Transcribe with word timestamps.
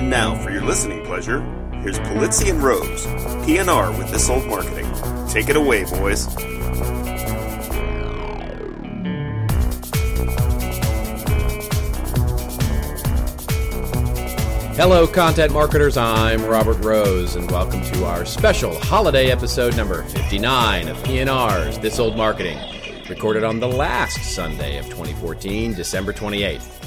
And 0.00 0.08
now, 0.08 0.34
for 0.34 0.50
your 0.50 0.64
listening 0.64 1.04
pleasure, 1.04 1.42
here's 1.82 1.98
Polizzi 1.98 2.48
and 2.48 2.62
Rose, 2.62 3.04
PNR 3.44 3.98
with 3.98 4.10
This 4.10 4.30
Old 4.30 4.46
Marketing. 4.46 4.90
Take 5.28 5.50
it 5.50 5.56
away, 5.56 5.84
boys. 5.84 6.24
Hello, 14.78 15.06
content 15.06 15.52
marketers. 15.52 15.98
I'm 15.98 16.46
Robert 16.46 16.82
Rose, 16.82 17.36
and 17.36 17.50
welcome 17.50 17.82
to 17.92 18.06
our 18.06 18.24
special 18.24 18.80
holiday 18.80 19.30
episode 19.30 19.76
number 19.76 20.02
59 20.04 20.88
of 20.88 20.96
PNR's 21.02 21.78
This 21.80 21.98
Old 21.98 22.16
Marketing, 22.16 22.58
recorded 23.10 23.44
on 23.44 23.60
the 23.60 23.68
last 23.68 24.34
Sunday 24.34 24.78
of 24.78 24.86
2014, 24.86 25.74
December 25.74 26.14
28th. 26.14 26.79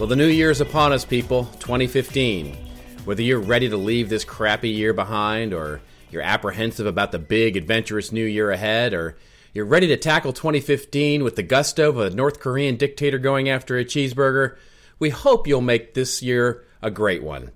Well, 0.00 0.08
the 0.08 0.16
new 0.16 0.28
year 0.28 0.50
is 0.50 0.62
upon 0.62 0.94
us, 0.94 1.04
people, 1.04 1.44
2015. 1.58 2.56
Whether 3.04 3.20
you're 3.20 3.38
ready 3.38 3.68
to 3.68 3.76
leave 3.76 4.08
this 4.08 4.24
crappy 4.24 4.70
year 4.70 4.94
behind, 4.94 5.52
or 5.52 5.82
you're 6.10 6.22
apprehensive 6.22 6.86
about 6.86 7.12
the 7.12 7.18
big, 7.18 7.54
adventurous 7.54 8.10
new 8.10 8.24
year 8.24 8.50
ahead, 8.50 8.94
or 8.94 9.18
you're 9.52 9.66
ready 9.66 9.86
to 9.88 9.98
tackle 9.98 10.32
2015 10.32 11.22
with 11.22 11.36
the 11.36 11.42
gusto 11.42 11.90
of 11.90 11.98
a 11.98 12.08
North 12.08 12.40
Korean 12.40 12.76
dictator 12.76 13.18
going 13.18 13.50
after 13.50 13.76
a 13.76 13.84
cheeseburger, 13.84 14.56
we 14.98 15.10
hope 15.10 15.46
you'll 15.46 15.60
make 15.60 15.92
this 15.92 16.22
year 16.22 16.64
a 16.80 16.90
great 16.90 17.22
one. 17.22 17.50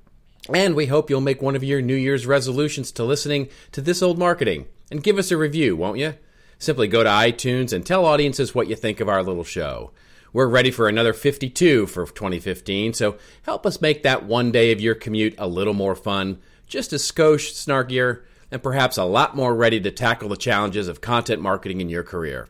And 0.53 0.75
we 0.75 0.85
hope 0.85 1.09
you'll 1.09 1.23
make 1.23 1.41
one 1.41 1.57
of 1.57 1.65
your 1.65 1.81
New 1.81 1.95
Year's 1.95 2.27
resolutions 2.27 2.93
to 2.93 3.05
listening 3.05 3.49
to 3.73 3.81
this 3.81 4.03
old 4.03 4.19
marketing 4.19 4.67
and 4.91 5.03
give 5.03 5.17
us 5.17 5.31
a 5.31 5.39
review, 5.39 5.77
won't 5.77 5.99
you? 5.99 6.13
Simply 6.59 6.89
go 6.89 7.03
to 7.03 7.09
iTunes 7.09 7.73
and 7.73 7.87
tell 7.87 8.05
audiences 8.05 8.55
what 8.55 8.69
you 8.69 8.77
think 8.77 9.01
of 9.01 9.09
our 9.09 9.23
little 9.23 9.45
show. 9.45 9.93
We're 10.35 10.49
ready 10.49 10.73
for 10.73 10.89
another 10.89 11.13
52 11.13 11.87
for 11.87 12.07
2015, 12.07 12.95
so 12.95 13.19
help 13.43 13.65
us 13.65 13.81
make 13.81 14.03
that 14.03 14.25
one 14.25 14.51
day 14.51 14.73
of 14.73 14.81
your 14.81 14.97
commute 14.97 15.37
a 15.39 15.47
little 15.47 15.75
more 15.75 15.95
fun, 15.95 16.41
just 16.67 16.93
a 16.93 16.97
skosh 16.97 17.53
snarkier, 17.53 18.23
and 18.51 18.61
perhaps 18.61 18.97
a 18.97 19.05
lot 19.05 19.37
more 19.37 19.55
ready 19.55 19.81
to 19.81 19.93
tackle 19.93 20.29
the 20.29 20.37
challenges 20.37 20.89
of 20.89 21.01
content 21.01 21.41
marketing 21.41 21.81
in 21.81 21.89
your 21.89 22.03
career. 22.03 22.49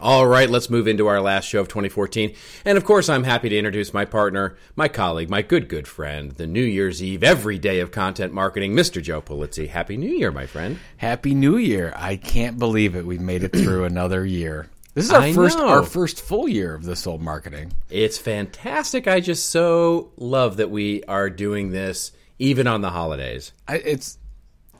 All 0.00 0.26
right, 0.26 0.50
let's 0.50 0.68
move 0.68 0.88
into 0.88 1.06
our 1.06 1.20
last 1.20 1.44
show 1.44 1.60
of 1.60 1.68
2014. 1.68 2.34
And 2.64 2.76
of 2.76 2.84
course, 2.84 3.08
I'm 3.08 3.22
happy 3.22 3.48
to 3.48 3.56
introduce 3.56 3.94
my 3.94 4.04
partner, 4.04 4.56
my 4.74 4.88
colleague, 4.88 5.30
my 5.30 5.42
good, 5.42 5.68
good 5.68 5.86
friend, 5.86 6.32
the 6.32 6.48
New 6.48 6.64
Year's 6.64 7.00
Eve, 7.00 7.22
every 7.22 7.60
day 7.60 7.78
of 7.78 7.92
content 7.92 8.32
marketing, 8.32 8.72
Mr. 8.72 9.00
Joe 9.00 9.22
Polizzi. 9.22 9.68
Happy 9.68 9.96
New 9.96 10.10
Year, 10.10 10.32
my 10.32 10.46
friend. 10.46 10.80
Happy 10.96 11.32
New 11.32 11.58
Year. 11.58 11.92
I 11.94 12.16
can't 12.16 12.58
believe 12.58 12.96
it. 12.96 13.06
We've 13.06 13.20
made 13.20 13.44
it 13.44 13.52
through 13.52 13.84
another 13.84 14.26
year. 14.26 14.68
This 14.94 15.06
is 15.06 15.10
our 15.10 15.22
I 15.22 15.32
first 15.32 15.58
know. 15.58 15.68
our 15.68 15.82
first 15.82 16.20
full 16.20 16.48
year 16.48 16.72
of 16.72 16.84
this 16.84 17.06
old 17.06 17.20
marketing. 17.20 17.72
It's 17.90 18.16
fantastic. 18.16 19.08
I 19.08 19.20
just 19.20 19.50
so 19.50 20.12
love 20.16 20.58
that 20.58 20.70
we 20.70 21.02
are 21.04 21.28
doing 21.28 21.70
this 21.70 22.12
even 22.38 22.66
on 22.68 22.80
the 22.80 22.90
holidays. 22.90 23.52
I, 23.66 23.76
it's 23.76 24.18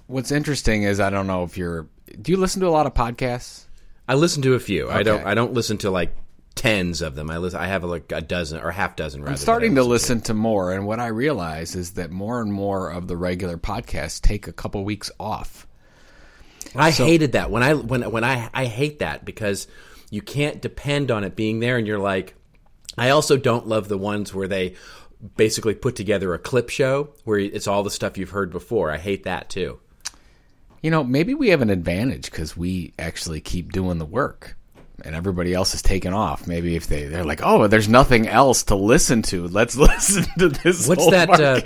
what's 0.06 0.30
interesting 0.30 0.84
is 0.84 1.00
I 1.00 1.10
don't 1.10 1.26
know 1.26 1.42
if 1.42 1.58
you're 1.58 1.88
do 2.20 2.30
you 2.30 2.38
listen 2.38 2.60
to 2.60 2.68
a 2.68 2.70
lot 2.70 2.86
of 2.86 2.94
podcasts? 2.94 3.64
I 4.06 4.14
listen 4.14 4.42
to 4.42 4.54
a 4.54 4.60
few. 4.60 4.88
I 4.88 5.02
don't 5.02 5.26
I 5.26 5.34
don't 5.34 5.52
listen 5.52 5.78
to 5.78 5.90
like 5.90 6.14
tens 6.54 7.02
of 7.02 7.16
them. 7.16 7.28
I 7.28 7.38
listen 7.38 7.58
I 7.58 7.66
have 7.66 7.82
like 7.82 8.12
a 8.12 8.20
dozen 8.20 8.60
or 8.60 8.70
half 8.70 8.94
dozen 8.94 9.20
rather. 9.20 9.32
I'm 9.32 9.36
starting 9.36 9.72
I 9.72 9.76
to 9.76 9.84
listen 9.84 10.20
to 10.22 10.34
more 10.34 10.72
and 10.72 10.86
what 10.86 11.00
I 11.00 11.08
realize 11.08 11.74
is 11.74 11.94
that 11.94 12.12
more 12.12 12.40
and 12.40 12.52
more 12.52 12.88
of 12.88 13.08
the 13.08 13.16
regular 13.16 13.58
podcasts 13.58 14.20
take 14.20 14.46
a 14.46 14.52
couple 14.52 14.84
weeks 14.84 15.10
off. 15.18 15.66
I 16.76 16.92
hated 16.92 17.32
that 17.32 17.50
when 17.50 17.64
I 17.64 17.74
when 17.74 18.08
when 18.12 18.22
I 18.22 18.48
I 18.54 18.66
hate 18.66 19.00
that 19.00 19.24
because 19.24 19.66
you 20.14 20.22
can't 20.22 20.62
depend 20.62 21.10
on 21.10 21.24
it 21.24 21.34
being 21.34 21.58
there, 21.58 21.76
and 21.76 21.88
you're 21.88 21.98
like, 21.98 22.34
I 22.96 23.10
also 23.10 23.36
don't 23.36 23.66
love 23.66 23.88
the 23.88 23.98
ones 23.98 24.32
where 24.32 24.46
they 24.46 24.76
basically 25.36 25.74
put 25.74 25.96
together 25.96 26.32
a 26.32 26.38
clip 26.38 26.68
show 26.68 27.08
where 27.24 27.40
it's 27.40 27.66
all 27.66 27.82
the 27.82 27.90
stuff 27.90 28.16
you've 28.16 28.30
heard 28.30 28.52
before. 28.52 28.92
I 28.92 28.98
hate 28.98 29.24
that 29.24 29.50
too. 29.50 29.80
You 30.82 30.92
know, 30.92 31.02
maybe 31.02 31.34
we 31.34 31.48
have 31.48 31.62
an 31.62 31.70
advantage 31.70 32.30
cuz 32.30 32.56
we 32.56 32.92
actually 32.96 33.40
keep 33.40 33.72
doing 33.72 33.98
the 33.98 34.04
work. 34.04 34.56
And 35.04 35.16
everybody 35.16 35.52
else 35.52 35.74
is 35.74 35.82
taking 35.82 36.12
off. 36.12 36.46
Maybe 36.46 36.76
if 36.76 36.86
they 36.86 37.06
they're 37.06 37.24
like, 37.24 37.40
"Oh, 37.42 37.66
there's 37.66 37.88
nothing 37.88 38.28
else 38.28 38.62
to 38.64 38.76
listen 38.76 39.22
to. 39.22 39.48
Let's 39.48 39.76
listen 39.90 40.24
to 40.38 40.48
this." 40.48 40.86
What's 40.86 41.10
that, 41.10 41.28
uh. 41.28 41.60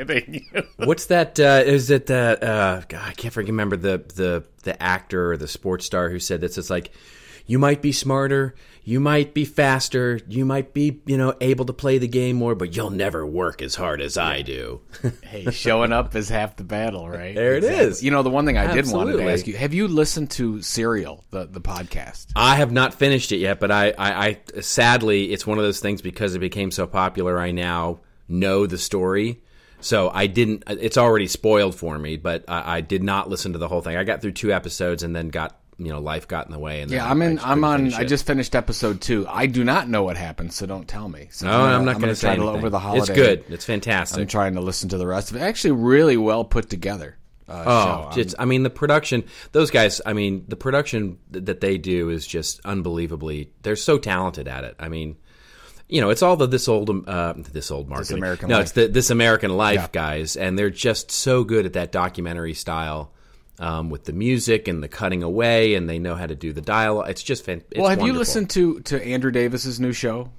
What's 0.86 1.06
that? 1.06 1.38
Uh, 1.38 1.62
is 1.66 1.90
it 1.90 2.06
the? 2.06 2.38
Uh, 2.42 2.82
God, 2.88 3.02
I 3.06 3.12
can't 3.12 3.36
remember 3.36 3.76
the 3.76 4.02
the 4.14 4.44
the 4.62 4.82
actor 4.82 5.32
or 5.32 5.36
the 5.36 5.46
sports 5.46 5.84
star 5.84 6.08
who 6.08 6.18
said 6.18 6.40
this. 6.40 6.56
It's 6.56 6.70
like 6.70 6.90
you 7.48 7.58
might 7.58 7.82
be 7.82 7.90
smarter, 7.90 8.54
you 8.84 9.00
might 9.00 9.34
be 9.34 9.44
faster, 9.44 10.20
you 10.28 10.44
might 10.44 10.72
be 10.72 11.00
you 11.06 11.16
know 11.16 11.34
able 11.40 11.64
to 11.64 11.72
play 11.72 11.98
the 11.98 12.06
game 12.06 12.36
more, 12.36 12.54
but 12.54 12.76
you'll 12.76 12.90
never 12.90 13.26
work 13.26 13.60
as 13.60 13.74
hard 13.74 14.00
as 14.00 14.16
I 14.16 14.42
do. 14.42 14.80
Hey, 15.22 15.50
showing 15.50 15.92
up 15.92 16.14
is 16.14 16.28
half 16.28 16.56
the 16.56 16.64
battle, 16.64 17.08
right? 17.08 17.34
There 17.34 17.54
it 17.54 17.64
Exactly. 17.64 17.84
is. 17.86 18.02
You 18.04 18.10
know, 18.12 18.22
the 18.22 18.30
one 18.30 18.46
thing 18.46 18.56
I 18.56 18.72
did 18.72 18.86
want 18.90 19.10
to 19.10 19.28
ask 19.28 19.46
you: 19.46 19.56
Have 19.56 19.74
you 19.74 19.88
listened 19.88 20.30
to 20.32 20.62
Serial, 20.62 21.24
the 21.30 21.46
the 21.46 21.60
podcast? 21.60 22.28
I 22.36 22.54
have 22.56 22.70
not 22.72 22.94
finished 22.94 23.32
it 23.32 23.38
yet, 23.38 23.58
but 23.60 23.70
I, 23.70 23.90
I, 23.98 24.26
I 24.54 24.60
sadly 24.60 25.32
it's 25.32 25.46
one 25.46 25.58
of 25.58 25.64
those 25.64 25.80
things 25.80 26.00
because 26.02 26.34
it 26.34 26.38
became 26.38 26.70
so 26.70 26.86
popular. 26.86 27.38
I 27.38 27.50
now 27.50 28.00
know 28.28 28.66
the 28.66 28.78
story, 28.78 29.42
so 29.80 30.10
I 30.12 30.26
didn't. 30.28 30.64
It's 30.66 30.96
already 30.98 31.26
spoiled 31.26 31.74
for 31.74 31.98
me, 31.98 32.16
but 32.16 32.44
I, 32.48 32.76
I 32.76 32.80
did 32.80 33.02
not 33.02 33.28
listen 33.28 33.52
to 33.52 33.58
the 33.58 33.68
whole 33.68 33.80
thing. 33.82 33.96
I 33.96 34.04
got 34.04 34.22
through 34.22 34.32
two 34.32 34.52
episodes 34.52 35.02
and 35.02 35.14
then 35.14 35.28
got 35.28 35.58
you 35.78 35.88
know 35.92 36.00
life 36.00 36.26
got 36.28 36.46
in 36.46 36.52
the 36.52 36.58
way. 36.58 36.82
And 36.82 36.90
Yeah, 36.90 37.08
I'm 37.08 37.22
in. 37.22 37.38
I'm 37.38 37.62
on. 37.64 37.94
I 37.94 38.04
just 38.04 38.26
finished 38.26 38.54
episode 38.54 39.00
two. 39.00 39.26
I 39.28 39.46
do 39.46 39.62
not 39.64 39.88
know 39.88 40.02
what 40.02 40.16
happened 40.16 40.52
so 40.52 40.66
don't 40.66 40.88
tell 40.88 41.08
me. 41.08 41.28
So 41.30 41.46
No, 41.46 41.52
I'm 41.62 41.84
not 41.84 41.96
going 41.96 42.08
to 42.08 42.16
say 42.16 42.30
anything. 42.30 42.48
over 42.48 42.68
the 42.70 42.78
holiday. 42.78 43.00
It's 43.02 43.10
good. 43.10 43.44
It's 43.48 43.64
fantastic 43.64 44.20
I'm 44.20 44.26
trying 44.26 44.54
to 44.54 44.60
listen 44.60 44.88
to 44.90 44.98
the 44.98 45.06
rest 45.06 45.30
of 45.30 45.36
it. 45.36 45.40
Actually, 45.40 45.72
really 45.72 46.16
well 46.16 46.44
put 46.44 46.68
together. 46.68 47.16
Uh, 47.48 48.10
Oh, 48.14 48.22
I 48.38 48.44
mean 48.44 48.62
the 48.62 48.70
production. 48.70 49.24
Those 49.52 49.70
guys. 49.70 50.00
I 50.04 50.12
mean 50.12 50.44
the 50.48 50.56
production 50.56 51.18
th- 51.32 51.46
that 51.46 51.60
they 51.60 51.78
do 51.78 52.10
is 52.10 52.26
just 52.26 52.60
unbelievably. 52.64 53.52
They're 53.62 53.76
so 53.76 53.98
talented 53.98 54.48
at 54.48 54.64
it. 54.64 54.74
I 54.78 54.88
mean, 54.88 55.16
you 55.88 56.02
know, 56.02 56.10
it's 56.10 56.22
all 56.22 56.36
the 56.36 56.46
this 56.46 56.68
old 56.68 56.90
um, 56.90 57.04
uh, 57.06 57.32
this 57.52 57.70
old 57.70 57.88
marketing. 57.88 58.18
American 58.18 58.48
no, 58.50 58.56
Life. 58.56 58.62
it's 58.64 58.72
the 58.72 58.88
this 58.88 59.08
American 59.08 59.56
Life 59.56 59.76
Yeah. 59.76 59.88
guys, 59.92 60.36
and 60.36 60.58
they're 60.58 60.68
just 60.68 61.10
so 61.10 61.42
good 61.44 61.64
at 61.64 61.72
that 61.72 61.90
documentary 61.92 62.52
style. 62.52 63.12
Um, 63.60 63.90
with 63.90 64.04
the 64.04 64.12
music 64.12 64.68
and 64.68 64.82
the 64.84 64.88
cutting 64.88 65.24
away, 65.24 65.74
and 65.74 65.88
they 65.88 65.98
know 65.98 66.14
how 66.14 66.26
to 66.26 66.36
do 66.36 66.52
the 66.52 66.60
dialogue. 66.60 67.10
It's 67.10 67.24
just 67.24 67.44
fantastic. 67.44 67.78
well, 67.78 67.88
have 67.90 68.02
you 68.02 68.12
listened 68.12 68.50
to 68.50 68.78
to 68.82 69.04
Andrew 69.04 69.32
Davis's 69.32 69.80
new 69.80 69.92
show? 69.92 70.30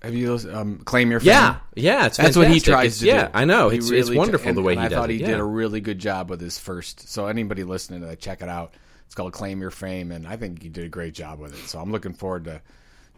Have 0.00 0.14
you 0.14 0.38
um, 0.52 0.78
claim 0.84 1.10
your 1.10 1.18
fame? 1.18 1.26
Yeah, 1.26 1.56
yeah, 1.74 2.06
it's 2.06 2.18
That's 2.18 2.36
what 2.36 2.46
he 2.48 2.60
tries 2.60 2.86
It's- 2.86 2.98
to 3.00 3.06
yeah, 3.06 3.24
do. 3.24 3.30
I 3.34 3.44
know. 3.46 3.68
He 3.68 3.78
It's, 3.78 3.90
it's 3.90 4.06
really- 4.08 4.16
wonderful 4.18 4.48
and- 4.50 4.56
the 4.56 4.62
way 4.62 4.74
he 4.76 4.80
I 4.80 4.88
does 4.88 4.96
thought 4.96 5.10
it. 5.10 5.14
he 5.14 5.20
yeah. 5.22 5.26
did 5.26 5.40
a 5.40 5.44
really 5.44 5.80
good 5.80 5.98
job 5.98 6.30
with 6.30 6.40
his 6.40 6.56
first. 6.56 7.08
So 7.08 7.26
anybody 7.26 7.64
listening 7.64 8.02
to 8.02 8.06
that, 8.06 8.20
check 8.20 8.42
it 8.42 8.48
out. 8.48 8.74
It's 9.06 9.14
called 9.16 9.32
"Claim 9.32 9.60
Your 9.60 9.72
Fame," 9.72 10.12
and 10.12 10.24
I 10.28 10.36
think 10.36 10.62
he 10.62 10.68
did 10.68 10.84
a 10.84 10.88
great 10.88 11.14
job 11.14 11.40
with 11.40 11.54
it. 11.54 11.68
So 11.68 11.80
I'm 11.80 11.90
looking 11.90 12.12
forward 12.12 12.44
to 12.44 12.60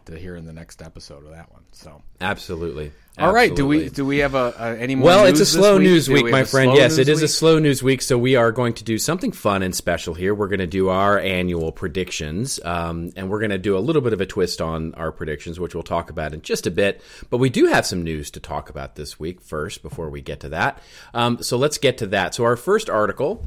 to 0.05 0.17
hear 0.17 0.35
in 0.35 0.45
the 0.45 0.53
next 0.53 0.81
episode 0.81 1.25
of 1.25 1.31
that 1.31 1.51
one. 1.51 1.63
So 1.71 2.01
Absolutely. 2.19 2.91
all 3.17 3.33
right, 3.33 3.55
do 3.55 3.65
we 3.65 3.89
do 3.89 4.05
we 4.05 4.19
have 4.19 4.35
a, 4.35 4.53
a 4.57 4.77
any 4.77 4.95
more? 4.95 5.05
Well, 5.05 5.25
it's 5.25 5.39
a 5.39 5.45
slow 5.45 5.77
week? 5.77 5.87
news 5.87 6.05
Do 6.07 6.13
week, 6.13 6.25
we 6.25 6.31
my 6.31 6.43
friend. 6.43 6.73
Yes, 6.73 6.97
it 6.97 7.09
is 7.09 7.21
a 7.21 7.27
slow 7.27 7.59
news 7.59 7.81
week, 7.81 8.01
so 8.01 8.17
we 8.17 8.35
are 8.35 8.51
going 8.51 8.73
to 8.73 8.83
do 8.83 8.97
something 8.97 9.31
fun 9.31 9.63
and 9.63 9.75
special 9.75 10.13
here. 10.13 10.33
We're 10.33 10.47
going 10.47 10.59
to 10.59 10.67
do 10.67 10.89
our 10.89 11.19
annual 11.19 11.71
predictions, 11.71 12.59
um, 12.63 13.11
and 13.15 13.29
we're 13.29 13.39
going 13.39 13.51
to 13.51 13.57
do 13.57 13.77
a 13.77 13.79
little 13.79 14.01
bit 14.01 14.13
of 14.13 14.21
a 14.21 14.25
twist 14.25 14.61
on 14.61 14.93
our 14.95 15.11
predictions, 15.11 15.59
which 15.59 15.73
we'll 15.73 15.83
talk 15.83 16.09
about 16.09 16.33
in 16.33 16.41
just 16.41 16.67
a 16.67 16.71
bit. 16.71 17.01
But 17.29 17.37
we 17.37 17.49
do 17.49 17.67
have 17.67 17.85
some 17.85 18.03
news 18.03 18.31
to 18.31 18.39
talk 18.39 18.69
about 18.69 18.95
this 18.95 19.19
week 19.19 19.41
first 19.41 19.81
before 19.81 20.09
we 20.09 20.21
get 20.21 20.39
to 20.41 20.49
that. 20.49 20.81
Um, 21.13 21.41
so 21.41 21.57
let's 21.57 21.77
get 21.77 21.97
to 21.99 22.07
that. 22.07 22.35
So 22.35 22.43
our 22.43 22.55
first 22.55 22.89
article 22.89 23.45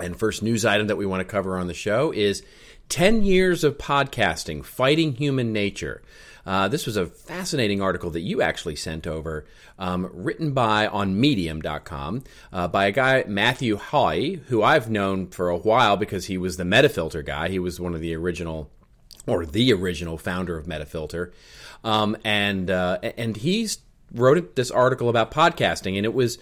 and 0.00 0.18
first 0.18 0.42
news 0.42 0.64
item 0.64 0.88
that 0.88 0.96
we 0.96 1.06
want 1.06 1.20
to 1.20 1.24
cover 1.24 1.56
on 1.58 1.66
the 1.66 1.74
show 1.74 2.12
is 2.12 2.42
10 2.88 3.22
years 3.22 3.64
of 3.64 3.78
podcasting 3.78 4.64
fighting 4.64 5.14
human 5.14 5.52
nature. 5.52 6.02
Uh, 6.46 6.66
this 6.66 6.86
was 6.86 6.96
a 6.96 7.06
fascinating 7.06 7.82
article 7.82 8.08
that 8.10 8.20
you 8.20 8.40
actually 8.40 8.74
sent 8.74 9.06
over, 9.06 9.44
um, 9.78 10.08
written 10.14 10.52
by 10.52 10.86
on 10.86 11.20
Medium.com 11.20 12.24
uh, 12.52 12.66
by 12.68 12.86
a 12.86 12.92
guy 12.92 13.22
Matthew 13.26 13.76
Haughey, 13.76 14.42
who 14.44 14.62
I've 14.62 14.88
known 14.88 15.26
for 15.26 15.50
a 15.50 15.58
while 15.58 15.98
because 15.98 16.26
he 16.26 16.38
was 16.38 16.56
the 16.56 16.64
Metafilter 16.64 17.24
guy. 17.24 17.50
He 17.50 17.58
was 17.58 17.78
one 17.78 17.94
of 17.94 18.00
the 18.00 18.16
original 18.16 18.70
or 19.26 19.44
the 19.44 19.74
original 19.74 20.16
founder 20.16 20.56
of 20.56 20.64
Metafilter, 20.64 21.32
um, 21.84 22.16
and 22.24 22.70
uh, 22.70 22.98
and 23.02 23.36
he's 23.36 23.80
wrote 24.14 24.56
this 24.56 24.70
article 24.70 25.10
about 25.10 25.30
podcasting, 25.30 25.98
and 25.98 26.06
it 26.06 26.14
was 26.14 26.38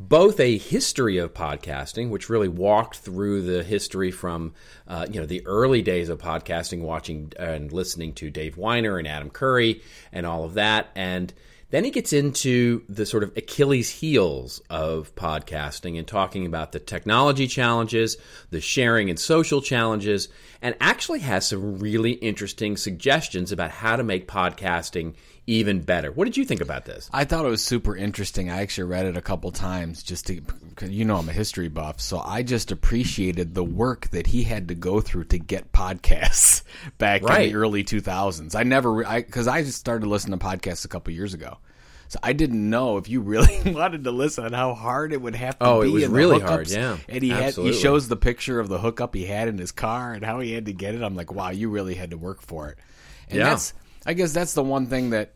both 0.00 0.38
a 0.38 0.58
history 0.58 1.18
of 1.18 1.34
podcasting, 1.34 2.10
which 2.10 2.28
really 2.28 2.48
walked 2.48 2.98
through 2.98 3.42
the 3.42 3.62
history 3.62 4.10
from 4.10 4.54
uh, 4.86 5.06
you 5.10 5.20
know 5.20 5.26
the 5.26 5.44
early 5.46 5.82
days 5.82 6.08
of 6.08 6.18
podcasting, 6.18 6.82
watching 6.82 7.32
and 7.38 7.72
listening 7.72 8.12
to 8.14 8.30
Dave 8.30 8.56
Winer 8.56 8.98
and 8.98 9.08
Adam 9.08 9.30
Curry 9.30 9.82
and 10.12 10.24
all 10.24 10.44
of 10.44 10.54
that, 10.54 10.88
and 10.94 11.32
then 11.70 11.84
he 11.84 11.90
gets 11.90 12.14
into 12.14 12.82
the 12.88 13.04
sort 13.04 13.22
of 13.22 13.36
Achilles 13.36 13.90
heels 13.90 14.62
of 14.70 15.14
podcasting 15.16 15.98
and 15.98 16.06
talking 16.06 16.46
about 16.46 16.72
the 16.72 16.78
technology 16.78 17.46
challenges, 17.46 18.16
the 18.50 18.60
sharing 18.60 19.10
and 19.10 19.18
social 19.18 19.60
challenges, 19.60 20.28
and 20.62 20.74
actually 20.80 21.20
has 21.20 21.48
some 21.48 21.78
really 21.78 22.12
interesting 22.12 22.76
suggestions 22.78 23.52
about 23.52 23.70
how 23.70 23.96
to 23.96 24.02
make 24.02 24.26
podcasting 24.26 25.14
even 25.48 25.80
better. 25.80 26.12
What 26.12 26.26
did 26.26 26.36
you 26.36 26.44
think 26.44 26.60
about 26.60 26.84
this? 26.84 27.08
I 27.12 27.24
thought 27.24 27.46
it 27.46 27.48
was 27.48 27.64
super 27.64 27.96
interesting. 27.96 28.50
I 28.50 28.60
actually 28.60 28.84
read 28.84 29.06
it 29.06 29.16
a 29.16 29.22
couple 29.22 29.50
times 29.50 30.02
just 30.02 30.26
to, 30.26 30.42
cause 30.76 30.90
you 30.90 31.04
know, 31.06 31.16
I'm 31.16 31.28
a 31.28 31.32
history 31.32 31.68
buff, 31.68 32.00
so 32.00 32.20
I 32.20 32.42
just 32.42 32.70
appreciated 32.70 33.54
the 33.54 33.64
work 33.64 34.08
that 34.10 34.26
he 34.26 34.42
had 34.42 34.68
to 34.68 34.74
go 34.74 35.00
through 35.00 35.24
to 35.24 35.38
get 35.38 35.72
podcasts 35.72 36.62
back 36.98 37.22
Right. 37.22 37.46
in 37.46 37.52
the 37.52 37.58
early 37.58 37.82
2000s. 37.82 38.54
I 38.54 38.62
never, 38.62 39.06
I 39.06 39.22
because 39.22 39.48
I 39.48 39.62
just 39.62 39.78
started 39.78 40.06
listening 40.06 40.38
to 40.38 40.44
podcasts 40.44 40.84
a 40.84 40.88
couple 40.88 41.14
years 41.14 41.32
ago, 41.32 41.56
so 42.08 42.18
I 42.22 42.34
didn't 42.34 42.68
know 42.68 42.98
if 42.98 43.08
you 43.08 43.20
really 43.22 43.58
wanted 43.72 44.04
to 44.04 44.10
listen 44.10 44.52
how 44.52 44.74
hard 44.74 45.14
it 45.14 45.22
would 45.22 45.34
have 45.34 45.58
to 45.60 45.64
Oh, 45.64 45.80
it 45.80 45.86
be. 45.86 45.92
was 45.92 46.02
and 46.04 46.12
the 46.12 46.16
really 46.18 46.40
hard, 46.40 46.68
yeah. 46.68 46.98
And 47.08 47.22
he 47.22 47.30
had 47.30 47.54
he 47.54 47.72
shows 47.72 48.06
the 48.08 48.16
picture 48.16 48.60
of 48.60 48.68
the 48.68 48.78
hookup 48.78 49.14
he 49.14 49.24
had 49.24 49.48
in 49.48 49.56
his 49.56 49.72
car 49.72 50.12
and 50.12 50.22
how 50.22 50.40
he 50.40 50.52
had 50.52 50.66
to 50.66 50.74
get 50.74 50.94
it. 50.94 51.02
I'm 51.02 51.16
like, 51.16 51.32
wow, 51.32 51.48
you 51.50 51.70
really 51.70 51.94
had 51.94 52.10
to 52.10 52.18
work 52.18 52.42
for 52.42 52.68
it. 52.68 52.76
And 53.30 53.38
Yeah. 53.38 53.48
that's 53.50 53.72
I 54.06 54.14
guess 54.14 54.32
that's 54.32 54.54
the 54.54 54.62
one 54.62 54.86
thing 54.86 55.10
that 55.10 55.32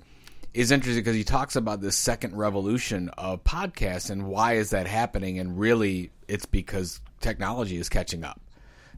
is 0.55 0.71
interesting 0.71 1.03
because 1.03 1.17
he 1.17 1.25
talks 1.25 1.57
about 1.57 1.81
this 1.81 1.97
second 1.97 2.37
revolution 2.37 3.09
of 3.11 3.43
podcasts 3.45 4.11
and 4.11 4.27
why 4.27 4.55
is 4.55 4.71
that 4.71 4.87
happening 4.87 5.39
and 5.39 5.59
really 5.59 6.11
it's 6.29 6.47
because 6.47 7.01
technology 7.21 7.77
is 7.77 7.89
catching 7.89 8.25
up. 8.25 8.41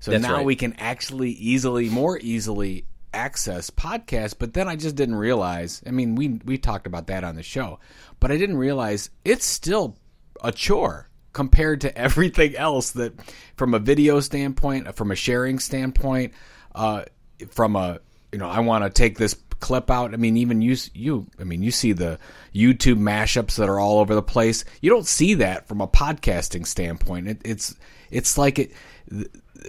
So 0.00 0.10
That's 0.10 0.22
now 0.22 0.36
right. 0.36 0.44
we 0.44 0.56
can 0.56 0.74
actually 0.74 1.30
easily 1.30 1.88
more 1.88 2.18
easily 2.18 2.86
access 3.12 3.70
podcasts, 3.70 4.34
but 4.36 4.52
then 4.52 4.68
I 4.68 4.74
just 4.76 4.96
didn't 4.96 5.14
realize, 5.14 5.82
I 5.86 5.92
mean 5.92 6.16
we 6.16 6.40
we 6.44 6.58
talked 6.58 6.86
about 6.86 7.06
that 7.06 7.22
on 7.22 7.36
the 7.36 7.42
show, 7.42 7.78
but 8.18 8.32
I 8.32 8.36
didn't 8.36 8.56
realize 8.56 9.10
it's 9.24 9.46
still 9.46 9.96
a 10.42 10.50
chore 10.50 11.08
compared 11.32 11.82
to 11.82 11.96
everything 11.98 12.56
else 12.56 12.90
that 12.92 13.14
from 13.56 13.74
a 13.74 13.78
video 13.78 14.18
standpoint, 14.18 14.94
from 14.96 15.12
a 15.12 15.16
sharing 15.16 15.60
standpoint, 15.60 16.32
uh, 16.74 17.04
from 17.50 17.76
a 17.76 18.00
you 18.34 18.38
know, 18.38 18.48
I 18.48 18.58
want 18.60 18.82
to 18.82 18.90
take 18.90 19.16
this 19.16 19.32
clip 19.60 19.90
out. 19.90 20.14
I 20.14 20.16
mean, 20.16 20.36
even 20.36 20.62
you, 20.62 20.76
you, 20.92 21.26
I 21.40 21.44
mean, 21.44 21.62
you 21.62 21.70
see 21.70 21.92
the 21.92 22.18
YouTube 22.54 22.98
mashups 22.98 23.56
that 23.56 23.68
are 23.68 23.78
all 23.78 23.98
over 23.98 24.14
the 24.14 24.22
place. 24.22 24.64
You 24.80 24.90
don't 24.90 25.06
see 25.06 25.34
that 25.34 25.68
from 25.68 25.80
a 25.80 25.88
podcasting 25.88 26.66
standpoint. 26.66 27.28
It, 27.28 27.40
it's, 27.44 27.74
it's 28.10 28.38
like 28.38 28.58
it, 28.58 28.72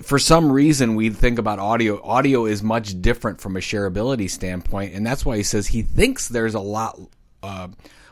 for 0.04 0.20
some 0.20 0.52
reason 0.52 0.96
we 0.96 1.10
think 1.10 1.40
about 1.40 1.60
audio. 1.60 2.02
Audio 2.04 2.46
is 2.46 2.62
much 2.64 3.02
different 3.02 3.42
from 3.42 3.56
a 3.56 3.60
shareability 3.60 4.30
standpoint, 4.30 4.94
and 4.94 5.06
that's 5.06 5.26
why 5.26 5.38
he 5.38 5.44
says 5.44 5.68
he 5.68 5.82
thinks 5.82 6.28
there's 6.28 6.56
a 6.56 6.60
lot 6.60 7.00
uh, 7.44 7.68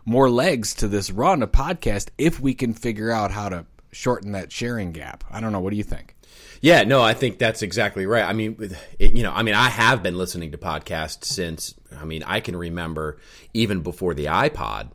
more 0.05 0.29
legs 0.29 0.75
to 0.75 0.87
this 0.87 1.11
run 1.11 1.43
of 1.43 1.51
podcast 1.51 2.09
if 2.17 2.39
we 2.39 2.53
can 2.53 2.73
figure 2.73 3.11
out 3.11 3.31
how 3.31 3.49
to 3.49 3.65
shorten 3.91 4.31
that 4.33 4.51
sharing 4.51 4.91
gap. 4.91 5.23
I 5.29 5.39
don't 5.39 5.51
know. 5.51 5.59
What 5.59 5.71
do 5.71 5.77
you 5.77 5.83
think? 5.83 6.15
Yeah, 6.63 6.83
no, 6.83 7.01
I 7.01 7.13
think 7.13 7.39
that's 7.39 7.61
exactly 7.61 8.05
right. 8.05 8.23
I 8.23 8.31
mean, 8.31 8.73
it, 8.97 9.11
you 9.13 9.21
know, 9.21 9.33
I 9.33 9.43
mean, 9.43 9.53
I 9.53 9.67
have 9.67 10.01
been 10.01 10.17
listening 10.17 10.53
to 10.53 10.57
podcasts 10.57 11.25
since. 11.25 11.75
I 11.99 12.05
mean, 12.05 12.23
I 12.23 12.39
can 12.39 12.55
remember 12.55 13.19
even 13.53 13.81
before 13.81 14.13
the 14.13 14.27
iPod. 14.27 14.91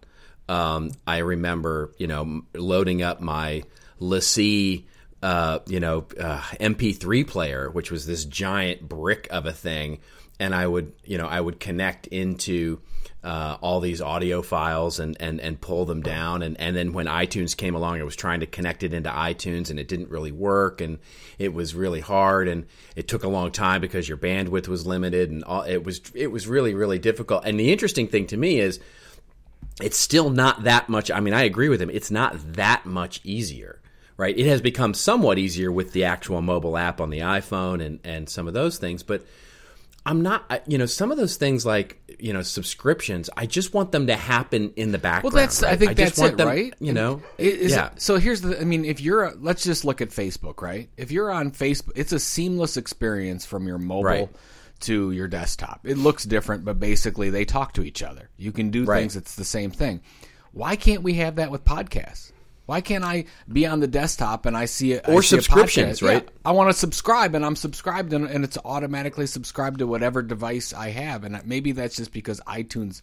Um, 0.49 0.93
I 1.06 1.19
remember, 1.19 1.93
you 1.99 2.06
know, 2.06 2.41
loading 2.55 3.03
up 3.03 3.20
my 3.20 3.65
LaCie, 4.00 4.87
uh, 5.23 5.59
you 5.67 5.79
know, 5.79 6.06
uh, 6.19 6.41
MP3 6.59 7.29
player, 7.29 7.69
which 7.71 7.91
was 7.91 8.06
this 8.06 8.25
giant 8.25 8.88
brick 8.88 9.29
of 9.31 9.44
a 9.44 9.53
thing, 9.53 9.99
and 10.40 10.55
I 10.55 10.67
would, 10.67 10.93
you 11.05 11.19
know, 11.19 11.26
I 11.26 11.40
would 11.40 11.58
connect 11.61 12.06
into 12.08 12.81
uh, 13.25 13.56
all 13.61 13.81
these 13.81 14.00
audio 14.00 14.43
files 14.43 15.00
and, 15.00 15.17
and, 15.20 15.40
and 15.40 15.61
pull 15.61 15.85
them 15.85 16.02
down. 16.02 16.43
And, 16.43 16.58
and 16.61 16.76
then 16.76 16.93
when 16.93 17.06
iTunes 17.06 17.56
came 17.56 17.75
along, 17.75 18.00
I 18.00 18.05
was 18.05 18.14
trying 18.14 18.40
to 18.40 18.46
connect 18.46 18.85
it 18.85 18.93
into 18.93 19.11
iTunes 19.11 19.70
and 19.70 19.79
it 19.79 19.88
didn't 19.88 20.11
really 20.11 20.31
work. 20.31 20.81
And 20.81 20.99
it 21.38 21.52
was 21.52 21.75
really 21.75 22.00
hard. 22.00 22.46
And 22.46 22.67
it 22.94 23.08
took 23.08 23.25
a 23.25 23.29
long 23.29 23.50
time 23.50 23.81
because 23.81 24.08
your 24.08 24.19
bandwidth 24.19 24.69
was 24.69 24.87
limited 24.87 25.31
and 25.31 25.43
all, 25.44 25.62
it 25.62 25.85
was, 25.85 26.00
it 26.14 26.29
was 26.29 26.46
really, 26.46 26.75
really 26.75 26.99
difficult. 26.99 27.44
And 27.44 27.58
the 27.58 27.73
interesting 27.73 28.06
thing 28.06 28.26
to 28.29 28.37
me 28.37 28.61
is 28.61 28.79
it's 29.82 29.99
still 29.99 30.31
not 30.31 30.62
that 30.64 30.88
much. 30.88 31.11
I 31.11 31.19
mean, 31.20 31.35
I 31.35 31.43
agree 31.43 31.69
with 31.69 31.82
him. 31.82 31.90
It's 31.90 32.11
not 32.11 32.37
that 32.55 32.87
much 32.87 33.20
easier, 33.25 33.81
right? 34.17 34.37
It 34.37 34.46
has 34.46 34.61
become 34.61 34.94
somewhat 34.94 35.38
easier 35.38 35.73
with 35.73 35.93
the 35.93 36.05
actual 36.05 36.40
mobile 36.40 36.76
app 36.76 37.00
on 37.00 37.11
the 37.11 37.20
iPhone 37.20 37.85
and, 37.85 37.99
and 38.05 38.29
some 38.29 38.46
of 38.46 38.55
those 38.55 38.79
things, 38.79 39.02
but 39.02 39.25
I'm 40.09 40.23
not, 40.23 40.63
you 40.67 40.79
know, 40.79 40.87
some 40.87 41.11
of 41.13 41.19
those 41.19 41.37
things 41.37 41.67
like, 41.67 42.01
you 42.19 42.33
know, 42.33 42.41
subscriptions, 42.41 43.29
I 43.37 43.45
just 43.45 43.75
want 43.75 43.93
them 43.93 44.07
to 44.07 44.17
happen 44.17 44.73
in 44.75 44.91
the 44.91 44.99
background. 44.99 45.35
Well, 45.35 45.43
that's 45.43 45.63
I 45.63 45.77
think 45.77 45.97
just 45.99 46.17
that's 46.17 46.33
it, 46.33 46.37
them, 46.39 46.49
right? 46.49 46.73
You 46.81 46.95
know, 46.95 47.21
It- 47.37 47.55
is- 47.61 47.73
yeah. 47.73 47.91
So 47.99 48.17
here's 48.17 48.41
the. 48.41 48.59
I 48.59 48.65
mean, 48.65 48.87
if 48.87 49.01
you're, 49.03 49.35
let's 49.39 49.63
just 49.65 49.85
look 49.85 50.01
at 50.01 50.09
Facebook, 50.09 50.63
right? 50.63 50.89
If 50.97 51.11
you're 51.13 51.31
on 51.31 51.51
Facebook, 51.51 51.93
it's 51.95 52.13
a 52.13 52.19
seamless 52.19 52.79
experience 52.79 53.45
from 53.45 53.67
your 53.67 53.77
mobile 53.79 54.03
Right. 54.05 54.29
to 54.81 55.11
your 55.13 55.29
desktop. 55.29 55.81
It 55.85 55.99
looks 55.99 56.25
different, 56.25 56.65
but 56.65 56.81
basically 56.81 57.29
they 57.29 57.45
talk 57.45 57.75
to 57.75 57.83
each 57.83 58.03
other. 58.03 58.31
You 58.39 58.51
can 58.51 58.71
do 58.71 58.85
Right. 58.87 59.01
things. 59.01 59.15
It's 59.15 59.35
the 59.37 59.45
same 59.45 59.71
thing. 59.71 60.01
Why 60.53 60.77
can't 60.77 61.03
we 61.03 61.15
have 61.15 61.37
that 61.37 61.51
with 61.51 61.65
podcasts? 61.67 62.33
Why 62.69 62.82
can't 62.82 63.03
I 63.03 63.25
be 63.50 63.65
on 63.67 63.81
the 63.81 63.87
desktop 63.87 64.44
and 64.44 64.55
I 64.55 64.67
see 64.67 64.93
it 64.93 65.09
Or 65.09 65.23
subscriptions, 65.23 66.03
right? 66.03 66.29
I 66.44 66.53
want 66.53 66.69
to 66.69 66.75
subscribe 66.75 67.35
and 67.35 67.43
I'm 67.43 67.56
subscribed 67.56 68.12
and, 68.12 68.26
and 68.29 68.44
it's 68.44 68.59
automatically 68.62 69.26
subscribed 69.26 69.79
to 69.79 69.87
whatever 69.87 70.20
device 70.20 70.75
I 70.75 70.91
have. 70.91 71.25
And 71.25 71.41
maybe 71.47 71.73
that's 71.73 71.97
just 71.97 72.12
because 72.12 72.43
iTunes 72.43 73.00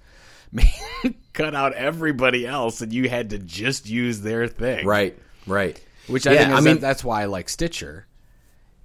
cut 1.33 1.55
out 1.55 1.73
everybody 1.73 2.45
else 2.45 2.81
and 2.81 2.93
you 2.93 3.09
had 3.09 3.31
to 3.31 3.39
just 3.39 3.89
use 3.89 4.21
their 4.21 4.47
thing. 4.47 4.85
Right, 4.85 5.17
right. 5.47 5.81
Which 6.05 6.27
I 6.27 6.33
Yeah, 6.33 6.39
think 6.45 6.51
I 6.51 6.61
mean, 6.61 6.75
that, 6.75 6.81
that's 6.81 7.03
why 7.03 7.23
I 7.23 7.25
like 7.25 7.49
Stitcher. 7.49 8.05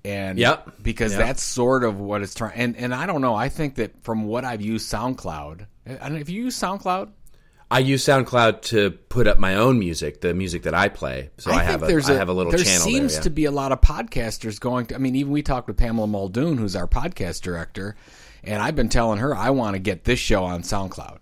And 0.03 0.39
Yep. 0.39 0.77
because 0.83 1.13
Yep. 1.13 1.21
that's 1.21 1.43
sort 1.43 1.85
of 1.85 2.01
what 2.01 2.23
it's 2.23 2.35
trying. 2.35 2.55
And 2.59 2.77
and 2.79 2.95
I 2.95 3.05
don't 3.05 3.21
know. 3.21 3.35
I 3.35 3.51
think 3.51 3.75
that 3.75 4.03
from 4.03 4.25
what 4.25 4.47
I've 4.47 4.63
used 4.63 4.91
SoundCloud, 4.91 5.67
and 5.85 6.17
if 6.17 6.31
you 6.31 6.45
use 6.45 6.59
SoundCloud. 6.59 7.11
I 7.71 7.79
use 7.79 8.05
SoundCloud 8.05 8.63
to 8.63 8.91
put 8.91 9.29
up 9.29 9.39
my 9.39 9.55
own 9.55 9.79
music, 9.79 10.21
the 10.21 10.35
music 10.35 10.65
that 10.65 10.75
I 10.75 10.89
play. 10.89 11.31
So 11.39 11.53
I, 11.53 11.63
have 11.63 11.85
a, 11.85 11.87
I 11.87 12.13
have 12.15 12.29
a 12.29 12.33
little 12.33 12.51
there 12.51 12.65
channel 12.65 12.81
seems 12.81 13.13
there. 13.13 13.21
yeah. 13.21 13.25
to 13.25 13.31
be 13.31 13.45
a 13.45 13.53
lot 13.53 13.71
of 13.71 13.81
podcasters 13.81 14.59
going 14.59 14.87
to. 14.87 14.97
I 14.97 14.99
mean, 14.99 15.15
even 15.15 15.33
we 15.33 15.43
talked 15.43 15.69
with 15.69 15.77
Pamela 15.77 16.09
Muldoon, 16.09 16.59
who's 16.59 16.75
our 16.75 16.89
podcast 16.89 17.43
director, 17.43 17.95
and 18.43 18.61
I've 18.61 18.75
been 18.75 18.89
telling 18.89 19.21
her 19.21 19.37
I 19.37 19.51
want 19.51 19.75
to 19.75 19.79
get 19.79 20.03
this 20.03 20.19
show 20.19 20.43
on 20.43 20.63
SoundCloud 20.63 21.19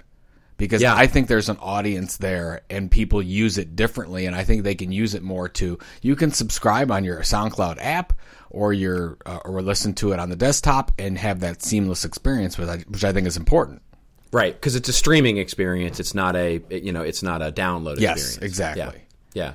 because 0.57 0.81
Yeah. 0.81 0.95
I 0.95 1.07
think 1.07 1.29
there's 1.29 1.51
an 1.51 1.59
audience 1.61 2.17
there 2.17 2.63
and 2.71 2.91
people 2.91 3.21
use 3.21 3.59
it 3.59 3.77
differently, 3.77 4.25
and 4.25 4.35
I 4.35 4.45
think 4.45 4.65
they 4.65 4.75
can 4.75 4.91
use 4.91 5.15
it 5.15 5.23
more 5.23 5.51
to. 5.51 5.79
You 6.01 6.17
can 6.17 6.31
subscribe 6.31 6.91
on 6.91 7.05
your 7.05 7.21
SoundCloud 7.21 7.77
app 7.79 8.15
or 8.49 8.73
your 8.73 9.19
uh, 9.27 9.41
or 9.45 9.61
listen 9.61 9.93
to 9.95 10.13
it 10.13 10.19
on 10.19 10.31
the 10.31 10.37
desktop 10.37 10.93
and 10.99 11.19
have 11.19 11.41
that 11.41 11.63
seamless 11.63 12.07
experience, 12.07 12.57
which 12.57 13.05
I 13.05 13.13
think 13.13 13.27
is 13.27 13.37
important. 13.37 13.83
Right, 14.31 14.53
because 14.53 14.77
it's 14.77 14.89
a 14.89 14.93
streaming 14.93 15.39
experience. 15.39 16.01
It's 16.01 16.15
not 16.15 16.37
a 16.37 16.61
you 16.71 16.93
know 16.93 17.03
it's 17.03 17.23
not 17.23 17.41
a 17.43 17.51
download 17.51 17.99
Yes, 17.99 18.19
experience. 18.19 18.45
exactly. 18.45 19.03
Yeah, 19.33 19.45
yeah, 19.45 19.53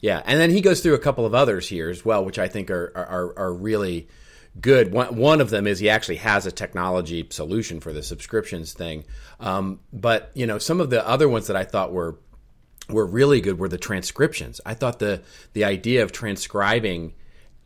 yeah. 0.00 0.22
And 0.24 0.40
then 0.40 0.50
he 0.50 0.60
goes 0.60 0.80
through 0.80 0.94
a 0.94 0.98
couple 0.98 1.26
of 1.26 1.34
others 1.34 1.68
here 1.68 1.90
as 1.90 2.04
well, 2.04 2.24
which 2.24 2.38
I 2.38 2.48
think 2.48 2.70
are 2.70 2.92
are, 2.96 3.38
are 3.38 3.52
really 3.52 4.08
good. 4.60 4.92
One 4.92 5.16
one 5.16 5.40
of 5.40 5.50
them 5.50 5.66
is 5.66 5.78
he 5.78 5.90
actually 5.90 6.16
has 6.16 6.46
a 6.46 6.52
technology 6.52 7.26
solution 7.30 7.80
for 7.80 7.92
the 7.92 8.02
subscriptions 8.02 8.72
thing. 8.72 9.04
Um, 9.40 9.80
but 9.92 10.30
you 10.34 10.46
know 10.46 10.58
some 10.58 10.80
of 10.80 10.88
the 10.90 11.06
other 11.06 11.28
ones 11.28 11.48
that 11.48 11.56
I 11.56 11.64
thought 11.64 11.92
were 11.92 12.18
were 12.88 13.06
really 13.06 13.40
good 13.40 13.58
were 13.58 13.68
the 13.68 13.78
transcriptions. 13.78 14.60
I 14.64 14.72
thought 14.74 15.00
the 15.00 15.22
the 15.52 15.64
idea 15.64 16.02
of 16.02 16.12
transcribing 16.12 17.12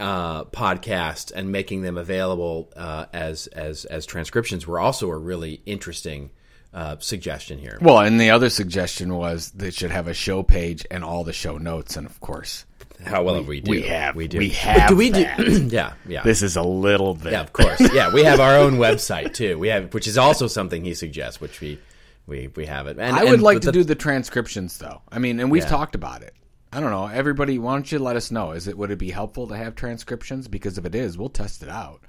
uh, 0.01 0.45
podcasts 0.45 1.33
and 1.33 1.51
making 1.53 1.83
them 1.83 1.99
available 1.99 2.73
uh, 2.77 3.07
as 3.13 3.47
as 3.49 3.85
as 3.85 4.07
transcriptions 4.07 4.67
were 4.67 4.81
also 4.81 5.11
a 5.11 5.17
really 5.17 5.61
interesting 5.67 6.31
uh, 6.75 6.97
suggestion 7.01 7.59
here. 7.59 7.79
Well, 7.81 8.01
and 8.01 8.21
the 8.21 8.31
other 8.31 8.51
suggestion 8.51 9.15
was 9.17 9.51
they 9.53 9.71
should 9.71 9.91
have 9.91 10.07
a 10.09 10.15
show 10.15 10.43
page 10.43 10.87
and 10.91 11.03
all 11.05 11.25
the 11.25 11.33
show 11.33 11.59
notes, 11.59 11.97
and 11.97 12.07
of 12.07 12.21
course, 12.21 12.67
How 13.05 13.23
well 13.23 13.43
we 13.43 13.61
do. 13.61 13.71
we 13.71 13.83
have- 13.83 14.15
We 14.17 14.29
do. 14.29 14.39
we 14.39 14.49
But 14.49 14.57
have 14.57 14.89
do 14.91 14.97
we 14.97 15.11
that. 15.11 15.39
do? 15.39 15.63
yeah. 15.71 15.95
Yeah. 16.07 16.23
this 16.23 16.43
is 16.43 16.57
a 16.57 16.63
little 16.63 17.15
bit. 17.15 17.33
yeah. 17.33 17.41
Of 17.41 17.53
course. 17.53 17.81
Yeah. 17.93 18.13
We 18.13 18.23
have 18.25 18.41
our 18.41 18.57
own 18.57 18.75
website 18.75 19.35
too. 19.35 19.59
We 19.59 19.69
have, 19.69 19.95
which 19.95 20.07
is 20.07 20.19
also 20.19 20.47
something 20.47 20.85
he 20.85 20.95
suggests, 20.95 21.41
which 21.41 21.61
we 21.61 21.79
we 22.27 22.49
we 22.55 22.67
have 22.67 22.87
it. 22.87 22.99
And 22.99 23.17
I 23.17 23.25
would 23.25 23.35
and- 23.35 23.43
like 23.43 23.61
to 23.61 23.67
the- 23.67 23.73
do 23.73 23.85
the 23.85 23.95
transcriptions, 23.95 24.77
though. 24.79 25.01
I 25.11 25.19
mean, 25.19 25.41
and 25.41 25.51
we've 25.51 25.63
Yeah. 25.63 25.69
talked 25.71 25.95
about 25.95 26.23
it. 26.23 26.35
I 26.71 26.81
don't 26.81 26.91
know. 26.91 27.07
Everybody, 27.07 27.59
why 27.59 27.73
don't 27.73 27.91
you 27.91 27.99
let 27.99 28.17
us 28.17 28.31
know? 28.31 28.53
Is 28.53 28.69
it 28.69 28.77
would 28.77 28.91
it 28.91 28.99
be 28.99 29.11
helpful 29.11 29.47
to 29.49 29.57
have 29.57 29.75
transcriptions? 29.75 30.49
Because 30.49 30.77
if 30.77 30.85
it 30.85 30.95
is, 30.95 31.17
we'll 31.17 31.31
test 31.31 31.63
it 31.63 31.71
out 31.71 32.03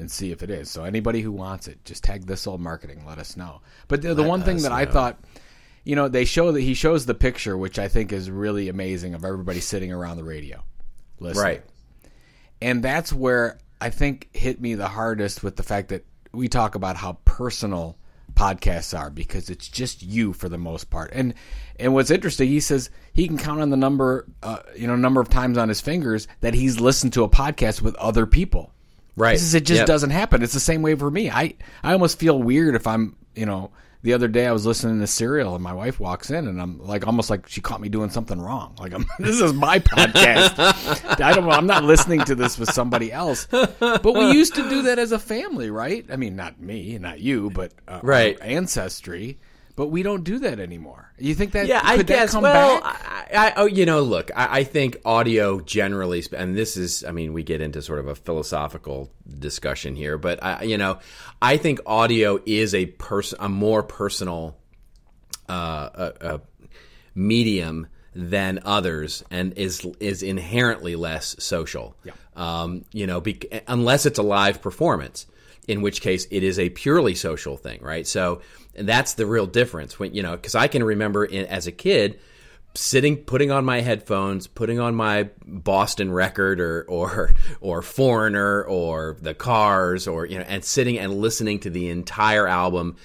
and 0.00 0.10
see 0.10 0.32
if 0.32 0.42
it 0.42 0.50
is. 0.50 0.70
So 0.70 0.84
anybody 0.84 1.20
who 1.20 1.30
wants 1.30 1.68
it, 1.68 1.84
just 1.84 2.02
tag 2.02 2.26
this 2.26 2.46
old 2.46 2.60
marketing. 2.60 3.04
Let 3.06 3.18
us 3.18 3.36
know. 3.36 3.60
But 3.88 4.02
the, 4.02 4.14
the 4.14 4.22
one 4.22 4.42
thing 4.42 4.62
that 4.62 4.72
I 4.72 4.86
thought, 4.86 5.20
you 5.84 5.94
know, 5.94 6.08
they 6.08 6.24
show 6.24 6.52
that 6.52 6.60
he 6.60 6.74
shows 6.74 7.06
the 7.06 7.14
picture, 7.14 7.56
which 7.56 7.78
I 7.78 7.88
think 7.88 8.12
is 8.12 8.30
really 8.30 8.68
amazing 8.68 9.14
of 9.14 9.24
everybody 9.24 9.60
sitting 9.60 9.92
around 9.92 10.16
the 10.16 10.24
radio, 10.24 10.64
listening. 11.20 11.44
right. 11.44 11.62
And 12.62 12.82
that's 12.82 13.12
where 13.12 13.58
I 13.80 13.90
think 13.90 14.28
hit 14.32 14.60
me 14.60 14.74
the 14.74 14.88
hardest 14.88 15.42
with 15.42 15.56
the 15.56 15.62
fact 15.62 15.88
that 15.88 16.04
we 16.32 16.48
talk 16.48 16.74
about 16.74 16.96
how 16.96 17.18
personal 17.24 17.96
podcasts 18.34 18.98
are 18.98 19.10
because 19.10 19.50
it's 19.50 19.68
just 19.68 20.02
you 20.02 20.32
for 20.32 20.48
the 20.48 20.58
most 20.58 20.90
part. 20.90 21.10
And 21.12 21.34
and 21.78 21.94
what's 21.94 22.10
interesting, 22.10 22.48
he 22.48 22.60
says 22.60 22.90
he 23.12 23.26
can 23.26 23.38
count 23.38 23.60
on 23.60 23.70
the 23.70 23.76
number, 23.76 24.26
uh, 24.42 24.58
you 24.76 24.86
know, 24.86 24.96
number 24.96 25.20
of 25.20 25.28
times 25.28 25.56
on 25.58 25.68
his 25.68 25.80
fingers 25.80 26.28
that 26.40 26.54
he's 26.54 26.80
listened 26.80 27.12
to 27.14 27.24
a 27.24 27.28
podcast 27.28 27.82
with 27.82 27.94
other 27.96 28.26
people. 28.26 28.72
Right. 29.16 29.38
Says 29.38 29.54
it 29.54 29.64
just 29.66 29.78
Yep. 29.80 29.86
doesn't 29.86 30.10
happen. 30.10 30.42
It's 30.42 30.54
the 30.54 30.60
same 30.60 30.82
way 30.82 30.94
for 30.94 31.10
me. 31.10 31.30
I 31.30 31.54
I 31.82 31.92
almost 31.92 32.18
feel 32.18 32.40
weird 32.42 32.74
if 32.74 32.86
I'm, 32.86 33.16
you 33.34 33.46
know, 33.46 33.70
the 34.02 34.14
other 34.14 34.28
day 34.28 34.46
I 34.46 34.52
was 34.52 34.64
listening 34.64 34.98
to 35.00 35.06
Serial 35.06 35.54
and 35.54 35.62
my 35.62 35.74
wife 35.74 36.00
walks 36.00 36.30
in 36.30 36.46
and 36.48 36.58
I'm 36.62 36.78
like 36.78 37.06
almost 37.06 37.28
like 37.28 37.46
she 37.48 37.60
caught 37.60 37.82
me 37.82 37.90
doing 37.90 38.08
something 38.08 38.40
wrong. 38.40 38.74
Like 38.80 38.94
I'm, 38.94 39.04
this 39.18 39.40
is 39.40 39.52
my 39.52 39.78
podcast. 39.78 41.20
I 41.22 41.34
don't 41.34 41.44
know. 41.44 41.50
I'm 41.50 41.66
not 41.66 41.84
listening 41.84 42.20
to 42.20 42.34
this 42.34 42.58
with 42.58 42.70
somebody 42.72 43.12
else. 43.12 43.46
But 43.50 44.04
we 44.14 44.32
used 44.32 44.54
to 44.54 44.66
do 44.70 44.82
that 44.82 44.98
as 44.98 45.12
a 45.12 45.18
family, 45.18 45.70
right? 45.70 46.06
I 46.10 46.16
mean, 46.16 46.34
not 46.34 46.58
me, 46.60 46.96
not 46.98 47.20
you, 47.20 47.50
but 47.50 47.72
uh, 47.86 48.00
Right. 48.02 48.38
ancestry. 48.40 49.38
But 49.76 49.86
we 49.86 50.02
don't 50.02 50.24
do 50.24 50.38
that 50.40 50.60
anymore. 50.60 51.12
You 51.18 51.34
think 51.34 51.52
that? 51.52 51.66
Yeah, 51.66 51.80
I 51.82 52.02
guess. 52.02 52.32
come 52.32 52.42
well? 52.42 52.80
I, 52.82 53.26
I, 53.32 53.52
oh, 53.56 53.66
you 53.66 53.86
know, 53.86 54.02
look, 54.02 54.30
I, 54.34 54.60
I 54.60 54.64
think 54.64 54.98
audio 55.04 55.60
generally, 55.60 56.22
and 56.36 56.56
this 56.56 56.76
is, 56.76 57.04
I 57.04 57.12
mean, 57.12 57.32
we 57.32 57.42
get 57.42 57.60
into 57.60 57.80
sort 57.80 57.98
of 57.98 58.08
a 58.08 58.14
philosophical 58.14 59.10
discussion 59.38 59.94
here, 59.94 60.18
but 60.18 60.42
I, 60.42 60.62
you 60.64 60.76
know, 60.76 60.98
I 61.40 61.56
think 61.56 61.80
audio 61.86 62.40
is 62.44 62.74
a 62.74 62.86
person, 62.86 63.38
a 63.40 63.48
more 63.48 63.82
personal 63.82 64.56
uh, 65.50 66.12
a, 66.20 66.34
a 66.34 66.40
medium 67.14 67.86
than 68.14 68.60
others, 68.64 69.24
and 69.30 69.52
is 69.54 69.86
is 70.00 70.22
inherently 70.22 70.96
less 70.96 71.36
social. 71.38 71.96
Yeah. 72.04 72.12
Um, 72.36 72.84
you 72.92 73.06
know, 73.06 73.20
bec- 73.20 73.64
unless 73.66 74.06
it's 74.06 74.18
a 74.18 74.22
live 74.22 74.62
performance, 74.62 75.26
in 75.68 75.82
which 75.82 76.00
case 76.00 76.26
it 76.30 76.42
is 76.42 76.58
a 76.58 76.70
purely 76.70 77.14
social 77.14 77.56
thing, 77.56 77.80
right? 77.82 78.06
So 78.06 78.42
that's 78.74 79.14
the 79.14 79.26
real 79.26 79.46
difference. 79.46 79.98
When 79.98 80.14
you 80.14 80.22
know, 80.22 80.32
because 80.32 80.54
I 80.54 80.68
can 80.68 80.82
remember 80.82 81.24
in, 81.24 81.46
as 81.46 81.66
a 81.66 81.72
kid 81.72 82.20
sitting, 82.74 83.16
putting 83.16 83.50
on 83.50 83.64
my 83.64 83.80
headphones, 83.80 84.46
putting 84.46 84.78
on 84.78 84.94
my 84.94 85.30
Boston 85.44 86.12
record 86.12 86.60
or 86.60 86.84
or 86.88 87.34
or 87.60 87.82
Foreigner 87.82 88.62
or 88.64 89.16
the 89.20 89.34
Cars 89.34 90.06
or 90.06 90.26
you 90.26 90.38
know, 90.38 90.44
and 90.46 90.64
sitting 90.64 90.98
and 90.98 91.14
listening 91.14 91.60
to 91.60 91.70
the 91.70 91.88
entire 91.88 92.46
album. 92.46 92.96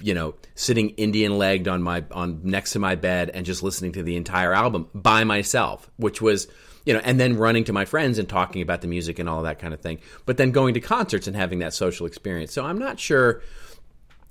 You 0.00 0.14
know, 0.14 0.34
sitting 0.54 0.90
Indian 0.90 1.36
legged 1.36 1.68
on 1.68 1.82
my 1.82 2.04
on 2.10 2.40
next 2.44 2.72
to 2.72 2.78
my 2.78 2.94
bed 2.94 3.30
and 3.34 3.44
just 3.44 3.62
listening 3.62 3.92
to 3.92 4.02
the 4.02 4.16
entire 4.16 4.54
album 4.54 4.88
by 4.94 5.24
myself, 5.24 5.90
which 5.96 6.22
was 6.22 6.48
you 6.86 6.94
know, 6.94 7.00
and 7.04 7.20
then 7.20 7.36
running 7.36 7.64
to 7.64 7.72
my 7.72 7.84
friends 7.84 8.18
and 8.18 8.28
talking 8.28 8.62
about 8.62 8.80
the 8.80 8.86
music 8.86 9.18
and 9.18 9.28
all 9.28 9.42
that 9.42 9.58
kind 9.58 9.74
of 9.74 9.80
thing. 9.80 9.98
But 10.24 10.36
then 10.38 10.52
going 10.52 10.74
to 10.74 10.80
concerts 10.80 11.26
and 11.26 11.36
having 11.36 11.58
that 11.58 11.74
social 11.74 12.06
experience. 12.06 12.52
So 12.52 12.64
I'm 12.64 12.78
not 12.78 12.98
sure 12.98 13.42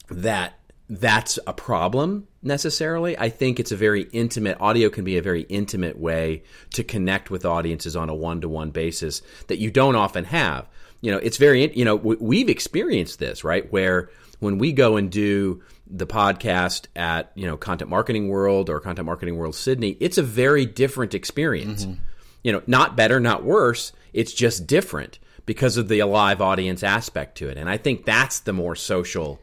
that 0.09 0.57
that's 0.89 1.39
a 1.47 1.53
problem 1.53 2.27
necessarily. 2.43 3.17
I 3.17 3.29
think 3.29 3.59
it's 3.59 3.71
a 3.71 3.75
very 3.75 4.03
intimate 4.11 4.57
audio 4.59 4.89
can 4.89 5.03
be 5.03 5.17
a 5.17 5.21
very 5.21 5.41
intimate 5.41 5.97
way 5.97 6.43
to 6.73 6.83
connect 6.83 7.31
with 7.31 7.45
audiences 7.45 7.95
on 7.95 8.09
a 8.09 8.15
one-to-one 8.15 8.69
basis 8.71 9.21
that 9.47 9.57
you 9.57 9.71
don't 9.71 9.95
often 9.95 10.25
have. 10.25 10.67
You 11.01 11.11
know, 11.11 11.17
it's 11.17 11.37
very 11.37 11.75
you 11.75 11.85
know, 11.85 11.95
we- 11.95 12.17
we've 12.17 12.49
experienced 12.49 13.19
this, 13.19 13.43
right? 13.43 13.71
Where 13.71 14.09
when 14.39 14.57
we 14.57 14.73
go 14.73 14.97
and 14.97 15.09
do 15.09 15.63
the 15.87 16.07
podcast 16.07 16.85
at, 16.95 17.31
you 17.35 17.45
know, 17.45 17.57
Content 17.57 17.89
Marketing 17.89 18.27
World 18.27 18.69
or 18.69 18.79
Content 18.79 19.05
Marketing 19.05 19.37
World 19.37 19.55
Sydney, 19.55 19.97
it's 19.99 20.17
a 20.17 20.23
very 20.23 20.65
different 20.65 21.13
experience. 21.13 21.85
Mm-hmm. 21.85 22.01
You 22.43 22.51
know, 22.51 22.61
not 22.67 22.95
better, 22.95 23.19
not 23.19 23.43
worse, 23.43 23.91
it's 24.13 24.33
just 24.33 24.67
different 24.67 25.19
because 25.45 25.77
of 25.77 25.87
the 25.87 26.03
live 26.03 26.41
audience 26.41 26.83
aspect 26.83 27.37
to 27.39 27.49
it. 27.49 27.57
And 27.57 27.69
I 27.69 27.77
think 27.77 28.05
that's 28.05 28.39
the 28.41 28.53
more 28.53 28.75
social 28.75 29.39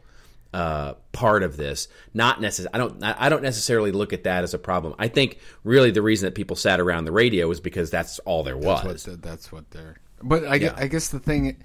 uh, 0.53 0.93
part 1.11 1.43
of 1.43 1.57
this. 1.57 1.87
Not 2.13 2.39
necess- 2.39 2.67
I 2.73 2.77
don't. 2.77 3.03
I 3.03 3.29
don't 3.29 3.41
necessarily 3.43 3.91
look 3.91 4.13
at 4.13 4.23
that 4.25 4.43
as 4.43 4.53
a 4.53 4.59
problem. 4.59 4.93
I 4.99 5.07
think 5.07 5.39
really 5.63 5.91
the 5.91 6.01
reason 6.01 6.27
that 6.27 6.35
people 6.35 6.55
sat 6.55 6.79
around 6.79 7.05
the 7.05 7.11
radio 7.11 7.49
is 7.51 7.59
because 7.59 7.89
that's 7.89 8.19
all 8.19 8.43
there 8.43 8.57
was. 8.57 8.83
That's 8.83 9.07
what, 9.07 9.21
that's 9.21 9.51
what 9.51 9.71
they're. 9.71 9.97
But 10.21 10.45
I, 10.45 10.57
gue- 10.59 10.73
I 10.75 10.87
guess 10.87 11.09
the 11.09 11.19
thing, 11.19 11.57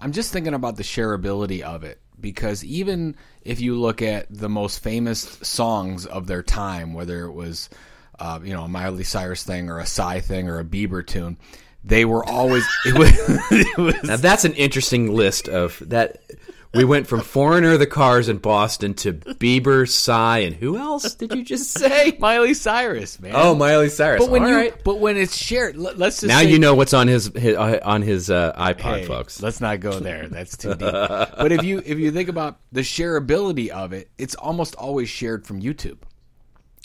I'm 0.00 0.12
just 0.12 0.32
thinking 0.32 0.54
about 0.54 0.76
the 0.76 0.82
shareability 0.82 1.60
of 1.60 1.84
it 1.84 2.00
because 2.20 2.64
even 2.64 3.14
if 3.42 3.60
you 3.60 3.78
look 3.78 4.02
at 4.02 4.26
the 4.30 4.48
most 4.48 4.82
famous 4.82 5.20
songs 5.42 6.06
of 6.06 6.26
their 6.26 6.42
time, 6.42 6.92
whether 6.92 7.24
it 7.26 7.32
was, 7.32 7.70
uh, 8.18 8.40
you 8.42 8.52
know, 8.52 8.64
a 8.64 8.68
Miley 8.68 9.04
Cyrus 9.04 9.44
thing 9.44 9.70
or 9.70 9.78
a 9.78 9.86
Psy 9.86 10.20
thing 10.20 10.48
or 10.48 10.58
a 10.58 10.64
Bieber 10.64 11.06
tune, 11.06 11.38
they 11.84 12.04
were 12.04 12.24
always. 12.24 12.66
It 12.84 12.98
was. 12.98 13.10
It 13.52 13.78
was 13.78 14.02
now 14.02 14.16
that's 14.16 14.44
an 14.44 14.54
interesting 14.54 15.12
list 15.14 15.48
of 15.48 15.82
that. 15.90 16.22
We 16.72 16.84
went 16.84 17.08
from 17.08 17.20
Foreigner, 17.22 17.76
the 17.78 17.86
Cars 17.86 18.28
in 18.28 18.38
Boston 18.38 18.94
to 18.94 19.12
Bieber, 19.12 19.88
Psy, 19.88 20.38
and 20.38 20.54
who 20.54 20.78
else 20.78 21.16
did 21.16 21.34
you 21.34 21.42
just 21.42 21.70
say? 21.76 22.16
Miley 22.20 22.54
Cyrus, 22.54 23.18
man. 23.18 23.32
Oh, 23.34 23.56
Miley 23.56 23.88
Cyrus. 23.88 24.22
but 24.24 24.30
when 24.30 24.44
All 24.44 24.48
you, 24.50 24.54
right. 24.54 24.84
but 24.84 25.00
when 25.00 25.16
it's 25.16 25.36
shared, 25.36 25.76
let, 25.76 25.94
us 26.00 26.20
just 26.20 26.26
now 26.28 26.38
say- 26.38 26.48
you 26.50 26.60
know 26.60 26.76
what's 26.76 26.94
on 26.94 27.08
his, 27.08 27.26
his 27.34 27.56
uh, 27.56 27.80
on 27.82 28.02
his 28.02 28.30
uh, 28.30 28.52
iPod, 28.56 29.00
Hey, 29.00 29.04
folks. 29.04 29.42
Let's 29.42 29.60
not 29.60 29.80
go 29.80 29.98
there. 29.98 30.28
That's 30.28 30.56
too 30.56 30.70
deep. 30.70 30.78
but 30.80 31.50
if 31.50 31.64
you 31.64 31.82
if 31.84 31.98
you 31.98 32.12
think 32.12 32.28
about 32.28 32.60
the 32.70 32.82
shareability 32.82 33.70
of 33.70 33.92
it, 33.92 34.08
it's 34.16 34.36
almost 34.36 34.76
always 34.76 35.08
shared 35.08 35.46
from 35.48 35.60
YouTube. 35.60 35.98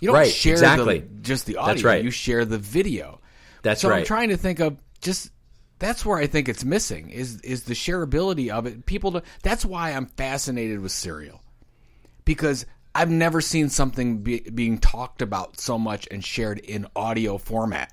You 0.01 0.08
don't 0.08 0.15
Right, 0.15 0.32
share 0.32 0.54
exactly. 0.54 1.00
the, 1.01 1.22
just 1.22 1.46
the 1.46 1.58
audio. 1.58 1.74
That's 1.74 1.84
right. 1.84 2.04
You 2.04 2.10
share 2.10 2.44
the 2.44 2.58
video. 2.58 3.22
That's 3.62 3.82
so 3.82 3.89
right. 3.89 4.00
I'm 4.00 4.06
trying 4.06 4.30
to 4.30 4.38
think 4.38 4.60
of 4.60 4.77
just 5.00 5.30
that's 5.79 6.05
where 6.05 6.17
I 6.17 6.27
think 6.27 6.48
it's 6.48 6.63
missing 6.63 7.10
is 7.10 7.41
is 7.41 7.63
the 7.63 7.74
shareability 7.74 8.50
of 8.50 8.65
it. 8.65 8.86
People, 8.86 9.12
do, 9.12 9.22
that's 9.44 9.65
why 9.65 9.91
I'm 9.91 10.05
fascinated 10.05 10.79
with 10.79 10.91
Serial 10.91 11.41
because 12.24 12.65
I've 12.94 13.10
never 13.10 13.41
seen 13.41 13.70
something 13.70 14.20
be, 14.20 14.39
being 14.39 14.77
talked 14.77 15.22
about 15.22 15.60
so 15.60 15.77
much 15.77 16.08
and 16.10 16.24
shared 16.24 16.60
in 16.60 16.88
audio 16.96 17.38
format. 17.38 17.91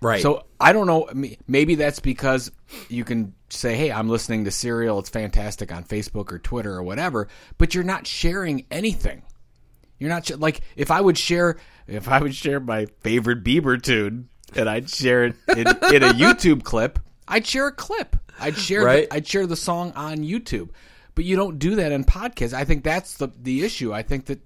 right. 0.00 0.22
So 0.22 0.46
I 0.58 0.72
don't 0.72 0.86
know. 0.86 1.08
Maybe 1.46 1.74
that's 1.74 2.00
because 2.00 2.50
you 2.88 3.04
can 3.04 3.34
say, 3.50 3.76
"Hey, 3.76 3.92
I'm 3.92 4.08
listening 4.08 4.44
to 4.46 4.50
Serial. 4.50 4.98
It's 4.98 5.10
fantastic 5.10 5.72
on 5.72 5.84
Facebook 5.84 6.32
or 6.32 6.38
Twitter 6.38 6.74
or 6.74 6.82
whatever," 6.82 7.28
but 7.58 7.74
you're 7.74 7.84
not 7.84 8.06
sharing 8.06 8.66
anything. 8.70 9.22
You're 9.98 10.10
not 10.10 10.26
sh- 10.26 10.32
like 10.38 10.62
if 10.74 10.90
I 10.90 11.00
would 11.00 11.18
share 11.18 11.56
if 11.86 12.08
I 12.08 12.20
would 12.20 12.34
share 12.34 12.60
my 12.60 12.86
favorite 13.00 13.44
Bieber 13.44 13.80
tune 13.80 14.30
and 14.56 14.68
I'd 14.68 14.88
share 14.90 15.24
it 15.24 15.36
in, 15.48 15.66
in 15.66 16.02
a 16.02 16.12
YouTube 16.14 16.62
clip. 16.64 16.98
I'd 17.26 17.46
share 17.46 17.68
a 17.68 17.72
clip. 17.72 18.16
I'd 18.40 18.56
share 18.56 18.84
Right. 18.84 19.08
the, 19.08 19.14
I'd 19.16 19.26
share 19.26 19.46
the 19.46 19.56
song 19.56 19.92
on 19.96 20.18
YouTube. 20.18 20.70
But 21.14 21.24
you 21.24 21.36
don't 21.36 21.58
do 21.58 21.76
that 21.76 21.92
in 21.92 22.04
podcasts. 22.04 22.52
I 22.52 22.64
think 22.64 22.82
that's 22.84 23.16
the 23.18 23.28
the 23.40 23.64
issue. 23.64 23.92
I 23.92 24.02
think 24.02 24.26
that 24.26 24.40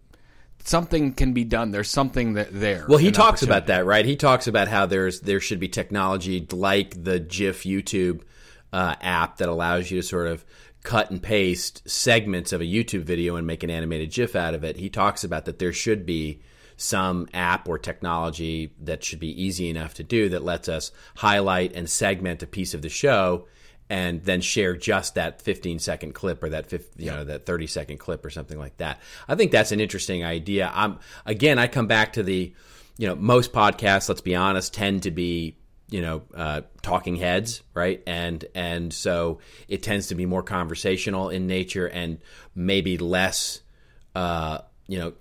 something 0.65 1.13
can 1.15 1.33
be 1.33 1.45
done. 1.45 1.71
There's 1.71 1.91
something 1.91 2.35
that 2.35 2.49
there. 2.53 2.85
Well, 2.89 2.99
he 2.99 3.11
talks 3.11 3.43
about 3.43 3.67
that, 3.69 3.87
right? 3.87 4.05
He 4.05 4.17
talks 4.17 4.47
about 4.47 4.69
how 4.69 4.85
there's 4.87 5.21
there 5.21 5.41
should 5.41 5.61
be 5.61 5.69
technology 5.69 6.47
like 6.53 7.03
the 7.03 7.21
GIF 7.21 7.63
YouTube 7.63 8.21
uh, 8.73 8.97
app 9.01 9.39
that 9.39 9.49
allows 9.49 9.91
you 9.91 10.01
to 10.01 10.07
sort 10.07 10.27
of 10.27 10.45
cut 10.83 11.11
and 11.11 11.23
paste 11.23 11.89
segments 11.89 12.53
of 12.53 12.61
a 12.61 12.65
YouTube 12.65 13.03
video 13.03 13.37
and 13.37 13.47
make 13.47 13.63
an 13.63 13.71
animated 13.71 14.11
GIF 14.11 14.37
out 14.37 14.55
of 14.55 14.63
it. 14.63 14.77
He 14.77 14.91
talks 14.91 15.25
about 15.25 15.47
that 15.47 15.59
there 15.59 15.73
should 15.73 16.05
be 16.05 16.41
some 16.79 17.29
app 17.35 17.69
or 17.69 17.77
technology 17.77 18.73
that 18.81 19.03
should 19.03 19.19
be 19.19 19.43
easy 19.43 19.69
enough 19.69 19.95
to 19.95 20.05
do 20.05 20.29
that 20.29 20.45
lets 20.45 20.69
us 20.69 20.93
highlight 21.17 21.75
and 21.75 21.91
segment 21.91 22.43
a 22.43 22.47
piece 22.47 22.73
of 22.73 22.83
the 22.83 22.89
show 22.89 23.47
and 23.91 24.23
then 24.23 24.41
share 24.41 24.77
just 24.77 25.17
that 25.17 25.43
15 25.43 25.81
second 25.81 26.15
clip 26.15 26.43
or 26.43 26.51
that 26.51 26.67
50, 26.67 27.03
you 27.03 27.11
know 27.11 27.25
that 27.25 27.47
30 27.47 27.67
second 27.67 27.99
clip 27.99 28.25
or 28.25 28.31
something 28.31 28.59
like 28.59 28.77
that. 28.77 29.01
I 29.27 29.35
think 29.35 29.51
that's 29.51 29.73
an 29.73 29.81
interesting 29.81 30.25
idea. 30.25 30.71
I'm 30.73 31.01
again 31.27 31.59
I 31.59 31.67
come 31.67 31.89
back 31.89 32.13
to 32.15 32.23
the 32.23 32.55
you 32.97 33.09
know 33.09 33.17
most 33.17 33.53
podcasts 33.53 34.09
let's 34.09 34.21
be 34.21 34.37
honest 34.37 34.73
tend 34.73 35.03
to 35.03 35.11
be 35.11 35.57
you 35.91 36.01
know 36.01 36.23
uh, 36.35 36.61
talking 36.83 37.17
heads 37.17 37.63
right 37.75 38.03
and 38.07 38.45
and 38.55 38.93
so 38.93 39.41
it 39.69 39.83
tends 39.83 40.09
to 40.09 40.15
be 40.15 40.27
more 40.27 40.43
conversational 40.43 41.31
in 41.31 41.47
nature 41.47 41.89
and 41.89 42.19
maybe 42.55 42.99
less 42.99 43.63
uh, 44.15 44.59
you 44.87 44.99
know 44.99 45.13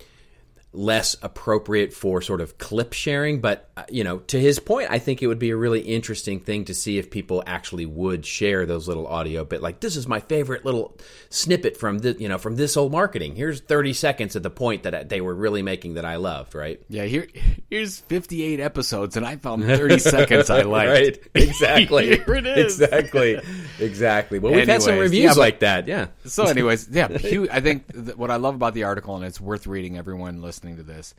less 0.72 1.16
appropriate 1.22 1.94
for 1.94 2.20
sort 2.20 2.42
of 2.42 2.58
clip 2.58 2.92
sharing 2.92 3.40
but 3.40 3.70
uh, 3.78 3.84
you 3.90 4.04
know 4.04 4.18
to 4.18 4.38
his 4.38 4.58
point 4.58 4.86
i 4.90 4.98
think 4.98 5.22
it 5.22 5.26
would 5.26 5.38
be 5.38 5.48
a 5.48 5.56
really 5.56 5.80
interesting 5.80 6.38
thing 6.40 6.64
to 6.66 6.74
see 6.74 6.98
if 6.98 7.10
people 7.10 7.42
actually 7.46 7.86
would 7.86 8.26
share 8.26 8.66
those 8.66 8.86
little 8.86 9.06
audio 9.06 9.44
bit 9.46 9.62
like 9.62 9.80
this 9.80 9.96
is 9.96 10.06
my 10.06 10.20
favorite 10.20 10.66
little 10.66 10.94
snippet 11.30 11.76
from 11.78 11.98
the 12.00 12.12
you 12.20 12.28
know 12.28 12.36
from 12.36 12.54
this 12.56 12.76
old 12.76 12.92
marketing 12.92 13.34
here's 13.34 13.60
30 13.60 13.94
seconds 13.94 14.36
at 14.36 14.42
the 14.42 14.50
point 14.50 14.82
that 14.82 15.08
they 15.08 15.22
were 15.22 15.34
really 15.34 15.62
making 15.62 15.94
that 15.94 16.04
i 16.04 16.16
loved 16.16 16.54
right 16.54 16.80
Yeah, 16.90 17.04
here 17.04 17.26
here's 17.70 17.98
58 18.00 18.60
episodes, 18.60 19.16
and 19.16 19.26
I 19.26 19.36
found 19.36 19.64
30 19.64 19.98
seconds 19.98 20.50
I 20.50 20.62
liked. 20.62 20.90
right 20.90 21.18
exactly 21.34 22.06
Here 22.16 22.34
it 22.34 22.46
is. 22.46 22.80
exactly 22.80 23.40
exactly 23.78 24.38
well 24.38 24.52
we've 24.52 24.68
had 24.68 24.82
some 24.82 24.98
reviews 24.98 25.22
yeah, 25.24 25.30
but- 25.30 25.38
like 25.38 25.58
that 25.60 25.88
yeah 25.88 26.08
So, 26.24 26.44
anyways, 26.44 26.88
yeah, 26.90 27.06
I 27.10 27.60
think 27.60 27.90
th- 27.92 28.16
what 28.16 28.30
I 28.30 28.36
love 28.36 28.54
about 28.54 28.74
the 28.74 28.84
article, 28.84 29.16
and 29.16 29.24
it's 29.24 29.40
worth 29.40 29.66
reading. 29.66 29.96
Everyone 29.96 30.42
listening 30.42 30.57
to 30.60 30.82
this 30.82 31.14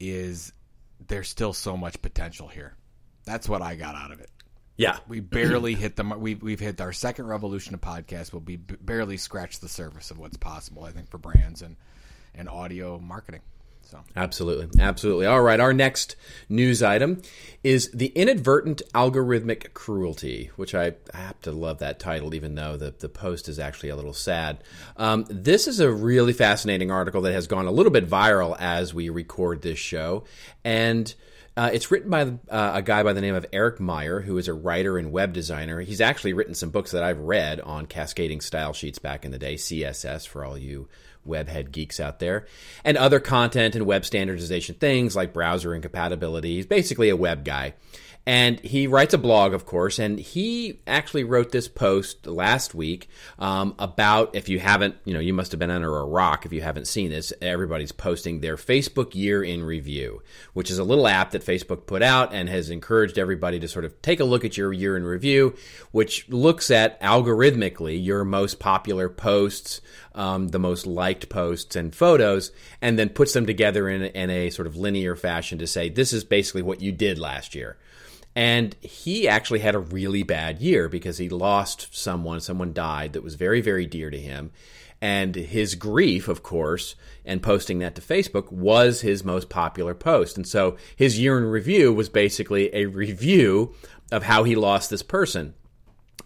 is 0.00 0.52
there's 1.06 1.28
still 1.28 1.52
so 1.52 1.76
much 1.76 2.00
potential 2.02 2.48
here. 2.48 2.74
That's 3.24 3.48
what 3.48 3.62
I 3.62 3.74
got 3.74 3.94
out 3.94 4.10
of 4.10 4.20
it. 4.20 4.30
yeah 4.76 4.98
We 5.08 5.20
barely 5.20 5.74
hit 5.74 5.96
the 5.96 6.04
we've 6.04 6.42
we've 6.42 6.60
hit 6.60 6.80
our 6.80 6.92
second 6.92 7.26
revolution 7.26 7.74
of 7.74 7.80
podcast. 7.80 8.32
We'll 8.32 8.40
be 8.40 8.56
barely 8.56 9.16
scratched 9.16 9.60
the 9.60 9.68
surface 9.68 10.10
of 10.10 10.18
what's 10.18 10.36
possible. 10.36 10.84
I 10.84 10.90
think 10.90 11.10
for 11.10 11.18
brands 11.18 11.62
and 11.62 11.76
and 12.34 12.48
audio 12.48 12.98
marketing. 12.98 13.40
So 13.88 14.00
Absolutely. 14.14 14.82
Absolutely. 14.82 15.24
All 15.24 15.40
right. 15.40 15.58
Our 15.58 15.72
next 15.72 16.14
news 16.50 16.82
item 16.82 17.22
is 17.64 17.90
the 17.92 18.08
inadvertent 18.08 18.82
algorithmic 18.94 19.72
cruelty, 19.72 20.50
which 20.56 20.74
I, 20.74 20.92
have 21.14 21.40
to 21.42 21.52
love 21.52 21.78
that 21.78 21.98
title, 21.98 22.34
even 22.34 22.54
though 22.54 22.76
the, 22.76 22.94
the 22.98 23.08
post 23.08 23.48
is 23.48 23.58
actually 23.58 23.88
a 23.88 23.96
little 23.96 24.12
sad. 24.12 24.62
Um, 24.98 25.24
this 25.30 25.66
is 25.66 25.80
a 25.80 25.90
really 25.90 26.34
fascinating 26.34 26.90
article 26.90 27.22
that 27.22 27.32
has 27.32 27.46
gone 27.46 27.66
a 27.66 27.70
little 27.70 27.90
bit 27.90 28.06
viral 28.06 28.54
as 28.60 28.92
we 28.92 29.08
record 29.08 29.62
this 29.62 29.78
show. 29.78 30.24
And 30.64 31.14
uh, 31.56 31.70
it's 31.72 31.90
written 31.90 32.10
by 32.10 32.24
uh, 32.50 32.72
a 32.74 32.82
guy 32.82 33.02
by 33.02 33.14
the 33.14 33.22
name 33.22 33.34
of 33.34 33.46
Eric 33.54 33.80
Meyer, 33.80 34.20
who 34.20 34.36
is 34.36 34.48
a 34.48 34.54
writer 34.54 34.98
and 34.98 35.12
web 35.12 35.32
designer. 35.32 35.80
He's 35.80 36.02
actually 36.02 36.34
written 36.34 36.54
some 36.54 36.68
books 36.68 36.90
that 36.90 37.02
I've 37.02 37.20
read 37.20 37.58
on 37.62 37.86
cascading 37.86 38.42
style 38.42 38.74
sheets 38.74 38.98
back 38.98 39.24
in 39.24 39.30
the 39.30 39.38
day, 39.38 39.54
CSS 39.54 40.28
for 40.28 40.44
all 40.44 40.58
you 40.58 40.88
webhead 41.28 41.70
geeks 41.70 42.00
out 42.00 42.18
there, 42.18 42.46
and 42.84 42.96
other 42.96 43.20
content 43.20 43.76
and 43.76 43.86
web 43.86 44.04
standardization 44.04 44.74
things 44.76 45.14
like 45.14 45.32
browser 45.32 45.74
incompatibility. 45.74 46.56
He's 46.56 46.66
basically 46.66 47.08
a 47.08 47.16
web 47.16 47.44
guy. 47.44 47.74
And 48.28 48.60
he 48.60 48.86
writes 48.86 49.14
a 49.14 49.18
blog, 49.18 49.54
of 49.54 49.64
course, 49.64 49.98
and 49.98 50.18
he 50.18 50.80
actually 50.86 51.24
wrote 51.24 51.50
this 51.50 51.66
post 51.66 52.26
last 52.26 52.74
week 52.74 53.08
um, 53.38 53.74
about 53.78 54.36
if 54.36 54.50
you 54.50 54.58
haven't, 54.58 54.96
you 55.06 55.14
know, 55.14 55.18
you 55.18 55.32
must 55.32 55.50
have 55.52 55.58
been 55.58 55.70
under 55.70 55.96
a 55.96 56.04
rock 56.04 56.44
if 56.44 56.52
you 56.52 56.60
haven't 56.60 56.88
seen 56.88 57.08
this. 57.08 57.32
Everybody's 57.40 57.90
posting 57.90 58.40
their 58.40 58.56
Facebook 58.56 59.14
year 59.14 59.42
in 59.42 59.64
review, 59.64 60.22
which 60.52 60.70
is 60.70 60.78
a 60.78 60.84
little 60.84 61.08
app 61.08 61.30
that 61.30 61.42
Facebook 61.42 61.86
put 61.86 62.02
out 62.02 62.34
and 62.34 62.50
has 62.50 62.68
encouraged 62.68 63.16
everybody 63.16 63.58
to 63.60 63.66
sort 63.66 63.86
of 63.86 64.02
take 64.02 64.20
a 64.20 64.24
look 64.24 64.44
at 64.44 64.58
your 64.58 64.74
year 64.74 64.94
in 64.94 65.04
review, 65.04 65.56
which 65.92 66.28
looks 66.28 66.70
at 66.70 67.00
algorithmically 67.00 68.04
your 68.04 68.26
most 68.26 68.58
popular 68.58 69.08
posts, 69.08 69.80
um, 70.18 70.48
the 70.48 70.58
most 70.58 70.84
liked 70.84 71.28
posts 71.28 71.76
and 71.76 71.94
photos, 71.94 72.50
and 72.82 72.98
then 72.98 73.08
puts 73.08 73.32
them 73.32 73.46
together 73.46 73.88
in, 73.88 74.02
in 74.02 74.30
a 74.30 74.50
sort 74.50 74.66
of 74.66 74.76
linear 74.76 75.14
fashion 75.14 75.58
to 75.58 75.66
say, 75.66 75.88
this 75.88 76.12
is 76.12 76.24
basically 76.24 76.62
what 76.62 76.82
you 76.82 76.90
did 76.90 77.18
last 77.20 77.54
year. 77.54 77.78
And 78.34 78.74
he 78.80 79.28
actually 79.28 79.60
had 79.60 79.76
a 79.76 79.80
really 79.80 80.24
bad 80.24 80.60
year 80.60 80.88
because 80.88 81.18
he 81.18 81.28
lost 81.28 81.96
someone, 81.96 82.40
someone 82.40 82.72
died 82.72 83.12
that 83.12 83.22
was 83.22 83.36
very, 83.36 83.60
very 83.60 83.86
dear 83.86 84.10
to 84.10 84.18
him. 84.18 84.50
And 85.00 85.36
his 85.36 85.76
grief, 85.76 86.26
of 86.26 86.42
course, 86.42 86.96
and 87.24 87.40
posting 87.40 87.78
that 87.78 87.94
to 87.94 88.02
Facebook 88.02 88.50
was 88.50 89.02
his 89.02 89.24
most 89.24 89.48
popular 89.48 89.94
post. 89.94 90.36
And 90.36 90.46
so 90.46 90.76
his 90.96 91.20
year 91.20 91.38
in 91.38 91.44
review 91.44 91.92
was 91.92 92.08
basically 92.08 92.74
a 92.74 92.86
review 93.04 93.74
of 94.10 94.24
how 94.24 94.42
he 94.42 94.56
lost 94.56 94.90
this 94.90 95.02
person. 95.04 95.54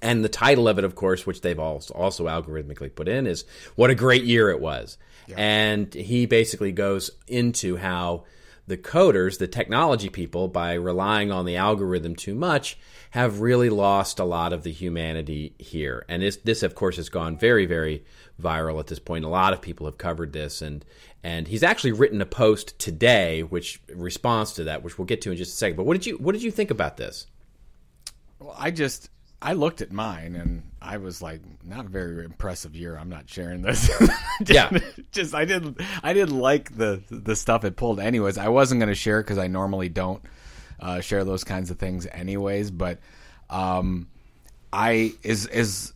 And 0.01 0.25
the 0.25 0.29
title 0.29 0.69
of 0.69 0.79
it, 0.79 0.85
of 0.85 0.95
course, 0.95 1.27
which 1.27 1.43
they've 1.43 1.59
also, 1.59 1.95
also 1.95 2.27
algorithmically 2.27 2.95
put 2.95 3.09
in, 3.09 3.27
is 3.27 3.45
What 3.77 3.91
a 3.91 3.95
Great 3.95 4.25
Year 4.25 4.51
It 4.51 4.61
Was. 4.61 4.99
Yeah. 5.27 5.37
And 5.39 5.93
he 5.95 6.27
basically 6.27 6.73
goes 6.73 7.11
into 7.29 7.77
how 7.77 8.25
the 8.67 8.77
coders, 8.77 9.39
the 9.39 9.47
technology 9.47 10.09
people, 10.09 10.49
by 10.49 10.75
relying 10.75 11.31
on 11.31 11.45
the 11.45 11.57
algorithm 11.57 12.17
too 12.17 12.35
much, 12.35 12.79
have 13.11 13.41
really 13.41 13.69
lost 13.69 14.19
a 14.19 14.25
lot 14.25 14.53
of 14.53 14.63
the 14.63 14.73
humanity 14.73 15.55
here. 15.59 16.05
And 16.09 16.23
this, 16.23 16.37
this, 16.39 16.63
of 16.63 16.75
course, 16.75 16.97
has 16.97 17.09
gone 17.09 17.37
very, 17.37 17.67
very 17.67 18.05
viral 18.41 18.81
at 18.81 18.87
this 18.87 18.99
point. 18.99 19.25
A 19.25 19.29
lot 19.29 19.53
of 19.53 19.61
people 19.61 19.87
have 19.87 19.99
covered 19.99 20.33
this, 20.33 20.63
and 20.63 20.85
and 21.25 21.47
he's 21.47 21.63
actually 21.63 21.93
written 21.93 22.21
a 22.21 22.27
post 22.27 22.79
today, 22.79 23.43
which 23.43 23.81
responds 23.95 24.53
to 24.55 24.65
that, 24.65 24.83
which 24.83 24.99
we'll 24.99 25.07
get 25.07 25.21
to 25.23 25.31
in 25.31 25.37
just 25.37 25.55
a 25.55 25.57
second. 25.57 25.77
But 25.77 25.85
what 25.85 25.95
did 25.95 26.07
you 26.07 26.17
what 26.17 26.33
did 26.33 26.43
you 26.43 26.51
think 26.51 26.71
about 26.71 26.97
this? 26.97 27.27
Well, 28.39 28.55
I 28.59 28.71
just 28.71 29.11
I 29.43 29.55
looked 29.55 29.81
at 29.83 29.93
mine 29.93 30.37
and 30.37 30.63
I 30.81 30.99
was 30.99 31.21
like, 31.21 31.41
not 31.65 31.85
a 31.87 31.89
very 31.89 32.25
impressive 32.25 32.75
year. 32.77 32.97
I'm 32.97 33.09
not 33.09 33.29
sharing 33.29 33.63
this. 33.63 33.91
yeah, 34.47 34.71
just 35.13 35.35
I 35.35 35.45
didn't 35.45 35.81
I 36.03 36.13
didn't 36.13 36.39
like 36.39 36.77
the 36.77 37.03
the 37.11 37.35
stuff 37.37 37.65
it 37.65 37.77
pulled. 37.77 37.99
Anyways, 38.01 38.39
I 38.39 38.49
wasn't 38.49 38.81
going 38.81 38.89
to 38.89 38.95
share 38.95 39.21
because 39.23 39.39
I 39.39 39.49
normally 39.49 39.89
don't 39.89 40.23
uh, 40.81 41.01
share 41.01 41.25
those 41.25 41.45
kinds 41.45 41.71
of 41.71 41.79
things. 41.79 42.07
Anyways, 42.11 42.71
but 42.71 42.99
um, 43.51 44.09
I 44.73 45.13
as 45.25 45.47
as 45.47 45.93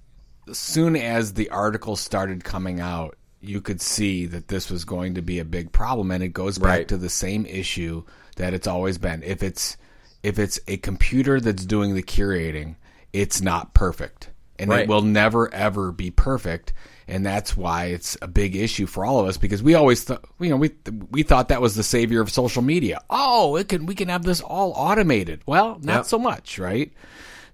soon 0.52 0.96
as 0.96 1.34
the 1.34 1.50
article 1.50 1.96
started 1.96 2.44
coming 2.44 2.80
out, 2.80 3.16
you 3.40 3.60
could 3.60 3.80
see 3.80 4.26
that 4.26 4.48
this 4.48 4.70
was 4.70 4.84
going 4.84 5.14
to 5.14 5.22
be 5.22 5.38
a 5.38 5.44
big 5.44 5.72
problem, 5.72 6.10
and 6.10 6.22
it 6.22 6.28
goes 6.32 6.58
back 6.58 6.68
Right. 6.68 6.88
to 6.88 6.96
the 6.96 7.08
same 7.10 7.46
issue 7.46 8.02
that 8.36 8.54
it's 8.54 8.66
always 8.66 8.98
been. 8.98 9.22
If 9.22 9.42
it's 9.42 9.76
if 10.23 10.38
it's 10.38 10.58
a 10.66 10.76
computer 10.78 11.40
that's 11.40 11.64
doing 11.64 11.94
the 11.94 12.02
curating, 12.02 12.76
it's 13.12 13.40
not 13.40 13.75
perfect. 13.75 14.30
And 14.58 14.71
Right. 14.71 14.80
it 14.82 14.88
will 14.88 15.02
never 15.02 15.52
ever 15.52 15.92
be 15.92 16.10
perfect. 16.10 16.73
And 17.08 17.25
that's 17.25 17.56
why 17.56 17.86
it's 17.86 18.16
a 18.21 18.26
big 18.26 18.56
issue 18.56 18.86
for 18.86 19.04
all 19.04 19.21
of 19.21 19.26
us 19.28 19.36
because 19.36 19.62
we 19.62 19.75
always 19.75 20.02
thought, 20.04 20.25
you 20.40 20.49
know, 20.49 20.56
we 20.56 20.71
we 21.10 21.23
thought 21.23 21.49
that 21.50 21.60
was 21.60 21.75
the 21.75 21.82
savior 21.82 22.21
of 22.21 22.30
social 22.30 22.62
media. 22.62 23.00
Oh, 23.10 23.56
it 23.56 23.69
can 23.69 23.86
we 23.86 23.95
can 23.95 24.08
have 24.08 24.23
this 24.25 24.40
all 24.40 24.73
automated. 24.75 25.42
Well, 25.47 25.78
not 25.82 25.95
Yep. 25.97 26.04
so 26.06 26.19
much, 26.19 26.58
right? 26.58 26.90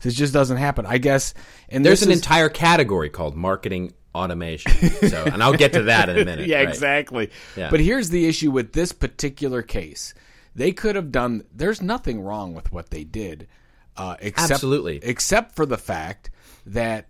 This 0.00 0.14
just 0.14 0.32
doesn't 0.32 0.56
happen. 0.56 0.86
I 0.86 0.98
guess. 0.98 1.34
And 1.68 1.84
There's 1.84 2.02
an 2.02 2.10
is- 2.10 2.18
entire 2.18 2.48
category 2.48 3.10
called 3.10 3.36
marketing 3.36 3.92
automation. 4.14 4.72
So, 5.08 5.24
and 5.24 5.42
I'll 5.42 5.52
get 5.54 5.72
to 5.74 5.82
that 5.84 6.08
in 6.08 6.18
a 6.18 6.24
minute. 6.24 6.46
yeah, 6.48 6.58
right? 6.58 6.68
exactly. 6.68 7.30
Yeah. 7.56 7.70
But 7.70 7.80
here's 7.80 8.10
the 8.10 8.26
issue 8.26 8.50
with 8.50 8.72
this 8.72 8.92
particular 8.92 9.62
case. 9.62 10.14
They 10.54 10.72
could 10.72 10.96
have 10.96 11.10
done. 11.12 11.44
There's 11.54 11.80
nothing 11.82 12.20
wrong 12.20 12.52
with 12.54 12.72
what 12.72 12.90
they 12.90 13.04
did, 13.04 13.48
uh, 13.96 14.16
except 14.20 14.52
Absolutely. 14.52 15.00
except 15.02 15.54
for 15.56 15.66
the 15.66 15.78
fact 15.78 16.30
that, 16.66 17.08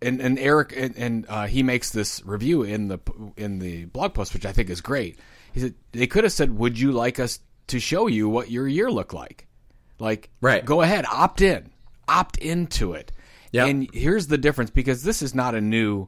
and 0.00 0.20
and 0.20 0.38
Eric 0.38 0.72
and, 0.76 0.96
and 0.96 1.26
uh, 1.28 1.46
he 1.46 1.62
makes 1.62 1.90
this 1.90 2.24
review 2.24 2.62
in 2.62 2.88
the 2.88 2.98
in 3.36 3.58
the 3.58 3.84
blog 3.86 4.14
post, 4.14 4.32
which 4.34 4.46
I 4.46 4.52
think 4.52 4.70
is 4.70 4.80
great. 4.80 5.18
He 5.52 5.60
said 5.60 5.74
they 5.92 6.06
could 6.06 6.24
have 6.24 6.32
said, 6.32 6.56
"Would 6.56 6.78
you 6.78 6.92
like 6.92 7.18
us 7.18 7.40
to 7.68 7.80
show 7.80 8.06
you 8.06 8.28
what 8.28 8.50
your 8.50 8.66
year 8.68 8.90
looked 8.90 9.14
like?" 9.14 9.46
Like, 9.98 10.30
Right. 10.40 10.64
go 10.64 10.80
ahead, 10.82 11.04
opt 11.10 11.40
in, 11.40 11.70
opt 12.06 12.36
into 12.38 12.92
it. 12.92 13.10
Yep. 13.50 13.68
And 13.68 13.88
here's 13.92 14.28
the 14.28 14.38
difference 14.38 14.70
because 14.70 15.02
this 15.02 15.22
is 15.22 15.34
not 15.34 15.56
a 15.56 15.60
new 15.60 16.06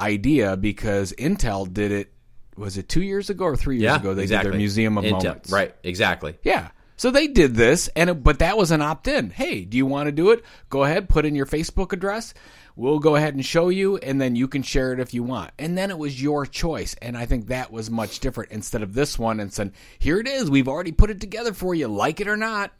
idea 0.00 0.56
because 0.56 1.12
Intel 1.12 1.72
did 1.72 1.92
it. 1.92 2.12
Was 2.56 2.76
it 2.76 2.88
two 2.88 3.02
years 3.02 3.30
ago 3.30 3.44
or 3.44 3.54
three 3.56 3.76
years 3.76 3.84
Yeah, 3.84 3.96
ago? 3.96 4.14
They 4.14 4.22
exactly. 4.24 4.46
did 4.48 4.52
their 4.54 4.58
Museum 4.58 4.98
of 4.98 5.04
Intel. 5.04 5.22
Moments. 5.22 5.52
Right, 5.52 5.72
exactly. 5.84 6.36
Yeah. 6.42 6.70
So 6.98 7.10
they 7.10 7.28
did 7.28 7.54
this, 7.54 7.88
and 7.96 8.10
it, 8.10 8.22
but 8.22 8.40
that 8.40 8.58
was 8.58 8.70
an 8.70 8.82
opt-in. 8.82 9.30
Hey, 9.30 9.64
do 9.64 9.76
you 9.78 9.86
want 9.86 10.08
to 10.08 10.12
do 10.12 10.30
it? 10.32 10.44
Go 10.68 10.84
ahead, 10.84 11.08
put 11.08 11.24
in 11.24 11.34
your 11.34 11.46
Facebook 11.46 11.92
address. 11.92 12.34
We'll 12.76 12.98
go 12.98 13.16
ahead 13.16 13.34
and 13.34 13.44
show 13.44 13.70
you, 13.70 13.96
and 13.96 14.20
then 14.20 14.36
you 14.36 14.46
can 14.48 14.62
share 14.62 14.92
it 14.92 15.00
if 15.00 15.14
you 15.14 15.22
want. 15.22 15.52
And 15.58 15.78
then 15.78 15.90
it 15.90 15.98
was 15.98 16.20
your 16.22 16.44
choice, 16.44 16.94
and 17.00 17.16
I 17.16 17.24
think 17.24 17.46
that 17.46 17.72
was 17.72 17.90
much 17.90 18.20
different 18.20 18.52
instead 18.52 18.82
of 18.82 18.94
this 18.94 19.18
one 19.18 19.40
and 19.40 19.52
said, 19.52 19.72
"Here 19.98 20.18
it 20.18 20.28
is. 20.28 20.50
We've 20.50 20.68
already 20.68 20.92
put 20.92 21.10
it 21.10 21.20
together 21.20 21.52
for 21.52 21.74
you. 21.74 21.88
Like 21.88 22.20
it 22.20 22.28
or 22.28 22.36
not." 22.36 22.72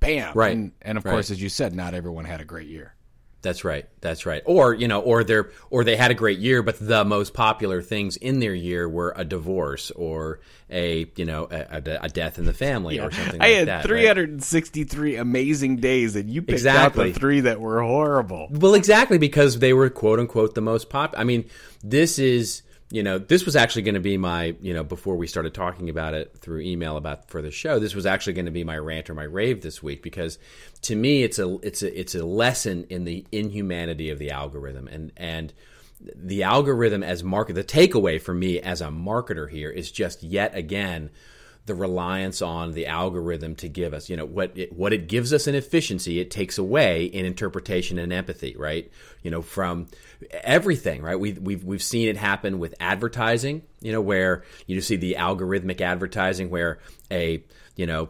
Bam. 0.00 0.32
Right. 0.34 0.52
And, 0.56 0.72
and 0.82 0.98
of 0.98 1.04
Right. 1.04 1.12
course, 1.12 1.30
as 1.30 1.40
you 1.42 1.48
said, 1.48 1.74
not 1.74 1.94
everyone 1.94 2.24
had 2.24 2.40
a 2.40 2.44
great 2.44 2.68
year. 2.68 2.94
That's 3.42 3.64
right. 3.64 3.86
That's 4.02 4.26
right. 4.26 4.42
Or 4.44 4.74
you 4.74 4.86
know, 4.86 5.00
or 5.00 5.24
they're 5.24 5.50
or 5.70 5.82
they 5.82 5.96
had 5.96 6.10
a 6.10 6.14
great 6.14 6.38
year, 6.38 6.62
but 6.62 6.76
the 6.78 7.04
most 7.04 7.32
popular 7.32 7.80
things 7.80 8.16
in 8.16 8.38
their 8.38 8.54
year 8.54 8.88
were 8.88 9.14
a 9.16 9.24
divorce 9.24 9.90
or 9.92 10.40
a 10.68 11.10
you 11.16 11.24
know 11.24 11.48
a, 11.50 11.98
a, 12.02 12.08
death 12.08 12.38
in 12.38 12.44
the 12.44 12.52
family 12.52 13.00
or 13.00 13.10
something. 13.10 13.40
I 13.40 13.46
like 13.46 13.56
had 13.56 13.68
that, 13.68 13.76
right? 13.84 13.86
363 13.86 15.16
amazing 15.16 15.76
days, 15.76 16.16
and 16.16 16.28
you 16.28 16.42
picked 16.42 16.52
Exactly. 16.52 17.08
out 17.08 17.14
the 17.14 17.18
three 17.18 17.40
that 17.40 17.60
were 17.60 17.82
horrible. 17.82 18.48
Well, 18.50 18.74
exactly 18.74 19.16
because 19.16 19.58
they 19.58 19.72
were 19.72 19.88
quote 19.88 20.18
unquote 20.18 20.54
the 20.54 20.60
most 20.60 20.90
pop. 20.90 21.14
I 21.16 21.24
mean, 21.24 21.48
this 21.82 22.18
is 22.18 22.62
you 22.90 23.04
know 23.04 23.18
this 23.18 23.44
was 23.44 23.54
actually 23.54 23.82
going 23.82 23.94
to 23.94 24.00
be 24.00 24.16
my 24.16 24.56
you 24.60 24.74
know 24.74 24.82
before 24.82 25.16
we 25.16 25.26
started 25.26 25.54
talking 25.54 25.88
about 25.88 26.12
it 26.14 26.36
through 26.38 26.60
email 26.60 26.96
about 26.96 27.30
for 27.30 27.40
the 27.40 27.50
show. 27.50 27.78
This 27.78 27.94
was 27.94 28.04
actually 28.04 28.32
going 28.32 28.46
to 28.46 28.52
be 28.52 28.64
my 28.64 28.78
rant 28.78 29.08
or 29.08 29.14
my 29.14 29.24
rave 29.24 29.62
this 29.62 29.82
week 29.82 30.02
because 30.02 30.38
to 30.82 30.96
me 30.96 31.22
it's 31.22 31.38
a 31.38 31.58
it's 31.62 31.82
a 31.82 31.98
it's 32.00 32.14
a 32.14 32.24
lesson 32.24 32.86
in 32.90 33.04
the 33.04 33.24
inhumanity 33.30 34.10
of 34.10 34.18
the 34.18 34.30
algorithm 34.30 34.88
and 34.88 35.12
and 35.16 35.52
the 36.00 36.42
algorithm 36.42 37.02
as 37.02 37.22
market 37.22 37.54
the 37.54 37.64
takeaway 37.64 38.20
for 38.20 38.34
me 38.34 38.58
as 38.58 38.80
a 38.80 38.88
marketer 38.88 39.48
here 39.48 39.70
is 39.70 39.90
just 39.92 40.22
yet 40.22 40.54
again 40.56 41.10
the 41.66 41.74
reliance 41.74 42.40
on 42.40 42.72
the 42.72 42.86
algorithm 42.86 43.54
to 43.54 43.68
give 43.68 43.92
us 43.92 44.08
you 44.08 44.16
know 44.16 44.24
what 44.24 44.56
it, 44.56 44.72
what 44.72 44.92
it 44.92 45.08
gives 45.08 45.32
us 45.32 45.46
in 45.46 45.54
efficiency 45.54 46.18
it 46.18 46.30
takes 46.30 46.56
away 46.56 47.04
in 47.04 47.26
interpretation 47.26 47.98
and 47.98 48.12
empathy 48.12 48.56
right 48.56 48.90
you 49.22 49.30
know 49.30 49.42
from 49.42 49.86
everything 50.30 51.02
right 51.02 51.18
we 51.18 51.32
we've 51.32 51.64
we've 51.64 51.82
seen 51.82 52.08
it 52.08 52.16
happen 52.16 52.58
with 52.58 52.74
advertising 52.80 53.62
you 53.80 53.90
know 53.92 54.00
where 54.00 54.44
you 54.66 54.80
see 54.80 54.96
the 54.96 55.16
algorithmic 55.18 55.80
advertising 55.80 56.50
where 56.50 56.78
a 57.10 57.42
you 57.76 57.86
know 57.86 58.08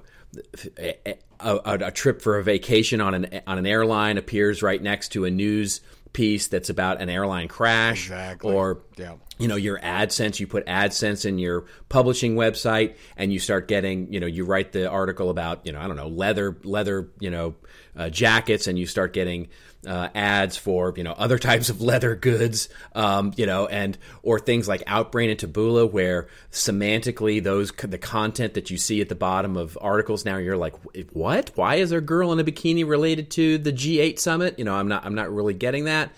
a, 0.78 0.96
a, 1.40 1.56
a 1.86 1.90
trip 1.90 2.20
for 2.22 2.38
a 2.38 2.42
vacation 2.42 3.00
on 3.00 3.14
an 3.14 3.40
on 3.46 3.58
an 3.58 3.66
airline 3.66 4.18
appears 4.18 4.62
right 4.62 4.82
next 4.82 5.10
to 5.10 5.24
a 5.24 5.30
news 5.30 5.80
piece 6.12 6.48
that's 6.48 6.70
about 6.70 7.00
an 7.00 7.08
airline 7.08 7.46
crash 7.46 8.02
Exactly. 8.06 8.52
or 8.52 8.80
Yeah. 8.96 9.14
you 9.38 9.46
know 9.46 9.54
your 9.54 9.78
AdSense 9.78 10.40
you 10.40 10.48
put 10.48 10.66
AdSense 10.66 11.24
in 11.24 11.38
your 11.38 11.66
publishing 11.88 12.34
website 12.34 12.96
and 13.16 13.32
you 13.32 13.38
start 13.38 13.68
getting 13.68 14.12
you 14.12 14.18
know 14.18 14.26
you 14.26 14.44
write 14.44 14.72
the 14.72 14.88
article 14.90 15.30
about 15.30 15.64
you 15.66 15.70
know 15.72 15.80
I 15.80 15.86
don't 15.86 15.96
know 15.96 16.08
leather 16.08 16.56
leather 16.64 17.10
you 17.20 17.30
know 17.30 17.54
uh, 17.96 18.08
jackets 18.10 18.66
and 18.66 18.76
you 18.76 18.86
start 18.86 19.12
getting 19.12 19.48
uh, 19.86 20.08
ads 20.14 20.56
for 20.56 20.92
you 20.96 21.04
know 21.04 21.12
other 21.12 21.38
types 21.50 21.68
of 21.68 21.80
leather 21.80 22.14
goods, 22.14 22.68
um, 22.94 23.32
you 23.36 23.46
know, 23.46 23.66
and 23.66 23.96
or 24.22 24.38
things 24.38 24.68
like 24.68 24.84
Outbrain 24.84 25.30
and 25.30 25.40
Taboola, 25.40 25.90
where 25.90 26.28
semantically 26.50 27.42
those 27.42 27.72
the 27.72 27.98
content 27.98 28.54
that 28.54 28.70
you 28.70 28.78
see 28.78 29.00
at 29.00 29.08
the 29.08 29.14
bottom 29.14 29.56
of 29.56 29.78
articles 29.80 30.24
now 30.24 30.36
you're 30.36 30.56
like, 30.56 30.74
what? 31.12 31.50
Why 31.54 31.76
is 31.76 31.90
there 31.90 31.98
a 31.98 32.02
girl 32.02 32.32
in 32.32 32.40
a 32.40 32.44
bikini 32.44 32.86
related 32.86 33.30
to 33.32 33.58
the 33.58 33.72
G8 33.72 34.18
summit? 34.18 34.58
You 34.58 34.64
know, 34.64 34.74
I'm 34.74 34.88
not 34.88 35.04
I'm 35.04 35.14
not 35.14 35.32
really 35.32 35.54
getting 35.54 35.84
that. 35.84 36.12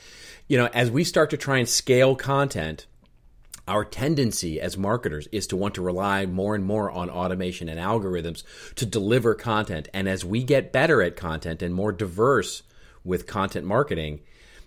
You 0.49 0.59
know, 0.59 0.67
as 0.67 0.91
we 0.91 1.05
start 1.05 1.31
to 1.31 1.37
try 1.37 1.59
and 1.59 1.69
scale 1.69 2.17
content 2.17 2.87
our 3.69 3.85
tendency 3.85 4.61
as 4.61 4.77
marketers 4.77 5.29
is 5.31 5.47
to 5.47 5.57
want 5.57 5.75
to 5.77 5.83
rely 5.83 6.27
more 6.27 6.57
and 6.57 6.65
more 6.65 6.91
on 6.91 7.09
automation 7.09 7.69
and 7.69 7.79
algorithms 7.79 8.43
to 8.75 8.85
deliver 8.85 9.37
content. 9.37 9.89
And 9.95 10.09
as 10.09 10.25
we 10.25 10.43
get 10.43 10.73
better 10.73 11.01
at 11.01 11.17
content 11.17 11.63
and 11.63 11.73
more 11.73 11.93
diverse 11.93 12.65
with 13.05 13.27
content 13.27 13.67
marketing, 13.67 14.21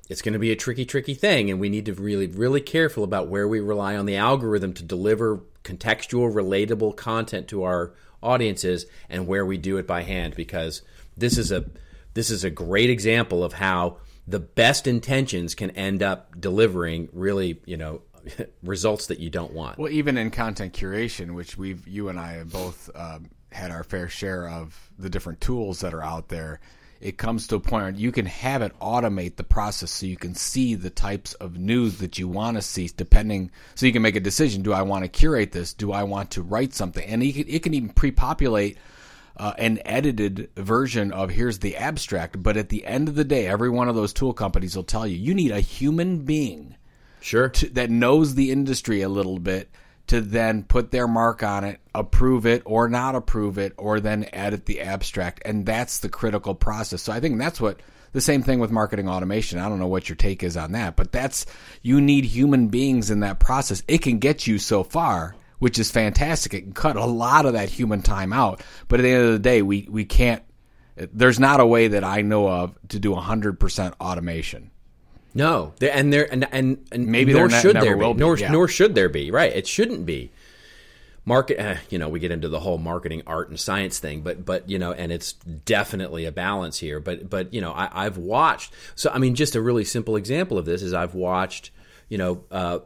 it's 0.10 0.22
going 0.22 0.34
to 0.34 0.40
be 0.40 0.52
a 0.52 0.56
tricky, 0.56 0.86
tricky 0.86 1.14
thing. 1.14 1.50
And 1.50 1.60
we 1.60 1.70
need 1.70 1.86
to 1.86 1.94
really, 1.94 2.28
really 2.28 2.62
careful 2.62 3.04
about 3.04 3.28
where 3.28 3.48
we 3.48 3.60
rely 3.60 3.96
on 3.96 4.06
the 4.06 4.18
algorithm 4.18 4.74
to 4.74 4.84
deliver 4.84 5.42
contextual, 5.64 6.34
relatable 6.34 6.96
content 6.96 7.48
to 7.50 7.64
our 7.64 7.94
audiences 8.22 8.86
and 9.10 9.28
where 9.28 9.46
we 9.46 9.58
do 9.58 9.78
it 9.78 9.88
by 9.88 10.02
hand 10.04 10.36
because 10.36 10.82
this 11.18 11.38
is 11.38 11.52
a 11.52 11.66
this 12.14 12.30
is 12.30 12.44
a 12.44 12.50
great 12.50 12.90
example 12.90 13.44
of 13.44 13.54
how 13.54 13.98
the 14.28 14.40
best 14.40 14.88
intentions 14.88 15.54
can 15.54 15.70
end 15.72 16.02
up 16.02 16.40
delivering 16.40 17.10
really, 17.14 17.62
you 17.66 17.78
know, 17.78 18.02
results 18.64 19.08
that 19.08 19.20
you 19.20 19.30
don't 19.30 19.54
want. 19.54 19.78
Well, 19.78 19.92
even 19.92 20.18
in 20.18 20.32
content 20.32 20.74
curation, 20.74 21.32
which 21.32 21.58
we've 21.58 21.88
you 21.88 22.10
and 22.10 22.20
I 22.20 22.34
have 22.34 22.52
both 22.52 22.90
um, 22.96 23.30
had 23.52 23.72
our 23.72 23.84
fair 23.84 24.10
share 24.10 24.50
of 24.50 24.92
the 24.98 25.10
different 25.10 25.42
tools 25.42 25.82
that 25.82 25.94
are 25.94 26.04
out 26.04 26.30
there. 26.30 26.60
It 27.02 27.18
comes 27.18 27.48
to 27.48 27.56
a 27.56 27.60
point 27.60 27.84
where 27.84 27.90
you 27.92 28.12
can 28.12 28.26
have 28.26 28.62
it 28.62 28.78
automate 28.80 29.36
the 29.36 29.44
process 29.44 29.92
so 29.92 30.06
you 30.06 30.18
can 30.18 30.36
see 30.36 30.76
the 30.76 30.90
types 30.90 31.34
of 31.36 31.58
news 31.58 31.98
that 31.98 32.18
you 32.18 32.28
want 32.28 32.58
to 32.58 32.62
see, 32.62 32.90
depending. 32.96 33.52
So 33.76 33.86
you 33.86 33.94
can 33.94 34.02
make 34.02 34.16
a 34.16 34.22
decision: 34.22 34.62
Do 34.62 34.74
I 34.74 34.82
want 34.82 35.04
to 35.04 35.10
curate 35.10 35.52
this? 35.52 35.74
Do 35.74 35.92
I 35.92 36.04
want 36.04 36.32
to 36.32 36.42
write 36.42 36.74
something? 36.74 37.06
And 37.06 37.22
it 37.22 37.64
can, 37.64 37.74
even 37.74 37.90
pre-populate 37.90 38.78
uh, 39.38 39.54
an 39.58 39.80
edited 39.86 40.50
version 40.56 41.12
of 41.12 41.30
here's 41.32 41.60
the 41.60 41.76
abstract. 41.76 42.42
But 42.42 42.58
at 42.58 42.70
the 42.70 42.86
end 42.86 43.10
of 43.10 43.16
the 43.16 43.26
day, 43.26 43.48
every 43.48 43.70
one 43.70 43.90
of 43.90 43.96
those 43.96 44.14
tool 44.14 44.34
companies 44.34 44.76
will 44.76 44.84
tell 44.84 45.06
you 45.06 45.18
you 45.18 45.34
need 45.34 45.52
a 45.52 45.60
human 45.60 46.20
being 46.20 46.76
Sure. 47.22 47.50
to, 47.50 47.70
that 47.70 47.90
knows 47.90 48.36
the 48.36 48.52
industry 48.52 49.02
a 49.02 49.10
little 49.10 49.40
bit 49.40 49.70
to 50.08 50.22
then 50.22 50.64
put 50.64 50.92
their 50.92 51.08
mark 51.08 51.44
on 51.44 51.64
it, 51.64 51.80
approve 51.94 52.46
it 52.46 52.62
or 52.66 52.88
not 52.88 53.16
approve 53.16 53.58
it, 53.58 53.74
or 53.78 54.00
then 54.00 54.28
edit 54.34 54.66
the 54.66 54.82
abstract. 54.82 55.42
And 55.46 55.66
that's 55.66 56.00
the 56.00 56.10
critical 56.10 56.54
process. 56.54 57.02
So 57.02 57.12
I 57.12 57.20
think 57.20 57.40
that's 57.40 57.60
what 57.60 57.80
the 58.12 58.22
same 58.22 58.44
thing 58.44 58.60
with 58.60 58.72
marketing 58.72 59.10
automation. 59.10 59.60
I 59.60 59.68
don't 59.68 59.80
know 59.80 59.88
what 59.88 60.08
your 60.08 60.16
take 60.16 60.44
is 60.44 60.56
on 60.56 60.74
that, 60.74 60.96
but 60.96 61.12
that's 61.12 61.46
you 61.82 62.00
need 62.00 62.26
human 62.26 62.68
beings 62.68 63.12
in 63.12 63.22
that 63.22 63.40
process. 63.40 63.84
It 63.88 64.02
can 64.02 64.20
get 64.20 64.48
you 64.48 64.60
so 64.60 64.84
far, 64.84 65.36
which 65.60 65.80
is 65.80 65.92
fantastic. 65.92 66.54
It 66.54 66.62
can 66.62 66.74
cut 66.74 66.96
a 66.96 67.06
lot 67.06 67.46
of 67.46 67.54
that 67.54 67.70
human 67.70 68.02
time 68.02 68.32
out. 68.32 68.62
But 68.88 69.00
at 69.00 69.04
the 69.04 69.10
end 69.10 69.26
of 69.26 69.34
the 69.34 69.40
day, 69.40 69.62
we, 69.62 69.88
we 69.90 70.06
can't, 70.06 70.44
there's 70.96 71.40
not 71.40 71.60
a 71.60 71.66
way 71.66 71.90
that 71.90 72.04
I 72.04 72.22
know 72.22 72.48
of 72.48 72.78
to 72.90 73.00
do 73.00 73.14
100% 73.14 73.94
automation. 74.00 74.72
No, 75.36 75.74
there, 75.80 75.92
and 75.94 76.12
there 76.14 76.32
and 76.32 76.48
and, 76.52 76.88
and 76.94 77.08
Maybe 77.08 77.34
nor 77.34 77.50
should 77.50 77.76
there 77.76 77.98
be, 77.98 78.06
be, 78.06 78.14
nor 78.14 78.38
yeah. 78.38 78.52
nor 78.52 78.70
should 78.70 78.96
there 78.96 79.10
be. 79.10 79.30
Right? 79.32 79.54
It 79.54 79.68
shouldn't 79.68 80.06
be. 80.06 80.32
Market, 81.28 81.60
eh, 81.60 81.78
you 81.90 81.98
know, 81.98 82.08
we 82.08 82.20
get 82.20 82.32
into 82.32 82.48
the 82.48 82.60
whole 82.60 82.78
marketing 82.78 83.24
art 83.26 83.50
and 83.50 83.60
science 83.60 84.00
thing, 84.00 84.22
but 84.22 84.46
but 84.46 84.70
you 84.70 84.80
know, 84.80 84.94
and 84.94 85.12
it's 85.12 85.34
definitely 85.34 86.26
a 86.26 86.32
balance 86.32 86.78
here. 86.80 87.00
But 87.00 87.30
but 87.30 87.54
you 87.54 87.60
know, 87.62 87.74
I, 87.74 88.06
I've 88.06 88.18
watched. 88.18 88.74
So 88.96 89.12
I 89.12 89.18
mean, 89.18 89.36
just 89.36 89.56
a 89.56 89.62
really 89.62 89.84
simple 89.84 90.16
example 90.16 90.58
of 90.58 90.66
this 90.66 90.82
is 90.82 90.94
I've 90.94 91.16
watched. 91.16 91.72
You 92.08 92.18
know, 92.20 92.44
uh, 92.50 92.80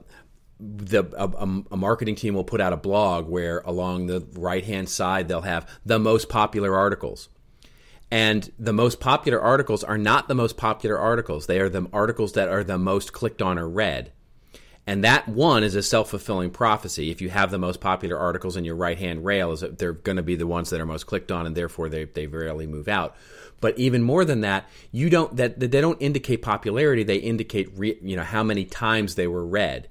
the 0.60 1.04
a, 1.18 1.28
a- 1.28 1.64
a 1.72 1.78
marketing 1.78 2.16
team 2.16 2.34
will 2.34 2.44
put 2.46 2.62
out 2.62 2.74
a 2.74 2.78
blog 2.78 3.28
where 3.28 3.60
along 3.60 4.08
the 4.08 4.26
right 4.34 4.64
hand 4.64 4.90
side 4.90 5.28
they'll 5.28 5.42
have 5.42 5.70
the 5.86 6.00
most 6.00 6.30
popular 6.30 6.76
articles 6.76 7.30
and 8.12 8.52
the 8.58 8.74
most 8.74 9.00
popular 9.00 9.40
articles 9.40 9.84
are 9.84 9.98
not 9.98 10.28
the 10.28 10.36
most 10.36 10.58
popular 10.58 10.98
articles. 10.98 11.46
They 11.46 11.60
are 11.60 11.70
the 11.70 11.88
articles 11.94 12.34
that 12.34 12.50
are 12.50 12.64
the 12.64 12.78
most 12.78 13.14
clicked 13.14 13.42
on 13.42 13.60
or 13.60 13.70
read. 13.70 14.12
And 14.88 15.04
that 15.04 15.28
one 15.28 15.64
is 15.64 15.76
a 15.76 15.84
self-fulfilling 15.84 16.50
prophecy. 16.50 17.12
If 17.12 17.22
you 17.22 17.30
have 17.30 17.52
the 17.52 17.60
most 17.60 17.80
popular 17.80 18.18
articles 18.18 18.58
in 18.58 18.66
your 18.66 18.76
right 18.76 18.98
hand 18.98 19.24
rail 19.24 19.52
is 19.52 19.60
they're 19.60 19.94
going 19.94 20.16
to 20.16 20.24
be 20.24 20.36
the 20.36 20.48
ones 20.48 20.72
that 20.72 20.82
are 20.82 20.86
most 20.86 21.06
clicked 21.06 21.32
on 21.32 21.46
and 21.46 21.56
therefore 21.56 21.90
they, 21.90 22.06
they 22.06 22.26
rarely 22.26 22.66
move 22.66 22.88
out. 22.88 23.16
But 23.62 23.78
even 23.78 24.02
more 24.02 24.26
than 24.26 24.42
that 24.42 24.68
you 24.92 25.12
don't 25.12 25.36
that, 25.36 25.60
they 25.60 25.68
don't 25.68 26.02
indicate 26.02 26.42
popularity. 26.42 27.04
They 27.04 27.18
indicate 27.18 27.70
re, 27.76 28.00
you 28.02 28.16
know 28.16 28.24
how 28.24 28.42
many 28.42 28.66
times 28.66 29.14
they 29.14 29.28
were 29.28 29.46
read. 29.46 29.90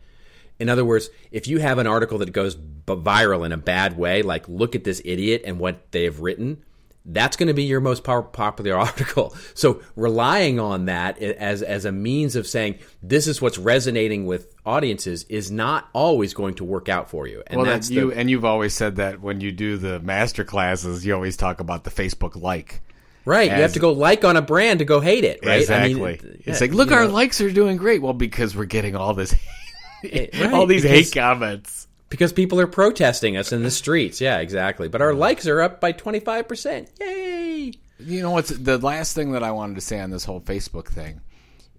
In 0.59 0.69
other 0.69 0.85
words, 0.85 1.11
if 1.31 1.47
you 1.47 1.59
have 1.59 1.79
an 1.79 1.87
article 1.87 2.19
that 2.19 2.33
goes 2.33 2.57
viral 2.57 3.47
in 3.47 3.53
a 3.53 3.57
bad 3.57 3.97
way, 3.97 4.23
like 4.23 4.49
look 4.49 4.75
at 4.75 4.83
this 4.83 5.01
idiot 5.05 5.43
and 5.45 5.61
what 5.61 5.93
they've 5.93 6.19
written, 6.19 6.65
that's 7.09 7.37
going 7.37 7.47
to 7.47 7.55
be 7.55 7.65
your 7.65 7.81
most 7.81 8.05
popular 8.05 8.77
article. 8.79 9.35
So 9.55 9.83
relying 9.97 10.61
on 10.61 10.85
that 10.87 11.19
as 11.19 11.63
as 11.63 11.85
a 11.85 11.93
means 11.93 12.37
of 12.37 12.47
saying 12.47 12.79
this 13.03 13.27
is 13.27 13.41
what's 13.43 13.59
resonating 13.59 14.27
with 14.27 14.55
audiences 14.65 15.25
is 15.25 15.51
not 15.51 15.89
always 15.93 16.35
going 16.35 16.55
to 16.55 16.65
work 16.65 16.89
out 16.89 17.11
for 17.11 17.27
you. 17.27 17.43
And 17.47 17.57
well, 17.57 17.67
that's 17.67 17.91
you 17.91 18.11
the, 18.11 18.19
and 18.19 18.31
you've 18.31 18.45
always 18.45 18.75
said 18.75 18.97
that 18.97 19.21
when 19.21 19.41
you 19.41 19.51
do 19.51 19.79
the 19.79 19.99
master 20.01 20.45
classes, 20.45 21.05
you 21.05 21.15
always 21.15 21.37
talk 21.37 21.61
about 21.61 21.85
the 21.85 21.91
Facebook 21.91 22.41
like. 22.41 22.81
right. 23.25 23.51
you 23.51 23.63
have 23.63 23.73
to 23.73 23.81
go 23.81 23.93
like 23.93 24.25
on 24.25 24.37
a 24.37 24.43
brand 24.43 24.81
to 24.81 24.85
go 24.85 25.01
hate 25.01 25.25
it. 25.25 25.41
Right. 25.45 25.61
Exactly. 25.61 26.03
I 26.03 26.23
mean, 26.23 26.43
it's 26.45 26.61
yeah, 26.61 26.67
like, 26.67 26.73
look, 26.75 26.93
our 26.93 27.07
know, 27.07 27.15
likes 27.15 27.41
are 27.41 27.51
doing 27.51 27.79
great. 27.79 28.03
Well, 28.03 28.13
because 28.13 28.55
we're 28.55 28.67
getting 28.67 28.95
all 28.95 29.15
this, 29.15 29.35
eh, 30.05 30.29
right, 30.35 30.53
all 30.53 30.67
these 30.67 30.85
hate 30.85 31.11
comments. 31.13 31.88
Because 32.09 32.33
people 32.33 32.61
are 32.61 32.67
protesting 32.67 33.37
us 33.37 33.53
in 33.53 33.63
the 33.63 33.71
streets. 33.71 34.21
Yeah, 34.21 34.39
exactly. 34.39 34.89
But 34.89 35.03
our 35.03 35.15
likes 35.15 35.47
are 35.47 35.61
up 35.61 35.81
by 35.81 35.93
twenty 35.93 36.21
five 36.21 36.49
percent. 36.49 36.91
Yay! 37.01 37.73
You 37.99 38.23
know 38.23 38.31
what's 38.31 38.51
the 38.51 38.79
last 38.79 39.15
thing 39.15 39.33
that 39.33 39.43
I 39.43 39.51
wanted 39.51 39.75
to 39.75 39.81
say 39.81 40.01
on 40.01 40.11
this 40.11 40.25
whole 40.25 40.41
Facebook 40.41 40.89
thing 40.89 41.21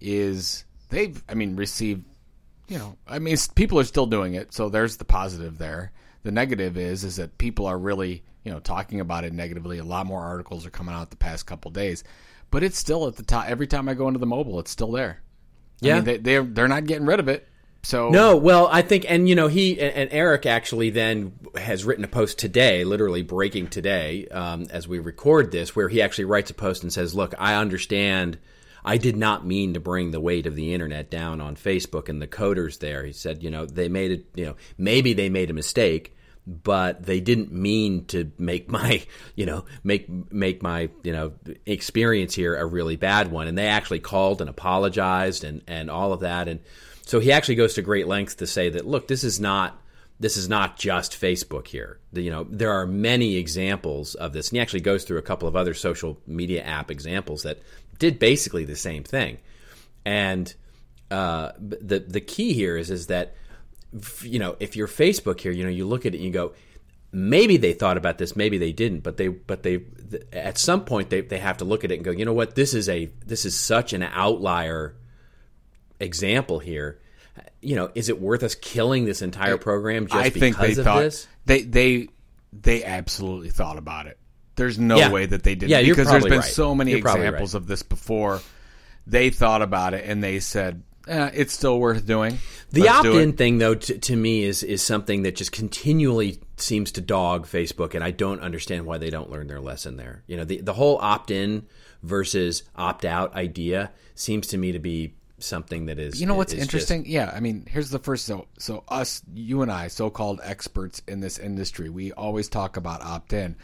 is 0.01 0.65
they've, 0.89 1.21
I 1.29 1.33
mean, 1.33 1.55
received. 1.55 2.05
You 2.67 2.77
know, 2.77 2.97
I 3.07 3.17
mean, 3.17 3.35
people 3.55 3.79
are 3.79 3.83
still 3.83 4.05
doing 4.05 4.35
it, 4.35 4.53
so 4.53 4.69
there's 4.69 4.97
the 4.97 5.05
positive 5.05 5.57
there. 5.57 5.91
The 6.21 6.31
negative 6.31 6.77
is 6.77 7.03
is 7.03 7.15
that 7.15 7.37
people 7.39 7.65
are 7.65 7.79
really, 7.79 8.23
you 8.43 8.51
know, 8.51 8.59
talking 8.59 8.99
about 8.99 9.23
it 9.23 9.33
negatively. 9.33 9.79
A 9.79 9.83
lot 9.83 10.05
more 10.05 10.21
articles 10.21 10.67
are 10.67 10.69
coming 10.69 10.93
out 10.93 11.09
the 11.09 11.15
past 11.15 11.47
couple 11.47 11.71
days, 11.71 12.03
but 12.51 12.61
it's 12.61 12.77
still 12.77 13.07
at 13.07 13.15
the 13.15 13.23
top. 13.23 13.47
Every 13.49 13.65
time 13.65 13.89
I 13.89 13.95
go 13.95 14.07
into 14.07 14.19
the 14.19 14.27
mobile, 14.27 14.59
it's 14.59 14.69
still 14.69 14.91
there. 14.91 15.23
Yeah. 15.81 15.93
I 15.93 15.95
mean, 15.95 16.03
they, 16.03 16.17
they're 16.17 16.43
they're 16.43 16.67
not 16.67 16.85
getting 16.85 17.07
rid 17.07 17.19
of 17.19 17.27
it. 17.27 17.47
So 17.83 18.09
No, 18.09 18.35
well, 18.35 18.67
I 18.71 18.81
think, 18.81 19.05
and 19.07 19.27
you 19.29 19.35
know, 19.35 19.47
he 19.47 19.79
and, 19.79 20.09
Eric 20.11 20.45
actually 20.45 20.89
then 20.89 21.33
has 21.55 21.85
written 21.85 22.03
a 22.03 22.09
post 22.09 22.37
today, 22.37 22.83
literally 22.83 23.21
breaking 23.21 23.67
today, 23.67 24.27
um, 24.27 24.65
as 24.69 24.87
we 24.87 24.99
record 24.99 25.51
this, 25.51 25.75
where 25.75 25.87
he 25.87 26.01
actually 26.01 26.25
writes 26.25 26.51
a 26.51 26.53
post 26.53 26.83
and 26.83 26.91
says, 26.91 27.15
"Look, 27.15 27.33
I 27.37 27.55
understand. 27.55 28.37
I 28.83 28.97
did 28.97 29.15
not 29.15 29.45
mean 29.45 29.73
to 29.73 29.79
bring 29.79 30.11
the 30.11 30.19
weight 30.19 30.45
of 30.45 30.55
the 30.55 30.73
internet 30.73 31.09
down 31.09 31.41
on 31.41 31.55
Facebook 31.55 32.09
and 32.09 32.21
the 32.21 32.27
coders 32.27 32.79
there." 32.79 33.05
He 33.05 33.13
said, 33.13 33.43
"You 33.43 33.49
know, 33.49 33.65
they 33.65 33.87
made 33.87 34.11
it. 34.11 34.25
You 34.35 34.45
know, 34.47 34.55
maybe 34.77 35.13
they 35.13 35.29
made 35.29 35.49
a 35.49 35.53
mistake." 35.53 36.15
But 36.47 37.03
they 37.03 37.19
didn't 37.19 37.51
mean 37.51 38.05
to 38.05 38.31
make 38.39 38.69
my, 38.71 39.03
you 39.35 39.45
know, 39.45 39.65
make 39.83 40.09
make 40.31 40.61
my, 40.63 40.89
you 41.03 41.13
know, 41.13 41.33
experience 41.65 42.33
here 42.33 42.55
a 42.57 42.65
really 42.65 42.95
bad 42.97 43.31
one. 43.31 43.47
And 43.47 43.57
they 43.57 43.67
actually 43.67 43.99
called 43.99 44.41
and 44.41 44.49
apologized 44.49 45.43
and 45.43 45.61
and 45.67 45.89
all 45.89 46.11
of 46.11 46.21
that. 46.21 46.47
And 46.47 46.59
so 47.09 47.19
he 47.19 47.31
actually 47.31 47.55
goes 47.55 47.73
to 47.73 47.81
great 47.81 48.05
lengths 48.05 48.35
to 48.35 48.45
say 48.45 48.69
that 48.69 48.85
look, 48.85 49.07
this 49.07 49.23
is 49.23 49.39
not 49.39 49.81
this 50.19 50.37
is 50.37 50.47
not 50.47 50.77
just 50.77 51.19
Facebook 51.19 51.65
here. 51.65 51.97
The- 52.13 52.21
you 52.21 52.29
know, 52.29 52.45
there 52.47 52.71
are 52.71 52.85
many 52.85 53.37
examples 53.37 54.13
of 54.13 54.31
this, 54.31 54.49
and 54.49 54.57
he 54.57 54.61
actually 54.61 54.81
goes 54.81 55.05
through 55.05 55.17
a 55.17 55.23
couple 55.23 55.47
of 55.47 55.55
other 55.55 55.73
social 55.73 56.19
media 56.27 56.61
app 56.61 56.91
examples 56.91 57.41
that 57.43 57.57
did 57.97 58.19
basically 58.19 58.63
the 58.63 58.75
same 58.75 59.03
thing. 59.03 59.39
And 60.05 60.53
uh, 61.09 61.53
the 61.57 61.97
the 61.99 62.21
key 62.21 62.53
here 62.53 62.77
is 62.77 62.91
is 62.91 63.07
that 63.07 63.33
you 64.21 64.37
know 64.37 64.55
if 64.59 64.75
you're 64.75 64.87
Facebook 64.87 65.39
here, 65.39 65.51
you 65.51 65.63
know, 65.63 65.71
you 65.71 65.87
look 65.87 66.05
at 66.05 66.13
it 66.13 66.17
and 66.17 66.25
you 66.25 66.31
go, 66.31 66.53
maybe 67.11 67.57
they 67.57 67.73
thought 67.73 67.97
about 67.97 68.19
this, 68.19 68.35
maybe 68.35 68.59
they 68.59 68.71
didn't, 68.71 68.99
but 68.99 69.17
they 69.17 69.29
but 69.29 69.63
they 69.63 69.79
th- 69.79 70.27
at 70.31 70.59
some 70.59 70.85
point 70.85 71.09
they 71.09 71.21
they 71.21 71.39
have 71.39 71.57
to 71.57 71.65
look 71.65 71.83
at 71.83 71.91
it 71.91 71.95
and 71.95 72.03
go, 72.03 72.11
you 72.11 72.23
know 72.23 72.33
what, 72.33 72.53
this 72.53 72.75
is 72.75 72.87
a 72.87 73.09
this 73.25 73.45
is 73.45 73.57
such 73.57 73.93
an 73.93 74.03
outlier 74.03 74.93
example 75.99 76.59
here. 76.59 76.99
You 77.61 77.75
know, 77.75 77.91
is 77.95 78.09
it 78.09 78.19
worth 78.21 78.43
us 78.43 78.55
killing 78.55 79.05
this 79.05 79.21
entire 79.21 79.57
program 79.57 80.07
just 80.07 80.15
I 80.15 80.29
think 80.29 80.57
because 80.57 80.75
they 80.75 80.81
of 80.81 80.85
thought 80.85 80.99
this? 81.01 81.27
they 81.45 81.61
they 81.61 82.07
they 82.51 82.83
absolutely 82.83 83.49
thought 83.49 83.77
about 83.77 84.07
it. 84.07 84.17
There's 84.55 84.77
no 84.79 84.97
Yeah. 84.97 85.11
way 85.11 85.25
that 85.25 85.43
they 85.43 85.55
didn't 85.55 85.69
Yeah, 85.71 85.81
because 85.81 86.09
there's 86.09 86.23
been 86.23 86.39
right. 86.39 86.43
so 86.43 86.75
many 86.75 86.91
You're 86.91 86.99
examples 86.99 87.55
of 87.55 87.67
this 87.67 87.83
before. 87.83 88.41
They 89.07 89.29
thought 89.29 89.61
about 89.61 89.93
it 89.93 90.03
and 90.05 90.21
they 90.23 90.39
said, 90.39 90.83
uh, 91.07 91.31
it's 91.33 91.53
still 91.53 91.79
worth 91.79 92.05
doing. 92.05 92.37
The 92.71 92.81
Let's 92.81 92.93
opt-in 92.99 93.29
it. 93.29 93.37
thing, 93.37 93.57
though, 93.57 93.73
to, 93.73 93.97
to 93.97 94.15
me 94.15 94.43
is 94.43 94.61
is 94.61 94.81
something 94.83 95.23
that 95.23 95.35
just 95.35 95.51
continually 95.51 96.39
seems 96.57 96.91
to 96.93 97.01
dog 97.01 97.47
Facebook, 97.47 97.95
and 97.95 98.03
I 98.03 98.11
don't 98.11 98.41
understand 98.41 98.85
why 98.85 98.99
they 98.99 99.09
don't 99.09 99.31
learn 99.31 99.47
their 99.47 99.61
lesson 99.61 99.97
there. 99.97 100.23
You 100.27 100.37
know, 100.37 100.43
the 100.43 100.61
the 100.61 100.73
whole 100.73 100.99
opt-in 101.01 101.65
versus 102.03 102.61
opt-out 102.75 103.33
idea 103.35 103.91
seems 104.13 104.47
to 104.47 104.57
me 104.57 104.71
to 104.73 104.79
be 104.79 105.15
something 105.43 105.85
that 105.87 105.99
is. 105.99 106.19
You 106.19 106.27
know 106.27 106.35
what's 106.35 106.53
is 106.53 106.59
just- 106.59 106.73
interesting? 106.73 107.05
yeah, 107.05 107.31
I 107.33 107.39
mean, 107.39 107.65
here's 107.69 107.89
the 107.89 107.99
first. 107.99 108.25
So, 108.25 108.47
so 108.57 108.83
us, 108.87 109.21
you 109.33 109.61
and 109.61 109.71
I, 109.71 109.87
so-called 109.87 110.39
experts 110.43 111.01
in 111.07 111.19
this 111.19 111.37
industry, 111.39 111.89
we 111.89 112.11
always 112.13 112.47
talk 112.49 112.77
about 112.77 113.01
opt-in, 113.01 113.55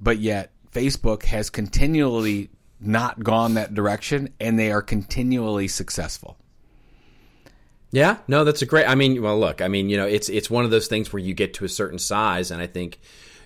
but 0.00 0.18
yet 0.18 0.52
Facebook 0.72 1.24
has 1.24 1.50
continually 1.50 2.50
not 2.80 3.22
gone 3.22 3.54
that 3.54 3.74
direction, 3.74 4.30
and 4.40 4.58
they 4.58 4.72
are 4.72 4.82
continually 4.82 5.68
successful. 5.68 6.36
Yeah, 7.92 8.16
no, 8.26 8.44
that's 8.44 8.62
a 8.62 8.66
great. 8.66 8.86
I 8.86 8.94
mean, 8.94 9.20
well, 9.22 9.38
look, 9.38 9.60
I 9.60 9.68
mean, 9.68 9.90
you 9.90 9.98
know, 9.98 10.06
it's 10.06 10.28
it's 10.30 10.48
one 10.48 10.64
of 10.64 10.70
those 10.70 10.88
things 10.88 11.12
where 11.12 11.20
you 11.20 11.34
get 11.34 11.54
to 11.54 11.66
a 11.66 11.68
certain 11.68 11.98
size, 11.98 12.50
and 12.50 12.60
I 12.62 12.66
think, 12.66 12.98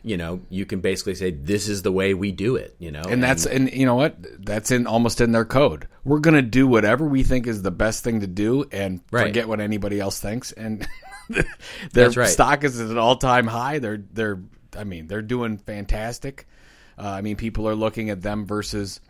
you 0.07 0.17
know, 0.17 0.41
you 0.49 0.65
can 0.65 0.81
basically 0.81 1.17
say 1.17 1.33
this 1.33 1.69
is 1.69 1.83
the 1.83 1.91
way 1.91 2.15
we 2.15 2.31
do 2.31 2.55
it. 2.55 2.77
You 2.79 2.93
know, 2.93 3.03
and 3.03 3.21
that's 3.21 3.45
and 3.45 3.71
you 3.73 3.85
know 3.85 3.97
what? 3.97 4.17
That's 4.45 4.71
in 4.71 4.87
almost 4.87 5.21
in 5.21 5.33
their 5.33 5.45
code. 5.45 5.89
We're 6.05 6.21
going 6.21 6.35
to 6.35 6.43
do 6.43 6.69
whatever 6.69 7.05
we 7.07 7.25
think 7.25 7.49
is 7.49 7.63
the 7.63 7.73
best 7.73 8.05
thing 8.05 8.21
to 8.21 8.29
do 8.29 8.65
and 8.71 9.01
Right. 9.11 9.27
forget 9.27 9.49
what 9.49 9.61
anybody 9.61 9.99
else 9.99 10.21
thinks. 10.21 10.53
And 10.53 10.87
their 11.93 12.11
right. 12.11 12.29
stock 12.29 12.63
is 12.63 12.81
at 12.81 12.89
an 12.89 12.99
all-time 12.99 13.49
high. 13.49 13.81
They're 13.81 14.05
they're 14.13 14.41
i 14.79 14.85
mean 14.85 15.09
they're 15.09 15.23
doing 15.23 15.59
fantastic. 15.59 16.47
Uh, 16.97 17.09
i 17.09 17.21
mean 17.21 17.37
people 17.37 17.69
are 17.69 17.75
looking 17.75 18.09
at 18.11 18.23
them 18.23 18.47
versus 18.47 19.01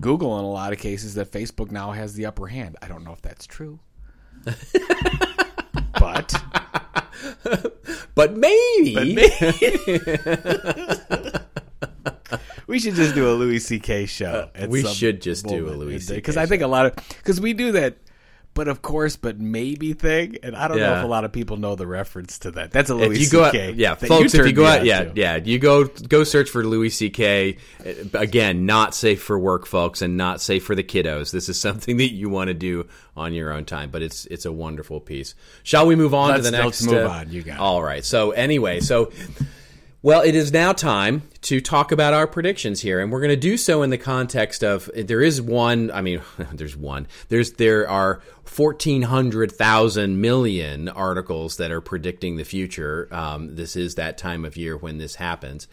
google 0.00 0.38
in 0.38 0.44
a 0.44 0.50
lot 0.50 0.72
of 0.72 0.78
cases 0.78 1.14
that 1.14 1.30
facebook 1.32 1.70
now 1.72 1.90
has 1.90 2.14
the 2.14 2.26
upper 2.26 2.46
hand. 2.46 2.76
I 2.80 2.86
don't 2.86 3.02
know 3.04 3.12
if 3.12 3.22
that's 3.22 3.46
true. 3.46 3.80
But 5.98 6.34
but 8.18 8.36
maybe, 8.36 9.14
we 12.66 12.80
should 12.80 12.96
just 12.96 13.14
do 13.14 13.30
a 13.30 13.34
Louis 13.34 13.60
C.K. 13.60 14.06
show. 14.06 14.50
Uh, 14.58 14.66
we 14.68 14.82
should 14.82 15.22
just 15.22 15.46
do 15.46 15.68
a 15.68 15.70
Louis 15.70 16.04
CK 16.04 16.14
because 16.16 16.36
I 16.36 16.44
think 16.44 16.62
a 16.62 16.66
lot 16.66 16.86
of 16.86 16.96
because 16.96 17.40
we 17.40 17.52
do 17.52 17.70
that, 17.70 17.96
but 18.58 18.66
of 18.66 18.82
course, 18.82 19.14
but 19.14 19.38
maybe 19.38 19.92
thing, 19.92 20.38
and 20.42 20.56
I 20.56 20.66
don't 20.66 20.78
know 20.78 20.96
if 20.96 21.04
a 21.04 21.06
lot 21.06 21.24
of 21.24 21.30
people 21.30 21.58
know 21.58 21.76
the 21.76 21.86
reference 21.86 22.40
to 22.40 22.50
that. 22.50 22.72
That's 22.72 22.90
a 22.90 22.94
Louis 22.96 23.14
if 23.14 23.22
you 23.22 23.30
go 23.30 23.44
out, 23.44 23.52
C.K. 23.52 23.74
yeah, 23.76 23.94
folks, 23.94 24.34
if 24.34 24.44
you 24.44 24.52
go 24.52 24.66
out, 24.66 24.84
yeah, 24.84 25.04
to. 25.04 25.12
yeah, 25.14 25.36
you 25.36 25.60
go 25.60 25.84
go 25.84 26.24
search 26.24 26.50
for 26.50 26.64
Louis 26.64 26.90
C.K. 26.90 27.56
Uh, 27.78 28.18
Again, 28.18 28.66
not 28.66 28.96
safe 28.96 29.22
for 29.22 29.38
work, 29.38 29.64
folks, 29.64 30.02
and 30.02 30.16
not 30.16 30.40
safe 30.40 30.64
for 30.64 30.74
the 30.74 30.82
kiddos. 30.82 31.30
This 31.30 31.48
is 31.48 31.60
something 31.68 31.98
that 31.98 32.10
you 32.10 32.30
want 32.30 32.48
to 32.48 32.54
do 32.54 32.88
on 33.16 33.32
your 33.32 33.52
own 33.52 33.64
time, 33.64 33.90
but 33.90 34.02
it's 34.02 34.26
it's 34.26 34.44
a 34.44 34.50
wonderful 34.50 34.98
piece. 34.98 35.36
Shall 35.62 35.86
we 35.86 35.94
move 35.94 36.12
on 36.12 36.30
Let's- 36.30 36.46
to 36.46 36.50
the 36.50 36.56
next? 36.56 36.82
let's 36.82 36.86
move 36.86 37.06
uh, 37.06 37.10
on. 37.10 37.30
You 37.30 37.42
got 37.42 37.60
all 37.60 37.80
right. 37.80 38.04
So 38.04 38.32
anyway, 38.32 38.80
so. 38.80 39.12
Well, 40.00 40.22
it 40.22 40.36
is 40.36 40.52
now 40.52 40.72
time 40.72 41.24
to 41.42 41.60
talk 41.60 41.90
about 41.90 42.14
our 42.14 42.28
predictions 42.28 42.82
here, 42.82 43.00
and 43.00 43.10
we're 43.10 43.18
going 43.18 43.30
to 43.30 43.36
do 43.36 43.56
so 43.56 43.82
in 43.82 43.90
the 43.90 43.98
context 43.98 44.62
of 44.62 44.88
there 44.94 45.20
is 45.20 45.42
one. 45.42 45.90
I 45.90 46.02
mean, 46.02 46.22
there's 46.52 46.76
one. 46.76 47.08
There's 47.30 47.54
there 47.54 47.88
are 47.90 48.22
fourteen 48.44 49.02
hundred 49.02 49.50
thousand 49.50 50.20
million 50.20 50.88
articles 50.88 51.56
that 51.56 51.72
are 51.72 51.80
predicting 51.80 52.36
the 52.36 52.44
future. 52.44 53.08
Um, 53.10 53.56
this 53.56 53.74
is 53.74 53.96
that 53.96 54.18
time 54.18 54.44
of 54.44 54.56
year 54.56 54.76
when 54.76 54.98
this 54.98 55.16
happens. 55.16 55.66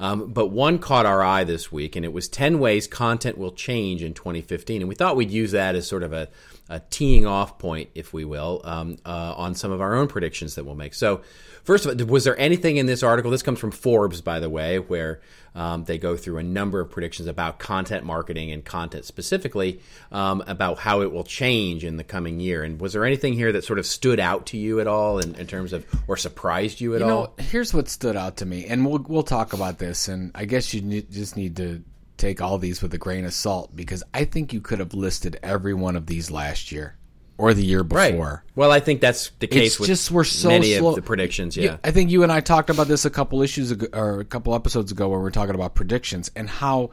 Um, 0.00 0.32
but 0.32 0.46
one 0.48 0.80
caught 0.80 1.06
our 1.06 1.22
eye 1.22 1.44
this 1.44 1.70
week, 1.70 1.94
and 1.94 2.04
it 2.04 2.12
was 2.12 2.28
10 2.28 2.60
ways 2.60 2.86
content 2.86 3.36
will 3.36 3.50
change 3.50 4.00
in 4.00 4.14
2015. 4.14 4.80
And 4.80 4.88
we 4.88 4.94
thought 4.94 5.16
we'd 5.16 5.32
use 5.32 5.50
that 5.50 5.74
as 5.74 5.88
sort 5.88 6.04
of 6.04 6.12
a, 6.12 6.28
a 6.68 6.78
teeing 6.78 7.26
off 7.26 7.58
point, 7.58 7.90
if 7.96 8.12
we 8.12 8.24
will, 8.24 8.60
um, 8.62 8.98
uh, 9.04 9.34
on 9.36 9.56
some 9.56 9.72
of 9.72 9.80
our 9.80 9.96
own 9.96 10.06
predictions 10.06 10.54
that 10.54 10.64
we'll 10.64 10.76
make. 10.76 10.94
So, 10.94 11.22
first 11.68 11.84
of 11.84 12.00
all, 12.00 12.06
was 12.06 12.24
there 12.24 12.38
anything 12.40 12.78
in 12.78 12.86
this 12.86 13.02
article? 13.02 13.30
This 13.30 13.42
comes 13.42 13.58
from 13.58 13.72
Forbes, 13.72 14.22
by 14.22 14.40
the 14.40 14.48
way, 14.48 14.78
where 14.78 15.20
um, 15.54 15.84
they 15.84 15.98
go 15.98 16.16
through 16.16 16.38
a 16.38 16.42
number 16.42 16.80
of 16.80 16.90
predictions 16.90 17.28
about 17.28 17.58
content 17.58 18.06
marketing 18.06 18.52
and 18.52 18.64
content 18.64 19.04
specifically 19.04 19.82
um, 20.10 20.42
about 20.46 20.78
how 20.78 21.02
it 21.02 21.12
will 21.12 21.24
change 21.24 21.84
in 21.84 21.98
the 21.98 22.04
coming 22.04 22.40
year. 22.40 22.62
And 22.62 22.80
was 22.80 22.94
there 22.94 23.04
anything 23.04 23.34
here 23.34 23.52
that 23.52 23.64
sort 23.64 23.78
of 23.78 23.84
stood 23.84 24.18
out 24.18 24.46
to 24.46 24.56
you 24.56 24.80
at 24.80 24.86
all 24.86 25.18
in, 25.18 25.34
in 25.34 25.46
terms 25.46 25.74
of, 25.74 25.84
or 26.08 26.16
surprised 26.16 26.80
you 26.80 26.94
at 26.94 27.00
You 27.00 27.06
all? 27.06 27.10
know, 27.10 27.32
here's 27.36 27.74
what 27.74 27.90
stood 27.90 28.16
out 28.16 28.38
to 28.38 28.46
me, 28.46 28.64
and 28.64 28.86
we'll 28.86 29.04
we'll 29.06 29.22
talk 29.22 29.52
about 29.52 29.76
this, 29.78 30.08
and 30.08 30.32
I 30.34 30.46
guess 30.46 30.72
you 30.72 30.80
need, 30.80 31.12
just 31.12 31.36
need 31.36 31.56
to 31.56 31.84
take 32.16 32.40
all 32.40 32.56
these 32.56 32.80
with 32.80 32.94
a 32.94 32.98
grain 32.98 33.26
of 33.26 33.34
salt 33.34 33.76
because 33.76 34.02
I 34.14 34.24
think 34.24 34.54
you 34.54 34.62
could 34.62 34.78
have 34.78 34.94
listed 34.94 35.38
every 35.42 35.74
one 35.74 35.96
of 35.96 36.06
these 36.06 36.30
last 36.30 36.72
year 36.72 36.97
or 37.38 37.54
the 37.54 37.64
year 37.64 37.82
before. 37.84 38.44
Well, 38.56 38.70
I 38.72 38.80
think 38.80 39.00
that's 39.00 39.30
the 39.38 39.46
case 39.46 39.72
It's 39.72 39.80
with 39.80 39.86
just 39.86 40.10
we're 40.10 40.24
so 40.24 40.48
many 40.48 40.74
slow. 40.76 40.90
of 40.90 40.96
the 40.96 41.02
predictions. 41.02 41.56
Yeah. 41.56 41.78
I 41.84 41.92
think 41.92 42.10
you 42.10 42.22
and 42.24 42.30
I 42.32 42.40
talked 42.40 42.68
about 42.68 42.88
this 42.88 43.04
a 43.04 43.10
couple 43.10 43.40
issues 43.42 43.70
ago, 43.70 43.86
or 43.92 44.20
a 44.20 44.24
couple 44.24 44.54
episodes 44.54 44.92
ago, 44.92 45.08
where 45.08 45.20
we 45.20 45.28
are 45.28 45.30
talking 45.32 45.54
about 45.54 45.74
predictions 45.74 46.30
and 46.36 46.50
how 46.50 46.90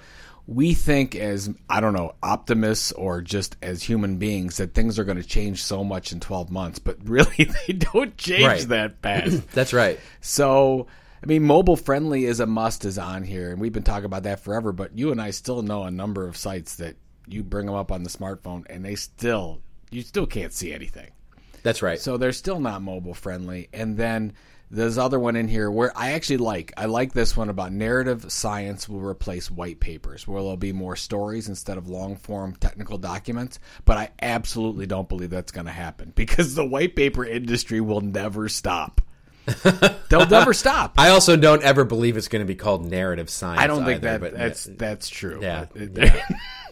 we 0.48 0.76
think 0.76 1.16
as 1.16 1.50
I 1.68 1.82
don't 1.82 1.94
know 1.94 2.14
optimists 2.22 2.92
or 2.92 3.22
just 3.22 3.58
as 3.64 3.82
human 3.82 4.18
beings 4.18 4.58
that 4.58 4.76
things 4.76 5.00
are 5.00 5.04
going 5.04 5.18
to 5.18 5.24
change 5.28 5.64
so 5.64 5.84
much 5.84 6.12
in 6.12 6.20
12 6.20 6.52
months, 6.52 6.78
but 6.78 6.98
really 7.10 7.50
they 7.68 7.74
don't 7.74 8.16
change 8.16 8.44
Right. 8.44 8.68
that 8.70 9.02
fast. 9.02 9.48
That's 9.54 9.74
right. 9.74 10.00
so. 10.22 10.88
I 11.24 11.28
mean, 11.28 11.42
mobile 11.44 11.76
friendly 11.76 12.26
is 12.26 12.40
a 12.40 12.46
must 12.46 12.86
is 12.86 13.00
on 13.00 13.24
here, 13.24 13.50
and 13.50 13.60
we've 13.60 13.74
been 13.74 13.82
talking 13.82 14.06
about 14.06 14.24
that 14.24 14.42
forever. 14.42 14.72
But 14.72 14.96
you 14.96 15.12
and 15.12 15.20
I 15.20 15.32
still 15.32 15.64
know 15.64 15.82
a 15.86 15.90
number 15.90 16.28
of 16.28 16.38
sites 16.38 16.76
that 16.76 16.98
you 17.26 17.42
bring 17.42 17.66
them 17.66 17.74
up 17.74 17.92
on 17.92 18.04
the 18.04 18.12
smartphone, 18.12 18.64
and 18.70 18.86
they 18.86 18.94
still 18.94 19.60
you 19.92 20.02
still 20.02 20.26
can't 20.26 20.54
see 20.54 20.74
anything. 20.74 21.12
That's 21.64 21.82
right. 21.82 22.00
So 22.00 22.18
they're 22.18 22.32
still 22.32 22.60
not 22.60 22.82
mobile 22.82 23.14
friendly. 23.16 23.70
And 23.74 23.98
then 23.98 24.34
there's 24.70 24.98
other 24.98 25.20
one 25.20 25.36
in 25.36 25.48
here 25.48 25.70
where 25.70 25.96
I 25.98 26.12
actually 26.12 26.38
like. 26.38 26.74
I 26.78 26.86
like 26.86 27.14
this 27.14 27.38
one 27.38 27.50
about 27.50 27.72
narrative 27.72 28.32
science 28.32 28.90
will 28.90 29.02
replace 29.02 29.50
white 29.50 29.80
papers, 29.80 30.28
where 30.28 30.42
there'll 30.42 30.58
be 30.58 30.74
more 30.74 30.96
stories 30.96 31.50
instead 31.50 31.78
of 31.78 31.88
long 31.88 32.18
form 32.18 32.56
technical 32.56 32.98
documents. 32.98 33.60
But 33.84 33.98
I 33.98 34.12
absolutely 34.22 34.86
don't 34.86 35.10
believe 35.10 35.30
that's 35.30 35.52
going 35.52 35.68
to 35.68 35.72
happen 35.72 36.12
because 36.16 36.56
the 36.56 36.66
white 36.66 36.96
paper 36.96 37.26
industry 37.26 37.82
will 37.82 38.02
never 38.02 38.50
stop. 38.50 39.02
They'll 40.10 40.28
never 40.28 40.54
stop. 40.54 40.94
I 40.98 41.10
also 41.10 41.36
don't 41.38 41.64
ever 41.64 41.84
believe 41.84 42.18
it's 42.18 42.28
going 42.28 42.42
to 42.42 42.48
be 42.48 42.56
called 42.56 42.86
narrative 42.90 43.30
science. 43.30 43.62
I 43.62 43.68
don't 43.68 43.86
think 43.86 43.98
either, 44.04 44.12
that 44.18 44.22
but 44.22 44.34
that's 44.34 44.64
that's 44.66 45.10
true. 45.10 45.40
Yeah, 45.42 45.66
But 45.74 46.14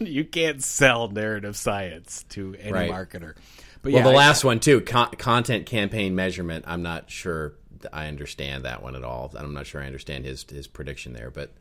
you 0.00 0.24
can't 0.24 0.62
sell 0.62 1.08
narrative 1.08 1.56
science 1.56 2.24
to 2.30 2.56
any 2.60 2.72
Right. 2.72 2.90
marketer. 2.90 3.34
But 3.82 3.92
well, 3.92 4.02
yeah, 4.02 4.02
the 4.02 4.10
I- 4.14 4.16
last 4.16 4.44
one 4.44 4.60
too, 4.60 4.80
con- 4.80 5.10
content 5.18 5.66
campaign 5.66 6.14
measurement. 6.14 6.64
I'm 6.66 6.82
not 6.82 7.10
sure 7.10 7.54
I 7.92 8.06
understand 8.06 8.64
that 8.64 8.82
one 8.82 8.96
at 8.96 9.04
all. 9.04 9.32
I'm 9.36 9.52
not 9.54 9.66
sure 9.66 9.82
I 9.82 9.86
understand 9.86 10.24
his 10.24 10.44
his 10.48 10.66
prediction 10.66 11.12
there, 11.12 11.30
but 11.30 11.52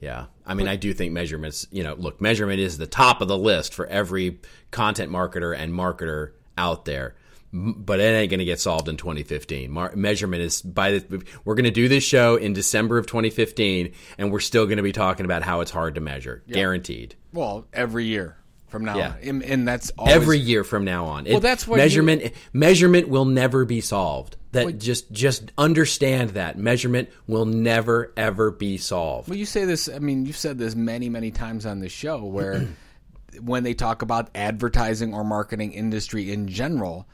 yeah, 0.00 0.26
I 0.46 0.54
mean, 0.54 0.68
I 0.68 0.76
do 0.76 0.94
think 0.94 1.12
measurements. 1.12 1.66
You 1.70 1.82
know, 1.82 1.94
look, 1.94 2.20
measurement 2.20 2.60
is 2.60 2.78
the 2.78 2.86
top 2.86 3.20
of 3.20 3.28
the 3.28 3.36
list 3.36 3.74
for 3.74 3.86
every 3.86 4.38
content 4.70 5.10
marketer 5.12 5.56
and 5.56 5.72
marketer 5.72 6.30
out 6.56 6.84
there. 6.84 7.14
But 7.52 7.98
it 8.00 8.02
ain't 8.02 8.30
going 8.30 8.40
to 8.40 8.44
get 8.44 8.60
solved 8.60 8.88
in 8.88 8.98
2015. 8.98 9.70
Mar- 9.70 9.92
measurement 9.96 10.42
is 10.42 10.60
by 10.60 10.98
the. 10.98 11.24
We're 11.46 11.54
going 11.54 11.64
to 11.64 11.70
do 11.70 11.88
this 11.88 12.04
show 12.04 12.36
in 12.36 12.52
December 12.52 12.98
of 12.98 13.06
2015, 13.06 13.92
and 14.18 14.30
we're 14.30 14.40
still 14.40 14.66
going 14.66 14.76
to 14.76 14.82
be 14.82 14.92
talking 14.92 15.24
about 15.24 15.42
how 15.42 15.60
it's 15.62 15.70
hard 15.70 15.94
to 15.94 16.02
measure, 16.02 16.42
guaranteed. 16.50 17.14
well 17.32 17.66
every 17.72 18.04
year 18.04 18.36
from 18.66 18.84
now 18.84 18.98
Yeah. 18.98 19.08
on, 19.12 19.16
and, 19.22 19.42
and 19.42 19.66
that's 19.68 19.90
always, 19.96 20.14
every 20.14 20.38
year 20.38 20.62
from 20.62 20.84
now 20.84 21.06
on. 21.06 21.26
It- 21.26 21.40
that's 21.40 21.66
what 21.66 21.76
you- 21.76 21.82
measurement 21.82 22.32
measurement 22.52 23.08
will 23.08 23.24
never 23.24 23.64
be 23.64 23.80
solved. 23.80 24.36
That 24.52 24.78
just 24.78 25.10
just 25.10 25.50
understand 25.56 26.30
that 26.30 26.58
measurement 26.58 27.08
will 27.26 27.46
never 27.46 28.12
ever 28.16 28.50
be 28.50 28.76
solved. 28.76 29.28
Well, 29.30 29.38
you 29.38 29.46
say 29.46 29.64
this. 29.64 29.88
I 29.88 30.00
mean, 30.00 30.26
you've 30.26 30.36
said 30.36 30.58
this 30.58 30.74
many, 30.74 31.08
many 31.08 31.30
times 31.30 31.64
on 31.64 31.80
this 31.80 31.92
show, 31.92 32.24
where 32.24 32.66
when 33.40 33.62
they 33.62 33.72
talk 33.72 34.02
about 34.02 34.28
advertising 34.34 35.14
or 35.14 35.24
marketing 35.24 35.72
industry 35.72 36.30
in 36.30 36.48
general, 36.48 37.06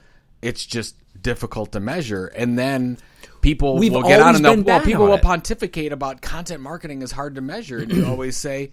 it's 0.45 0.65
just 0.65 0.97
difficult 1.21 1.73
to 1.73 1.81
measure, 1.81 2.27
and 2.27 2.59
then 2.59 2.99
people 3.41 3.79
We've 3.79 3.93
will 3.93 4.03
get 4.03 4.21
out 4.21 4.27
always 4.27 4.37
and 4.37 4.45
they'll, 4.45 4.63
well, 4.63 4.81
people 4.81 5.07
will 5.07 5.15
it. 5.15 5.23
pontificate 5.23 5.93
about 5.93 6.21
content 6.21 6.61
marketing 6.61 7.03
is 7.03 7.13
hard 7.13 7.35
to 7.37 7.41
measure, 7.41 7.79
and 7.79 7.91
you 7.93 8.07
always 8.09 8.37
say. 8.37 8.73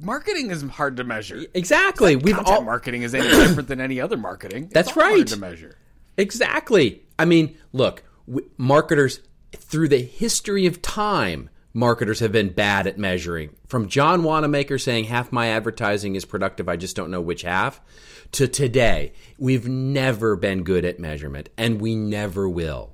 Marketing 0.00 0.52
is 0.52 0.62
hard 0.62 0.98
to 0.98 1.02
measure. 1.04 1.42
Exactly. 1.54 2.14
We've 2.14 2.36
Content 2.36 2.56
all 2.56 2.62
marketing 2.62 3.02
is 3.02 3.16
any 3.16 3.28
different 3.28 3.66
than 3.66 3.80
any 3.80 4.00
other 4.00 4.16
marketing. 4.16 4.66
It's 4.66 4.74
That's 4.74 4.90
hard 4.92 5.12
right. 5.12 5.26
to 5.26 5.36
measure. 5.36 5.76
Exactly. 6.16 7.02
I 7.18 7.24
mean, 7.24 7.56
look, 7.72 8.04
w- 8.28 8.48
marketers 8.56 9.18
through 9.56 9.88
the 9.88 10.02
history 10.02 10.66
of 10.66 10.82
time, 10.82 11.50
marketers 11.74 12.20
have 12.20 12.30
been 12.32 12.50
bad 12.50 12.86
at 12.86 12.96
measuring. 12.98 13.50
From 13.66 13.88
John 13.88 14.22
Wanamaker 14.22 14.78
saying 14.78 15.04
half 15.06 15.32
my 15.32 15.48
advertising 15.48 16.14
is 16.14 16.24
productive, 16.24 16.68
I 16.68 16.76
just 16.76 16.94
don't 16.94 17.10
know 17.10 17.20
which 17.20 17.42
half, 17.42 17.80
to 18.32 18.48
today, 18.48 19.12
we've 19.38 19.68
never 19.68 20.36
been 20.36 20.62
good 20.62 20.84
at 20.84 20.98
measurement 20.98 21.48
and 21.56 21.80
we 21.80 21.94
never 21.94 22.48
will. 22.48 22.92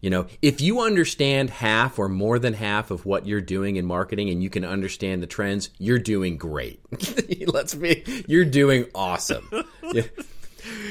You 0.00 0.10
know, 0.10 0.26
if 0.42 0.60
you 0.60 0.80
understand 0.80 1.50
half 1.50 1.98
or 1.98 2.08
more 2.08 2.38
than 2.38 2.54
half 2.54 2.92
of 2.92 3.04
what 3.04 3.26
you're 3.26 3.40
doing 3.40 3.76
in 3.76 3.84
marketing 3.84 4.30
and 4.30 4.42
you 4.42 4.48
can 4.48 4.64
understand 4.64 5.22
the 5.22 5.26
trends, 5.26 5.70
you're 5.78 5.98
doing 5.98 6.36
great. 6.36 6.80
Let's 7.46 7.74
be, 7.74 8.04
you're 8.28 8.44
doing 8.44 8.86
awesome. 8.94 9.48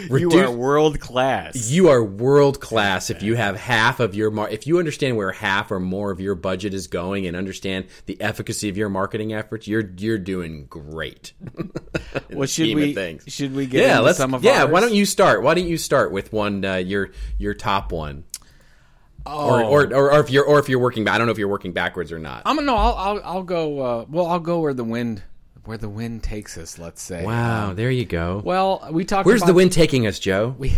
Yeah. 0.09 0.17
you 0.17 0.31
are 0.39 0.51
world 0.51 0.99
class. 0.99 1.69
you 1.71 1.89
are 1.89 2.03
world 2.03 2.59
class 2.59 3.09
if 3.09 3.21
you 3.23 3.35
have 3.35 3.55
half 3.55 3.99
of 3.99 4.15
your 4.15 4.31
mar- 4.31 4.49
if 4.49 4.65
you 4.67 4.79
understand 4.79 5.17
where 5.17 5.31
half 5.31 5.71
or 5.71 5.79
more 5.79 6.11
of 6.11 6.19
your 6.19 6.35
budget 6.35 6.73
is 6.73 6.87
going 6.87 7.25
and 7.27 7.35
understand 7.35 7.85
the 8.05 8.19
efficacy 8.21 8.69
of 8.69 8.77
your 8.77 8.89
marketing 8.89 9.33
efforts 9.33 9.67
you're 9.67 9.89
you're 9.97 10.17
doing 10.17 10.65
great 10.67 11.33
well, 12.31 12.47
should 12.47 12.75
we? 12.75 12.93
things. 12.93 13.23
Should 13.27 13.53
we 13.55 13.65
get 13.65 13.81
yeah 13.83 13.91
into 13.93 14.03
let's 14.03 14.17
some 14.17 14.33
of 14.33 14.43
yeah 14.43 14.63
ours? 14.63 14.71
why 14.71 14.79
don't 14.81 14.93
you 14.93 15.05
start 15.05 15.41
why 15.43 15.53
don't 15.53 15.67
you 15.67 15.77
start 15.77 16.11
with 16.11 16.31
one 16.33 16.63
uh, 16.65 16.75
your 16.75 17.11
your 17.37 17.53
top 17.53 17.91
one 17.91 18.23
Oh. 19.29 19.49
or, 19.49 19.83
or, 19.83 19.93
or, 19.93 20.11
or 20.13 20.19
if 20.21 20.29
you're 20.29 20.45
or 20.45 20.57
if 20.59 20.69
you're 20.69 20.79
working 20.79 21.05
I 21.09 21.17
don't 21.17 21.27
know 21.27 21.31
if 21.33 21.37
you're 21.37 21.49
working 21.49 21.73
backwards 21.73 22.13
or 22.13 22.19
not 22.19 22.43
I'm 22.45 22.55
gonna. 22.55 22.67
No, 22.67 22.77
I'll. 22.77 22.95
I'll, 22.95 23.21
I'll 23.25 23.43
go. 23.43 23.79
Uh, 23.81 24.05
well, 24.07 24.25
I'll 24.27 24.39
go 24.39 24.61
where 24.61 24.73
the 24.73 24.85
wind, 24.85 25.21
where 25.67 25.77
the 25.77 25.89
wind 25.89 26.23
takes 26.23 26.57
us. 26.57 26.79
Let's 26.79 27.01
say. 27.01 27.23
wow 27.23 27.73
there 27.73 27.91
you 27.91 28.05
go 28.05 28.41
Well, 28.43 28.87
we 28.91 29.05
talked. 29.05 29.25
where's 29.25 29.41
about, 29.41 29.47
the 29.47 29.53
wind 29.53 29.71
taking 29.71 30.07
us 30.07 30.17
Joe 30.19 30.55
We 30.57 30.73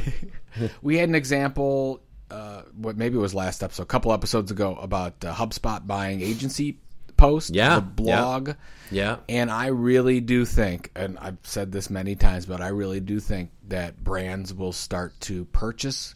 we 0.82 0.97
had 0.97 1.08
an 1.10 1.15
example. 1.15 2.02
Uh, 2.32 2.62
what 2.75 2.95
maybe 2.95 3.15
it 3.15 3.21
was 3.21 3.34
last 3.34 3.63
episode, 3.63 3.84
a 3.84 3.86
couple 3.88 4.13
episodes 4.13 4.52
ago, 4.52 4.75
about 4.75 5.23
uh, 5.25 5.34
HubSpot 5.34 5.86
buying 5.88 6.21
agency 6.21 6.78
post. 7.17 7.54
Yeah, 7.56 7.75
the 7.75 7.82
blog. 7.82 8.52
yeah 8.91 9.17
And 9.28 9.52
I 9.52 9.67
really 9.67 10.21
do 10.21 10.45
think, 10.45 10.91
and 10.95 11.17
I've 11.19 11.38
said 11.43 11.71
this 11.71 11.89
many 11.89 12.15
times, 12.15 12.45
but 12.45 12.62
I 12.62 12.69
really 12.69 12.99
do 12.99 13.19
think 13.19 13.52
that 13.67 14.04
brands 14.04 14.54
will 14.54 14.71
start 14.71 15.19
to 15.21 15.45
purchase, 15.45 16.15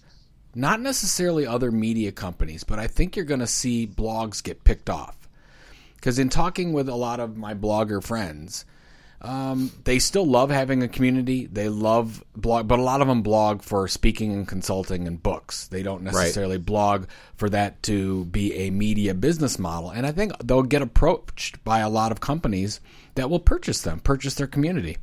not 0.56 0.80
necessarily 0.82 1.46
other 1.46 1.72
media 1.72 2.12
companies, 2.12 2.64
but 2.64 2.80
I 2.80 2.88
think 2.88 3.16
you're 3.16 3.26
going 3.26 3.40
to 3.42 3.48
see 3.48 3.88
blogs 3.88 4.44
get 4.44 4.64
picked 4.64 4.90
off. 4.90 5.18
Because 6.04 6.20
in 6.20 6.28
talking 6.28 6.74
with 6.74 6.90
a 6.90 6.96
lot 6.96 7.22
of 7.22 7.38
my 7.38 7.54
blogger 7.54 8.04
friends, 8.04 8.66
um, 9.22 9.72
they 9.86 10.00
still 10.00 10.26
love 10.26 10.50
having 10.50 10.84
a 10.84 10.90
community. 10.90 11.46
They 11.46 11.70
love 11.70 12.22
blog, 12.36 12.68
but 12.68 12.78
a 12.78 12.82
lot 12.82 13.00
of 13.00 13.08
them 13.08 13.22
blog 13.22 13.62
for 13.62 13.88
speaking 13.88 14.34
and 14.34 14.46
consulting 14.46 15.08
and 15.08 15.24
books. 15.24 15.68
They 15.68 15.82
don't 15.82 16.02
necessarily 16.04 16.58
blog 16.58 17.06
for 17.38 17.50
that 17.52 17.82
to 17.84 18.26
be 18.26 18.54
a 18.54 18.70
media 18.70 19.14
business 19.14 19.58
model. 19.58 19.92
And 19.92 20.06
I 20.06 20.12
think 20.12 20.34
they'll 20.44 20.64
get 20.64 20.82
approached 20.82 21.64
by 21.64 21.80
a 21.80 21.90
lot 21.90 22.12
of 22.12 22.20
companies 22.20 22.82
that 23.16 23.30
will 23.30 23.40
purchase 23.40 23.84
them, 23.84 24.02
purchase 24.02 24.34
their 24.34 24.48
community. 24.48 24.98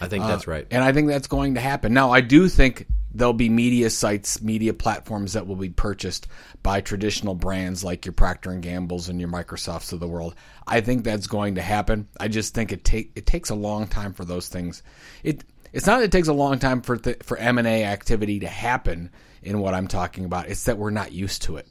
I 0.00 0.08
think 0.08 0.24
that's 0.24 0.48
right 0.48 0.66
And 0.72 0.82
I 0.82 0.92
think 0.92 1.06
that's 1.06 1.28
going 1.28 1.54
to 1.54 1.60
happen. 1.60 1.94
Now, 1.94 2.10
I 2.10 2.22
do 2.22 2.48
think 2.48 2.88
there'll 3.12 3.32
be 3.32 3.48
media 3.48 3.90
sites, 3.90 4.42
media 4.42 4.72
platforms 4.72 5.32
that 5.32 5.46
will 5.46 5.56
be 5.56 5.70
purchased 5.70 6.28
by 6.62 6.80
traditional 6.80 7.34
brands 7.34 7.82
like 7.82 8.04
your 8.04 8.12
Procter 8.12 8.50
and 8.50 8.62
Gamble's 8.62 9.08
and 9.08 9.20
your 9.20 9.28
Microsofts 9.28 9.92
of 9.92 10.00
the 10.00 10.08
world. 10.08 10.34
I 10.66 10.80
think 10.80 11.04
that's 11.04 11.26
going 11.26 11.56
to 11.56 11.62
happen. 11.62 12.08
I 12.18 12.28
just 12.28 12.54
think 12.54 12.72
it 12.72 12.84
take 12.84 13.12
it 13.16 13.26
takes 13.26 13.50
a 13.50 13.54
long 13.54 13.86
time 13.86 14.12
for 14.12 14.24
those 14.24 14.48
things. 14.48 14.82
It 15.22 15.44
it's 15.72 15.86
not 15.86 15.98
that 15.98 16.06
it 16.06 16.12
takes 16.12 16.28
a 16.28 16.32
long 16.32 16.58
time 16.58 16.82
for 16.82 16.96
th- 16.96 17.22
for 17.22 17.36
M 17.36 17.58
and 17.58 17.66
A 17.66 17.84
activity 17.84 18.40
to 18.40 18.48
happen 18.48 19.10
in 19.42 19.60
what 19.60 19.74
I'm 19.74 19.88
talking 19.88 20.24
about. 20.24 20.48
It's 20.48 20.64
that 20.64 20.78
we're 20.78 20.90
not 20.90 21.12
used 21.12 21.42
to 21.42 21.56
it. 21.56 21.66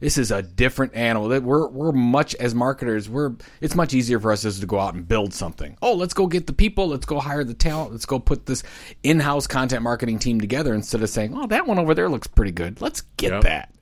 This 0.00 0.18
is 0.18 0.30
a 0.30 0.42
different 0.42 0.94
animal. 0.94 1.28
That 1.28 1.42
We're 1.42 1.68
we're 1.68 1.92
much 1.92 2.34
as 2.36 2.54
marketers. 2.54 3.08
We're 3.08 3.32
it's 3.60 3.74
much 3.74 3.94
easier 3.94 4.20
for 4.20 4.30
us 4.32 4.42
just 4.42 4.60
to 4.60 4.66
go 4.66 4.78
out 4.78 4.94
and 4.94 5.06
build 5.08 5.32
something. 5.32 5.76
Oh, 5.80 5.94
let's 5.94 6.14
go 6.14 6.26
get 6.26 6.46
the 6.46 6.52
people. 6.52 6.88
Let's 6.88 7.06
go 7.06 7.18
hire 7.20 7.44
the 7.44 7.54
talent. 7.54 7.92
Let's 7.92 8.06
go 8.06 8.18
put 8.18 8.46
this 8.46 8.62
in-house 9.02 9.46
content 9.46 9.82
marketing 9.82 10.18
team 10.18 10.40
together 10.40 10.74
instead 10.74 11.02
of 11.02 11.08
saying, 11.08 11.32
"Oh, 11.34 11.46
that 11.46 11.66
one 11.66 11.78
over 11.78 11.94
there 11.94 12.08
looks 12.08 12.26
pretty 12.26 12.52
good. 12.52 12.80
Let's 12.80 13.02
get 13.16 13.32
Yep. 13.32 13.42
that." 13.44 13.72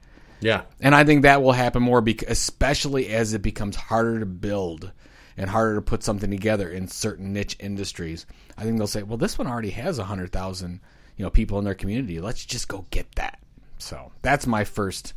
yeah 0.41 0.63
And 0.81 0.95
I 0.95 1.05
think 1.05 1.23
that 1.23 1.43
will 1.43 1.53
happen 1.53 1.83
more, 1.83 2.01
bec- 2.01 2.23
especially 2.29 3.09
as 3.09 3.33
it 3.35 3.43
becomes 3.43 3.77
harder 3.77 4.21
to 4.21 4.27
build 4.27 4.93
and 5.37 5.49
harder 5.51 5.77
to 5.77 5.83
put 5.83 6.03
something 6.05 6.31
together 6.31 6.69
in 6.69 6.87
certain 6.87 7.33
niche 7.33 7.57
industries. 7.61 8.27
I 8.59 8.63
think 8.65 8.79
they'll 8.79 8.87
say, 8.87 9.03
"Well, 9.03 9.17
this 9.19 9.37
one 9.39 9.47
already 9.49 9.71
has 9.71 9.99
a 9.99 10.05
hundred 10.05 10.31
thousand, 10.33 10.81
you 11.17 11.25
know, 11.25 11.31
people 11.31 11.59
in 11.59 11.65
their 11.65 11.75
community. 11.75 12.21
Let's 12.21 12.45
just 12.45 12.69
go 12.69 12.85
get 12.91 13.13
that." 13.17 13.39
So 13.79 14.13
that's 14.23 14.47
my 14.47 14.63
first 14.65 15.13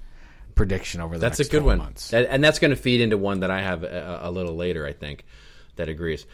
prediction 0.58 1.00
over 1.00 1.16
the 1.18 1.22
That's 1.22 1.40
a 1.40 1.46
good 1.46 1.64
one, 1.64 1.78
months. 1.78 2.14
and, 2.14 2.44
that's 2.44 2.60
going 2.60 2.72
to 2.72 2.78
feed 2.78 3.00
into 3.00 3.18
one 3.18 3.40
that 3.42 3.52
I 3.52 3.62
have 3.62 3.84
a, 3.84 4.22
a 4.24 4.32
little 4.32 4.56
later. 4.56 4.86
I 4.86 4.94
think 4.94 5.24
that 5.78 5.88
agrees. 5.88 6.26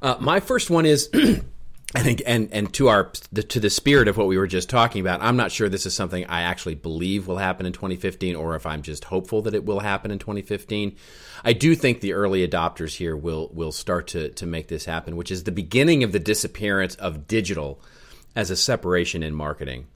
Uh, 0.00 0.16
my 0.20 0.40
first 0.40 0.70
one 0.70 0.86
is, 0.86 1.10
I 1.94 2.02
think, 2.02 2.22
and 2.24 2.48
and 2.52 2.72
to 2.74 2.88
our 2.88 3.12
the, 3.32 3.42
to 3.42 3.58
the 3.60 3.70
spirit 3.70 4.06
of 4.06 4.16
what 4.16 4.28
we 4.28 4.38
were 4.38 4.46
just 4.46 4.70
talking 4.70 5.00
about. 5.00 5.22
I'm 5.22 5.36
not 5.36 5.50
sure 5.50 5.68
this 5.68 5.86
is 5.86 5.94
something 5.94 6.24
I 6.26 6.42
actually 6.42 6.76
believe 6.76 7.26
will 7.26 7.38
happen 7.38 7.66
in 7.66 7.72
2015, 7.72 8.36
or 8.36 8.54
if 8.54 8.66
I'm 8.66 8.82
just 8.82 9.04
hopeful 9.04 9.42
that 9.42 9.54
it 9.54 9.64
will 9.64 9.80
happen 9.80 10.10
in 10.10 10.18
2015. 10.18 10.96
I 11.42 11.52
do 11.52 11.74
think 11.74 12.00
the 12.00 12.12
early 12.12 12.46
adopters 12.46 12.96
here 12.96 13.16
will 13.16 13.50
will 13.52 13.72
start 13.72 14.06
to 14.08 14.28
to 14.28 14.46
make 14.46 14.68
this 14.68 14.84
happen, 14.84 15.16
which 15.16 15.30
is 15.30 15.44
the 15.44 15.52
beginning 15.52 16.04
of 16.04 16.12
the 16.12 16.20
disappearance 16.20 16.94
of 16.94 17.26
digital 17.26 17.82
as 18.36 18.50
a 18.50 18.56
separation 18.56 19.22
in 19.22 19.34
marketing 19.34 19.86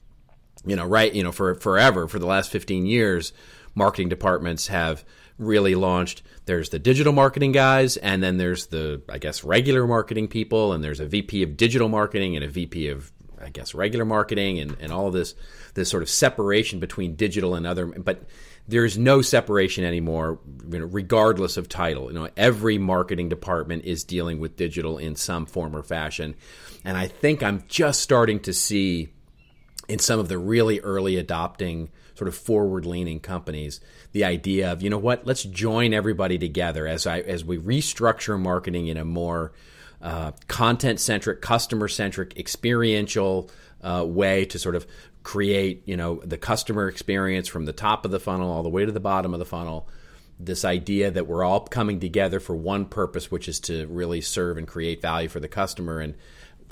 you 0.65 0.75
know, 0.75 0.85
right, 0.85 1.13
you 1.13 1.23
know, 1.23 1.31
for 1.31 1.55
forever, 1.55 2.07
for 2.07 2.19
the 2.19 2.25
last 2.25 2.51
15 2.51 2.85
years, 2.85 3.33
marketing 3.75 4.09
departments 4.09 4.67
have 4.67 5.05
really 5.37 5.75
launched. 5.75 6.23
There's 6.45 6.69
the 6.69 6.79
digital 6.79 7.13
marketing 7.13 7.51
guys, 7.51 7.97
and 7.97 8.23
then 8.23 8.37
there's 8.37 8.67
the, 8.67 9.01
I 9.09 9.17
guess, 9.17 9.43
regular 9.43 9.85
marketing 9.85 10.29
people, 10.29 10.73
and 10.73 10.83
there's 10.83 10.99
a 10.99 11.05
VP 11.05 11.43
of 11.43 11.57
digital 11.57 11.89
marketing 11.89 12.35
and 12.35 12.45
a 12.45 12.47
VP 12.47 12.87
of, 12.87 13.11
I 13.39 13.49
guess, 13.49 13.75
regular 13.75 14.05
marketing, 14.05 14.59
and, 14.59 14.77
and 14.79 14.91
all 14.91 15.11
this, 15.11 15.35
this 15.73 15.89
sort 15.89 16.03
of 16.03 16.09
separation 16.09 16.79
between 16.79 17.15
digital 17.15 17.55
and 17.55 17.67
other, 17.67 17.85
but 17.85 18.23
there's 18.67 18.97
no 18.97 19.21
separation 19.21 19.83
anymore, 19.83 20.39
you 20.69 20.79
know, 20.79 20.85
regardless 20.85 21.57
of 21.57 21.69
title. 21.69 22.07
You 22.07 22.19
know, 22.19 22.29
every 22.35 22.77
marketing 22.77 23.29
department 23.29 23.85
is 23.85 24.03
dealing 24.03 24.39
with 24.39 24.55
digital 24.55 24.97
in 24.97 25.15
some 25.15 25.45
form 25.45 25.75
or 25.75 25.83
fashion, 25.83 26.35
and 26.83 26.97
I 26.97 27.07
think 27.07 27.43
I'm 27.43 27.63
just 27.67 28.01
starting 28.01 28.39
to 28.41 28.53
see 28.53 29.09
in 29.87 29.99
some 29.99 30.19
of 30.19 30.29
the 30.29 30.37
really 30.37 30.79
early 30.79 31.17
adopting 31.17 31.89
sort 32.15 32.27
of 32.27 32.35
forward 32.35 32.85
leaning 32.85 33.19
companies 33.19 33.81
the 34.13 34.23
idea 34.23 34.71
of 34.71 34.81
you 34.81 34.89
know 34.89 34.97
what 34.97 35.25
let's 35.27 35.43
join 35.43 35.93
everybody 35.93 36.37
together 36.37 36.87
as 36.87 37.05
I 37.05 37.19
as 37.19 37.43
we 37.43 37.57
restructure 37.57 38.39
marketing 38.39 38.87
in 38.87 38.97
a 38.97 39.05
more 39.05 39.51
uh, 40.01 40.31
content 40.47 40.99
centric 40.99 41.41
customer 41.41 41.87
centric 41.87 42.37
experiential 42.37 43.49
uh, 43.81 44.05
way 44.07 44.45
to 44.45 44.59
sort 44.59 44.75
of 44.75 44.85
create 45.23 45.81
you 45.85 45.97
know 45.97 46.21
the 46.23 46.37
customer 46.37 46.87
experience 46.87 47.47
from 47.47 47.65
the 47.65 47.73
top 47.73 48.05
of 48.05 48.11
the 48.11 48.19
funnel 48.19 48.51
all 48.51 48.63
the 48.63 48.69
way 48.69 48.85
to 48.85 48.91
the 48.91 48.99
bottom 48.99 49.33
of 49.33 49.39
the 49.39 49.45
funnel. 49.45 49.87
This 50.39 50.65
idea 50.65 51.11
that 51.11 51.27
we're 51.27 51.43
all 51.43 51.61
coming 51.61 51.99
together 51.99 52.39
for 52.39 52.55
one 52.55 52.85
purpose 52.85 53.31
which 53.31 53.47
is 53.47 53.59
to 53.61 53.87
really 53.87 54.21
serve 54.21 54.57
and 54.57 54.67
create 54.67 55.01
value 55.01 55.29
for 55.29 55.39
the 55.39 55.47
customer. 55.47 55.99
And 55.99 56.15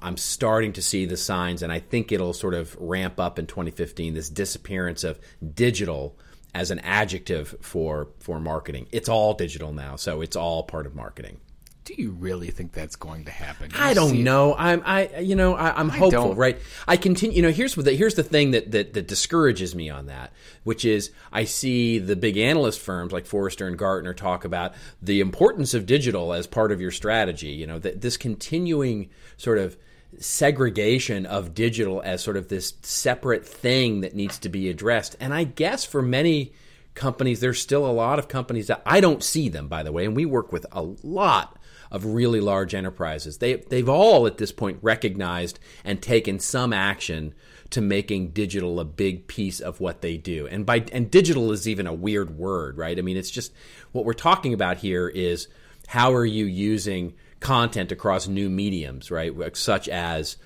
I'm 0.03 0.17
starting 0.17 0.73
to 0.73 0.81
see 0.81 1.05
the 1.05 1.17
signs, 1.17 1.61
and 1.63 1.71
I 1.71 1.79
think 1.79 2.11
it'll 2.11 2.33
sort 2.33 2.53
of 2.53 2.75
ramp 2.79 3.19
up 3.19 3.39
in 3.39 3.47
2015. 3.47 4.13
This 4.13 4.29
disappearance 4.29 5.03
of 5.03 5.19
digital 5.55 6.17
as 6.53 6.69
an 6.71 6.79
adjective 6.79 7.55
for 7.61 8.09
for 8.19 8.39
marketing. 8.39 8.87
It's 8.91 9.09
all 9.09 9.33
digital 9.33 9.71
now, 9.73 9.95
so 9.95 10.21
it's 10.21 10.35
all 10.35 10.63
part 10.63 10.85
of 10.85 10.93
marketing. 10.95 11.39
Do 11.85 11.95
you 11.97 12.11
really 12.11 12.49
think 12.49 12.71
that's 12.71 12.95
going 12.95 13.25
to 13.25 13.31
happen? 13.31 13.69
I 13.75 13.93
don't 13.93 14.15
it- 14.15 14.23
know. 14.23 14.55
I'm 14.57 14.81
I 14.85 15.19
you 15.19 15.35
know 15.35 15.55
I, 15.55 15.77
I'm 15.77 15.89
hopeful, 15.89 16.29
don't. 16.29 16.37
right? 16.37 16.57
I 16.87 16.95
continue. 16.95 17.35
You 17.35 17.41
know, 17.41 17.51
here's 17.51 17.75
what 17.75 17.85
the, 17.85 17.93
here's 17.93 18.15
the 18.15 18.23
thing 18.23 18.51
that, 18.51 18.71
that 18.71 18.93
that 18.93 19.07
discourages 19.07 19.75
me 19.75 19.89
on 19.89 20.05
that, 20.05 20.31
which 20.63 20.85
is 20.85 21.11
I 21.31 21.43
see 21.43 21.99
the 21.99 22.15
big 22.15 22.37
analyst 22.37 22.79
firms 22.79 23.11
like 23.11 23.25
Forrester 23.25 23.67
and 23.67 23.77
Gartner 23.77 24.13
talk 24.13 24.45
about 24.45 24.73
the 25.01 25.19
importance 25.19 25.73
of 25.73 25.85
digital 25.85 26.31
as 26.33 26.47
part 26.47 26.71
of 26.71 26.79
your 26.79 26.91
strategy. 26.91 27.49
You 27.49 27.67
know, 27.67 27.79
that 27.79 27.99
this 27.99 28.15
continuing 28.15 29.09
sort 29.35 29.57
of 29.57 29.75
segregation 30.19 31.25
of 31.25 31.53
digital 31.53 32.01
as 32.03 32.21
sort 32.23 32.37
of 32.37 32.47
this 32.47 32.73
separate 32.81 33.45
thing 33.47 34.01
that 34.01 34.15
needs 34.15 34.37
to 34.39 34.49
be 34.49 34.69
addressed. 34.69 35.15
And 35.19 35.33
I 35.33 35.43
guess 35.43 35.85
for 35.85 36.01
many 36.01 36.53
companies, 36.95 37.39
there's 37.39 37.61
still 37.61 37.85
a 37.85 37.91
lot 37.91 38.19
of 38.19 38.27
companies 38.27 38.67
that 38.67 38.81
I 38.85 38.99
don't 38.99 39.23
see 39.23 39.49
them, 39.49 39.67
by 39.67 39.83
the 39.83 39.91
way, 39.91 40.05
and 40.05 40.15
we 40.15 40.25
work 40.25 40.51
with 40.51 40.65
a 40.71 40.81
lot 40.81 41.57
of 41.91 42.05
really 42.05 42.39
large 42.41 42.73
enterprises. 42.73 43.37
They 43.37 43.55
they've 43.55 43.87
all 43.87 44.25
at 44.27 44.37
this 44.37 44.51
point 44.51 44.79
recognized 44.81 45.59
and 45.83 46.01
taken 46.01 46.39
some 46.39 46.73
action 46.73 47.33
to 47.69 47.81
making 47.81 48.29
digital 48.29 48.79
a 48.79 48.85
big 48.85 49.27
piece 49.27 49.59
of 49.59 49.79
what 49.79 50.01
they 50.01 50.17
do. 50.17 50.47
And 50.47 50.65
by 50.65 50.85
and 50.91 51.09
digital 51.09 51.51
is 51.51 51.67
even 51.67 51.87
a 51.87 51.93
weird 51.93 52.37
word, 52.37 52.77
right? 52.77 52.97
I 52.97 53.01
mean, 53.01 53.17
it's 53.17 53.31
just 53.31 53.53
what 53.91 54.05
we're 54.05 54.13
talking 54.13 54.53
about 54.53 54.77
here 54.77 55.07
is 55.07 55.47
how 55.87 56.13
are 56.13 56.25
you 56.25 56.45
using 56.45 57.13
content 57.43 57.91
across 57.91 58.27
new 58.27 58.49
mediums, 58.49 59.11
right? 59.11 59.33
Such 59.55 59.87
as 59.89 60.37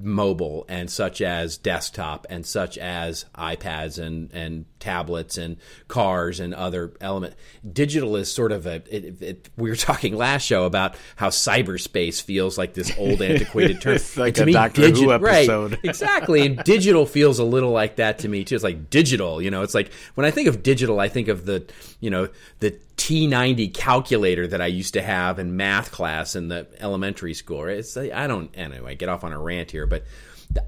mobile 0.00 0.64
and 0.68 0.90
such 0.90 1.20
as 1.20 1.58
desktop 1.58 2.26
and 2.30 2.44
such 2.46 2.78
as 2.78 3.24
iPads 3.36 3.98
and, 3.98 4.32
and 4.32 4.64
tablets 4.80 5.38
and 5.38 5.56
cars 5.88 6.40
and 6.40 6.54
other 6.54 6.92
element. 7.00 7.34
Digital 7.70 8.16
is 8.16 8.32
sort 8.32 8.52
of 8.52 8.66
a. 8.66 8.82
It, 8.88 9.22
it, 9.22 9.50
we 9.56 9.70
were 9.70 9.76
talking 9.76 10.16
last 10.16 10.44
show 10.44 10.64
about 10.64 10.96
how 11.16 11.28
cyberspace 11.28 12.22
feels 12.22 12.56
like 12.58 12.74
this 12.74 12.92
old 12.98 13.22
antiquated 13.22 13.80
term. 13.80 13.98
Like 14.16 14.34
to 14.34 14.44
a 14.44 14.52
Doctor 14.52 14.90
Who 14.90 15.12
episode, 15.12 15.72
right, 15.72 15.80
exactly. 15.84 16.46
And 16.46 16.58
digital 16.64 17.06
feels 17.06 17.38
a 17.38 17.44
little 17.44 17.70
like 17.70 17.96
that 17.96 18.20
to 18.20 18.28
me 18.28 18.44
too. 18.44 18.54
It's 18.54 18.64
like 18.64 18.90
digital. 18.90 19.40
You 19.40 19.50
know, 19.50 19.62
it's 19.62 19.74
like 19.74 19.92
when 20.14 20.24
I 20.24 20.30
think 20.30 20.48
of 20.48 20.62
digital, 20.62 21.00
I 21.00 21.08
think 21.08 21.28
of 21.28 21.46
the 21.46 21.64
you 22.00 22.10
know 22.10 22.28
the 22.60 22.78
T90 22.96 23.74
calculator 23.74 24.46
that 24.46 24.60
I 24.62 24.66
used 24.66 24.94
to 24.94 25.02
have 25.02 25.38
in 25.38 25.56
math 25.56 25.92
class 25.92 26.34
in 26.34 26.48
the 26.48 26.66
elementary 26.80 27.34
school. 27.34 27.66
It's 27.66 27.96
I 27.96 28.26
don't 28.26 28.50
anyway 28.56 28.94
get 28.96 29.08
off 29.08 29.22
on 29.24 29.32
a 29.32 29.38
rant 29.40 29.70
here, 29.70 29.86
but 29.86 30.04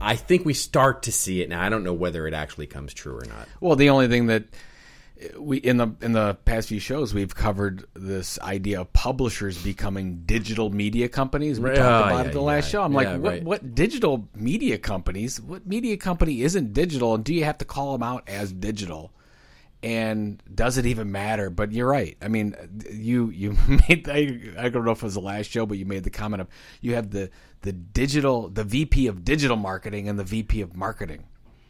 I 0.01 0.17
think 0.17 0.45
we 0.45 0.55
start 0.55 1.05
to 1.05 1.13
see 1.13 1.41
it 1.41 1.49
now. 1.49 1.63
I 1.63 1.69
don't 1.69 1.85
know 1.85 1.93
whether 1.95 2.27
it 2.27 2.35
actually 2.35 2.67
comes 2.67 2.93
true 2.93 3.17
or 3.17 3.25
not. 3.25 3.49
Well, 3.61 3.77
the 3.77 3.91
only 3.91 4.09
thing 4.09 4.27
that 4.27 4.45
we 5.37 5.57
in 5.57 5.79
the 5.79 5.89
in 6.01 6.13
the 6.13 6.35
past 6.45 6.69
few 6.69 6.79
shows 6.79 7.13
we've 7.13 7.35
covered 7.35 7.85
this 7.95 8.39
idea 8.41 8.83
of 8.83 8.93
publishers 8.93 9.61
becoming 9.61 10.23
digital 10.27 10.71
media 10.71 11.09
companies. 11.09 11.59
We 11.59 11.71
Right. 11.71 11.77
talked 11.79 12.05
Oh, 12.05 12.09
about 12.09 12.25
yeah, 12.27 12.31
it 12.31 12.35
the 12.35 12.41
last 12.41 12.65
yeah. 12.67 12.71
show. 12.71 12.83
I'm 12.83 12.93
Yeah, 12.93 12.97
like, 12.99 13.21
what 13.23 13.33
right. 13.33 13.43
what 13.45 13.75
digital 13.75 14.29
media 14.37 14.79
companies? 14.79 15.41
What 15.41 15.67
media 15.67 15.97
company 15.97 16.43
isn't 16.43 16.73
digital? 16.73 17.15
And 17.15 17.25
do 17.25 17.35
you 17.35 17.45
have 17.45 17.59
to 17.59 17.65
call 17.65 17.93
them 17.93 18.03
out 18.03 18.29
as 18.29 18.53
digital? 18.53 19.13
And 19.83 20.43
does 20.53 20.77
it 20.77 20.87
even 20.87 21.13
matter? 21.13 21.51
But 21.51 21.71
you're 21.73 21.89
right. 21.89 22.17
I 22.21 22.29
mean, 22.29 22.55
you 22.91 23.31
you 23.31 23.57
made 23.89 24.09
I, 24.09 24.41
I 24.65 24.69
don't 24.69 24.85
know 24.85 24.91
if 24.91 24.99
it 24.99 25.05
was 25.05 25.15
the 25.15 25.21
last 25.21 25.51
show, 25.51 25.67
but 25.67 25.79
you 25.79 25.87
made 25.87 26.03
the 26.05 26.11
comment 26.11 26.41
of 26.41 26.49
you 26.81 26.95
have 26.95 27.11
the 27.11 27.31
the 27.63 27.73
digital 27.73 28.49
the 28.49 28.65
VP 28.65 29.07
of 29.07 29.25
digital 29.25 29.57
marketing 29.57 30.09
and 30.09 30.19
the 30.19 30.25
VP 30.25 30.61
of 30.63 30.75
marketing. 30.77 31.25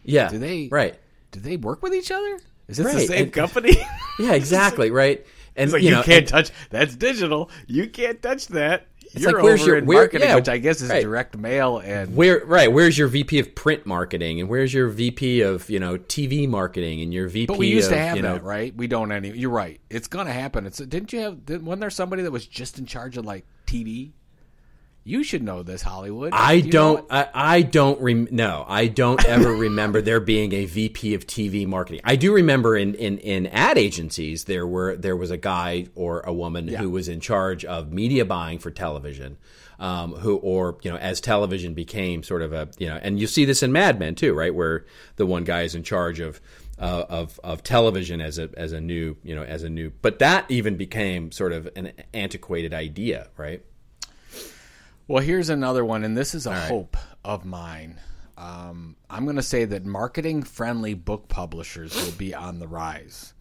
Yeah. 0.05 0.29
Do 0.31 0.39
they 0.39 0.69
Right. 0.71 0.99
Do 1.33 1.41
they 1.41 1.57
work 1.59 1.83
with 1.83 1.95
each 1.95 2.11
other? 2.11 2.39
Is 2.67 2.79
this 2.79 2.93
the 2.95 3.01
same 3.07 3.25
and- 3.25 3.33
company? 3.33 3.77
Yeah, 4.19 4.33
exactly, 4.33 4.91
right? 4.91 5.25
And 5.57 5.65
It's 5.65 5.73
like 5.73 5.83
you 5.83 5.89
you, 5.91 5.95
know, 5.97 6.03
can't 6.05 6.19
and- 6.21 6.29
touch 6.29 6.51
that's 6.71 6.95
digital. 6.97 7.51
You 7.67 7.89
can't 7.91 8.23
touch 8.23 8.47
that. 8.49 8.87
You're 9.15 9.33
like, 9.33 9.43
where's 9.43 9.67
your- 9.67 9.81
where- 9.83 9.99
marketing, 9.99 10.29
yeah, 10.29 10.35
which 10.35 10.49
I 10.49 10.59
guess 10.59 10.81
is 10.81 10.91
right. 10.91 11.03
direct 11.03 11.37
mail 11.37 11.79
and 11.79 12.15
Where 12.15 12.45
right? 12.45 12.71
Where's 12.71 12.99
your 12.99 13.09
VP 13.09 13.39
of 13.39 13.55
print 13.55 13.87
marketing, 13.87 14.41
and 14.41 14.49
where's 14.49 14.73
your 14.75 14.89
VP 14.89 15.41
of 15.43 15.69
you 15.71 15.79
know 15.81 15.97
TV 15.99 16.47
marketing, 16.49 17.01
and 17.01 17.13
your 17.13 17.29
VP? 17.29 17.47
but 17.47 17.59
we 17.59 17.69
used 17.69 17.91
of, 17.91 17.97
to 17.97 17.99
have 17.99 18.17
you 18.17 18.23
know, 18.23 18.35
that, 18.35 18.45
right? 18.45 18.75
We 18.77 18.87
don't 18.87 19.11
any. 19.13 19.31
You're 19.31 19.51
right. 19.51 19.81
It's 19.91 20.09
gonna 20.09 20.33
happen. 20.33 20.67
It's 20.67 20.79
didn't 20.79 21.13
you 21.13 21.21
have? 21.21 21.45
Didn't, 21.47 21.65
wasn't 21.65 21.81
there 21.81 21.91
somebody 21.91 22.23
that 22.23 22.31
was 22.31 22.47
just 22.47 22.79
in 22.79 22.87
charge 22.87 23.17
of 23.17 23.25
like 23.25 23.47
TV? 23.67 24.13
You 25.09 25.25
should 25.25 25.43
know 25.43 25.63
this, 25.63 25.81
Hollywood. 25.81 26.35
I 26.35 26.61
Do 26.61 26.67
you 26.67 26.73
know 26.73 26.97
don't. 26.97 26.99
it? 27.01 27.07
I, 27.11 27.29
I 27.33 27.63
don't. 27.63 27.99
Rem- 27.99 28.29
no, 28.31 28.67
I 28.69 28.89
don't 28.89 29.25
ever 29.25 29.55
remember 29.69 30.03
there 30.03 30.21
being 30.21 30.53
a 30.53 30.67
VP 30.67 31.15
of 31.15 31.27
TV 31.27 31.67
marketing. 31.67 32.03
I 32.05 32.17
do 32.17 32.35
remember 32.35 32.77
in, 32.77 32.95
in, 32.95 33.17
in 33.17 33.47
ad 33.47 33.79
agencies 33.79 34.45
there 34.45 34.67
were 34.67 34.97
there 34.97 35.17
was 35.17 35.31
a 35.31 35.39
guy 35.39 35.87
or 35.95 36.21
a 36.21 36.33
woman 36.35 36.69
who 36.69 36.91
was 36.91 37.09
in 37.09 37.21
charge 37.21 37.65
of 37.65 37.91
media 37.91 38.27
buying 38.27 38.59
for 38.59 38.71
television. 38.71 39.39
Um, 39.81 40.13
who 40.13 40.37
or 40.39 40.77
you 40.83 40.91
know 40.91 40.97
as 40.99 41.21
television 41.21 41.73
became 41.73 42.25
sort 42.25 42.43
of 42.43 42.53
a 42.53 42.69
you 42.79 42.89
know 42.89 42.99
and 43.01 43.19
you 43.21 43.29
see 43.29 43.45
this 43.45 43.63
in 43.63 43.71
Mad 43.71 43.99
Men 44.01 44.17
too 44.17 44.35
right 44.35 44.53
where 44.53 44.85
the 45.15 45.25
one 45.25 45.45
guy 45.45 45.63
is 45.63 45.77
in 45.77 45.85
charge 45.85 46.19
of 46.19 46.41
uh, 46.81 47.05
of 47.09 47.39
of 47.45 47.63
television 47.63 48.21
as 48.21 48.39
a 48.41 48.51
as 48.57 48.73
a 48.73 48.81
new 48.81 49.17
you 49.23 49.37
know 49.37 49.45
as 49.45 49.63
a 49.63 49.69
new 49.71 49.93
but 50.03 50.19
that 50.19 50.51
even 50.51 50.77
became 50.77 51.31
sort 51.31 51.53
of 51.53 51.69
an 51.77 51.93
antiquated 52.13 52.75
idea 52.75 53.29
right 53.37 53.63
Well, 55.09 55.23
here's 55.25 55.49
another 55.49 55.87
one, 55.87 56.05
and 56.05 56.15
this 56.15 56.35
is 56.35 56.45
a 56.45 56.55
hope 56.55 56.95
of 57.25 57.47
mine. 57.47 57.99
Um, 58.37 58.95
I'm 59.09 59.25
going 59.25 59.37
to 59.37 59.43
say 59.43 59.65
that 59.65 59.87
marketing 59.87 60.43
friendly 60.43 60.93
book 60.93 61.29
publishers 61.29 61.97
will 61.97 62.13
be 62.13 62.35
on 62.35 62.59
the 62.59 62.69
rise. 62.69 63.33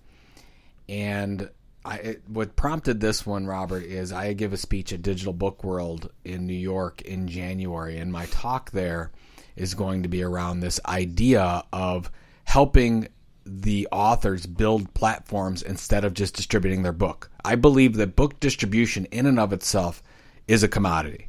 And 0.88 1.50
I, 1.84 1.98
it, 1.98 2.22
what 2.26 2.56
prompted 2.56 3.02
this 3.02 3.26
one, 3.26 3.46
Robert, 3.46 3.84
is 3.84 4.14
I 4.14 4.32
give 4.32 4.54
a 4.54 4.58
speech 4.58 4.94
at 4.94 5.02
Digital 5.02 5.34
Book 5.34 5.66
World 5.66 6.10
in 6.24 6.48
New 6.48 6.54
York 6.54 7.02
in 7.02 7.28
January, 7.28 7.98
and 7.98 8.14
my 8.14 8.28
talk 8.28 8.72
there 8.72 9.12
is 9.58 9.74
going 9.74 10.04
to 10.04 10.10
be 10.10 10.24
around 10.24 10.62
this 10.62 10.80
idea 10.86 11.64
of 11.74 12.10
helping 12.46 13.10
the 13.46 13.90
authors 13.92 14.46
build 14.46 14.94
platforms 14.94 15.64
instead 15.64 16.06
of 16.06 16.14
just 16.14 16.34
distributing 16.34 16.84
their 16.84 16.94
book. 16.94 17.30
I 17.44 17.56
believe 17.56 17.98
that 17.98 18.16
book 18.16 18.40
distribution 18.40 19.04
in 19.12 19.26
and 19.26 19.38
of 19.38 19.52
itself 19.52 20.02
is 20.48 20.64
a 20.64 20.70
commodity 20.70 21.27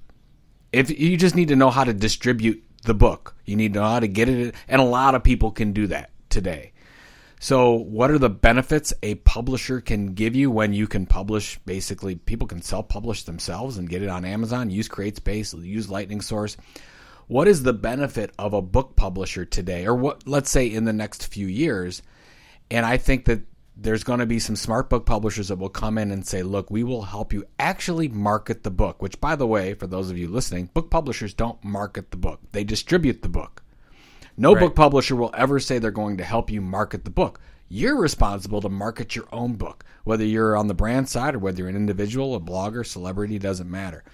if 0.73 0.91
you 0.91 1.17
just 1.17 1.35
need 1.35 1.49
to 1.49 1.57
know 1.57 1.71
how 1.71 1.85
to 1.85 1.93
distribute 1.93 2.63
the 2.85 2.95
book 2.95 3.35
you 3.45 3.57
need 3.57 3.73
to 3.75 3.81
know 3.81 3.89
how 3.89 4.01
to 4.01 4.09
get 4.09 4.29
it 4.29 4.55
and 4.69 4.81
a 4.81 4.85
lot 4.85 5.15
of 5.15 5.23
people 5.23 5.51
can 5.51 5.73
do 5.73 5.87
that 5.87 6.11
today. 6.29 6.73
So 7.41 7.75
what 7.75 8.11
are 8.11 8.19
the 8.19 8.31
benefits 8.31 8.93
a 9.03 9.15
publisher 9.17 9.81
can 9.81 10.15
give 10.15 10.35
you 10.35 10.51
when 10.51 10.73
you 10.73 10.89
can 10.89 11.07
publish? 11.07 11.59
Basically 11.65 12.17
people 12.17 12.49
can 12.49 12.63
self-publish 12.63 13.25
themselves 13.25 13.79
and 13.79 13.89
get 13.89 14.03
it 14.03 14.09
on 14.09 14.25
amazon 14.25 14.71
use 14.71 14.89
createspace 14.89 15.61
use 15.65 15.89
lightning 15.89 16.21
source. 16.21 16.57
What 17.29 17.47
is 17.47 17.63
the 17.63 17.75
benefit 17.75 18.33
of 18.39 18.55
a 18.55 18.63
book 18.63 18.97
publisher 18.97 19.45
today? 19.45 19.87
Or 19.87 19.95
what 19.95 20.27
let's 20.27 20.51
say 20.51 20.67
in 20.67 20.85
the 20.85 20.93
next 20.93 21.27
few 21.27 21.47
years? 21.47 22.03
And 22.71 22.85
I 22.85 22.97
think 22.97 23.27
that 23.27 23.43
there's 23.81 24.03
going 24.03 24.19
to 24.19 24.27
be 24.27 24.41
some 24.41 24.57
smart 24.57 24.91
book 24.91 25.07
publishers 25.07 25.49
that 25.49 25.59
will 25.59 25.69
come 25.69 25.99
in 25.99 26.11
and 26.11 26.27
say, 26.27 26.43
look, 26.43 26.69
we 26.69 26.83
will 26.83 27.03
help 27.03 27.33
you 27.33 27.45
actually 27.61 28.09
market 28.09 28.65
the 28.65 28.71
book. 28.71 29.01
Which, 29.01 29.21
by 29.21 29.37
the 29.37 29.47
way, 29.47 29.75
for 29.75 29.87
those 29.87 30.11
of 30.11 30.19
you 30.19 30.27
listening, 30.27 30.71
book 30.75 30.91
publishers 30.91 31.33
don't 31.33 31.63
market 31.63 32.11
the 32.11 32.17
book, 32.17 32.41
they 32.51 32.65
distribute 32.65 33.23
the 33.23 33.29
book. 33.29 33.63
No 34.37 34.53
Right. 34.55 34.61
book 34.61 34.75
publisher 34.75 35.15
will 35.15 35.33
ever 35.37 35.61
say 35.61 35.79
they're 35.79 35.91
going 35.93 36.17
to 36.17 36.25
help 36.25 36.51
you 36.51 36.61
market 36.61 37.05
the 37.05 37.11
book. 37.11 37.41
You're 37.69 38.01
responsible 38.01 38.61
to 38.63 38.69
market 38.69 39.15
your 39.15 39.27
own 39.31 39.55
book, 39.55 39.85
whether 40.05 40.25
you're 40.25 40.57
on 40.57 40.69
the 40.69 40.75
brand 40.75 41.09
side 41.09 41.35
or 41.35 41.39
whether 41.39 41.59
you're 41.59 41.69
an 41.69 41.77
individual, 41.77 42.35
a 42.35 42.41
blogger, 42.41 42.85
celebrity, 42.85 43.39
doesn't 43.39 43.71
matter. 43.71 44.05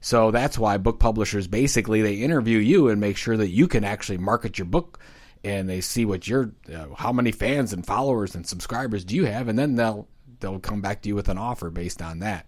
So 0.00 0.30
that's 0.30 0.58
why 0.58 0.76
book 0.76 0.98
publishers 0.98 1.46
basically 1.46 2.02
they 2.02 2.14
interview 2.14 2.58
you 2.58 2.88
and 2.88 3.00
make 3.00 3.16
sure 3.16 3.36
that 3.36 3.48
you 3.48 3.66
can 3.66 3.84
actually 3.84 4.18
market 4.18 4.58
your 4.58 4.66
book 4.66 4.98
and 5.46 5.68
they 5.68 5.80
see 5.80 6.04
what 6.04 6.26
your 6.26 6.52
uh, 6.74 6.86
how 6.96 7.12
many 7.12 7.30
fans 7.30 7.72
and 7.72 7.86
followers 7.86 8.34
and 8.34 8.46
subscribers 8.46 9.04
do 9.04 9.14
you 9.14 9.26
have 9.26 9.48
and 9.48 9.58
then 9.58 9.76
they'll 9.76 10.08
they'll 10.40 10.58
come 10.58 10.80
back 10.80 11.02
to 11.02 11.08
you 11.08 11.14
with 11.14 11.28
an 11.28 11.38
offer 11.38 11.70
based 11.70 12.02
on 12.02 12.18
that. 12.18 12.46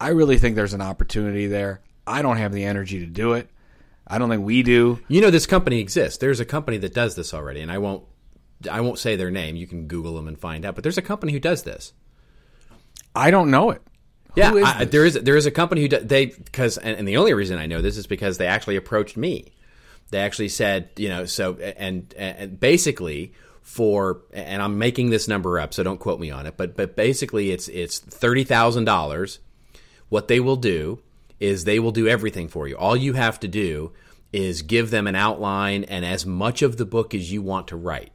I 0.00 0.08
really 0.08 0.38
think 0.38 0.56
there's 0.56 0.74
an 0.74 0.80
opportunity 0.80 1.46
there. 1.46 1.82
I 2.06 2.22
don't 2.22 2.38
have 2.38 2.52
the 2.52 2.64
energy 2.64 2.98
to 3.00 3.06
do 3.06 3.34
it. 3.34 3.48
I 4.06 4.18
don't 4.18 4.28
think 4.28 4.44
we 4.44 4.62
do. 4.62 5.00
You 5.08 5.20
know 5.20 5.30
this 5.30 5.46
company 5.46 5.80
exists. 5.80 6.18
There's 6.18 6.40
a 6.40 6.44
company 6.44 6.78
that 6.78 6.94
does 6.94 7.14
this 7.14 7.32
already, 7.32 7.60
and 7.60 7.70
I 7.70 7.78
won't 7.78 8.04
I 8.70 8.80
won't 8.80 8.98
say 8.98 9.16
their 9.16 9.30
name. 9.30 9.56
You 9.56 9.66
can 9.66 9.86
Google 9.86 10.14
them 10.14 10.28
and 10.28 10.38
find 10.38 10.64
out. 10.64 10.74
But 10.74 10.82
there's 10.82 10.98
a 10.98 11.02
company 11.02 11.32
who 11.32 11.40
does 11.40 11.62
this. 11.62 11.92
I 13.14 13.30
don't 13.30 13.50
know 13.50 13.70
it. 13.70 13.82
Yeah, 14.34 14.50
Who 14.50 14.58
is 14.58 14.64
I, 14.66 14.84
there 14.84 15.04
is 15.04 15.14
there 15.14 15.36
is 15.36 15.46
a 15.46 15.50
company 15.50 15.82
who 15.82 15.88
do, 15.88 16.00
they 16.00 16.26
because 16.26 16.76
and, 16.76 16.98
and 16.98 17.06
the 17.06 17.16
only 17.16 17.34
reason 17.34 17.58
I 17.58 17.66
know 17.66 17.80
this 17.80 17.96
is 17.96 18.06
because 18.06 18.36
they 18.36 18.46
actually 18.46 18.76
approached 18.76 19.16
me. 19.16 19.52
They 20.10 20.18
actually 20.18 20.48
said, 20.48 20.90
you 20.96 21.08
know, 21.08 21.24
so 21.24 21.54
and 21.56 22.14
and 22.16 22.58
basically 22.58 23.32
for 23.62 24.22
and 24.32 24.62
I'm 24.62 24.78
making 24.78 25.10
this 25.10 25.26
number 25.26 25.58
up, 25.58 25.74
so 25.74 25.82
don't 25.82 25.98
quote 25.98 26.20
me 26.20 26.30
on 26.30 26.46
it, 26.46 26.56
but 26.56 26.76
but 26.76 26.94
basically 26.96 27.50
it's 27.50 27.68
it's 27.68 27.98
thirty 27.98 28.44
thousand 28.44 28.84
dollars. 28.84 29.40
What 30.08 30.28
they 30.28 30.38
will 30.38 30.56
do 30.56 31.00
is 31.40 31.64
they 31.64 31.78
will 31.78 31.90
do 31.90 32.06
everything 32.06 32.48
for 32.48 32.68
you. 32.68 32.76
All 32.76 32.96
you 32.96 33.14
have 33.14 33.40
to 33.40 33.48
do 33.48 33.92
is 34.32 34.62
give 34.62 34.90
them 34.90 35.06
an 35.06 35.14
outline 35.14 35.84
and 35.84 36.04
as 36.04 36.26
much 36.26 36.62
of 36.62 36.76
the 36.76 36.84
book 36.84 37.14
as 37.14 37.32
you 37.32 37.42
want 37.42 37.68
to 37.68 37.76
write. 37.76 38.12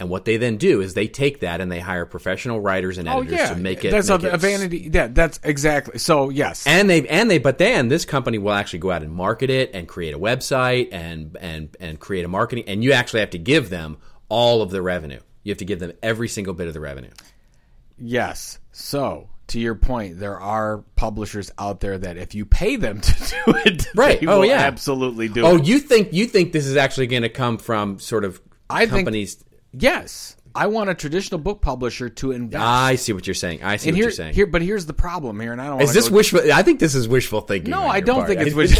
And 0.00 0.08
what 0.08 0.24
they 0.24 0.36
then 0.36 0.58
do 0.58 0.80
is 0.80 0.94
they 0.94 1.08
take 1.08 1.40
that 1.40 1.60
and 1.60 1.72
they 1.72 1.80
hire 1.80 2.06
professional 2.06 2.60
writers 2.60 2.98
and 2.98 3.08
Oh 3.08 3.18
editors 3.20 3.38
yeah, 3.38 3.48
to 3.48 3.56
make 3.56 3.84
it. 3.84 3.90
That's 3.90 4.08
make 4.08 4.22
a, 4.22 4.26
it 4.28 4.34
a 4.34 4.36
vanity. 4.38 4.90
Yeah, 4.92 5.08
that's 5.08 5.40
exactly. 5.42 5.98
So 5.98 6.28
yes, 6.30 6.66
and 6.68 6.88
they 6.88 7.06
and 7.08 7.28
they 7.28 7.38
but 7.38 7.58
then 7.58 7.88
this 7.88 8.04
company 8.04 8.38
will 8.38 8.52
actually 8.52 8.78
go 8.78 8.92
out 8.92 9.02
and 9.02 9.12
market 9.12 9.50
it 9.50 9.72
and 9.74 9.88
create 9.88 10.14
a 10.14 10.18
website 10.18 10.90
and 10.92 11.36
and 11.40 11.76
and 11.80 11.98
create 11.98 12.24
a 12.24 12.28
marketing 12.28 12.64
and 12.68 12.84
you 12.84 12.92
actually 12.92 13.20
have 13.20 13.30
to 13.30 13.38
give 13.38 13.70
them 13.70 13.96
all 14.28 14.62
of 14.62 14.70
the 14.70 14.80
revenue 14.82 15.18
you 15.42 15.50
have 15.50 15.58
to 15.58 15.64
give 15.64 15.80
them 15.80 15.92
every 16.02 16.28
single 16.28 16.54
bit 16.54 16.68
of 16.68 16.74
the 16.74 16.80
revenue 16.80 17.10
Yes. 18.00 18.58
So, 18.72 19.28
to 19.48 19.58
your 19.58 19.74
point, 19.74 20.18
there 20.20 20.38
are 20.38 20.84
publishers 20.96 21.50
out 21.58 21.80
there 21.80 21.98
that 21.98 22.16
if 22.16 22.34
you 22.34 22.44
pay 22.44 22.76
them 22.76 23.00
to 23.00 23.12
do 23.12 23.52
it, 23.66 23.86
Right. 23.94 24.20
they 24.20 24.26
Oh, 24.26 24.40
will 24.40 24.46
yeah. 24.46 24.58
absolutely 24.60 25.28
do 25.28 25.44
oh 25.44 25.56
it. 25.56 25.66
you 25.66 25.78
think 25.80 26.12
you 26.12 26.26
think 26.26 26.52
this 26.52 26.66
is 26.66 26.76
actually 26.76 27.08
going 27.08 27.22
to 27.22 27.28
come 27.28 27.58
from 27.58 27.98
sort 27.98 28.24
of 28.24 28.40
I 28.70 28.80
think- 28.80 28.90
companies 28.90 29.44
Yes. 29.72 30.36
I 30.54 30.66
want 30.66 30.90
a 30.90 30.94
traditional 30.94 31.38
book 31.38 31.60
publisher 31.60 32.08
to 32.08 32.32
invest. 32.32 32.60
i 32.64 32.96
see 32.96 33.12
what 33.12 33.26
you're 33.28 33.34
saying 33.34 33.62
i 33.62 33.76
see 33.76 33.90
and 33.90 33.94
what 33.94 33.96
here, 33.96 34.04
you're 34.06 34.10
saying 34.10 34.34
here, 34.34 34.46
but 34.46 34.60
here's 34.62 34.86
the 34.86 34.94
problem 34.94 35.38
here, 35.38 35.52
and 35.52 35.60
I 35.60 35.66
don't. 35.66 35.80
is 35.80 35.88
wanna 35.88 35.94
this 35.94 36.08
go- 36.08 36.16
wishful 36.16 36.40
i 36.52 36.62
think 36.62 36.80
this 36.80 36.94
is 36.96 37.06
wishful 37.06 37.42
thinking 37.42 37.70
No, 37.70 37.82
I 37.86 38.00
don't 38.00 38.24
part. 38.24 38.28
think 38.28 38.40
it's 38.40 38.54
wish. 38.56 38.76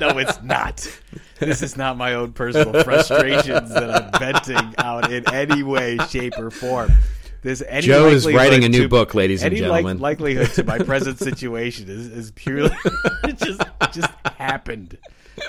no, 0.00 0.18
it's 0.18 0.40
not. 0.42 0.86
This 1.40 1.62
is 1.62 1.76
not 1.76 1.96
my 1.96 2.14
own 2.14 2.32
personal 2.32 2.84
frustrations 2.84 3.70
that 3.70 3.90
I'm 3.90 4.20
venting 4.20 4.74
out 4.78 5.10
in 5.10 5.28
any 5.32 5.62
way, 5.62 5.96
shape, 6.10 6.38
or 6.38 6.50
form. 6.50 6.92
This 7.42 7.62
any 7.66 7.86
Joe 7.86 8.06
is 8.08 8.30
writing 8.30 8.62
a 8.64 8.68
new 8.68 8.82
to- 8.82 8.88
book, 8.88 9.14
ladies 9.14 9.42
and 9.42 9.52
any 9.52 9.62
like- 9.66 9.78
gentlemen. 9.78 9.98
likelihood 10.00 10.50
to 10.52 10.64
my 10.64 10.78
present 10.90 11.18
situation 11.18 11.88
is, 11.88 12.06
is 12.08 12.30
purely 12.32 12.76
it 13.24 13.38
just 13.38 13.62
it 13.62 13.92
just 13.92 14.10
happened 14.36 14.98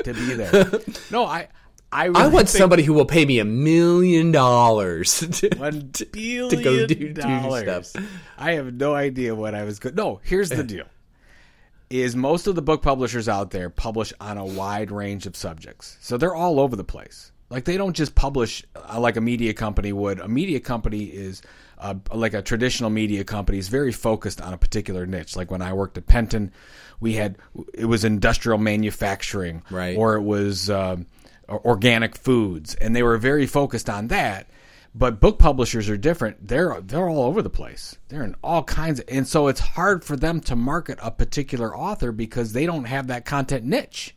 to 0.06 0.14
be 0.14 0.34
there. 0.34 0.80
No, 1.12 1.26
I 1.26 1.50
I, 1.94 2.06
really 2.06 2.22
i 2.22 2.28
want 2.28 2.48
somebody 2.48 2.84
who 2.84 2.94
will 2.94 3.06
pay 3.06 3.26
me 3.26 3.40
a 3.40 3.46
million 3.46 4.32
dollars 4.32 5.20
to- 5.32 5.50
go 5.50 6.88
do, 6.88 6.96
do 6.96 7.14
dollars. 7.14 7.90
stuff 7.90 8.06
I 8.38 8.54
have 8.54 8.74
no 8.74 8.96
idea 8.96 9.36
what 9.36 9.54
I 9.54 9.64
was 9.66 9.78
good. 9.80 9.96
No, 9.96 10.20
here's 10.24 10.50
the 10.50 10.64
deal: 10.64 10.86
is 11.90 12.16
most 12.16 12.48
of 12.48 12.56
the 12.56 12.62
book 12.62 12.82
publishers 12.82 13.28
out 13.30 13.52
there 13.52 13.70
publish 13.70 14.14
on 14.20 14.38
a 14.38 14.46
wide 14.46 14.90
range 14.92 15.28
of 15.28 15.36
subjects, 15.36 15.98
so 16.02 16.18
they're 16.18 16.34
all 16.34 16.60
over 16.60 16.76
the 16.76 16.84
place. 16.84 17.32
Like 17.50 17.66
they 17.66 17.78
don't 17.78 17.94
just 17.96 18.16
publish 18.16 18.64
uh, 18.76 19.00
like 19.00 19.18
a 19.18 19.22
media 19.22 19.54
company 19.54 19.92
would. 19.92 20.20
A 20.20 20.28
media 20.28 20.60
company 20.60 21.04
is 21.04 21.42
uh, 21.78 21.96
like 22.14 22.34
a 22.34 22.42
traditional 22.42 22.90
media 22.90 23.24
company 23.26 23.58
is 23.58 23.68
very 23.68 23.92
focused 23.92 24.40
on 24.42 24.54
a 24.54 24.58
particular 24.58 25.06
niche. 25.06 25.36
Like 25.36 25.52
when 25.52 25.62
I 25.62 25.74
worked 25.74 25.98
at 25.98 26.08
Penton, 26.08 26.52
we 27.02 27.14
had 27.14 27.38
it 27.74 27.86
was 27.86 28.06
industrial 28.06 28.58
manufacturing, 28.58 29.64
Right. 29.70 29.98
Or 29.98 30.16
it 30.16 30.22
was 30.22 30.70
um, 30.70 31.06
organic 31.50 32.16
foods, 32.16 32.76
and 32.76 32.96
they 32.96 33.04
were 33.04 33.18
very 33.18 33.46
focused 33.46 33.90
on 33.90 34.08
that. 34.08 34.48
But 34.94 35.22
book 35.22 35.40
publishers 35.40 35.90
are 35.90 35.98
different. 35.98 36.48
They're 36.48 36.82
they're 36.82 37.08
all 37.08 37.24
over 37.24 37.42
the 37.42 37.50
place. 37.50 37.98
They're 38.10 38.24
in 38.24 38.36
all 38.44 38.64
kinds 38.64 39.00
of, 39.00 39.06
and 39.08 39.26
so 39.26 39.48
it's 39.48 39.62
hard 39.62 40.04
for 40.04 40.18
them 40.18 40.42
to 40.42 40.56
market 40.56 41.00
a 41.02 41.12
particular 41.12 41.76
author 41.76 42.12
because 42.12 42.52
they 42.52 42.66
don't 42.66 42.86
have 42.86 43.08
that 43.08 43.26
content 43.26 43.64
niche. 43.64 44.16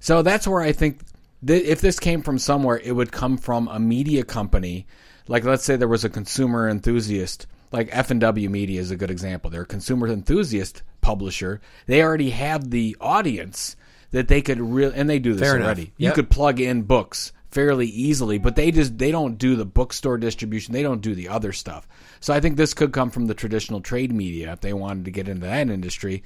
So 0.00 0.22
that's 0.22 0.48
where 0.48 0.62
I 0.62 0.72
think 0.72 1.00
that 1.42 1.70
if 1.70 1.82
this 1.82 2.00
came 2.00 2.22
from 2.22 2.38
somewhere, 2.38 2.78
it 2.78 2.92
would 2.92 3.12
come 3.12 3.36
from 3.36 3.68
a 3.68 3.78
media 3.78 4.24
company. 4.24 4.86
Like 5.28 5.44
let's 5.44 5.64
say 5.64 5.76
there 5.76 5.86
was 5.86 6.04
a 6.04 6.10
consumer 6.10 6.66
enthusiast, 6.66 7.46
like 7.70 7.88
F 7.92 8.10
and 8.10 8.20
W 8.22 8.48
Media 8.48 8.80
is 8.80 8.90
a 8.90 8.96
good 8.96 9.10
example. 9.10 9.50
They're 9.50 9.62
a 9.62 9.66
consumer 9.66 10.08
enthusiast 10.08 10.82
publisher. 11.02 11.60
They 11.86 12.02
already 12.02 12.30
have 12.30 12.70
the 12.70 12.96
audience 13.02 13.76
that 14.14 14.28
they 14.28 14.42
could 14.42 14.60
really, 14.60 14.94
and 14.94 15.10
they 15.10 15.18
do 15.18 15.34
this 15.34 15.42
Fair 15.42 15.60
already. 15.60 15.92
You 15.96 16.12
could 16.12 16.30
plug 16.30 16.60
in 16.60 16.82
books 16.82 17.32
fairly 17.50 17.88
easily, 17.88 18.38
but 18.38 18.54
they 18.54 18.70
just 18.70 18.96
they 18.96 19.10
don't 19.10 19.38
do 19.38 19.56
the 19.56 19.64
bookstore 19.64 20.18
distribution. 20.18 20.72
They 20.72 20.84
don't 20.84 21.00
do 21.00 21.16
the 21.16 21.28
other 21.28 21.52
stuff. 21.52 21.88
So 22.20 22.32
I 22.32 22.38
think 22.38 22.56
this 22.56 22.74
could 22.74 22.92
come 22.92 23.10
from 23.10 23.26
the 23.26 23.34
traditional 23.34 23.80
trade 23.80 24.12
media 24.12 24.52
if 24.52 24.60
they 24.60 24.72
wanted 24.72 25.06
to 25.06 25.10
get 25.10 25.28
into 25.28 25.46
that 25.48 25.68
industry. 25.68 26.22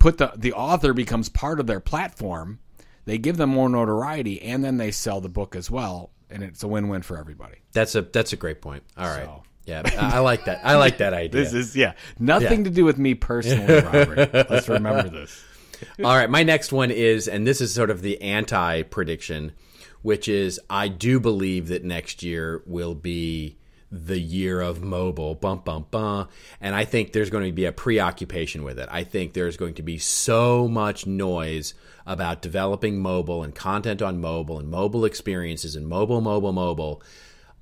Put 0.00 0.18
the 0.18 0.32
the 0.34 0.54
author 0.54 0.92
becomes 0.92 1.28
part 1.28 1.60
of 1.60 1.68
their 1.68 1.78
platform. 1.78 2.58
They 3.04 3.18
give 3.18 3.36
them 3.36 3.50
more 3.50 3.68
notoriety, 3.68 4.42
and 4.42 4.64
then 4.64 4.78
they 4.78 4.90
sell 4.90 5.20
the 5.20 5.28
book 5.28 5.54
as 5.54 5.70
well, 5.70 6.10
and 6.30 6.42
it's 6.42 6.64
a 6.64 6.68
win 6.68 6.88
win 6.88 7.02
for 7.02 7.16
everybody. 7.16 7.58
That's 7.74 7.94
a 7.94 8.02
that's 8.02 8.32
a 8.32 8.36
great 8.36 8.60
point. 8.60 8.82
All 8.98 9.06
right. 9.06 9.26
So. 9.26 9.44
Yeah, 9.66 9.82
I 9.84 10.16
I 10.16 10.18
like 10.18 10.46
that. 10.46 10.62
I 10.64 10.74
like 10.74 10.98
that 10.98 11.14
idea. 11.24 11.44
This 11.44 11.52
is 11.54 11.76
yeah, 11.76 11.92
nothing 12.18 12.58
Yeah. 12.58 12.64
to 12.64 12.70
do 12.70 12.84
with 12.84 12.98
me 12.98 13.14
personally, 13.14 13.82
Robert. 13.84 14.50
Let's 14.50 14.68
remember 14.68 15.08
this. 15.08 15.44
All 16.04 16.16
right, 16.16 16.30
my 16.30 16.42
next 16.42 16.72
one 16.72 16.90
is, 16.90 17.28
and 17.28 17.46
this 17.46 17.60
is 17.60 17.74
sort 17.74 17.90
of 17.90 18.02
the 18.02 18.20
anti 18.20 18.82
prediction, 18.82 19.52
which 20.02 20.28
is 20.28 20.60
I 20.68 20.88
do 20.88 21.20
believe 21.20 21.68
that 21.68 21.84
next 21.84 22.22
year 22.22 22.62
will 22.66 22.94
be 22.94 23.56
the 23.94 24.18
year 24.18 24.60
of 24.60 24.82
mobile, 24.82 25.34
bum, 25.34 25.62
bum, 25.64 25.86
bum. 25.90 26.28
And 26.60 26.74
I 26.74 26.84
think 26.84 27.12
there's 27.12 27.30
going 27.30 27.46
to 27.46 27.52
be 27.52 27.64
a 27.64 27.72
preoccupation 27.72 28.64
with 28.64 28.78
it. 28.78 28.88
I 28.90 29.04
think 29.04 29.32
there's 29.32 29.56
going 29.56 29.74
to 29.74 29.82
be 29.82 29.98
so 29.98 30.66
much 30.66 31.06
noise 31.06 31.74
about 32.06 32.42
developing 32.42 32.98
mobile 33.00 33.42
and 33.42 33.54
content 33.54 34.02
on 34.02 34.20
mobile 34.20 34.58
and 34.58 34.68
mobile 34.68 35.04
experiences 35.04 35.76
and 35.76 35.86
mobile, 35.86 36.20
mobile, 36.20 36.52
mobile. 36.52 37.02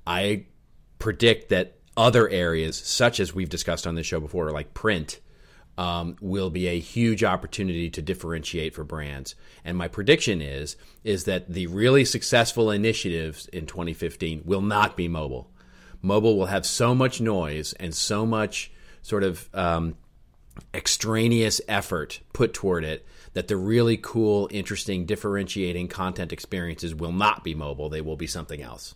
I 0.07 0.45
predict 0.99 1.49
that 1.49 1.77
other 1.95 2.27
areas, 2.27 2.77
such 2.77 3.19
as 3.19 3.33
we've 3.33 3.49
discussed 3.49 3.85
on 3.85 3.95
this 3.95 4.07
show 4.07 4.19
before, 4.19 4.51
like 4.51 4.73
print, 4.73 5.19
um, 5.77 6.15
will 6.21 6.49
be 6.49 6.67
a 6.67 6.79
huge 6.79 7.23
opportunity 7.23 7.89
to 7.89 8.01
differentiate 8.01 8.75
for 8.75 8.83
brands. 8.83 9.35
And 9.65 9.77
my 9.77 9.87
prediction 9.87 10.41
is 10.41 10.75
is 11.03 11.25
that 11.25 11.51
the 11.51 11.67
really 11.67 12.05
successful 12.05 12.71
initiatives 12.71 13.47
in 13.47 13.65
2015 13.65 14.43
will 14.45 14.61
not 14.61 14.95
be 14.95 15.07
mobile. 15.07 15.49
Mobile 16.01 16.37
will 16.37 16.47
have 16.47 16.65
so 16.65 16.93
much 16.93 17.21
noise 17.21 17.73
and 17.73 17.95
so 17.95 18.25
much 18.25 18.71
sort 19.01 19.23
of 19.23 19.49
um, 19.53 19.95
extraneous 20.73 21.61
effort 21.67 22.19
put 22.33 22.53
toward 22.53 22.83
it 22.83 23.05
that 23.33 23.47
the 23.47 23.57
really 23.57 23.97
cool, 23.97 24.47
interesting, 24.51 25.05
differentiating 25.05 25.87
content 25.87 26.31
experiences 26.31 26.93
will 26.93 27.11
not 27.11 27.43
be 27.43 27.55
mobile. 27.55 27.89
They 27.89 28.01
will 28.01 28.17
be 28.17 28.27
something 28.27 28.61
else. 28.61 28.93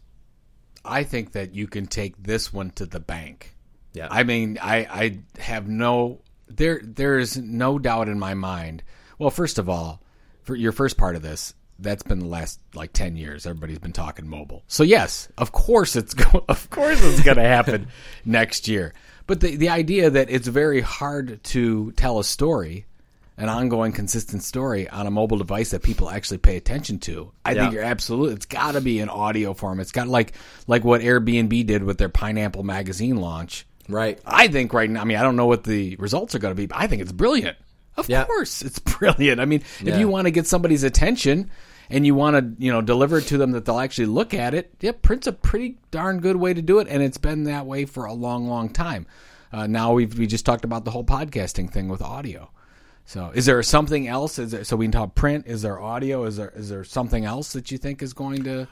I 0.86 1.04
think 1.04 1.32
that 1.32 1.56
you 1.56 1.68
can 1.68 1.88
take 1.88 2.22
this 2.22 2.54
one 2.54 2.70
to 2.72 2.86
the 2.86 3.00
bank. 3.00 3.56
Yeah. 3.94 4.08
I 4.12 4.24
mean, 4.24 4.60
I, 4.62 4.78
I 4.90 5.20
have 5.42 5.68
no 5.68 6.22
there 6.48 6.82
there 6.84 7.18
is 7.18 7.38
no 7.38 7.80
doubt 7.80 8.10
in 8.10 8.20
my 8.20 8.34
mind. 8.34 8.84
Well, 9.20 9.30
first 9.30 9.58
of 9.58 9.70
all, 9.70 10.02
for 10.44 10.56
your 10.56 10.72
first 10.72 10.98
part 10.98 11.16
of 11.16 11.22
this, 11.22 11.54
that's 11.80 12.04
been 12.04 12.20
the 12.20 12.26
last 12.26 12.60
like 12.74 12.94
10 12.94 13.16
years 13.16 13.46
everybody's 13.46 13.80
been 13.80 13.94
talking 13.94 14.28
mobile. 14.28 14.64
So 14.68 14.84
yes, 14.84 15.28
of 15.38 15.52
course 15.52 15.96
it's 15.96 16.14
go- 16.14 16.44
of 16.50 16.70
course 16.70 17.04
it's 17.04 17.22
going 17.22 17.38
to 17.38 17.44
happen 17.44 17.88
next 18.26 18.68
year. 18.68 18.94
But 19.28 19.42
the 19.42 19.56
the 19.58 19.70
idea 19.70 20.10
that 20.10 20.30
it's 20.30 20.48
very 20.48 20.82
hard 20.82 21.44
to 21.46 21.92
tell 21.92 22.20
a 22.20 22.24
story, 22.24 22.86
an 23.36 23.50
ongoing 23.50 23.92
consistent 23.92 24.42
story 24.42 24.90
on 24.90 25.06
a 25.06 25.12
mobile 25.12 25.38
device 25.38 25.72
that 25.72 25.84
people 25.84 26.10
actually 26.10 26.38
pay 26.40 26.56
attention 26.56 27.00
to. 27.00 27.32
I 27.44 27.54
think 27.54 27.74
you're 27.74 27.84
absolutely 27.84 28.36
it's 28.36 28.46
got 28.46 28.72
to 28.72 28.82
be 28.82 29.00
in 29.00 29.10
audio 29.10 29.54
form. 29.54 29.80
It's 29.80 29.92
got 29.92 30.08
like 30.08 30.34
like 30.66 30.84
what 30.84 31.02
Airbnb 31.02 31.66
did 31.68 31.84
with 31.84 31.98
their 31.98 32.10
Pineapple 32.10 32.64
magazine 32.64 33.18
launch. 33.18 33.68
Right. 33.90 34.20
I 34.26 34.48
think 34.48 34.74
right 34.74 34.90
now, 34.90 35.02
I 35.02 35.04
mean, 35.06 35.18
I 35.18 35.24
don't 35.24 35.36
know 35.36 35.46
what 35.48 35.64
the 35.64 35.96
results 35.98 36.36
are 36.36 36.40
going 36.40 36.52
to 36.52 36.56
be, 36.56 36.66
but 36.66 36.78
I 36.78 36.88
think 36.88 37.02
it's 37.02 37.12
brilliant. 37.12 37.58
Of 37.96 38.10
Yeah. 38.10 38.26
course, 38.26 38.62
it's 38.62 38.80
brilliant. 39.00 39.40
I 39.42 39.46
mean, 39.46 39.62
if 39.80 39.88
Yeah. 39.88 40.00
you 40.00 40.08
want 40.08 40.26
to 40.26 40.32
get 40.32 40.46
somebody's 40.48 40.84
attention 40.84 41.50
and 41.90 42.06
you 42.06 42.14
want 42.16 42.36
to, 42.36 42.64
you 42.64 42.72
know, 42.72 42.82
deliver 42.82 43.18
it 43.20 43.26
to 43.28 43.38
them 43.38 43.52
that 43.52 43.66
they'll 43.66 43.80
actually 43.80 44.08
look 44.08 44.34
at 44.34 44.54
it, 44.54 44.74
yeah, 44.82 44.92
print's 45.02 45.26
a 45.28 45.32
pretty 45.32 45.78
darn 45.92 46.20
good 46.20 46.36
way 46.36 46.54
to 46.54 46.62
do 46.62 46.80
it, 46.80 46.88
and 46.90 47.02
it's 47.02 47.18
been 47.18 47.46
that 47.46 47.66
way 47.66 47.86
for 47.86 48.06
a 48.06 48.14
long, 48.14 48.48
long 48.48 48.70
time. 48.70 49.08
Uh, 49.54 49.66
now 49.66 49.94
we've 49.94 50.18
we 50.20 50.28
just 50.28 50.46
talked 50.46 50.66
about 50.66 50.84
the 50.86 50.92
whole 50.92 51.06
podcasting 51.06 51.72
thing 51.72 51.88
with 51.88 52.02
audio. 52.02 52.50
So, 53.06 53.32
is 53.34 53.46
there 53.46 53.64
something 53.64 54.06
else? 54.06 54.38
Is 54.38 54.52
there, 54.52 54.66
so 54.66 54.76
we 54.76 54.84
can 54.86 54.92
talk 54.92 55.16
print? 55.16 55.46
Is 55.48 55.62
there 55.62 55.80
audio? 55.80 56.26
Is 56.26 56.36
there 56.36 56.52
is 56.54 56.68
there 56.68 56.84
something 56.84 57.24
else 57.24 57.54
that 57.54 57.72
you 57.72 57.78
think 57.78 58.02
is 58.04 58.12
going 58.12 58.44
to? 58.44 58.68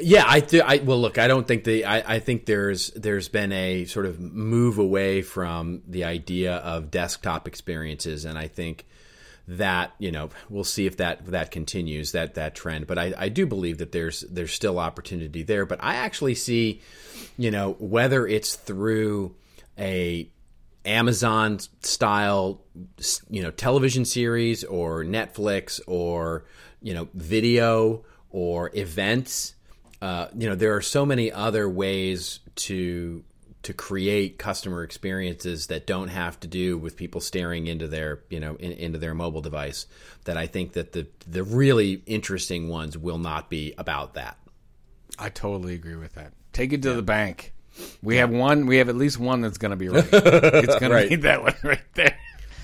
Yeah, 0.00 0.24
I, 0.26 0.40
th- 0.40 0.62
I 0.66 0.76
well 0.78 1.00
look. 1.00 1.18
I 1.18 1.28
don't 1.28 1.46
think 1.46 1.64
the 1.64 1.84
I, 1.84 2.16
I 2.16 2.18
think 2.18 2.46
there's 2.46 2.90
there's 2.90 3.28
been 3.28 3.52
a 3.52 3.84
sort 3.86 4.06
of 4.06 4.20
move 4.20 4.78
away 4.78 5.22
from 5.22 5.82
the 5.86 6.04
idea 6.04 6.56
of 6.56 6.90
desktop 6.90 7.46
experiences, 7.48 8.24
and 8.24 8.38
I 8.38 8.48
think 8.48 8.86
that 9.48 9.92
you 9.98 10.10
know 10.10 10.30
we'll 10.48 10.64
see 10.64 10.86
if 10.86 10.96
that 10.96 11.26
that 11.26 11.50
continues 11.50 12.12
that 12.12 12.34
that 12.34 12.54
trend. 12.54 12.86
But 12.86 12.98
I, 12.98 13.14
I 13.16 13.28
do 13.28 13.46
believe 13.46 13.78
that 13.78 13.92
there's 13.92 14.20
there's 14.22 14.52
still 14.52 14.78
opportunity 14.78 15.42
there. 15.42 15.66
But 15.66 15.82
I 15.82 15.96
actually 15.96 16.34
see, 16.34 16.80
you 17.36 17.50
know, 17.50 17.76
whether 17.78 18.26
it's 18.26 18.54
through 18.54 19.34
a 19.78 20.28
Amazon 20.84 21.58
style, 21.80 22.62
you 23.28 23.42
know, 23.42 23.50
television 23.50 24.04
series 24.04 24.64
or 24.64 25.04
Netflix 25.04 25.80
or 25.86 26.44
you 26.80 26.94
know 26.94 27.08
video 27.14 28.04
or 28.30 28.70
events. 28.74 29.54
Uh, 30.02 30.28
you 30.36 30.48
know, 30.48 30.54
there 30.54 30.74
are 30.76 30.82
so 30.82 31.06
many 31.06 31.32
other 31.32 31.68
ways 31.68 32.40
to 32.56 33.24
to 33.62 33.72
create 33.72 34.38
customer 34.38 34.84
experiences 34.84 35.66
that 35.66 35.88
don't 35.88 36.06
have 36.08 36.38
to 36.38 36.46
do 36.46 36.78
with 36.78 36.96
people 36.96 37.20
staring 37.20 37.66
into 37.66 37.88
their 37.88 38.20
you 38.30 38.38
know 38.38 38.54
in, 38.56 38.72
into 38.72 38.98
their 38.98 39.14
mobile 39.14 39.40
device. 39.40 39.86
That 40.24 40.36
I 40.36 40.46
think 40.46 40.74
that 40.74 40.92
the 40.92 41.06
the 41.26 41.42
really 41.42 42.02
interesting 42.06 42.68
ones 42.68 42.96
will 42.98 43.18
not 43.18 43.48
be 43.50 43.74
about 43.78 44.14
that. 44.14 44.36
I 45.18 45.30
totally 45.30 45.74
agree 45.74 45.96
with 45.96 46.14
that. 46.14 46.32
Take 46.52 46.72
it 46.72 46.82
to 46.82 46.92
the 46.94 47.02
bank. 47.02 47.52
We 48.02 48.16
have 48.16 48.30
one. 48.30 48.66
We 48.66 48.76
have 48.78 48.88
at 48.88 48.96
least 48.96 49.18
one 49.18 49.40
that's 49.40 49.58
going 49.58 49.70
to 49.72 49.76
be 49.76 49.88
right. 49.88 50.06
it's 50.12 50.78
going 50.78 50.92
Right. 50.92 51.04
to 51.04 51.08
be 51.10 51.16
that 51.22 51.42
one 51.42 51.54
right 51.62 51.80
there. 51.94 52.16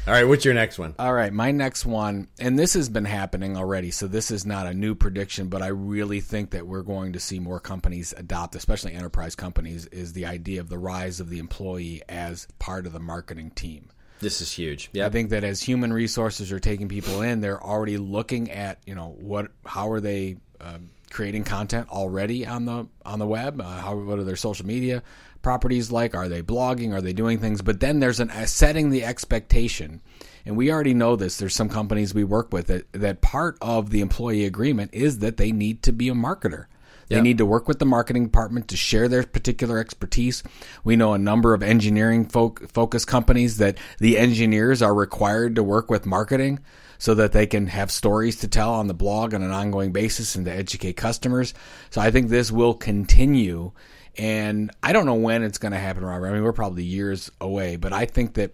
All 0.04 0.12
right, 0.12 0.26
what's 0.26 0.44
your 0.44 0.54
next 0.54 0.80
one? 0.80 0.96
All 0.98 1.12
right, 1.12 1.32
my 1.32 1.52
next 1.52 1.86
one, 1.86 2.26
and 2.40 2.58
this 2.58 2.74
has 2.74 2.88
been 2.88 3.04
happening 3.04 3.56
already, 3.56 3.92
so 3.92 4.08
this 4.08 4.32
is 4.32 4.44
not 4.44 4.66
a 4.66 4.74
new 4.74 4.96
prediction, 4.96 5.46
but 5.46 5.62
I 5.62 5.68
really 5.68 6.20
think 6.20 6.50
that 6.50 6.66
we're 6.66 6.82
going 6.82 7.12
to 7.12 7.20
see 7.20 7.38
more 7.38 7.60
companies 7.60 8.12
adopt, 8.16 8.56
especially 8.56 8.94
enterprise 8.94 9.36
companies, 9.36 9.86
is 9.86 10.12
the 10.12 10.26
idea 10.26 10.60
of 10.60 10.68
the 10.68 10.78
rise 10.78 11.20
of 11.20 11.30
the 11.30 11.38
employee 11.38 12.02
as 12.08 12.48
part 12.58 12.84
of 12.86 12.92
the 12.92 12.98
marketing 12.98 13.50
team. 13.50 13.90
This 14.18 14.40
is 14.40 14.50
huge. 14.50 14.90
Yeah, 14.92 15.06
I 15.06 15.08
think 15.08 15.30
that 15.30 15.44
as 15.44 15.62
human 15.62 15.92
resources 15.92 16.50
are 16.50 16.60
taking 16.60 16.88
people 16.88 17.22
in, 17.22 17.40
they're 17.40 17.62
already 17.62 17.96
looking 17.96 18.50
at 18.50 18.78
you 18.86 18.96
know 18.96 19.16
what 19.20 19.52
how 19.64 19.90
are 19.90 20.00
they 20.00 20.36
um, 20.60 20.90
creating 21.10 21.44
content 21.44 21.88
already 21.90 22.46
on 22.46 22.64
the 22.64 22.86
on 23.04 23.18
the 23.18 23.26
web? 23.26 23.60
Uh, 23.60 23.64
how 23.64 23.96
what 23.96 24.18
are 24.18 24.24
their 24.24 24.36
social 24.36 24.66
media 24.66 25.02
properties 25.42 25.92
like? 25.92 26.14
Are 26.14 26.28
they 26.28 26.42
blogging? 26.42 26.92
Are 26.92 27.00
they 27.00 27.12
doing 27.12 27.38
things? 27.38 27.62
But 27.62 27.80
then 27.80 28.00
there's 28.00 28.20
an 28.20 28.30
uh, 28.30 28.46
setting 28.46 28.90
the 28.90 29.04
expectation, 29.04 30.00
and 30.46 30.56
we 30.56 30.70
already 30.72 30.94
know 30.94 31.16
this. 31.16 31.36
There's 31.38 31.54
some 31.54 31.68
companies 31.68 32.14
we 32.14 32.24
work 32.24 32.52
with 32.52 32.68
that 32.68 32.90
that 32.92 33.20
part 33.20 33.58
of 33.60 33.90
the 33.90 34.00
employee 34.00 34.44
agreement 34.44 34.90
is 34.94 35.18
that 35.18 35.36
they 35.36 35.52
need 35.52 35.82
to 35.82 35.92
be 35.92 36.08
a 36.08 36.14
marketer. 36.14 36.66
They 37.08 37.16
Yeah. 37.16 37.22
need 37.22 37.38
to 37.38 37.46
work 37.46 37.68
with 37.68 37.78
the 37.78 37.84
marketing 37.84 38.24
department 38.24 38.68
to 38.68 38.76
share 38.76 39.08
their 39.08 39.24
particular 39.24 39.78
expertise. 39.78 40.42
We 40.84 40.96
know 40.96 41.12
a 41.12 41.18
number 41.18 41.52
of 41.52 41.62
engineering 41.62 42.24
folk, 42.24 42.66
focus 42.72 43.04
companies 43.04 43.58
that 43.58 43.76
the 43.98 44.16
engineers 44.16 44.80
are 44.80 44.94
required 44.94 45.56
to 45.56 45.62
work 45.62 45.90
with 45.90 46.06
marketing 46.06 46.60
so 46.98 47.14
that 47.14 47.32
they 47.32 47.46
can 47.46 47.66
have 47.66 47.90
stories 47.90 48.36
to 48.36 48.48
tell 48.48 48.72
on 48.72 48.86
the 48.86 48.94
blog 48.94 49.34
on 49.34 49.42
an 49.42 49.50
ongoing 49.50 49.90
basis 49.90 50.36
and 50.36 50.46
to 50.46 50.52
educate 50.52 50.96
customers. 50.96 51.52
So 51.90 52.00
I 52.00 52.12
think 52.12 52.28
this 52.28 52.52
will 52.52 52.74
continue. 52.74 53.72
And 54.18 54.70
I 54.82 54.92
don't 54.92 55.06
know 55.06 55.14
when 55.14 55.42
it's 55.42 55.58
going 55.58 55.72
to 55.72 55.78
happen, 55.78 56.04
Robert. 56.04 56.28
I 56.28 56.32
mean, 56.32 56.42
we're 56.42 56.52
probably 56.52 56.84
years 56.84 57.30
away, 57.40 57.76
but 57.76 57.92
I 57.92 58.04
think 58.04 58.34
that 58.34 58.52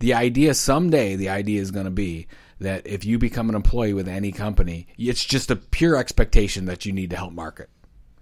the 0.00 0.14
idea 0.14 0.54
someday, 0.54 1.16
the 1.16 1.30
idea 1.30 1.60
is 1.60 1.70
going 1.70 1.86
to 1.86 1.90
be 1.90 2.26
that 2.60 2.86
if 2.86 3.04
you 3.04 3.18
become 3.18 3.48
an 3.48 3.54
employee 3.54 3.94
with 3.94 4.08
any 4.08 4.32
company, 4.32 4.88
it's 4.98 5.24
just 5.24 5.50
a 5.50 5.56
pure 5.56 5.96
expectation 5.96 6.66
that 6.66 6.84
you 6.84 6.92
need 6.92 7.10
to 7.10 7.16
help 7.16 7.32
market. 7.32 7.70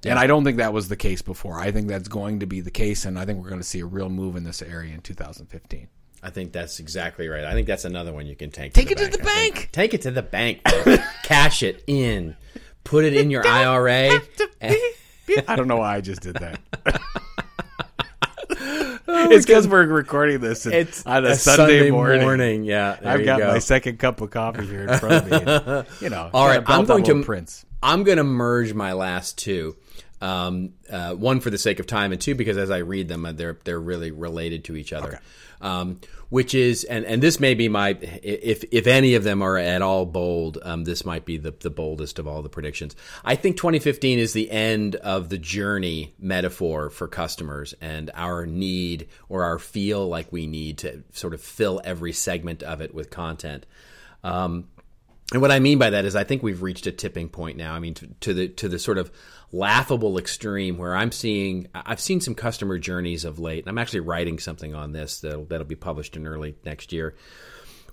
And 0.04 0.18
I 0.20 0.28
don't 0.28 0.44
think 0.44 0.58
that 0.58 0.72
was 0.72 0.88
the 0.88 0.96
case 0.96 1.20
before. 1.20 1.58
I 1.58 1.72
think 1.72 1.88
that's 1.88 2.06
going 2.06 2.40
to 2.40 2.46
be 2.46 2.60
the 2.60 2.70
case, 2.70 3.04
and 3.04 3.18
I 3.18 3.24
think 3.24 3.42
we're 3.42 3.48
going 3.48 3.60
to 3.60 3.66
see 3.66 3.80
a 3.80 3.86
real 3.86 4.08
move 4.08 4.36
in 4.36 4.44
this 4.44 4.62
area 4.62 4.94
in 4.94 5.00
2015. 5.00 5.88
I 6.22 6.30
think 6.30 6.52
that's 6.52 6.80
exactly 6.80 7.28
right. 7.28 7.44
I 7.44 7.52
think 7.54 7.66
that's 7.66 7.84
another 7.84 8.12
one 8.12 8.26
you 8.26 8.36
can 8.36 8.50
take. 8.50 8.72
Take 8.72 8.90
it 8.90 8.98
to 8.98 9.08
the 9.08 9.18
bank. 9.18 9.68
Take 9.72 9.94
it 9.94 10.02
to 10.02 10.10
the 10.10 10.22
bank. 10.22 10.62
Cash 11.24 11.62
it 11.62 11.82
in. 11.86 12.36
put 12.84 13.04
it 13.04 13.14
in 13.14 13.30
your 13.30 13.46
IRA. 13.46 14.20
I 15.48 15.56
don't 15.56 15.68
know 15.68 15.78
why 15.78 15.96
I 15.96 16.00
just 16.00 16.22
did 16.22 16.36
that. 16.36 16.60
it's 19.30 19.46
because 19.46 19.68
we're 19.68 19.86
recording 19.86 20.40
this 20.40 20.66
on 21.06 21.24
a, 21.24 21.34
Sunday, 21.34 21.90
morning. 21.90 22.64
Yeah, 22.64 22.96
there 23.00 23.12
I've 23.12 23.24
got 23.24 23.38
go. 23.38 23.48
my 23.48 23.58
second 23.58 23.98
cup 23.98 24.20
of 24.20 24.30
coffee 24.30 24.66
here 24.66 24.86
in 24.86 24.98
front 24.98 25.32
of 25.32 25.46
me. 25.46 25.84
you 26.00 26.10
know, 26.10 26.30
All 26.32 26.46
right, 26.46 26.62
I'm 26.66 26.84
going 26.84 27.04
to 27.04 27.22
Prince. 27.22 27.64
I'm 27.82 28.04
going 28.04 28.18
to 28.18 28.24
merge 28.24 28.74
my 28.74 28.92
last 28.92 29.38
two. 29.38 29.76
Um, 30.20 30.72
uh, 30.90 31.12
one 31.12 31.40
for 31.40 31.50
the 31.50 31.58
sake 31.58 31.78
of 31.78 31.86
time, 31.86 32.12
and 32.12 32.20
two 32.20 32.34
because 32.34 32.56
as 32.56 32.70
I 32.70 32.78
read 32.78 33.08
them, 33.08 33.26
uh, 33.26 33.32
they're 33.32 33.58
they're 33.64 33.80
really 33.80 34.10
related 34.10 34.64
to 34.64 34.76
each 34.76 34.92
other. 34.92 35.20
Um, 35.60 36.00
which 36.28 36.54
is, 36.54 36.84
and, 36.84 37.04
and 37.04 37.22
this 37.22 37.38
may 37.38 37.54
be 37.54 37.68
my, 37.68 37.96
if 38.00 38.64
if 38.70 38.86
any 38.86 39.14
of 39.14 39.24
them 39.24 39.42
are 39.42 39.56
at 39.56 39.80
all 39.80 40.04
bold, 40.04 40.58
um, 40.62 40.84
this 40.84 41.04
might 41.04 41.24
be 41.24 41.36
the 41.36 41.52
the 41.52 41.70
boldest 41.70 42.18
of 42.18 42.26
all 42.26 42.42
the 42.42 42.48
predictions. 42.48 42.96
I 43.24 43.36
think 43.36 43.56
2015 43.56 44.18
is 44.18 44.32
the 44.32 44.50
end 44.50 44.96
of 44.96 45.28
the 45.28 45.38
journey 45.38 46.14
metaphor 46.18 46.90
for 46.90 47.08
customers 47.08 47.74
and 47.80 48.10
our 48.14 48.44
need 48.44 49.08
or 49.28 49.44
our 49.44 49.58
feel 49.58 50.06
like 50.08 50.32
we 50.32 50.46
need 50.46 50.78
to 50.78 51.04
sort 51.12 51.32
of 51.32 51.40
fill 51.40 51.80
every 51.84 52.12
segment 52.12 52.62
of 52.62 52.80
it 52.80 52.94
with 52.94 53.10
content. 53.10 53.64
Um, 54.24 54.68
and 55.32 55.42
what 55.42 55.50
I 55.50 55.58
mean 55.58 55.78
by 55.78 55.90
that 55.90 56.04
is, 56.04 56.14
I 56.14 56.24
think 56.24 56.42
we've 56.42 56.62
reached 56.62 56.86
a 56.86 56.92
tipping 56.92 57.28
point 57.28 57.56
now. 57.56 57.74
I 57.74 57.80
mean, 57.80 57.94
to, 57.94 58.06
to 58.06 58.34
the 58.34 58.48
to 58.48 58.68
the 58.68 58.78
sort 58.78 58.98
of 58.98 59.10
laughable 59.50 60.18
extreme 60.18 60.78
where 60.78 60.94
I'm 60.94 61.10
seeing, 61.10 61.66
I've 61.74 62.00
seen 62.00 62.20
some 62.20 62.34
customer 62.34 62.78
journeys 62.78 63.24
of 63.24 63.38
late, 63.38 63.64
and 63.64 63.68
I'm 63.68 63.78
actually 63.78 64.00
writing 64.00 64.38
something 64.38 64.74
on 64.74 64.92
this 64.92 65.20
that'll, 65.20 65.44
that'll 65.46 65.66
be 65.66 65.74
published 65.74 66.16
in 66.16 66.26
early 66.26 66.56
next 66.64 66.92
year. 66.92 67.16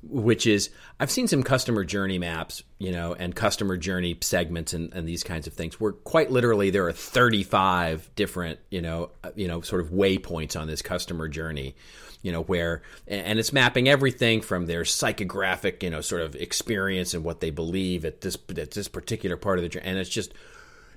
Which 0.06 0.46
is, 0.46 0.70
I've 1.00 1.10
seen 1.10 1.30
some 1.30 1.44
customer 1.44 1.86
journey 1.86 2.20
maps, 2.20 2.62
you 2.78 2.92
know, 2.92 3.14
and 3.14 3.34
customer 3.34 3.78
journey 3.78 4.18
segments 4.20 4.74
and, 4.74 4.94
and 4.94 5.08
these 5.08 5.24
kinds 5.24 5.48
of 5.48 5.54
things. 5.54 5.80
Where 5.80 5.94
quite 5.94 6.30
literally 6.30 6.72
there 6.72 6.86
are 6.88 6.92
35 6.92 8.12
different, 8.14 8.60
you 8.70 8.82
know, 8.82 9.12
uh, 9.24 9.32
you 9.34 9.48
know, 9.48 9.62
sort 9.62 9.82
of 9.82 9.92
waypoints 9.92 10.60
on 10.60 10.68
this 10.68 10.82
customer 10.82 11.30
journey 11.30 11.76
you 12.24 12.32
know 12.32 12.42
where 12.42 12.82
and 13.08 13.38
it's 13.38 13.54
mapping 13.54 13.88
everything 13.88 14.42
from 14.42 14.66
their 14.66 14.82
psychographic 14.82 15.84
you 15.84 15.90
know 15.92 16.02
sort 16.02 16.22
of 16.22 16.36
experience 16.36 17.14
and 17.14 17.24
what 17.24 17.40
they 17.40 17.52
believe 17.52 18.04
at 18.06 18.22
this 18.22 18.38
at 18.58 18.72
this 18.72 18.88
particular 18.88 19.38
part 19.38 19.60
of 19.60 19.64
the 19.64 19.70
journey 19.70 19.86
and 19.86 20.00
it's 20.00 20.10
just 20.10 20.34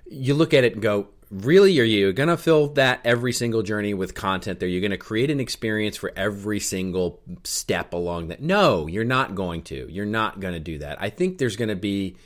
you 0.08 0.32
look 0.32 0.54
at 0.54 0.64
it 0.64 0.72
and 0.72 0.82
go 0.82 1.08
really? 1.30 1.78
Are 1.80 1.84
you 1.84 2.12
going 2.12 2.28
to 2.28 2.36
fill 2.36 2.68
that 2.68 3.00
every 3.04 3.32
single 3.32 3.62
journey 3.62 3.94
with 3.94 4.14
content 4.14 4.60
there? 4.60 4.68
You're 4.68 4.80
going 4.80 4.90
to 4.90 4.96
create 4.96 5.30
an 5.30 5.40
experience 5.40 5.96
for 5.96 6.12
every 6.16 6.60
single 6.60 7.20
step 7.44 7.92
along 7.92 8.28
that 8.28 8.42
no 8.42 8.86
you're 8.86 9.04
not 9.04 9.34
going 9.34 9.62
to. 9.64 9.90
You're 9.90 10.06
not 10.06 10.40
going 10.40 10.54
to 10.54 10.60
do 10.60 10.78
that. 10.78 11.00
I 11.00 11.10
think 11.10 11.38
there's 11.38 11.56
going 11.56 11.68
to 11.68 11.76
be 11.76 12.16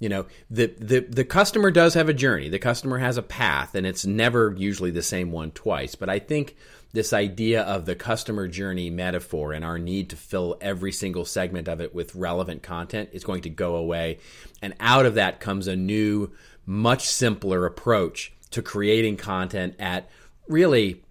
you 0.00 0.08
know 0.08 0.26
the, 0.50 0.66
the 0.78 1.00
the 1.00 1.24
customer 1.24 1.70
does 1.70 1.94
have 1.94 2.08
a 2.08 2.14
journey. 2.14 2.48
The 2.48 2.58
customer 2.58 2.98
has 2.98 3.16
a 3.16 3.22
path 3.22 3.74
and 3.74 3.86
it's 3.86 4.04
never 4.04 4.54
usually 4.56 4.90
the 4.90 5.02
same 5.02 5.30
one 5.32 5.52
twice. 5.52 5.94
But 5.94 6.08
i 6.08 6.18
think 6.18 6.56
this 6.92 7.12
idea 7.12 7.62
of 7.62 7.86
the 7.86 7.94
customer 7.94 8.48
journey 8.48 8.90
metaphor 8.90 9.52
and 9.52 9.64
our 9.64 9.78
need 9.78 10.10
to 10.10 10.16
fill 10.16 10.56
every 10.60 10.92
single 10.92 11.24
segment 11.24 11.68
of 11.68 11.80
it 11.80 11.94
with 11.94 12.14
relevant 12.14 12.62
content 12.62 13.10
is 13.12 13.24
going 13.24 13.42
to 13.42 13.50
go 13.50 13.76
away. 13.76 14.18
And 14.60 14.74
out 14.78 15.06
of 15.06 15.14
that 15.14 15.40
comes 15.40 15.66
a 15.66 15.76
new 15.76 16.30
much 16.66 17.08
simpler 17.08 17.66
approach 17.66 18.32
to 18.50 18.62
creating 18.62 19.16
content 19.16 19.74
at 19.78 20.10
really 20.48 21.02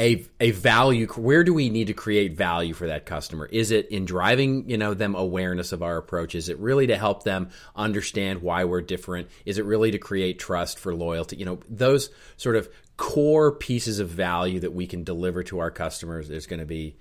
a 0.00 0.24
a 0.40 0.50
value. 0.52 1.06
Where 1.08 1.44
do 1.44 1.52
we 1.52 1.68
need 1.68 1.88
to 1.88 1.92
create 1.92 2.34
value 2.34 2.72
for 2.72 2.86
that 2.86 3.04
customer? 3.04 3.46
Is 3.46 3.70
it 3.70 3.90
in 3.90 4.06
driving 4.06 4.68
you 4.68 4.78
know 4.78 4.94
them 4.94 5.14
awareness 5.14 5.72
of 5.72 5.82
our 5.82 5.98
approach? 5.98 6.34
Is 6.34 6.48
it 6.48 6.58
really 6.58 6.86
to 6.86 6.96
help 6.96 7.22
them 7.22 7.50
understand 7.76 8.40
why 8.40 8.64
we're 8.64 8.80
different? 8.80 9.28
Is 9.44 9.58
it 9.58 9.66
really 9.66 9.90
to 9.90 9.98
create 9.98 10.38
trust 10.38 10.78
for 10.78 10.94
loyalty? 10.94 11.36
You 11.36 11.44
know 11.44 11.60
those 11.68 12.08
sort 12.38 12.56
of 12.56 12.70
core 13.00 13.52
pieces 13.52 13.98
of 13.98 14.08
value 14.08 14.60
that 14.60 14.72
we 14.72 14.86
can 14.86 15.02
deliver 15.02 15.42
to 15.42 15.58
our 15.58 15.70
customers 15.70 16.28
there's 16.28 16.46
going 16.46 16.60
to 16.60 16.66
be 16.66 16.96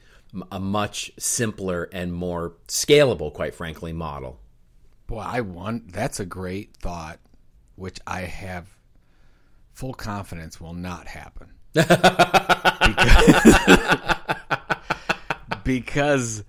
a 0.51 0.59
much 0.59 1.11
simpler 1.17 1.89
and 1.91 2.13
more 2.13 2.53
scalable 2.67 3.33
quite 3.33 3.53
frankly 3.53 3.91
model 3.91 4.39
Boy, 5.09 5.21
I 5.21 5.41
want 5.41 5.91
that's 5.91 6.19
a 6.19 6.25
great 6.25 6.77
thought, 6.77 7.19
which 7.75 7.99
I 8.05 8.21
have 8.21 8.67
full 9.73 9.95
confidence 9.95 10.61
will 10.61 10.75
not 10.75 11.07
happen. 11.07 11.47
because, 11.73 11.87
because 15.63 16.43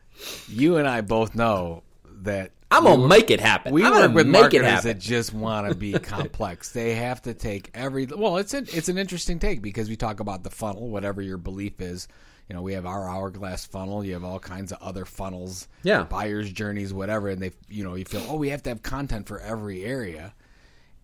you 0.47 0.77
and 0.77 0.87
I 0.87 1.01
both 1.01 1.35
know 1.35 1.85
that 2.05 2.53
i'm 2.71 2.85
gonna 2.85 3.07
make 3.09 3.31
it 3.31 3.41
happen 3.41 3.73
we 3.73 3.85
I'm 3.85 3.93
work 3.93 4.13
with 4.15 4.27
make 4.27 4.39
it 4.39 4.41
marketers 4.63 4.67
happen 4.67 4.87
that 4.89 4.99
just 4.99 5.33
want 5.35 5.69
to 5.69 5.75
be 5.75 5.93
complex. 5.99 6.73
They 6.73 6.95
have 6.95 7.21
to 7.23 7.35
take 7.35 7.71
every 7.75 8.07
well. 8.07 8.37
It's 8.37 8.55
an 8.55 8.67
it's 8.73 8.89
an 8.89 8.99
interesting 8.99 9.39
take 9.39 9.61
because 9.63 9.89
we 9.89 9.97
talk 9.97 10.21
about 10.21 10.43
the 10.45 10.51
funnel, 10.51 10.89
whatever 10.89 11.21
your 11.23 11.39
belief 11.39 11.81
is. 11.81 12.07
You 12.49 12.55
know, 12.57 12.63
we 12.63 12.73
have 12.73 12.87
our 12.87 13.09
hourglass 13.09 13.65
funnel. 13.65 14.05
You 14.05 14.15
have 14.15 14.25
all 14.25 14.41
kinds 14.41 14.73
of 14.73 14.79
other 14.83 15.05
funnels, 15.05 15.69
Yeah. 15.85 16.03
buyers 16.05 16.51
journeys, 16.53 16.93
whatever. 16.93 17.29
And 17.29 17.41
they, 17.41 17.53
you 17.69 17.85
know, 17.85 17.95
you 17.95 18.05
feel 18.05 18.25
oh, 18.29 18.37
we 18.37 18.49
have 18.51 18.63
to 18.65 18.71
have 18.71 18.83
content 18.83 19.27
for 19.29 19.39
every 19.41 19.85
area, 19.85 20.35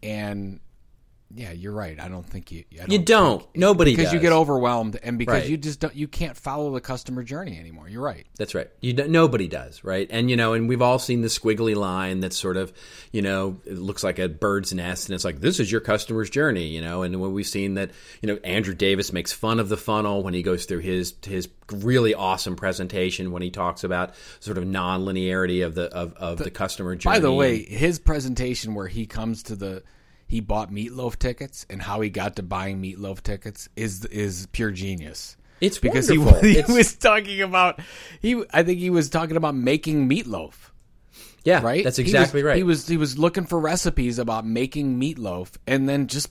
and 0.03 0.61
yeah, 1.35 1.51
you're 1.51 1.73
right. 1.73 1.99
I 2.01 2.09
don't 2.09 2.25
think 2.25 2.53
you. 2.53 2.65
I 2.75 2.77
don't 2.79 2.93
you 2.93 2.99
don't 3.01 3.41
think- 3.43 3.57
nobody 3.57 3.97
because 3.97 4.13
you 4.13 4.21
get 4.21 4.33
overwhelmed 4.33 4.99
and 5.03 5.19
because 5.19 5.41
Right. 5.43 5.49
you 5.51 5.57
just 5.57 5.81
don't 5.81 5.95
you 5.95 6.07
can't 6.07 6.37
follow 6.37 6.73
the 6.73 6.81
customer 6.81 7.25
journey 7.25 7.59
anymore. 7.59 7.89
You're 7.89 8.03
right. 8.03 8.27
That's 8.39 8.55
right. 8.55 8.69
You 8.81 8.93
nobody 8.95 9.49
does, 9.49 9.83
right? 9.83 10.07
And 10.11 10.31
you 10.31 10.37
know, 10.37 10.53
and 10.53 10.69
we've 10.69 10.83
all 10.83 10.99
seen 11.01 11.23
the 11.23 11.29
squiggly 11.29 11.75
line 11.75 12.21
that's 12.21 12.37
sort 12.37 12.57
of, 12.57 12.73
you 13.11 13.23
know, 13.23 13.61
it 13.67 13.77
looks 13.77 14.05
like 14.05 14.19
a 14.21 14.29
bird's 14.29 14.73
nest, 14.73 15.09
and 15.09 15.15
it's 15.15 15.25
like 15.25 15.41
this 15.41 15.59
is 15.59 15.71
your 15.71 15.81
customer's 15.81 16.31
journey, 16.31 16.69
you 16.69 16.81
know. 16.81 17.03
And 17.03 17.21
when 17.21 17.33
we've 17.33 17.47
seen 17.47 17.75
that, 17.75 17.91
you 18.23 18.29
know, 18.29 18.39
Andrew 18.45 18.75
Davis 18.75 19.13
makes 19.13 19.33
fun 19.33 19.59
of 19.59 19.69
the 19.69 19.77
funnel 19.77 20.23
when 20.23 20.33
he 20.33 20.43
goes 20.43 20.65
through 20.65 20.81
his 20.81 21.15
his 21.27 21.49
really 21.73 22.15
awesome 22.15 22.55
presentation 22.55 23.33
when 23.33 23.43
he 23.43 23.51
talks 23.51 23.83
about 23.83 24.15
sort 24.39 24.57
of 24.59 24.65
non-linearity 24.65 25.67
of 25.67 25.75
the 25.75 25.93
of, 25.93 26.15
of 26.15 26.39
the, 26.39 26.51
customer 26.51 26.95
journey. 26.95 27.17
By 27.17 27.19
the 27.19 27.33
way, 27.33 27.65
his 27.65 27.99
presentation 27.99 28.75
where 28.75 28.87
he 28.87 29.07
comes 29.07 29.43
to 29.45 29.57
the 29.57 29.83
he 30.27 30.41
bought 30.41 30.73
Meat 30.73 30.93
Loaf 30.93 31.19
tickets 31.19 31.67
and 31.71 31.81
how 31.83 32.01
he 32.01 32.11
got 32.11 32.37
to 32.37 32.43
buying 32.43 32.81
Meat 32.81 32.99
Loaf 32.99 33.23
tickets 33.23 33.69
is 33.77 34.05
is 34.07 34.47
pure 34.53 34.71
genius. 34.71 35.37
it's 35.61 35.79
Because 35.79 36.09
he, 36.09 36.19
wonderful. 36.19 36.41
he 36.49 36.59
It's- 36.59 36.75
was 36.75 36.95
talking 36.97 37.41
about 37.43 37.81
he 38.21 38.43
I 38.53 38.63
think 38.63 38.79
he 38.81 38.91
was 38.91 39.09
talking 39.11 39.37
about 39.37 39.55
making 39.55 40.09
meatloaf, 40.09 40.55
yeah, 41.45 41.63
right? 41.63 41.85
That's 41.85 41.97
He 41.97 42.03
was- 42.05 42.13
exactly 42.13 42.43
right. 42.43 42.57
He 42.57 42.63
was 42.63 42.87
he 42.89 42.97
was 42.97 43.17
looking 43.19 43.47
for 43.47 43.59
recipes 43.61 44.19
about 44.19 44.45
making 44.47 45.01
meatloaf 45.01 45.53
and 45.67 45.89
then 45.89 46.07
just 46.09 46.29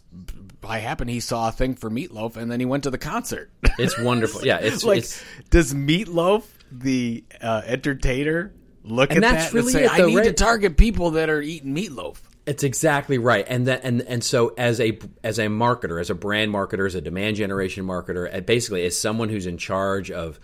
by 0.61 0.79
happen 0.79 1.07
he 1.07 1.19
saw 1.19 1.49
a 1.49 1.51
thing 1.51 1.75
for 1.75 1.89
Meat 1.89 2.11
Loaf 2.11 2.37
and 2.37 2.51
then 2.51 2.59
he 2.59 2.65
went 2.65 2.83
to 2.83 2.89
the 2.91 2.97
concert. 2.97 3.49
it's 3.79 3.97
wonderful. 3.99 4.43
Yeah, 4.45 4.57
it's 4.57 4.83
like 4.83 4.99
it's 4.99 5.23
does 5.51 5.73
Meat 5.73 6.07
Loaf 6.07 6.51
the 6.71 7.23
uh, 7.41 7.61
entertainer 7.65 8.51
look 8.83 9.11
And 9.11 9.23
at 9.23 9.31
that 9.31 9.53
really 9.53 9.65
and 9.67 9.71
say 9.71 9.83
it, 9.85 9.91
I 9.91 9.97
though, 9.99 10.07
need 10.07 10.23
to 10.23 10.33
target 10.33 10.75
people 10.77 11.11
that 11.11 11.29
are 11.29 11.41
eating 11.41 11.73
meatloaf? 11.75 12.17
It's 12.45 12.63
exactly 12.63 13.17
right, 13.17 13.45
and 13.47 13.67
that 13.67 13.81
and 13.83 14.01
and 14.03 14.23
so 14.23 14.53
as 14.57 14.79
a 14.79 14.99
as 15.23 15.39
a 15.39 15.47
marketer, 15.47 15.99
as 15.99 16.11
a 16.11 16.15
brand 16.15 16.53
marketer, 16.53 16.85
as 16.85 16.93
a 16.93 17.01
demand 17.01 17.37
generation 17.37 17.85
marketer, 17.85 18.33
uh, 18.33 18.41
basically 18.41 18.85
as 18.85 18.97
someone 18.97 19.29
who's 19.29 19.47
in 19.47 19.57
charge 19.57 20.11
of 20.11 20.39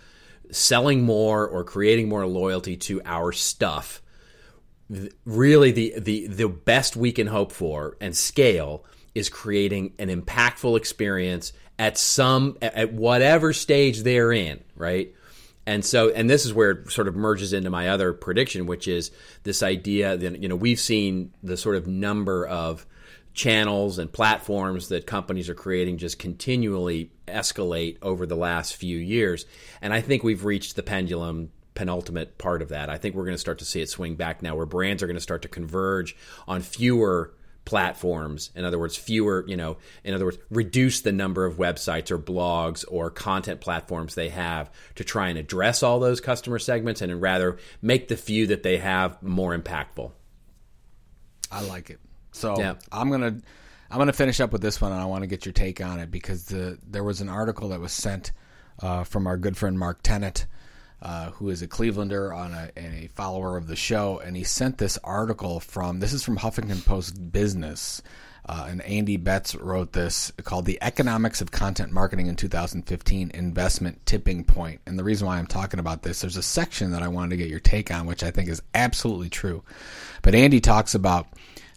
selling 0.50 1.02
more 1.02 1.46
or 1.46 1.62
creating 1.62 2.08
more 2.08 2.26
loyalty 2.26 2.76
to 2.76 3.00
our 3.04 3.30
stuff, 3.30 4.02
really 5.24 5.70
the 5.70 5.94
the 5.98 6.26
the 6.26 6.48
best 6.48 6.96
we 6.96 7.12
can 7.12 7.28
hope 7.28 7.52
for 7.52 7.96
and 8.00 8.16
scale 8.16 8.84
is 9.14 9.28
creating 9.28 9.92
an 9.98 10.08
impactful 10.08 10.76
experience 10.76 11.52
at 11.78 11.98
some 11.98 12.56
at 12.60 12.92
whatever 12.92 13.52
stage 13.52 14.02
they're 14.02 14.32
in, 14.32 14.62
right? 14.76 15.14
And 15.66 15.84
so, 15.84 16.10
and 16.10 16.28
this 16.28 16.44
is 16.44 16.52
where 16.52 16.70
it 16.70 16.90
sort 16.90 17.08
of 17.08 17.14
merges 17.14 17.52
into 17.52 17.70
my 17.70 17.88
other 17.88 18.12
prediction, 18.12 18.66
which 18.66 18.88
is 18.88 19.10
this 19.44 19.62
idea 19.62 20.16
that, 20.16 20.42
you 20.42 20.48
know, 20.48 20.56
we've 20.56 20.80
seen 20.80 21.32
the 21.42 21.56
sort 21.56 21.76
of 21.76 21.86
number 21.86 22.46
of 22.46 22.84
channels 23.34 23.98
and 23.98 24.12
platforms 24.12 24.88
that 24.88 25.06
companies 25.06 25.48
are 25.48 25.54
creating 25.54 25.98
just 25.98 26.18
continually 26.18 27.10
escalate 27.26 27.96
over 28.02 28.26
the 28.26 28.36
last 28.36 28.76
few 28.76 28.98
years. 28.98 29.46
And 29.80 29.92
I 29.92 30.00
think 30.00 30.22
we've 30.22 30.44
reached 30.44 30.76
the 30.76 30.82
pendulum 30.82 31.50
penultimate 31.74 32.36
part 32.36 32.60
of 32.60 32.68
that. 32.68 32.90
I 32.90 32.98
think 32.98 33.14
we're 33.14 33.24
going 33.24 33.34
to 33.34 33.40
start 33.40 33.58
to 33.60 33.64
see 33.64 33.80
it 33.80 33.88
swing 33.88 34.14
back 34.14 34.42
now 34.42 34.54
where 34.54 34.66
brands 34.66 35.02
are 35.02 35.06
going 35.06 35.16
to 35.16 35.22
start 35.22 35.42
to 35.42 35.48
converge 35.48 36.14
on 36.46 36.60
fewer 36.60 37.32
platforms 37.64 38.50
in 38.56 38.64
other 38.64 38.78
words 38.78 38.96
fewer 38.96 39.44
you 39.46 39.56
know 39.56 39.76
in 40.02 40.14
other 40.14 40.24
words 40.24 40.38
reduce 40.50 41.02
the 41.02 41.12
number 41.12 41.44
of 41.44 41.56
websites 41.58 42.10
or 42.10 42.18
blogs 42.18 42.84
or 42.88 43.08
content 43.08 43.60
platforms 43.60 44.16
they 44.16 44.28
have 44.28 44.68
to 44.96 45.04
try 45.04 45.28
and 45.28 45.38
address 45.38 45.82
all 45.82 46.00
those 46.00 46.20
customer 46.20 46.58
segments 46.58 47.00
and 47.00 47.22
rather 47.22 47.58
make 47.80 48.08
the 48.08 48.16
few 48.16 48.48
that 48.48 48.64
they 48.64 48.78
have 48.78 49.22
more 49.22 49.56
impactful 49.56 50.10
I 51.52 51.60
like 51.62 51.90
it. 51.90 52.00
So 52.32 52.58
Yeah. 52.58 52.74
I'm 52.90 53.10
gonna 53.10 53.36
I'm 53.90 53.98
gonna 53.98 54.12
finish 54.14 54.40
up 54.40 54.52
with 54.52 54.62
this 54.62 54.80
one, 54.80 54.90
and 54.90 55.00
I 55.00 55.04
want 55.04 55.22
to 55.22 55.26
get 55.26 55.44
your 55.44 55.52
take 55.52 55.82
on 55.82 56.00
it 56.00 56.10
because 56.10 56.46
the 56.46 56.78
there 56.88 57.04
was 57.04 57.20
an 57.20 57.28
article 57.28 57.68
that 57.68 57.80
was 57.80 57.92
sent 57.92 58.32
uh, 58.80 59.04
from 59.04 59.26
our 59.26 59.36
good 59.36 59.56
friend 59.56 59.78
Mark 59.78 60.02
Tennant 60.02 60.46
uh, 61.02 61.30
who 61.32 61.50
is 61.50 61.62
a 61.62 61.68
Clevelander 61.68 62.34
on 62.34 62.52
a, 62.52 62.70
and 62.76 62.94
a 62.94 63.08
follower 63.08 63.56
of 63.56 63.66
the 63.66 63.76
show, 63.76 64.20
and 64.24 64.36
he 64.36 64.44
sent 64.44 64.78
this 64.78 64.98
article 65.02 65.58
from 65.58 65.98
this 65.98 66.12
is 66.12 66.22
from 66.22 66.38
Huffington 66.38 66.84
Post 66.84 67.32
Business. 67.32 68.02
Uh, 68.44 68.66
and 68.68 68.82
Andy 68.82 69.16
Betts 69.16 69.54
wrote 69.54 69.92
this 69.92 70.32
called 70.42 70.64
The 70.64 70.78
Economics 70.82 71.40
of 71.40 71.52
Content 71.52 71.92
Marketing 71.92 72.26
in 72.26 72.34
2015 72.34 73.30
Investment 73.34 74.04
Tipping 74.04 74.42
Point. 74.42 74.80
And 74.84 74.98
the 74.98 75.04
reason 75.04 75.28
why 75.28 75.38
I'm 75.38 75.46
talking 75.46 75.78
about 75.78 76.02
this, 76.02 76.20
there's 76.20 76.36
a 76.36 76.42
section 76.42 76.90
that 76.90 77.02
I 77.02 77.08
wanted 77.08 77.30
to 77.30 77.36
get 77.36 77.48
your 77.48 77.60
take 77.60 77.92
on, 77.92 78.04
which 78.04 78.24
I 78.24 78.32
think 78.32 78.48
is 78.48 78.60
absolutely 78.74 79.30
true. 79.30 79.62
But 80.22 80.34
Andy 80.34 80.60
talks 80.60 80.96
about 80.96 81.28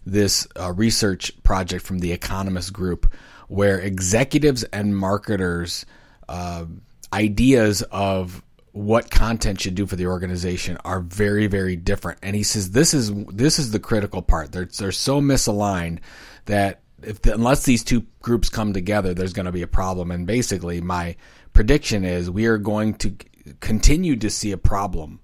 this 0.04 0.48
uh, 0.58 0.72
research 0.72 1.30
project 1.44 1.86
from 1.86 2.00
the 2.00 2.10
Economist 2.10 2.72
Group 2.72 3.12
where 3.46 3.78
executives 3.78 4.64
and 4.64 4.96
marketers' 4.96 5.86
uh, 6.28 6.64
ideas 7.12 7.82
of 7.92 8.42
what 8.76 9.10
content 9.10 9.58
should 9.58 9.74
do 9.74 9.86
for 9.86 9.96
the 9.96 10.06
organization 10.06 10.76
are 10.84 11.00
very 11.00 11.46
very 11.46 11.76
different. 11.76 12.18
And 12.22 12.36
he 12.36 12.42
says 12.42 12.72
this 12.72 12.92
is 12.92 13.10
this 13.24 13.58
is 13.58 13.70
the 13.70 13.80
critical 13.80 14.20
part. 14.20 14.52
They're, 14.52 14.66
they're 14.66 14.92
so 14.92 15.22
misaligned 15.22 16.00
that 16.44 16.82
if 17.02 17.22
the, 17.22 17.32
unless 17.32 17.64
these 17.64 17.82
two 17.82 18.04
groups 18.20 18.50
come 18.50 18.74
together 18.74 19.14
there's 19.14 19.32
going 19.32 19.46
to 19.46 19.52
be 19.52 19.62
a 19.62 19.66
problem. 19.66 20.10
And 20.10 20.26
basically 20.26 20.82
my 20.82 21.16
prediction 21.54 22.04
is 22.04 22.30
we 22.30 22.44
are 22.44 22.58
going 22.58 22.94
to 22.96 23.16
continue 23.60 24.14
to 24.16 24.28
see 24.28 24.52
a 24.52 24.58
problem 24.58 25.20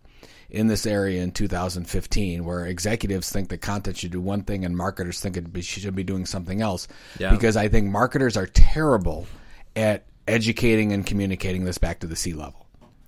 in 0.48 0.68
this 0.68 0.86
area 0.86 1.22
in 1.22 1.30
2015 1.30 2.46
where 2.46 2.64
executives 2.64 3.30
think 3.30 3.50
that 3.50 3.58
content 3.58 3.98
should 3.98 4.12
do 4.12 4.20
one 4.20 4.44
thing 4.44 4.64
and 4.64 4.74
marketers 4.74 5.20
think 5.20 5.36
it 5.36 5.62
should 5.62 5.94
be 5.94 6.04
doing 6.04 6.24
something 6.24 6.62
else. 6.62 6.88
Yeah. 7.18 7.30
because 7.30 7.58
i 7.58 7.68
think 7.68 7.90
marketers 7.90 8.36
are 8.36 8.46
terrible 8.46 9.26
at 9.76 10.06
educating 10.26 10.92
and 10.92 11.04
communicating 11.04 11.64
this 11.64 11.76
back 11.76 12.00
to 12.00 12.06
the 12.06 12.16
C 12.16 12.32
level 12.32 12.61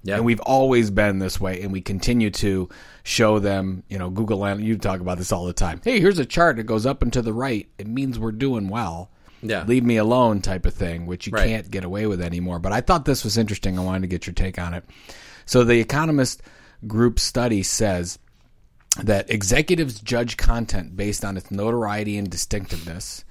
yeah. 0.05 0.17
And 0.17 0.25
we've 0.25 0.41
always 0.41 0.91
been 0.91 1.19
this 1.19 1.41
way, 1.41 1.63
and 1.63 1.73
we 1.73 1.81
continue 1.81 2.31
to 2.31 2.69
show 3.05 3.39
them, 3.39 3.83
you 3.89 3.99
know, 3.99 4.11
Google 4.11 4.45
and 4.45 4.63
you 4.63 4.77
talk 4.77 5.01
about 5.01 5.17
this 5.17 5.33
all 5.33 5.47
the 5.47 5.55
time. 5.55 5.81
Hey, 5.83 5.99
here's 5.99 6.19
a 6.19 6.27
chart 6.27 6.57
that 6.57 6.65
goes 6.65 6.85
up 6.85 7.03
and 7.03 7.11
to 7.15 7.23
the 7.23 7.33
right. 7.33 7.67
It 7.79 7.87
means 7.87 8.19
we're 8.19 8.33
doing 8.33 8.69
well. 8.69 9.11
Yeah. 9.41 9.65
Leave 9.65 9.83
me 9.83 9.97
alone 9.97 10.43
type 10.43 10.67
of 10.67 10.75
thing, 10.75 11.07
which 11.07 11.27
you 11.27 11.33
right. 11.33 11.49
can't 11.49 11.71
get 11.71 11.85
away 11.85 12.07
with 12.07 12.21
anymore. 12.21 12.59
But 12.59 12.73
I 12.73 12.83
thought 12.83 13.07
this 13.07 13.25
was 13.25 13.39
interesting. 13.39 13.79
I 13.79 13.83
wanted 13.83 14.03
to 14.03 14.07
get 14.09 14.27
your 14.27 14.35
take 14.35 14.59
on 14.59 14.75
it. 14.75 14.85
So 15.47 15.65
the 15.65 15.81
Economist 15.81 16.43
Group 16.87 17.19
study 17.19 17.63
says 17.63 18.19
that 19.03 19.31
executives 19.31 20.01
judge 20.01 20.37
content 20.37 20.97
based 20.97 21.25
on 21.25 21.39
its 21.39 21.51
notoriety 21.51 22.19
and 22.19 22.31
distinctiveness, 22.31 23.25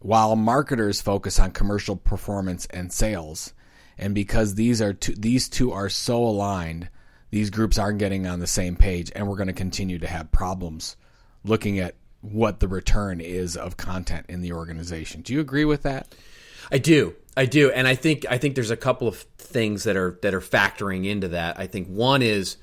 while 0.00 0.36
marketers 0.36 1.02
focus 1.02 1.38
on 1.38 1.50
commercial 1.50 1.96
performance 1.96 2.66
and 2.70 2.90
sales 2.90 3.52
and 3.98 4.14
because 4.14 4.54
these 4.54 4.80
are 4.82 4.92
two, 4.92 5.14
these 5.14 5.48
two 5.48 5.72
are 5.72 5.88
so 5.88 6.22
aligned, 6.22 6.88
these 7.30 7.50
groups 7.50 7.78
aren't 7.78 7.98
getting 7.98 8.26
on 8.26 8.40
the 8.40 8.46
same 8.46 8.76
page, 8.76 9.10
and 9.14 9.28
we're 9.28 9.36
going 9.36 9.48
to 9.48 9.52
continue 9.52 9.98
to 9.98 10.06
have 10.06 10.30
problems 10.32 10.96
looking 11.44 11.78
at 11.78 11.94
what 12.20 12.60
the 12.60 12.68
return 12.68 13.20
is 13.20 13.56
of 13.56 13.76
content 13.76 14.26
in 14.28 14.40
the 14.40 14.52
organization. 14.52 15.20
Do 15.20 15.32
you 15.32 15.40
agree 15.40 15.64
with 15.64 15.82
that? 15.82 16.14
I 16.72 16.78
do. 16.78 17.14
I 17.36 17.46
do, 17.46 17.70
and 17.70 17.88
I 17.88 17.94
think 17.94 18.24
I 18.30 18.38
think 18.38 18.54
there's 18.54 18.70
a 18.70 18.76
couple 18.76 19.08
of 19.08 19.16
things 19.38 19.84
that 19.84 19.96
are 19.96 20.18
that 20.22 20.34
are 20.34 20.40
factoring 20.40 21.06
into 21.06 21.28
that. 21.28 21.58
I 21.58 21.66
think 21.66 21.88
one 21.88 22.22
is 22.22 22.56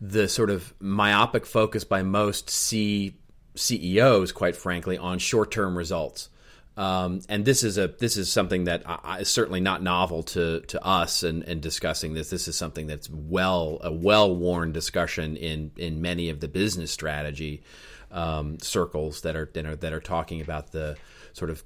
the 0.00 0.28
sort 0.28 0.50
of 0.50 0.72
myopic 0.80 1.44
focus 1.44 1.84
by 1.84 2.02
most 2.02 2.48
C 2.48 3.16
CEOs, 3.54 4.32
quite 4.32 4.56
frankly, 4.56 4.96
on 4.96 5.18
short-term 5.18 5.76
results. 5.76 6.28
Um, 6.76 7.20
and 7.28 7.44
this 7.44 7.62
is 7.62 7.76
a 7.76 7.88
this 7.88 8.16
is 8.16 8.32
something 8.32 8.64
that 8.64 8.82
is 9.20 9.28
certainly 9.28 9.60
not 9.60 9.82
novel 9.82 10.22
to 10.24 10.60
to 10.60 10.84
us 10.84 11.22
and, 11.22 11.42
and 11.42 11.60
discussing 11.60 12.14
this. 12.14 12.30
This 12.30 12.48
is 12.48 12.56
something 12.56 12.86
that's 12.86 13.10
well 13.10 13.78
a 13.82 13.92
well 13.92 14.34
worn 14.34 14.72
discussion 14.72 15.36
in 15.36 15.72
in 15.76 16.00
many 16.00 16.30
of 16.30 16.40
the 16.40 16.48
business 16.48 16.90
strategy 16.90 17.62
um, 18.10 18.58
circles 18.60 19.20
that 19.22 19.36
are, 19.36 19.50
that 19.52 19.66
are 19.66 19.76
that 19.76 19.92
are 19.92 20.00
talking 20.00 20.40
about 20.40 20.72
the 20.72 20.96
sort 21.34 21.50
of 21.50 21.62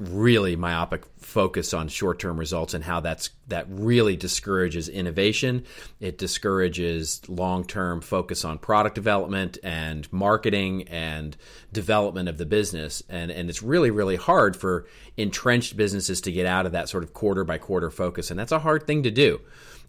really 0.00 0.56
myopic 0.56 1.04
focus 1.18 1.74
on 1.74 1.86
short-term 1.86 2.40
results 2.40 2.72
and 2.72 2.82
how 2.82 3.00
that's 3.00 3.30
that 3.48 3.66
really 3.68 4.16
discourages 4.16 4.88
innovation. 4.88 5.64
It 6.00 6.16
discourages 6.16 7.20
long-term 7.28 8.00
focus 8.00 8.44
on 8.44 8.58
product 8.58 8.94
development 8.94 9.58
and 9.62 10.10
marketing 10.12 10.88
and 10.88 11.36
development 11.72 12.30
of 12.30 12.38
the 12.38 12.46
business. 12.46 13.02
And 13.08 13.30
and 13.30 13.50
it's 13.50 13.62
really 13.62 13.90
really 13.90 14.16
hard 14.16 14.56
for 14.56 14.86
entrenched 15.16 15.76
businesses 15.76 16.22
to 16.22 16.32
get 16.32 16.46
out 16.46 16.64
of 16.64 16.72
that 16.72 16.88
sort 16.88 17.04
of 17.04 17.12
quarter 17.12 17.44
by 17.44 17.58
quarter 17.58 17.90
focus, 17.90 18.30
and 18.30 18.40
that's 18.40 18.52
a 18.52 18.58
hard 18.58 18.86
thing 18.86 19.02
to 19.02 19.10
do. 19.10 19.40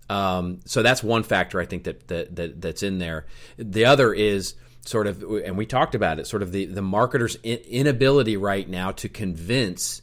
Um, 0.10 0.60
so 0.66 0.84
that's 0.84 1.02
one 1.02 1.24
factor 1.24 1.62
I 1.62 1.66
think 1.66 1.86
that, 1.86 2.08
that 2.10 2.36
that 2.36 2.62
that's 2.62 2.84
in 2.84 3.00
there. 3.00 3.28
The 3.58 3.86
other 3.86 4.14
is 4.14 4.56
sort 4.86 5.08
of, 5.08 5.24
and 5.24 5.58
we 5.58 5.66
talked 5.66 5.96
about 5.96 6.20
it, 6.20 6.28
sort 6.28 6.44
of 6.44 6.52
the 6.52 6.66
the 6.66 6.82
marketers' 6.82 7.36
inability 7.44 8.38
right 8.38 8.68
now 8.68 8.92
to 8.92 9.10
convince 9.10 10.02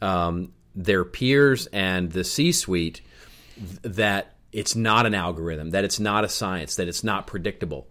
um, 0.00 0.52
their 0.74 1.04
peers 1.04 1.66
and 1.68 2.10
the 2.12 2.24
C-suite 2.24 3.00
that 3.82 4.36
it's 4.52 4.76
not 4.76 5.06
an 5.06 5.14
algorithm, 5.14 5.70
that 5.70 5.84
it's 5.84 6.00
not 6.00 6.24
a 6.24 6.28
science, 6.28 6.76
that 6.76 6.88
it's 6.88 7.04
not 7.04 7.26
predictable. 7.26 7.88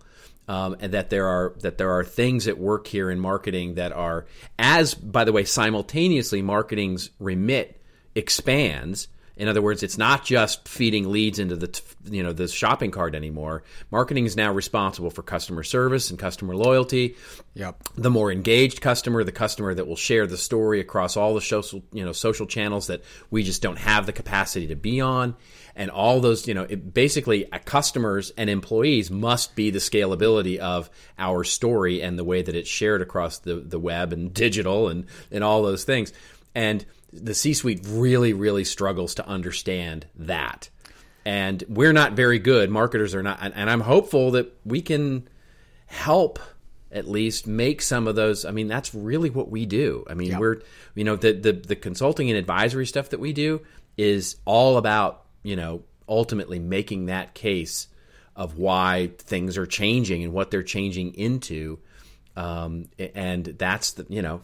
Um, 0.49 0.77
and 0.79 0.93
that 0.93 1.09
there 1.09 1.27
are 1.27 1.55
that 1.59 1.77
there 1.77 1.91
are 1.91 2.05
things 2.05 2.47
at 2.47 2.57
work 2.57 2.87
here 2.87 3.11
in 3.11 3.19
marketing 3.19 3.75
that 3.75 3.91
are 3.91 4.27
as 4.57 4.93
by 4.93 5.25
the 5.25 5.33
way 5.33 5.43
simultaneously 5.43 6.41
marketing's 6.41 7.09
remit 7.19 7.83
expands 8.15 9.09
in 9.37 9.47
other 9.47 9.61
words, 9.61 9.83
it's 9.83 9.99
not 9.99 10.25
just 10.25 10.67
feeding 10.67 11.11
leads 11.11 11.37
into 11.37 11.55
the 11.55 11.81
you 12.05 12.23
know 12.23 12.33
the 12.33 12.47
shopping 12.47 12.89
cart 12.89 13.13
anymore. 13.13 13.63
Marketing 13.91 14.25
is 14.25 14.35
now 14.35 14.51
responsible 14.51 15.11
for 15.11 15.21
customer 15.21 15.61
service 15.61 16.09
and 16.09 16.17
customer 16.17 16.55
loyalty. 16.55 17.15
Yep. 17.53 17.83
The 17.95 18.09
more 18.09 18.31
engaged 18.31 18.81
customer, 18.81 19.23
the 19.23 19.31
customer 19.31 19.75
that 19.75 19.87
will 19.87 19.95
share 19.95 20.25
the 20.25 20.37
story 20.37 20.79
across 20.79 21.15
all 21.15 21.35
the 21.35 21.41
social 21.41 21.83
you 21.93 22.03
know 22.03 22.13
social 22.13 22.47
channels 22.47 22.87
that 22.87 23.03
we 23.29 23.43
just 23.43 23.61
don't 23.61 23.77
have 23.77 24.07
the 24.07 24.13
capacity 24.13 24.67
to 24.67 24.75
be 24.75 25.01
on, 25.01 25.35
and 25.75 25.91
all 25.91 26.19
those 26.19 26.47
you 26.47 26.55
know 26.55 26.63
it, 26.63 26.91
basically 26.93 27.51
uh, 27.51 27.59
customers 27.59 28.31
and 28.37 28.49
employees 28.49 29.11
must 29.11 29.55
be 29.55 29.69
the 29.69 29.79
scalability 29.79 30.57
of 30.57 30.89
our 31.19 31.43
story 31.43 32.01
and 32.01 32.17
the 32.17 32.23
way 32.23 32.41
that 32.41 32.55
it's 32.55 32.69
shared 32.69 33.03
across 33.03 33.37
the 33.37 33.55
the 33.55 33.79
web 33.79 34.13
and 34.13 34.33
digital 34.33 34.87
and 34.89 35.05
and 35.31 35.43
all 35.43 35.61
those 35.61 35.83
things 35.83 36.11
and 36.55 36.87
the 37.23 37.33
C 37.33 37.53
suite 37.53 37.85
really, 37.87 38.33
really 38.33 38.63
struggles 38.63 39.15
to 39.15 39.27
understand 39.27 40.07
that. 40.15 40.69
And 41.25 41.63
we're 41.67 41.93
not 41.93 42.13
very 42.13 42.39
good. 42.39 42.69
Marketers 42.69 43.13
are 43.13 43.23
not. 43.23 43.39
And 43.41 43.69
I'm 43.69 43.81
hopeful 43.81 44.31
that 44.31 44.53
we 44.65 44.81
can 44.81 45.27
help 45.85 46.39
at 46.89 47.05
least 47.05 47.47
make 47.47 47.81
some 47.81 48.07
of 48.07 48.15
those. 48.15 48.45
I 48.45 48.51
mean, 48.51 48.69
that's 48.69 48.95
really 48.95 49.29
what 49.29 49.49
we 49.49 49.65
do. 49.65 50.05
I 50.09 50.13
mean, 50.13 50.39
we're, 50.39 50.61
you 50.95 51.03
know, 51.03 51.17
the, 51.17 51.33
the, 51.33 51.51
the 51.51 51.75
consulting 51.75 52.29
and 52.29 52.37
advisory 52.37 52.85
stuff 52.85 53.09
that 53.09 53.19
we 53.19 53.33
do 53.33 53.61
is 53.97 54.37
all 54.45 54.77
about, 54.77 55.25
you 55.43 55.57
know, 55.57 55.83
ultimately 56.07 56.59
making 56.59 57.07
that 57.07 57.33
case 57.33 57.89
of 58.35 58.57
why 58.57 59.11
things 59.17 59.57
are 59.57 59.65
changing 59.65 60.23
and 60.23 60.31
what 60.31 60.49
they're 60.49 60.63
changing 60.63 61.13
into. 61.15 61.79
Um, 62.37 62.85
and 63.15 63.43
that's 63.43 63.93
the, 63.93 64.05
you 64.07 64.21
know, 64.21 64.43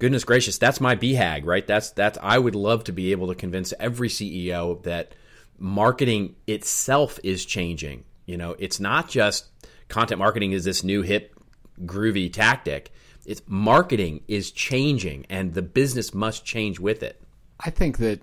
goodness 0.00 0.24
gracious, 0.24 0.58
that's 0.58 0.80
my 0.80 0.96
BHAG, 0.96 1.44
right? 1.44 1.64
That's 1.64 1.90
that's 1.90 2.18
I 2.20 2.38
would 2.38 2.56
love 2.56 2.82
to 2.84 2.92
be 2.92 3.12
able 3.12 3.28
to 3.28 3.34
convince 3.36 3.72
every 3.78 4.08
CEO 4.08 4.82
that 4.82 5.14
marketing 5.58 6.34
itself 6.48 7.20
is 7.22 7.44
changing. 7.44 8.04
You 8.26 8.36
know, 8.36 8.56
it's 8.58 8.80
not 8.80 9.08
just 9.08 9.46
content 9.88 10.18
marketing 10.18 10.52
is 10.52 10.64
this 10.64 10.82
new 10.82 11.02
hip 11.02 11.38
groovy 11.82 12.32
tactic. 12.32 12.92
It's 13.26 13.42
marketing 13.46 14.22
is 14.26 14.50
changing 14.50 15.26
and 15.30 15.54
the 15.54 15.62
business 15.62 16.12
must 16.12 16.44
change 16.44 16.80
with 16.80 17.02
it. 17.02 17.22
I 17.60 17.70
think 17.70 17.98
that 17.98 18.22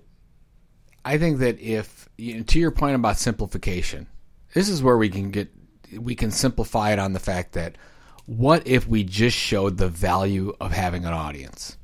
I 1.04 1.16
think 1.16 1.38
that 1.38 1.60
if 1.60 2.08
you 2.18 2.38
know, 2.38 2.42
to 2.42 2.58
your 2.58 2.72
point 2.72 2.96
about 2.96 3.18
simplification, 3.18 4.08
this 4.52 4.68
is 4.68 4.82
where 4.82 4.98
we 4.98 5.08
can 5.08 5.30
get 5.30 5.48
we 5.96 6.16
can 6.16 6.32
simplify 6.32 6.92
it 6.92 6.98
on 6.98 7.12
the 7.12 7.20
fact 7.20 7.52
that 7.52 7.78
what 8.28 8.66
if 8.66 8.86
we 8.86 9.04
just 9.04 9.36
showed 9.36 9.78
the 9.78 9.88
value 9.88 10.52
of 10.60 10.70
having 10.70 11.06
an 11.06 11.14
audience? 11.14 11.78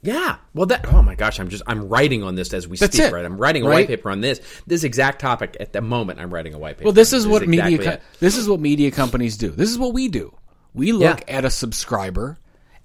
Yeah. 0.00 0.36
Well, 0.54 0.66
that. 0.66 0.86
Oh 0.92 1.02
my 1.02 1.16
gosh, 1.16 1.40
I'm 1.40 1.48
just 1.48 1.64
I'm 1.66 1.88
writing 1.88 2.22
on 2.22 2.36
this 2.36 2.54
as 2.54 2.68
we 2.68 2.76
That's 2.76 2.96
speak. 2.96 3.08
It, 3.08 3.12
right. 3.12 3.24
I'm 3.24 3.36
writing 3.36 3.64
a 3.64 3.68
right? 3.68 3.74
white 3.74 3.88
paper 3.88 4.10
on 4.10 4.20
this. 4.20 4.40
This 4.68 4.84
exact 4.84 5.20
topic 5.20 5.56
at 5.58 5.72
the 5.72 5.80
moment. 5.80 6.20
I'm 6.20 6.32
writing 6.32 6.54
a 6.54 6.58
white 6.58 6.76
paper. 6.76 6.84
Well, 6.84 6.92
this 6.92 7.12
is 7.12 7.26
what 7.26 7.40
this 7.40 7.48
media. 7.48 7.78
Exactly 7.78 8.06
co- 8.06 8.16
this 8.20 8.36
is 8.36 8.48
what 8.48 8.60
media 8.60 8.92
companies 8.92 9.36
do. 9.36 9.50
This 9.50 9.68
is 9.68 9.76
what 9.76 9.92
we 9.92 10.06
do. 10.06 10.32
We 10.72 10.92
look 10.92 11.24
yeah. 11.26 11.38
at 11.38 11.44
a 11.44 11.50
subscriber 11.50 12.38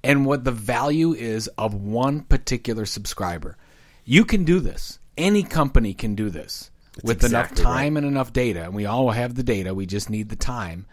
and 0.04 0.26
what 0.26 0.44
the 0.44 0.52
value 0.52 1.14
is 1.14 1.48
of 1.60 1.76
one 1.76 2.22
particular 2.22 2.88
subscriber. 2.88 3.58
You 4.06 4.26
can 4.26 4.44
do 4.44 4.60
this. 4.60 4.98
Any 5.18 5.44
company 5.44 5.94
can 5.94 6.16
do 6.16 6.32
this 6.32 6.72
That's 6.96 7.04
with 7.04 7.24
exactly 7.24 7.62
enough 7.62 7.74
time 7.74 7.94
right. 7.94 8.04
and 8.04 8.12
enough 8.12 8.34
data. 8.34 8.64
And 8.64 8.74
we 8.74 8.88
all 8.88 9.12
have 9.12 9.36
the 9.36 9.44
data. 9.44 9.76
We 9.76 9.86
just 9.86 10.10
need 10.10 10.30
the 10.30 10.36
time 10.36 10.88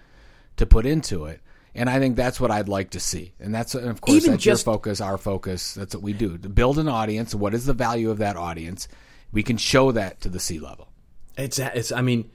to 0.59 0.67
put 0.67 0.85
into 0.85 1.25
it. 1.25 1.41
And 1.79 1.89
I 1.89 2.01
think 2.01 2.17
that's 2.17 2.41
what 2.41 2.51
I'd 2.51 2.69
like 2.69 2.91
to 2.91 3.01
see. 3.01 3.33
And 3.39 3.55
that's, 3.55 3.75
and 3.75 3.89
of 3.89 4.01
course, 4.01 4.17
Even 4.17 4.33
that's 4.33 4.43
just, 4.43 4.67
your 4.67 4.75
focus, 4.75 5.01
our 5.01 5.17
focus. 5.17 5.75
That's 5.75 5.95
what 5.95 6.03
we 6.03 6.13
do. 6.13 6.37
To 6.37 6.49
build 6.49 6.79
an 6.79 6.89
audience, 6.89 7.35
what 7.35 7.55
is 7.55 7.67
the 7.67 7.73
value 7.73 8.11
of 8.11 8.19
that 8.19 8.37
audience? 8.37 8.89
We 9.33 9.43
can 9.43 9.57
show 9.57 9.93
that 9.93 10.21
to 10.23 10.29
the 10.29 10.41
C 10.41 10.59
level. 10.59 10.89
It's, 11.37 11.59
it's, 11.59 11.93
I 11.93 12.03
mean, 12.03 12.31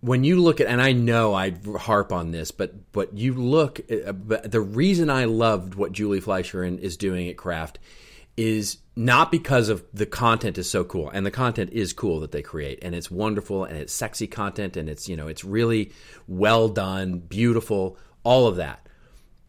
when 0.00 0.24
you 0.24 0.40
look 0.40 0.60
at, 0.60 0.66
and 0.66 0.82
I 0.82 0.92
know 0.92 1.32
I 1.32 1.54
harp 1.78 2.12
on 2.12 2.32
this, 2.32 2.50
but 2.50 2.92
but 2.92 3.16
you 3.16 3.34
look, 3.34 3.80
uh, 3.90 4.12
but 4.12 4.50
the 4.50 4.60
reason 4.60 5.08
I 5.08 5.26
loved 5.26 5.76
what 5.76 5.92
Julie 5.92 6.20
Fleischer 6.20 6.64
is 6.64 6.96
doing 6.96 7.28
at 7.28 7.36
Kraft 7.36 7.78
is 8.36 8.78
not 8.96 9.30
because 9.30 9.68
of 9.68 9.84
the 9.94 10.06
content 10.06 10.58
is 10.58 10.68
so 10.68 10.82
cool, 10.82 11.08
and 11.08 11.24
the 11.24 11.30
content 11.30 11.70
is 11.72 11.92
cool 11.92 12.18
that 12.20 12.32
they 12.32 12.42
create, 12.42 12.80
and 12.82 12.96
it's 12.96 13.12
wonderful, 13.12 13.62
and 13.64 13.76
it's 13.78 13.92
sexy 13.92 14.26
content, 14.26 14.76
and 14.76 14.88
it's 14.88 15.08
you 15.08 15.16
know 15.16 15.28
it's 15.28 15.44
really 15.44 15.92
well 16.26 16.68
done, 16.68 17.18
beautiful, 17.18 17.96
all 18.24 18.46
of 18.46 18.56
that. 18.56 18.86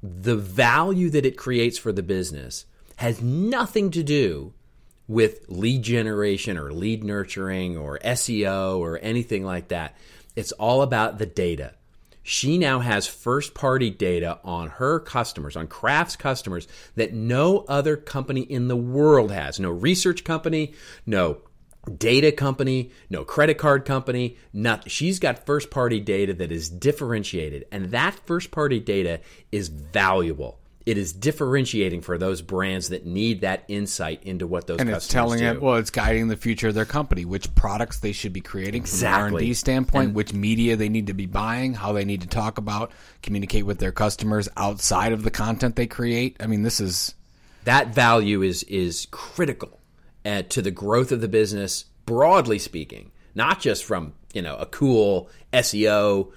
The 0.01 0.35
value 0.35 1.09
that 1.11 1.25
it 1.25 1.37
creates 1.37 1.77
for 1.77 1.91
the 1.91 2.03
business 2.03 2.65
has 2.97 3.21
nothing 3.21 3.91
to 3.91 4.03
do 4.03 4.53
with 5.07 5.45
lead 5.47 5.83
generation 5.83 6.57
or 6.57 6.71
lead 6.71 7.03
nurturing 7.03 7.77
or 7.77 7.99
SEO 7.99 8.79
or 8.79 8.99
anything 9.01 9.43
like 9.43 9.69
that. 9.69 9.95
It's 10.35 10.51
all 10.53 10.81
about 10.81 11.17
the 11.17 11.25
data. 11.25 11.73
She 12.23 12.57
now 12.57 12.79
has 12.79 13.05
first 13.05 13.53
party 13.53 13.89
data 13.89 14.39
on 14.45 14.69
her 14.69 14.99
customers, 14.99 15.57
on 15.57 15.67
Kraft's 15.67 16.15
customers, 16.15 16.69
that 16.95 17.13
no 17.13 17.65
other 17.67 17.97
company 17.97 18.41
in 18.41 18.69
the 18.69 18.77
world 18.77 19.31
has. 19.31 19.59
No 19.59 19.69
research 19.69 20.23
company, 20.23 20.73
no 21.05 21.39
data 21.97 22.31
company, 22.31 22.91
no 23.09 23.23
credit 23.23 23.57
card 23.57 23.85
company, 23.85 24.37
not 24.53 24.89
she's 24.89 25.19
got 25.19 25.45
first 25.45 25.69
party 25.69 25.99
data 25.99 26.33
that 26.33 26.51
is 26.51 26.69
differentiated 26.69 27.65
and 27.71 27.91
that 27.91 28.13
first 28.25 28.51
party 28.51 28.79
data 28.79 29.19
is 29.51 29.67
valuable 29.67 30.59
it 30.85 30.97
is 30.97 31.13
differentiating 31.13 32.01
for 32.01 32.17
those 32.17 32.41
brands 32.41 32.89
that 32.89 33.05
need 33.05 33.41
that 33.41 33.63
insight 33.67 34.21
into 34.23 34.45
what 34.45 34.67
those 34.67 34.79
and 34.79 34.89
customers 34.89 35.03
it's 35.03 35.13
telling 35.13 35.39
do. 35.39 35.45
it 35.45 35.61
well 35.61 35.75
it's 35.75 35.89
guiding 35.89 36.27
the 36.27 36.35
future 36.37 36.67
of 36.69 36.75
their 36.75 36.85
company 36.85 37.25
which 37.25 37.53
products 37.55 37.99
they 37.99 38.11
should 38.11 38.33
be 38.33 38.41
creating 38.41 38.81
Exactly. 38.81 39.17
from 39.17 39.27
an 39.27 39.33
r&d 39.35 39.53
standpoint 39.53 40.13
which 40.13 40.33
media 40.33 40.75
they 40.75 40.89
need 40.89 41.07
to 41.07 41.13
be 41.13 41.25
buying 41.25 41.73
how 41.73 41.93
they 41.93 42.05
need 42.05 42.21
to 42.21 42.27
talk 42.27 42.57
about 42.57 42.91
communicate 43.21 43.65
with 43.65 43.79
their 43.79 43.91
customers 43.91 44.49
outside 44.57 45.13
of 45.13 45.23
the 45.23 45.31
content 45.31 45.75
they 45.75 45.87
create 45.87 46.35
i 46.39 46.47
mean 46.47 46.63
this 46.63 46.79
is 46.79 47.15
that 47.63 47.93
value 47.93 48.41
is 48.41 48.63
is 48.63 49.07
critical 49.11 49.79
uh, 50.25 50.41
to 50.43 50.61
the 50.61 50.71
growth 50.71 51.11
of 51.11 51.21
the 51.21 51.27
business 51.27 51.85
broadly 52.05 52.59
speaking 52.59 53.11
not 53.35 53.59
just 53.59 53.83
from 53.83 54.13
you 54.33 54.41
know 54.41 54.55
a 54.57 54.65
cool 54.65 55.29
seo 55.53 56.31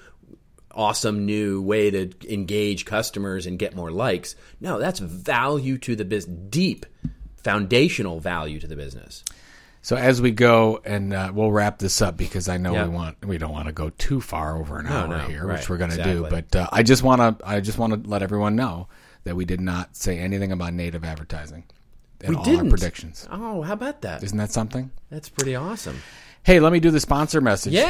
awesome 0.72 1.24
new 1.24 1.62
way 1.62 1.91
to 1.91 2.11
engage 2.32 2.84
customers 2.84 3.47
and 3.47 3.59
get 3.59 3.74
more 3.74 3.91
likes 3.91 4.34
no 4.61 4.78
that's 4.78 4.99
value 5.01 5.78
to 5.78 5.97
the 5.97 6.05
business 6.05 6.37
deep 6.49 6.87
foundational 7.37 8.20
value 8.20 8.61
to 8.61 8.66
the 8.66 8.76
business 8.76 9.24
so 9.82 9.97
as 9.97 10.20
we 10.20 10.32
go 10.32 10.80
and 10.84 11.14
uh, 11.14 11.30
we'll 11.32 11.53
wrap 11.53 11.78
this 11.78 12.03
up 12.03 12.16
because 12.16 12.49
i 12.49 12.57
know 12.59 12.74
Yeah. 12.74 12.87
we 12.89 12.95
want 12.95 13.24
we 13.24 13.39
don't 13.39 13.53
want 13.53 13.66
to 13.66 13.72
go 13.72 13.91
too 13.91 14.20
far 14.20 14.59
over 14.59 14.78
an 14.78 14.87
hour 14.87 15.09
no, 15.09 15.18
here 15.20 15.47
right, 15.47 15.59
which 15.59 15.68
we're 15.68 15.78
going 15.78 15.91
to 15.91 15.97
exactly. 15.97 16.28
do 16.28 16.28
but 16.28 16.57
uh, 16.57 16.68
i 16.72 16.82
just 16.82 17.03
want 17.03 17.39
to 17.39 17.49
i 17.49 17.61
just 17.61 17.78
want 17.78 18.05
to 18.05 18.09
let 18.11 18.22
everyone 18.22 18.55
know 18.57 18.89
that 19.24 19.34
we 19.34 19.45
did 19.45 19.61
not 19.61 19.97
say 19.97 20.18
anything 20.18 20.53
about 20.53 20.74
native 20.74 21.05
advertising 21.05 21.64
in 22.23 22.31
we 22.31 22.37
all 22.37 22.45
didn't 22.45 22.61
our 22.67 22.71
predictions 22.71 23.29
oh 23.31 23.62
how 23.62 23.73
about 23.75 24.01
that 24.03 24.23
isn't 24.23 24.39
that 24.39 24.51
something 24.51 24.91
that's 25.11 25.29
pretty 25.29 25.55
awesome 25.55 25.97
Hey, 26.43 26.61
let 26.61 26.73
me 26.73 26.79
do 26.79 26.93
the 26.93 27.01
sponsor 27.01 27.41
message. 27.41 27.73
Yeah, 27.73 27.83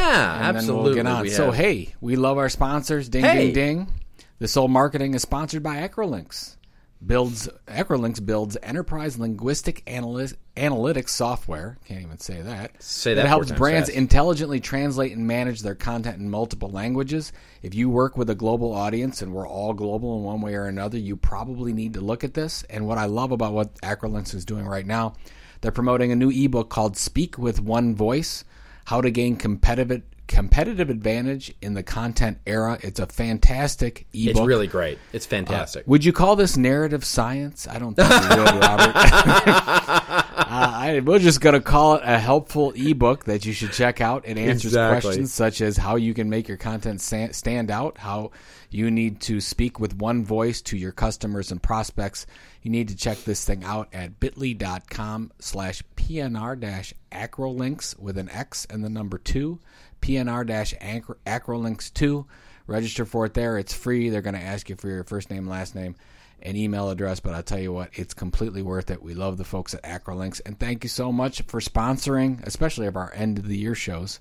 and 0.49 0.57
Then 0.57 0.67
we'll 0.67 0.79
absolutely, 0.79 0.95
get 0.95 1.07
on. 1.07 1.23
we 1.25 1.29
So, 1.29 1.51
hey, 1.51 1.95
we 2.01 2.17
love 2.17 2.39
our 2.39 2.49
sponsors. 2.49 3.07
Ding, 3.11 3.23
Hey. 3.23 3.53
ding, 3.53 3.53
ding. 3.53 3.93
This 4.39 4.57
old 4.57 4.71
marketing 4.71 5.13
is 5.13 5.21
sponsored 5.21 5.63
by 5.63 5.87
Acrolinx. 5.87 6.57
Builds 7.05 7.49
Acrolinx 7.69 8.25
builds 8.25 8.57
enterprise 8.63 9.19
linguistic 9.19 9.85
analy- 9.85 10.35
analytics 10.57 11.11
software. 11.11 11.77
Can't 11.85 12.03
even 12.03 12.19
say 12.19 12.41
that. 12.41 12.83
Say 12.83 13.15
that 13.15 13.23
four 13.23 13.29
helps 13.29 13.53
brands 13.53 13.89
fast. 13.91 13.99
intelligently 13.99 14.61
translate 14.61 15.13
and 15.13 15.27
manage 15.27 15.61
their 15.61 15.75
content 15.75 16.19
in 16.19 16.31
multiple 16.31 16.71
languages. 16.71 17.33
If 17.63 17.75
you 17.75 17.91
work 17.91 18.17
with 18.17 18.31
a 18.31 18.35
global 18.35 18.73
audience, 18.73 19.21
and 19.21 19.35
we're 19.35 19.47
all 19.47 19.75
global 19.75 20.17
in 20.19 20.25
one 20.25 20.41
way 20.41 20.55
or 20.55 20.65
another, 20.65 20.99
you 20.99 21.17
probably 21.17 21.73
need 21.73 21.95
to 21.95 22.01
look 22.01 22.25
at 22.25 22.35
this. 22.35 22.63
And 22.71 22.87
what 22.87 22.99
I 22.99 23.05
love 23.05 23.31
about 23.31 23.53
what 23.53 23.75
Acrolinx 23.83 24.35
is 24.35 24.45
doing 24.45 24.67
right 24.67 24.87
now, 24.87 25.15
they're 25.61 25.73
promoting 25.73 26.13
a 26.13 26.17
new 26.17 26.31
ebook 26.31 26.71
called 26.71 26.97
"Speak 26.97 27.37
with 27.37 27.61
One 27.61 27.95
Voice." 27.95 28.45
how 28.87 29.01
to 29.01 29.11
gain 29.11 29.37
competitive 29.37 30.03
competitive 30.27 30.91
advantage 30.91 31.55
in 31.63 31.75
the 31.75 31.83
content 31.83 32.39
era. 32.47 32.79
It's 32.83 33.01
a 33.01 33.07
fantastic 33.07 34.07
ebook. 34.13 34.37
it's 34.37 34.41
really 34.41 34.67
great 34.67 34.99
it's 35.13 35.27
fantastic 35.27 35.87
Would 35.87 36.05
you 36.05 36.13
call 36.13 36.37
this 36.37 36.57
narrative 36.57 37.05
science? 37.05 37.69
I 37.69 37.79
don't 37.79 37.95
think 37.95 38.11
you 38.11 38.39
would, 38.39 38.61
Robert. 38.61 38.97
uh, 38.97 40.25
I, 40.37 41.01
we're 41.05 41.19
just 41.19 41.41
going 41.41 41.55
to 41.55 41.61
call 41.61 41.95
it 41.95 42.03
a 42.05 42.19
helpful 42.19 42.73
ebook 42.77 43.25
that 43.25 43.45
you 43.45 43.53
should 43.53 43.73
check 43.73 44.01
out. 44.01 44.27
It 44.27 44.39
answers 44.39 44.73
Exactly. 44.73 45.01
questions 45.01 45.33
such 45.33 45.61
as 45.61 45.77
how 45.77 45.97
you 45.97 46.15
can 46.15 46.29
make 46.29 46.49
your 46.49 46.57
content 46.57 47.01
stand 47.01 47.71
out, 47.71 47.99
how 47.99 48.31
you 48.71 48.91
need 48.91 49.21
to 49.23 49.41
speak 49.41 49.79
with 49.81 49.97
one 49.97 50.25
voice 50.25 50.61
to 50.63 50.77
your 50.77 50.93
customers 50.93 51.51
and 51.51 51.63
prospects. 51.63 52.27
You 52.63 52.71
need 52.71 52.89
to 52.89 52.97
check 52.97 53.19
this 53.19 53.45
thing 53.45 53.65
out 53.65 53.89
at 53.93 54.19
bit.ly.com 54.19 55.33
slash 55.39 55.83
PNR 55.97 56.59
dash 56.59 56.93
acrolinx 57.13 57.99
with 57.99 58.19
an 58.19 58.29
X 58.31 58.67
and 58.69 58.85
the 58.85 58.89
number 58.91 59.19
two, 59.19 59.61
PNR 60.01 60.47
dash 60.47 60.75
acrolinx 60.75 61.93
two. 61.93 62.27
Register 62.67 63.05
for 63.05 63.27
it 63.27 63.35
there. 63.35 63.59
It's 63.59 63.73
free. 63.73 64.09
They're 64.09 64.23
going 64.23 64.35
to 64.35 64.43
ask 64.43 64.69
you 64.69 64.77
for 64.77 64.89
your 64.89 65.05
first 65.05 65.31
name, 65.31 65.47
last 65.47 65.75
name, 65.75 65.95
and 66.43 66.57
email 66.57 66.91
address. 66.91 67.21
But 67.21 67.35
I'll 67.35 67.43
tell 67.43 67.61
you 67.61 67.73
what, 67.73 67.91
it's 67.93 68.15
completely 68.15 68.63
worth 68.63 68.91
it. 68.91 69.03
We 69.03 69.15
love 69.15 69.37
the 69.37 69.45
folks 69.45 69.75
at 69.75 69.83
Acrolinx, 69.85 70.41
and 70.45 70.59
thank 70.59 70.83
you 70.83 70.89
so 70.89 71.13
much 71.13 71.43
for 71.43 71.61
sponsoring, 71.61 72.45
especially 72.45 72.87
of 72.87 72.97
our 72.97 73.13
end 73.15 73.39
of 73.39 73.47
the 73.47 73.57
year 73.57 73.75
shows 73.75 74.21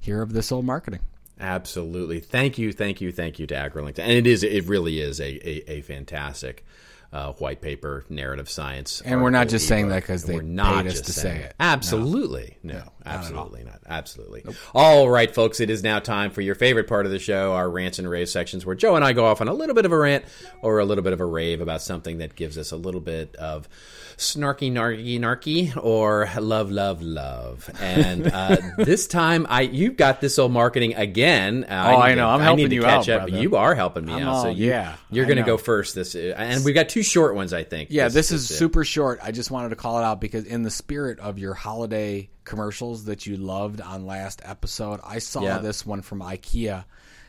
here 0.00 0.22
of 0.22 0.32
this 0.32 0.52
old 0.52 0.64
marketing. 0.64 1.00
Absolutely. 1.40 2.20
Thank 2.20 2.56
you, 2.58 2.72
thank 2.72 3.00
you, 3.00 3.10
thank 3.10 3.38
you 3.38 3.46
to 3.48 3.54
AgroLink. 3.54 3.98
And 3.98 4.12
it 4.12 4.26
is, 4.28 4.44
it 4.44 4.66
really 4.66 5.00
is 5.00 5.20
a, 5.20 5.48
a, 5.48 5.78
a 5.78 5.80
fantastic 5.80 6.64
uh, 7.12 7.32
white 7.32 7.60
paper 7.60 8.04
narrative 8.08 8.48
science. 8.48 9.02
And 9.04 9.22
we're 9.22 9.30
not 9.30 9.48
just 9.48 9.68
saying 9.68 9.88
that 9.88 10.02
because 10.02 10.24
they 10.24 10.38
not 10.40 10.84
paid 10.84 10.92
us 10.92 11.00
to 11.02 11.12
say 11.12 11.36
it. 11.40 11.54
Absolutely. 11.60 12.56
No, 12.62 12.82
absolutely 13.04 13.64
not. 13.64 13.80
Absolutely. 13.86 14.44
All 14.74 15.10
right, 15.10 15.32
folks, 15.34 15.60
it 15.60 15.68
is 15.68 15.82
now 15.82 15.98
time 15.98 16.30
for 16.30 16.40
your 16.40 16.54
favorite 16.54 16.86
part 16.88 17.04
of 17.04 17.12
the 17.12 17.18
show, 17.18 17.52
our 17.52 17.68
rants 17.68 17.98
and 17.98 18.08
raves 18.08 18.30
sections, 18.32 18.64
where 18.64 18.74
Joe 18.74 18.96
and 18.96 19.04
I 19.04 19.12
go 19.12 19.26
off 19.26 19.40
on 19.42 19.48
a 19.48 19.52
little 19.54 19.74
bit 19.74 19.84
of 19.84 19.92
a 19.92 19.98
rant 19.98 20.24
or 20.62 20.78
a 20.78 20.84
little 20.84 21.04
bit 21.04 21.12
of 21.12 21.20
a 21.20 21.26
rave 21.26 21.60
about 21.60 21.82
something 21.82 22.18
that 22.18 22.34
gives 22.34 22.56
us 22.56 22.72
a 22.72 22.76
little 22.76 23.00
bit 23.00 23.36
of 23.36 23.68
snarky, 24.16 24.70
narky, 24.70 25.18
narky, 25.18 25.76
or 25.82 26.28
love, 26.40 26.70
love, 26.70 27.02
love. 27.02 27.68
And 27.80 28.26
uh, 28.32 28.56
this 28.78 29.06
time, 29.06 29.46
I 29.50 29.62
you've 29.62 29.96
got 29.96 30.20
this 30.20 30.38
old 30.38 30.52
marketing 30.52 30.94
again. 30.94 31.64
Uh, 31.64 31.80
Oh, 31.92 31.96
I 32.00 32.10
need 32.10 32.14
know. 32.16 32.22
to- 32.22 32.28
I'm 32.28 32.40
I 32.40 32.44
helping 32.44 32.70
you 32.70 32.82
catch 32.82 33.08
out, 33.08 33.22
up. 33.22 33.28
brother. 33.28 33.42
You 33.42 33.56
are 33.56 33.74
helping 33.74 34.04
me 34.06 34.12
I'm 34.14 34.22
out. 34.22 34.42
so 34.42 34.48
you, 34.50 34.68
yeah, 34.68 34.96
you're 35.10 35.26
going 35.26 35.38
to 35.38 35.42
go 35.42 35.56
first. 35.56 35.94
This 35.94 36.14
and 36.14 36.64
we've 36.64 36.74
got 36.74 36.88
two 36.88 37.01
short 37.02 37.34
ones, 37.34 37.52
I 37.52 37.64
think. 37.64 37.88
Yeah, 37.90 38.08
this, 38.08 38.30
is 38.30 38.50
uh, 38.50 38.54
super 38.54 38.84
short. 38.84 39.20
I 39.22 39.32
just 39.32 39.50
wanted 39.50 39.70
to 39.70 39.76
call 39.76 39.98
it 39.98 40.04
out 40.04 40.20
because, 40.20 40.44
in 40.44 40.62
the 40.62 40.70
spirit 40.70 41.18
of 41.20 41.38
your 41.38 41.54
holiday 41.54 42.30
commercials 42.44 43.04
that 43.04 43.26
you 43.26 43.36
loved 43.36 43.80
on 43.80 44.06
last 44.06 44.42
episode, 44.44 45.00
I 45.04 45.18
saw 45.18 45.42
Yeah. 45.42 45.58
this 45.58 45.84
one 45.86 46.02
from 46.02 46.20
IKEA. 46.20 46.84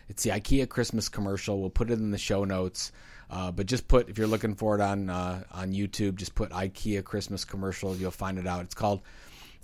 It's 0.10 0.24
the 0.24 0.32
IKEA 0.32 0.68
Christmas 0.70 1.10
commercial. 1.10 1.60
We'll 1.60 1.70
put 1.70 1.90
it 1.90 1.94
in 1.94 2.12
the 2.12 2.18
show 2.18 2.44
notes. 2.44 2.92
Uh, 3.30 3.52
but 3.52 3.66
just 3.66 3.88
put 3.88 4.10
if 4.10 4.18
you're 4.18 4.28
looking 4.28 4.54
for 4.54 4.76
it 4.76 4.82
on 4.82 5.10
uh, 5.10 5.44
on 5.52 5.74
YouTube, 5.74 6.16
just 6.16 6.36
put 6.36 6.52
IKEA 6.52 7.04
Christmas 7.04 7.46
commercial. 7.46 7.96
You'll 7.96 8.12
find 8.12 8.38
it 8.38 8.46
out. 8.46 8.62
It's 8.64 8.76
called, 8.76 9.02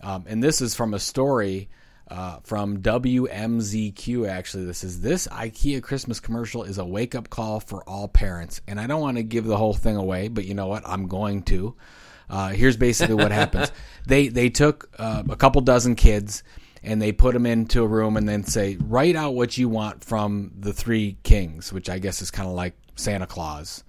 um, 0.01 0.23
and 0.27 0.41
this 0.43 0.59
is 0.61 0.73
from 0.75 0.93
a 0.95 0.99
story 0.99 1.69
uh, 2.09 2.39
from 2.43 2.81
WMZQ. 2.81 4.27
Actually, 4.27 4.65
this 4.65 4.83
is 4.83 5.01
this 5.01 5.27
IKEA 5.27 5.81
Christmas 5.81 6.19
commercial 6.19 6.63
is 6.63 6.77
a 6.77 6.85
wake 6.85 7.15
up 7.15 7.29
call 7.29 7.59
for 7.59 7.83
all 7.87 8.07
parents. 8.07 8.61
And 8.67 8.79
I 8.79 8.87
don't 8.87 9.01
want 9.01 9.17
to 9.17 9.23
give 9.23 9.45
the 9.45 9.57
whole 9.57 9.73
thing 9.73 9.95
away, 9.95 10.27
but 10.27 10.45
you 10.45 10.53
know 10.53 10.67
what? 10.67 10.83
I'm 10.85 11.07
going 11.07 11.43
to. 11.43 11.75
Uh, 12.29 12.49
here's 12.49 12.77
basically 12.77 13.15
what 13.15 13.31
happens. 13.31 13.71
They 14.05 14.27
they 14.27 14.49
took 14.49 14.89
uh, 14.97 15.21
a 15.29 15.35
couple 15.35 15.61
dozen 15.61 15.93
kids 15.95 16.41
and 16.81 16.99
they 16.99 17.11
put 17.11 17.33
them 17.33 17.45
into 17.45 17.83
a 17.83 17.87
room 17.87 18.17
and 18.17 18.27
then 18.27 18.43
say 18.43 18.75
write 18.79 19.15
out 19.15 19.35
what 19.35 19.55
you 19.55 19.69
want 19.69 20.03
from 20.03 20.51
the 20.57 20.73
three 20.73 21.17
kings, 21.21 21.71
which 21.71 21.91
I 21.91 21.99
guess 21.99 22.21
is 22.23 22.31
kind 22.31 22.49
of 22.49 22.55
like 22.55 22.73
Santa 22.95 23.27
Claus. 23.27 23.83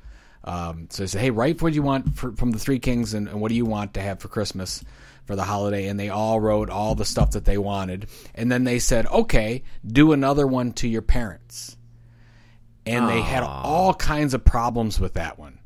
Um, 0.45 0.88
so 0.91 1.03
they 1.03 1.07
say, 1.07 1.18
hey, 1.20 1.30
write 1.30 1.61
what 1.61 1.74
you 1.74 1.82
want 1.82 2.16
for, 2.16 2.32
from 2.32 2.51
the 2.51 2.59
three 2.59 2.78
kings 2.78 3.12
and, 3.14 3.28
and 3.28 3.41
what 3.41 3.51
do 3.51 3.55
you 3.55 3.66
want 3.66 3.95
to 3.95 4.01
have 4.01 4.20
for 4.20 4.28
Christmas 4.28 4.82
for 5.26 5.36
the 5.36 5.45
holiday? 5.45 5.86
And 5.86 6.01
they 6.01 6.09
all 6.09 6.41
wrote 6.41 6.70
all 6.70 6.95
the 6.95 7.05
stuff 7.05 7.32
that 7.32 7.45
they 7.45 7.59
wanted. 7.59 8.07
And 8.34 8.51
then 8.51 8.64
they 8.64 8.78
said, 8.78 9.07
okay, 9.07 9.62
do 9.86 10.12
another 10.12 10.47
one 10.47 10.72
to 10.74 10.88
your 10.88 11.03
parents. 11.03 11.76
And 12.86 13.09
they 13.09 13.20
had 13.22 13.43
all 13.43 13.93
kinds 13.95 14.32
of 14.34 14.45
problems 14.45 14.99
with 14.99 15.14
that 15.14 15.38
one. 15.38 15.59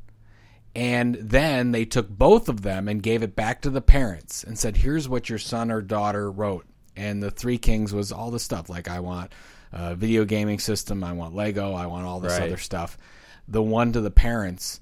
And 0.75 1.15
then 1.15 1.71
they 1.71 1.85
took 1.85 2.09
both 2.09 2.49
of 2.49 2.61
them 2.61 2.89
and 2.89 3.01
gave 3.01 3.23
it 3.23 3.33
back 3.35 3.61
to 3.61 3.69
the 3.69 3.81
parents 3.81 4.43
and 4.43 4.59
said, 4.59 4.75
here's 4.75 5.07
what 5.07 5.29
your 5.29 5.39
son 5.39 5.71
or 5.71 5.81
daughter 5.81 6.29
wrote. 6.29 6.65
And 6.97 7.23
the 7.23 7.31
three 7.31 7.57
kings 7.57 7.93
was 7.93 8.11
all 8.11 8.29
the 8.29 8.39
stuff 8.39 8.69
like, 8.69 8.89
I 8.89 8.99
want 8.99 9.31
a 9.71 9.95
video 9.95 10.25
gaming 10.25 10.59
system, 10.59 11.03
I 11.03 11.13
want 11.13 11.33
Lego, 11.33 11.73
I 11.73 11.85
want 11.87 12.05
all 12.05 12.19
this 12.19 12.33
Right. 12.33 12.43
other 12.43 12.57
stuff. 12.57 12.97
The 13.47 13.61
one 13.61 13.93
to 13.93 14.01
the 14.01 14.11
parents 14.11 14.79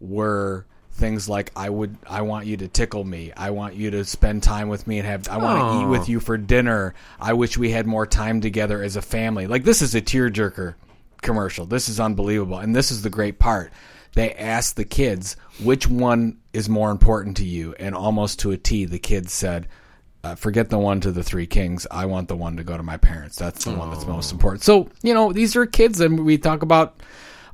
were 0.00 0.66
things 0.92 1.28
like 1.28 1.52
I 1.54 1.68
would 1.68 1.96
I 2.06 2.22
want 2.22 2.46
you 2.46 2.56
to 2.58 2.68
tickle 2.68 3.04
me. 3.04 3.32
I 3.36 3.50
want 3.50 3.74
you 3.74 3.90
to 3.90 4.04
spend 4.04 4.42
time 4.42 4.68
with 4.68 4.86
me 4.86 4.98
and 4.98 5.06
have 5.06 5.28
I 5.28 5.36
want 5.36 5.60
to 5.60 5.82
eat 5.82 5.90
with 5.90 6.08
you 6.08 6.20
for 6.20 6.38
dinner. 6.38 6.94
I 7.20 7.34
wish 7.34 7.58
we 7.58 7.70
had 7.70 7.86
more 7.86 8.06
time 8.06 8.40
together 8.40 8.82
as 8.82 8.96
a 8.96 9.02
family. 9.02 9.46
Like 9.46 9.64
this 9.64 9.82
is 9.82 9.94
a 9.94 10.00
tearjerker 10.00 10.74
commercial. 11.22 11.66
This 11.66 11.88
is 11.88 12.00
unbelievable. 12.00 12.58
And 12.58 12.74
this 12.74 12.90
is 12.90 13.02
the 13.02 13.10
great 13.10 13.38
part. 13.38 13.72
They 14.14 14.32
asked 14.32 14.76
the 14.76 14.84
kids 14.86 15.36
which 15.62 15.86
one 15.86 16.38
is 16.54 16.68
more 16.68 16.90
important 16.90 17.36
to 17.38 17.44
you 17.44 17.74
and 17.78 17.94
almost 17.94 18.40
to 18.40 18.52
a 18.52 18.56
T 18.56 18.86
the 18.86 18.98
kids 18.98 19.32
said 19.32 19.68
uh, 20.26 20.34
forget 20.34 20.70
the 20.70 20.78
one 20.78 21.00
to 21.00 21.12
the 21.12 21.22
three 21.22 21.46
kings. 21.46 21.86
I 21.88 22.06
want 22.06 22.26
the 22.26 22.36
one 22.36 22.56
to 22.56 22.64
go 22.64 22.76
to 22.76 22.82
my 22.82 22.96
parents. 22.96 23.36
That's 23.36 23.64
the 23.64 23.72
one 23.72 23.90
that's 23.90 24.06
most 24.06 24.32
important. 24.32 24.64
So, 24.64 24.88
you 25.02 25.14
know, 25.14 25.32
these 25.32 25.54
are 25.54 25.66
kids, 25.66 26.00
and 26.00 26.24
we 26.24 26.36
talk 26.36 26.62
about 26.62 27.00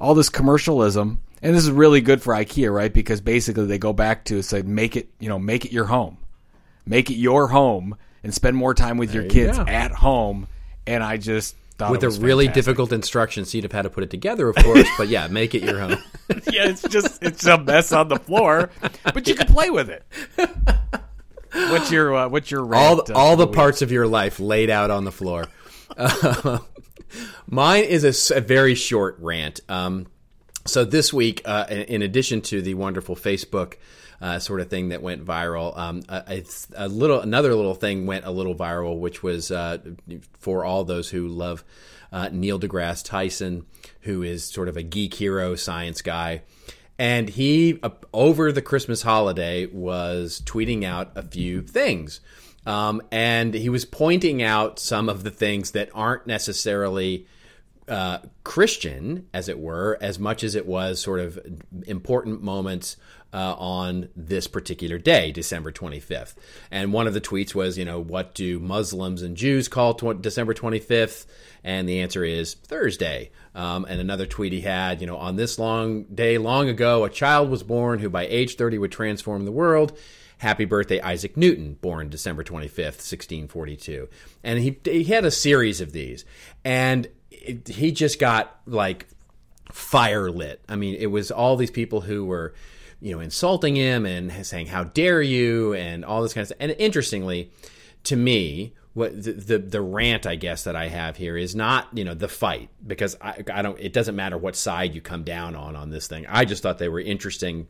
all 0.03 0.15
this 0.15 0.29
commercialism, 0.29 1.21
and 1.41 1.55
this 1.55 1.63
is 1.63 1.71
really 1.71 2.01
good 2.01 2.21
for 2.21 2.35
IKEA, 2.35 2.75
right? 2.75 2.93
Because 2.93 3.21
basically 3.21 3.67
they 3.67 3.79
go 3.79 3.93
back 3.93 4.25
to 4.27 4.43
say, 4.43 4.61
make 4.63 4.97
it, 4.97 5.09
you 5.21 5.29
know, 5.29 5.39
make 5.39 5.65
it 5.65 5.71
your 5.71 5.85
home, 5.85 6.19
make 6.85 7.09
it 7.09 7.15
your 7.15 7.47
home, 7.47 7.97
and 8.25 8.35
spend 8.35 8.57
more 8.57 8.75
time 8.75 8.99
with 8.99 9.15
your 9.15 9.25
kids 9.25 9.57
go. 9.59 9.65
at 9.65 9.93
home. 9.93 10.49
And 10.89 11.05
I 11.05 11.19
just 11.19 11.55
thought 11.79 11.93
With 11.93 12.03
it 12.03 12.17
a 12.17 12.21
really 12.21 12.47
fantastic. 12.47 12.65
difficult 12.65 12.93
instruction 12.93 13.45
sheet 13.45 13.65
of 13.65 13.71
how 13.71 13.83
to 13.83 13.91
put 13.91 14.03
it 14.03 14.11
together, 14.11 14.49
of 14.49 14.57
course. 14.57 14.89
but 14.99 15.07
yeah, 15.07 15.29
make 15.29 15.55
it 15.55 15.63
your 15.63 15.79
home. 15.79 15.93
yeah, 16.51 16.67
it's 16.67 16.83
just 16.83 17.23
it's 17.23 17.47
a 17.47 17.57
mess 17.59 17.93
on 17.93 18.09
the 18.09 18.19
floor, 18.19 18.71
but 19.05 19.29
you 19.29 19.37
can 19.37 19.47
play 19.47 19.71
with 19.71 19.89
it. 19.89 20.05
What's 21.53 21.93
your 21.93 22.15
uh, 22.17 22.29
what's 22.29 22.51
your 22.51 22.63
all 22.75 22.97
rant, 22.97 23.07
the, 23.07 23.15
uh, 23.15 23.19
all 23.19 23.37
the 23.37 23.47
parts 23.47 23.83
of 23.83 23.93
your 23.93 24.09
life 24.09 24.41
laid 24.41 24.69
out 24.69 24.91
on 24.91 25.05
the 25.05 25.13
floor. 25.13 25.47
Uh, 25.97 26.59
mine 27.47 27.85
is 27.85 28.31
a 28.31 28.41
very 28.41 28.75
short 28.75 29.17
rant. 29.21 29.61
Um, 29.69 30.07
so 30.67 30.85
this 30.85 31.13
week, 31.13 31.43
uh, 31.45 31.67
in 31.69 31.83
in 31.83 32.03
addition 32.03 32.41
to 32.43 32.63
the 32.63 32.75
wonderful 32.75 33.17
Facebook 33.17 33.75
uh, 34.21 34.39
sort 34.39 34.61
of 34.61 34.69
thing 34.69 34.91
that 34.91 35.03
went 35.03 35.25
viral, 35.25 35.77
um, 35.77 36.03
a, 36.09 36.45
a 36.77 36.89
little 36.89 37.21
another 37.21 37.55
little 37.55 37.75
thing 37.75 38.07
went 38.07 38.25
a 38.25 38.31
little 38.31 38.55
viral, 38.55 38.99
which 38.99 39.23
was 39.23 39.51
uh, 39.51 39.79
for 40.39 40.65
all 40.65 40.85
those 40.85 41.11
who 41.11 41.27
love 41.29 41.65
uh, 42.13 42.29
Neil 42.31 42.61
deGrasse 42.61 43.05
Tyson, 43.05 43.67
who 44.03 44.23
is 44.23 44.45
sort 44.45 44.69
of 44.69 44.77
a 44.77 44.83
geek 44.83 45.15
hero, 45.15 45.57
science 45.57 46.03
guy. 46.03 46.43
And 46.99 47.31
he, 47.31 47.81
uh, 47.83 47.91
over 48.13 48.53
the 48.53 48.63
Christmas 48.63 49.03
holiday, 49.03 49.67
was 49.67 50.43
tweeting 50.45 50.85
out 50.85 51.11
a 51.17 51.23
few 51.23 51.63
things. 51.63 52.21
Um, 52.67 53.03
and 53.11 53.55
he 53.55 53.69
was 53.69 53.85
pointing 53.85 54.43
out 54.43 54.79
some 54.79 55.09
of 55.09 55.25
the 55.25 55.31
things 55.31 55.73
that 55.73 55.91
aren't 55.95 56.27
necessarily 56.27 57.27
uh, 57.89 58.19
Christian, 58.45 59.27
as 59.35 59.49
it 59.49 59.59
were, 59.59 59.99
as 60.01 60.19
much 60.19 60.45
as 60.45 60.55
it 60.55 60.67
was 60.67 61.01
sort 61.01 61.21
of 61.21 61.39
important 61.87 62.43
moments 62.43 62.97
uh, 63.33 63.55
on 63.59 64.09
this 64.15 64.47
particular 64.47 64.99
day, 64.99 65.33
December 65.33 65.73
25th. 65.73 66.35
And 66.71 66.93
one 66.93 67.07
of 67.07 67.15
the 67.15 67.21
tweets 67.21 67.55
was, 67.55 67.79
you 67.79 67.85
know, 67.85 67.99
what 67.99 68.35
do 68.35 68.59
Muslims 68.59 69.23
and 69.23 69.37
Jews 69.37 69.69
call 69.69 69.95
tw- 69.95 70.21
December 70.21 70.55
25th? 70.55 71.27
And 71.65 71.89
the 71.89 72.01
answer 72.01 72.25
is 72.25 72.55
Thursday. 72.55 73.31
Um, 73.55 73.87
and 73.89 74.01
another 74.01 74.27
tweet 74.27 74.53
he 74.53 74.61
had, 74.61 75.01
you 75.01 75.07
know, 75.07 75.17
on 75.17 75.37
this 75.37 75.59
long 75.59 76.05
day 76.05 76.39
long 76.39 76.69
ago, 76.69 77.05
a 77.05 77.11
child 77.11 77.51
was 77.51 77.63
born 77.63 78.01
who 78.01 78.11
by 78.11 78.27
age 78.27 78.57
30 78.57 78.79
would 78.79 78.93
transform 78.93 79.45
the 79.45 79.53
world. 79.53 79.97
Happy 80.43 80.65
birthday, 80.65 81.01
Isaac 81.01 81.37
Newton, 81.37 81.75
born 81.75 82.09
December 82.09 82.43
25th, 82.43 82.99
1642. 82.99 84.09
And 84.43 84.59
he, 84.59 84.77
he 84.83 85.05
had 85.05 85.25
a 85.25 85.31
series 85.31 85.81
of 85.81 85.93
these. 85.93 86.25
And 86.65 87.07
it, 87.31 87.69
he 87.69 87.93
just 87.93 88.19
got 88.19 88.59
like 88.67 89.07
fire 89.71 90.33
lit. 90.33 90.61
I 90.69 90.75
mean, 90.75 90.97
it 90.97 91.07
was 91.07 91.31
all 91.31 91.55
these 91.55 91.71
people 91.71 92.01
who 92.01 92.25
were, 92.25 92.55
you 93.01 93.15
know, 93.15 93.21
insulting 93.21 93.77
him 93.77 94.05
and 94.05 94.45
saying, 94.45 94.67
how 94.67 94.83
dare 94.83 95.23
you, 95.23 95.75
and 95.75 96.05
all 96.05 96.23
this 96.23 96.35
kind 96.35 96.43
of 96.43 96.49
stuff. 96.49 96.59
And 96.59 96.75
interestingly, 96.77 97.53
to 98.03 98.17
me, 98.17 98.75
what 98.95 99.23
the, 99.23 99.35
the 99.35 99.59
the 99.59 99.81
rant 99.81 100.27
I 100.27 100.35
guess 100.35 100.65
that 100.65 100.75
I 100.75 100.89
have 100.89 101.17
here 101.17 101.37
is 101.37 101.55
not 101.55 101.89
you 101.95 102.05
know 102.05 102.13
the 102.13 102.29
fight 102.29 102.69
because 102.87 103.17
I, 103.23 103.43
I 103.51 103.63
don't 103.63 103.81
it 103.81 103.95
doesn't 103.95 104.17
matter 104.17 104.37
what 104.37 104.55
side 104.55 104.95
you 104.95 105.01
come 105.01 105.25
down 105.25 105.57
on 105.57 105.77
on 105.77 105.89
this 105.89 106.09
thing 106.09 106.27
I 106.29 106.45
just 106.45 106.63
thought 106.63 106.77
they 106.77 106.91
were 106.91 107.01
interesting 107.01 107.69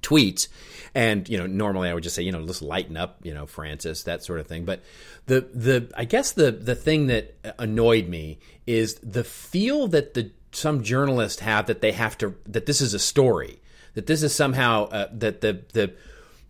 tweets. 0.00 0.48
And 0.94 1.28
you 1.28 1.38
know 1.38 1.46
normally 1.46 1.88
I 1.88 1.94
would 1.94 2.02
just 2.02 2.14
say 2.14 2.22
you 2.22 2.32
know 2.32 2.44
just 2.46 2.62
lighten 2.62 2.96
up 2.96 3.18
you 3.22 3.32
know 3.32 3.46
Francis 3.46 4.02
that 4.04 4.22
sort 4.22 4.40
of 4.40 4.46
thing. 4.46 4.64
But 4.64 4.82
the 5.26 5.40
the 5.40 5.90
I 5.96 6.04
guess 6.04 6.32
the 6.32 6.50
the 6.52 6.74
thing 6.74 7.06
that 7.06 7.34
annoyed 7.58 8.08
me 8.08 8.38
is 8.66 8.96
the 8.96 9.24
feel 9.24 9.88
that 9.88 10.14
the 10.14 10.30
some 10.52 10.82
journalists 10.82 11.40
have 11.40 11.66
that 11.66 11.80
they 11.80 11.92
have 11.92 12.18
to 12.18 12.34
that 12.46 12.66
this 12.66 12.80
is 12.80 12.92
a 12.92 12.98
story 12.98 13.58
that 13.94 14.06
this 14.06 14.22
is 14.22 14.34
somehow 14.34 14.84
uh, 14.86 15.08
that 15.12 15.40
the 15.40 15.62
the 15.72 15.92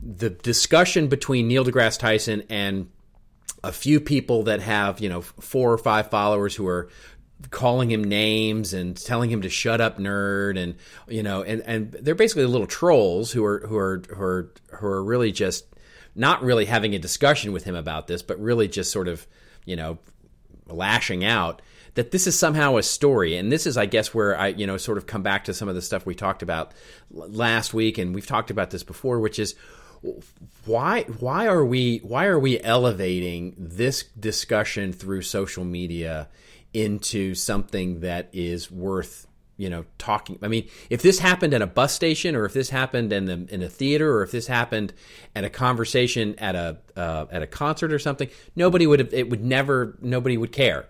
the 0.01 0.31
discussion 0.31 1.09
between 1.09 1.49
Neil 1.49 1.65
deGrasse 1.65 1.99
Tyson 1.99 2.43
and 2.49 2.89
a 3.65 3.73
few 3.73 4.01
people 4.01 4.45
that 4.45 4.61
have 4.61 5.01
you 5.01 5.09
know 5.09 5.23
four 5.23 5.73
or 5.73 5.79
five 5.79 6.11
followers 6.11 6.55
who 6.55 6.67
are 6.67 6.89
calling 7.51 7.91
him 7.91 8.05
names 8.05 8.73
and 8.73 8.97
telling 8.97 9.31
him 9.31 9.43
to 9.43 9.49
shut 9.49 9.81
up 9.81 9.99
nerd 9.99 10.59
and 10.59 10.75
you 11.09 11.23
know 11.23 11.43
and 11.43 11.63
and 11.63 11.93
they're 11.93 12.15
basically 12.15 12.45
little 12.47 12.67
trolls 12.67 13.33
who 13.33 13.45
are 13.45 13.67
who 13.67 13.77
are 13.77 14.03
who 14.09 14.23
are 14.23 14.53
who 14.73 14.87
are 14.87 15.03
really 15.03 15.33
just 15.33 15.67
not 16.15 16.43
really 16.43 16.67
having 16.67 16.95
a 16.95 16.99
discussion 16.99 17.53
with 17.53 17.65
him 17.65 17.75
about 17.75 18.07
this 18.07 18.23
but 18.23 18.39
really 18.39 18.69
just 18.69 18.93
sort 18.93 19.09
of 19.09 19.27
you 19.65 19.77
know 19.77 19.99
lashing 20.67 21.25
out 21.25 21.63
that 21.95 22.11
this 22.11 22.27
is 22.27 22.39
somehow 22.39 22.77
a 22.77 22.83
story. 22.83 23.37
And 23.37 23.53
this 23.53 23.67
is 23.67 23.77
i 23.77 23.87
guess 23.87 24.15
where 24.15 24.39
i 24.39 24.49
you 24.49 24.67
know 24.67 24.77
sort 24.77 24.99
of 24.99 25.07
come 25.07 25.23
back 25.23 25.45
to 25.45 25.55
some 25.55 25.69
of 25.69 25.75
the 25.75 25.83
stuff 25.83 26.07
we 26.07 26.15
talked 26.15 26.43
about 26.43 26.73
last 27.11 27.75
week 27.75 27.99
and 27.99 28.15
we've 28.15 28.27
talked 28.27 28.51
about 28.51 28.71
this 28.71 28.83
before 28.83 29.21
which 29.21 29.39
is 29.39 29.55
why 30.65 31.03
why 31.21 31.47
are 31.47 31.65
we 31.65 31.99
why 31.99 32.27
are 32.27 32.39
we 32.39 32.61
elevating 32.61 33.55
this 33.57 34.03
discussion 34.19 34.93
through 34.93 35.23
social 35.23 35.65
media 35.65 36.29
into 36.75 37.35
something 37.35 38.01
that 38.01 38.29
is 38.33 38.71
worth 38.71 39.27
you 39.59 39.69
know 39.69 39.85
talking 39.99 40.39
i 40.43 40.49
mean 40.49 40.67
if 40.89 41.03
this 41.03 41.19
happened 41.19 41.53
at 41.53 41.61
a 41.61 41.67
bus 41.67 41.93
station 41.93 42.35
or 42.35 42.47
if 42.47 42.55
this 42.55 42.71
happened 42.71 43.13
in 43.13 43.27
the, 43.27 43.47
in 43.55 43.63
a 43.63 43.69
theater 43.69 44.15
or 44.17 44.23
if 44.23 44.31
this 44.31 44.47
happened 44.47 44.93
at 45.37 45.45
a 45.45 45.51
conversation 45.51 46.35
at 46.39 46.55
a 46.55 46.79
uh, 46.97 47.27
at 47.31 47.43
a 47.43 47.47
concert 47.47 47.93
or 47.93 47.99
something 47.99 48.29
nobody 48.57 48.87
would 48.87 48.99
have 48.99 49.13
it 49.13 49.29
would 49.29 49.45
never 49.45 49.97
nobody 50.01 50.39
would 50.39 50.53
care 50.53 50.89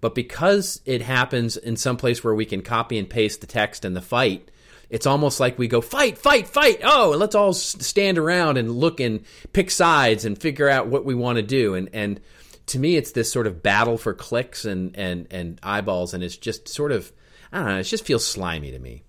but 0.00 0.14
because 0.14 0.80
it 0.86 1.02
happens 1.02 1.56
in 1.56 1.76
some 1.76 1.96
place 1.96 2.24
where 2.24 2.34
we 2.34 2.44
can 2.44 2.62
copy 2.62 2.98
and 2.98 3.08
paste 3.08 3.40
the 3.40 3.46
text 3.46 3.84
and 3.84 3.94
the 3.94 4.02
fight 4.02 4.50
it's 4.90 5.06
almost 5.06 5.38
like 5.38 5.56
we 5.56 5.68
go 5.68 5.80
fight, 5.80 6.18
fight, 6.18 6.48
fight. 6.48 6.80
Oh, 6.82 7.12
and 7.12 7.20
let's 7.20 7.36
all 7.36 7.52
stand 7.52 8.18
around 8.18 8.58
and 8.58 8.72
look 8.72 8.98
and 8.98 9.24
pick 9.52 9.70
sides 9.70 10.24
and 10.24 10.36
figure 10.36 10.68
out 10.68 10.88
what 10.88 11.04
we 11.04 11.14
want 11.14 11.36
to 11.36 11.42
do. 11.42 11.74
And 11.74 11.88
and 11.92 12.20
to 12.70 12.78
me, 12.78 12.96
it's 12.96 13.12
this 13.12 13.30
sort 13.30 13.46
of 13.46 13.62
battle 13.62 13.96
for 13.98 14.14
clicks 14.14 14.64
and 14.64 14.96
and 14.96 15.26
and 15.30 15.60
eyeballs, 15.62 16.14
and 16.14 16.22
it's 16.24 16.36
just 16.36 16.68
sort 16.68 16.92
of 16.92 17.12
I 17.52 17.58
don't 17.58 17.68
know. 17.68 17.78
It 17.78 17.84
just 17.84 18.04
feels 18.04 18.26
slimy 18.26 18.70
to 18.72 18.78
me. 18.78 19.04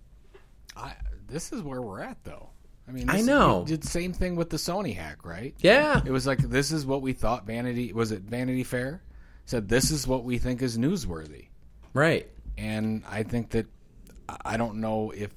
I, 0.75 0.93
this 1.27 1.51
is 1.51 1.61
where 1.61 1.81
we're 1.81 2.01
at, 2.01 2.23
though. 2.23 2.49
I 2.87 2.91
mean, 2.91 3.09
I 3.09 3.21
know. 3.21 3.63
did 3.65 3.83
the 3.83 3.87
same 3.87 4.11
thing 4.13 4.35
with 4.35 4.49
the 4.49 4.57
Sony 4.57 4.95
hack, 4.95 5.23
right? 5.25 5.53
Yeah. 5.59 6.01
It 6.05 6.11
was 6.11 6.27
like 6.27 6.39
this 6.39 6.71
is 6.71 6.85
what 6.85 7.01
we 7.01 7.13
thought. 7.13 7.45
Vanity 7.45 7.93
was 7.93 8.11
it 8.11 8.23
Vanity 8.23 8.63
Fair 8.63 9.01
said 9.45 9.69
this 9.69 9.91
is 9.91 10.07
what 10.07 10.23
we 10.23 10.37
think 10.37 10.61
is 10.61 10.77
newsworthy, 10.77 11.47
Right. 11.93 12.27
and 12.57 13.03
I 13.09 13.23
think 13.23 13.51
that 13.51 13.67
I 14.45 14.57
don't 14.57 14.77
know 14.77 15.11
if 15.11 15.31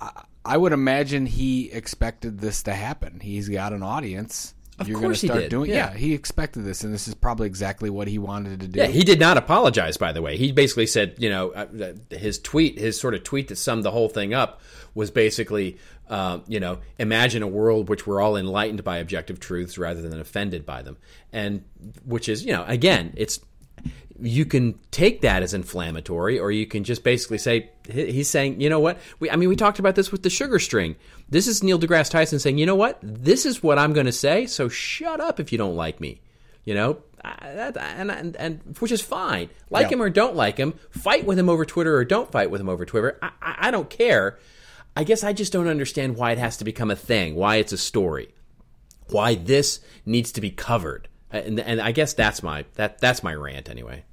I, 0.00 0.24
I 0.44 0.56
would 0.56 0.72
imagine 0.72 1.24
he 1.26 1.70
expected 1.72 2.38
this 2.38 2.62
to 2.64 2.74
happen. 2.74 3.20
He's 3.20 3.48
got 3.48 3.72
an 3.72 3.82
audience. 3.82 4.54
Of 4.78 4.88
You're 4.88 5.00
course 5.00 5.22
he 5.22 5.28
to 5.28 5.32
start 5.32 5.42
did, 5.44 5.50
doing. 5.50 5.70
yeah. 5.70 5.94
he 5.94 6.12
expected 6.12 6.64
this, 6.64 6.84
and 6.84 6.92
this 6.92 7.08
is 7.08 7.14
probably 7.14 7.46
exactly 7.46 7.88
what 7.88 8.08
he 8.08 8.18
wanted 8.18 8.60
to 8.60 8.68
do. 8.68 8.78
Yeah, 8.78 8.88
he 8.88 9.04
did 9.04 9.18
not 9.18 9.38
apologize. 9.38 9.96
By 9.96 10.12
the 10.12 10.20
way, 10.20 10.36
he 10.36 10.52
basically 10.52 10.86
said, 10.86 11.14
you 11.16 11.30
know, 11.30 11.50
uh, 11.52 11.94
his 12.10 12.38
tweet, 12.38 12.78
his 12.78 13.00
sort 13.00 13.14
of 13.14 13.24
tweet 13.24 13.48
that 13.48 13.56
summed 13.56 13.84
the 13.84 13.90
whole 13.90 14.10
thing 14.10 14.34
up 14.34 14.60
was 14.94 15.10
basically, 15.10 15.78
uh, 16.10 16.40
you 16.46 16.60
know, 16.60 16.78
imagine 16.98 17.42
a 17.42 17.46
world 17.48 17.88
which 17.88 18.06
we're 18.06 18.20
all 18.20 18.36
enlightened 18.36 18.84
by 18.84 18.98
objective 18.98 19.40
truths 19.40 19.78
rather 19.78 20.02
than 20.02 20.20
offended 20.20 20.66
by 20.66 20.82
them, 20.82 20.98
and 21.32 21.64
which 22.04 22.28
is, 22.28 22.44
you 22.44 22.52
know, 22.52 22.64
again, 22.66 23.14
it's 23.16 23.40
you 24.20 24.44
can 24.44 24.78
take 24.90 25.20
that 25.22 25.42
as 25.42 25.54
inflammatory, 25.54 26.38
or 26.38 26.50
you 26.50 26.66
can 26.66 26.84
just 26.84 27.02
basically 27.04 27.38
say 27.38 27.70
he's 27.90 28.28
saying, 28.28 28.60
you 28.60 28.68
know 28.70 28.80
what? 28.80 28.98
We, 29.20 29.30
I 29.30 29.36
mean, 29.36 29.48
we 29.48 29.56
talked 29.56 29.78
about 29.78 29.94
this 29.94 30.10
with 30.12 30.22
the 30.22 30.30
sugar 30.30 30.58
string. 30.58 30.96
This 31.28 31.46
is 31.46 31.62
Neil 31.62 31.78
deGrasse 31.78 32.10
Tyson 32.10 32.38
saying, 32.38 32.58
you 32.58 32.66
know 32.66 32.74
what? 32.74 32.98
This 33.02 33.46
is 33.46 33.62
what 33.62 33.78
I'm 33.78 33.92
going 33.92 34.06
to 34.06 34.12
say. 34.12 34.46
So 34.46 34.68
shut 34.68 35.20
up 35.20 35.40
if 35.40 35.52
you 35.52 35.58
don't 35.58 35.76
like 35.76 36.00
me. 36.00 36.20
You 36.64 36.74
know, 36.74 36.98
that, 37.22 37.76
and, 37.76 38.10
and 38.10 38.34
and 38.36 38.76
which 38.80 38.90
is 38.90 39.00
fine. 39.00 39.50
Like 39.70 39.84
Yeah. 39.86 39.94
him 39.94 40.02
or 40.02 40.10
don't 40.10 40.34
like 40.34 40.56
him, 40.56 40.74
fight 40.90 41.24
with 41.24 41.38
him 41.38 41.48
over 41.48 41.64
Twitter 41.64 41.94
or 41.96 42.04
don't 42.04 42.30
fight 42.32 42.50
with 42.50 42.60
him 42.60 42.68
over 42.68 42.84
Twitter. 42.84 43.18
I, 43.22 43.30
I, 43.40 43.56
I 43.68 43.70
don't 43.70 43.88
care. 43.88 44.38
I 44.96 45.04
guess 45.04 45.22
I 45.22 45.32
just 45.32 45.52
don't 45.52 45.68
understand 45.68 46.16
why 46.16 46.32
it 46.32 46.38
has 46.38 46.56
to 46.56 46.64
become 46.64 46.90
a 46.90 46.96
thing. 46.96 47.36
Why 47.36 47.56
it's 47.56 47.72
a 47.72 47.78
story. 47.78 48.34
Why 49.10 49.36
this 49.36 49.78
needs 50.04 50.32
to 50.32 50.40
be 50.40 50.50
covered. 50.50 51.08
And, 51.30 51.58
and 51.60 51.80
I 51.80 51.92
guess 51.92 52.14
that's 52.14 52.42
my 52.42 52.64
that 52.74 53.00
that's 53.00 53.22
my 53.22 53.34
rant 53.34 53.68
anyway. 53.68 54.04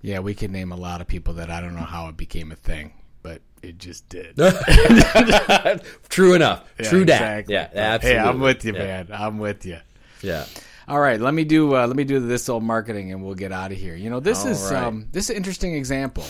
Yeah, 0.00 0.18
we 0.20 0.34
could 0.34 0.50
name 0.50 0.72
a 0.72 0.76
lot 0.76 1.00
of 1.00 1.06
people 1.06 1.34
that 1.34 1.50
I 1.50 1.60
don't 1.60 1.74
know 1.74 1.80
how 1.82 2.08
it 2.08 2.16
became 2.16 2.50
a 2.52 2.56
thing. 2.56 2.92
but 3.22 3.40
it 3.62 3.78
just 3.78 4.08
did. 4.08 4.36
True 6.08 6.34
enough. 6.34 6.64
Yeah, 6.80 6.88
True 6.90 7.04
that. 7.04 7.38
exactly. 7.38 7.54
Yeah, 7.54 7.68
absolutely. 7.72 8.20
Hey, 8.22 8.28
I'm 8.28 8.40
with 8.40 8.64
you, 8.64 8.72
Yeah. 8.72 8.78
man. 8.78 9.08
I'm 9.12 9.38
with 9.38 9.64
you. 9.66 9.78
Yeah. 10.22 10.46
All 10.88 10.98
right, 11.00 11.20
let 11.20 11.32
me 11.34 11.44
do 11.44 11.76
uh, 11.76 11.86
let 11.86 11.96
me 11.96 12.04
do 12.04 12.18
this 12.20 12.48
old 12.48 12.64
marketing, 12.64 13.12
and 13.12 13.22
we'll 13.24 13.34
get 13.36 13.52
out 13.52 13.70
of 13.72 13.78
here. 13.78 13.94
You 13.94 14.10
know, 14.10 14.18
this 14.20 14.44
All 14.44 14.50
is 14.50 14.62
right. 14.70 14.82
um, 14.82 15.06
this 15.12 15.24
is 15.26 15.30
an 15.30 15.36
interesting 15.36 15.74
example. 15.74 16.24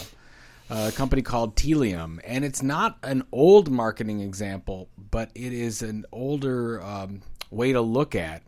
Uh, 0.71 0.91
a 0.93 0.97
company 0.97 1.21
called 1.23 1.57
Tealium, 1.57 2.19
and 2.25 2.45
it's 2.45 2.63
not 2.63 2.99
an 3.03 3.25
old 3.33 3.71
marketing 3.71 4.21
example, 4.21 4.89
but 5.11 5.31
it 5.35 5.53
is 5.53 5.83
an 5.83 6.05
older 6.13 6.83
um, 6.83 7.21
way 7.51 7.73
to 7.73 7.81
look 7.81 8.15
at, 8.15 8.43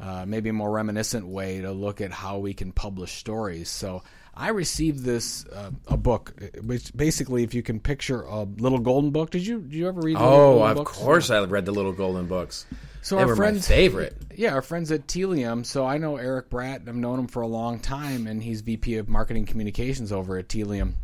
uh, 0.00 0.24
maybe 0.26 0.48
a 0.50 0.52
more 0.52 0.70
reminiscent 0.70 1.26
way 1.26 1.60
to 1.60 1.72
look 1.72 2.00
at 2.00 2.12
how 2.12 2.38
we 2.38 2.54
can 2.54 2.72
publish 2.72 3.12
stories. 3.16 3.68
So 3.68 4.02
I 4.34 4.50
received 4.50 5.04
this 5.04 5.44
uh, 5.46 5.70
a 5.88 5.96
book, 5.96 6.32
which 6.62 6.94
basically, 6.96 7.42
if 7.42 7.54
you 7.54 7.62
can 7.62 7.80
picture 7.80 8.22
a 8.22 8.42
little 8.44 8.78
golden 8.78 9.10
book, 9.10 9.30
did 9.30 9.44
you 9.46 9.60
did 9.60 9.74
you 9.74 9.88
ever 9.88 10.00
read? 10.00 10.14
Little 10.16 10.28
Oh, 10.28 10.62
of 10.62 10.76
Books? 10.76 10.96
course 10.98 11.30
I 11.30 11.42
read 11.44 11.64
the 11.66 11.72
Little 11.72 11.92
Golden 11.92 12.26
Books. 12.26 12.64
So 13.02 13.16
they 13.16 13.22
our 13.22 13.34
friends, 13.36 13.66
favorite. 13.66 14.16
yeah, 14.36 14.52
our 14.54 14.62
friends 14.62 14.92
at 14.92 15.06
Tealium. 15.06 15.64
So 15.64 15.86
I 15.86 15.98
know 15.98 16.16
Eric 16.16 16.50
Bratt. 16.50 16.76
And 16.80 16.88
I've 16.88 16.94
known 16.96 17.18
him 17.20 17.26
for 17.26 17.42
a 17.42 17.46
long 17.46 17.80
time, 17.80 18.26
and 18.26 18.42
he's 18.42 18.60
VP 18.60 18.96
of 18.96 19.08
Marketing 19.08 19.46
Communications 19.46 20.12
over 20.12 20.36
at 20.38 20.48
Tealium. 20.48 20.94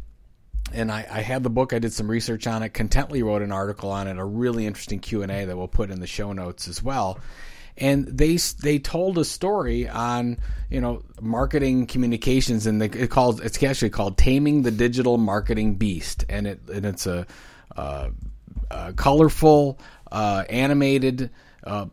And 0.72 0.90
I, 0.90 1.06
I 1.10 1.20
had 1.20 1.42
the 1.42 1.50
book. 1.50 1.72
I 1.72 1.78
did 1.78 1.92
some 1.92 2.10
research 2.10 2.46
on 2.46 2.62
it. 2.62 2.72
Contently 2.74 3.22
wrote 3.22 3.42
an 3.42 3.52
article 3.52 3.90
on 3.90 4.06
it, 4.08 4.18
a 4.18 4.24
really 4.24 4.66
interesting 4.66 4.98
Q 5.00 5.22
and 5.22 5.30
A 5.32 5.44
that 5.46 5.56
we'll 5.56 5.68
put 5.68 5.90
in 5.90 6.00
the 6.00 6.06
show 6.06 6.32
notes 6.32 6.68
as 6.68 6.82
well. 6.82 7.18
And 7.76 8.06
they 8.06 8.36
they 8.36 8.78
told 8.78 9.18
a 9.18 9.24
story 9.24 9.88
on 9.88 10.38
you 10.70 10.80
know 10.80 11.02
marketing 11.20 11.86
communications, 11.86 12.66
and 12.66 12.80
they, 12.80 12.86
it 12.86 13.10
called 13.10 13.40
it's 13.42 13.60
actually 13.62 13.90
called 13.90 14.16
"Taming 14.16 14.62
the 14.62 14.70
Digital 14.70 15.18
Marketing 15.18 15.74
Beast," 15.74 16.24
and 16.28 16.46
it 16.46 16.60
and 16.72 16.86
it's 16.86 17.06
a 17.06 17.26
uh, 17.76 18.10
uh, 18.70 18.92
colorful, 18.92 19.78
uh, 20.12 20.44
animated, 20.48 21.30
uh, 21.64 21.86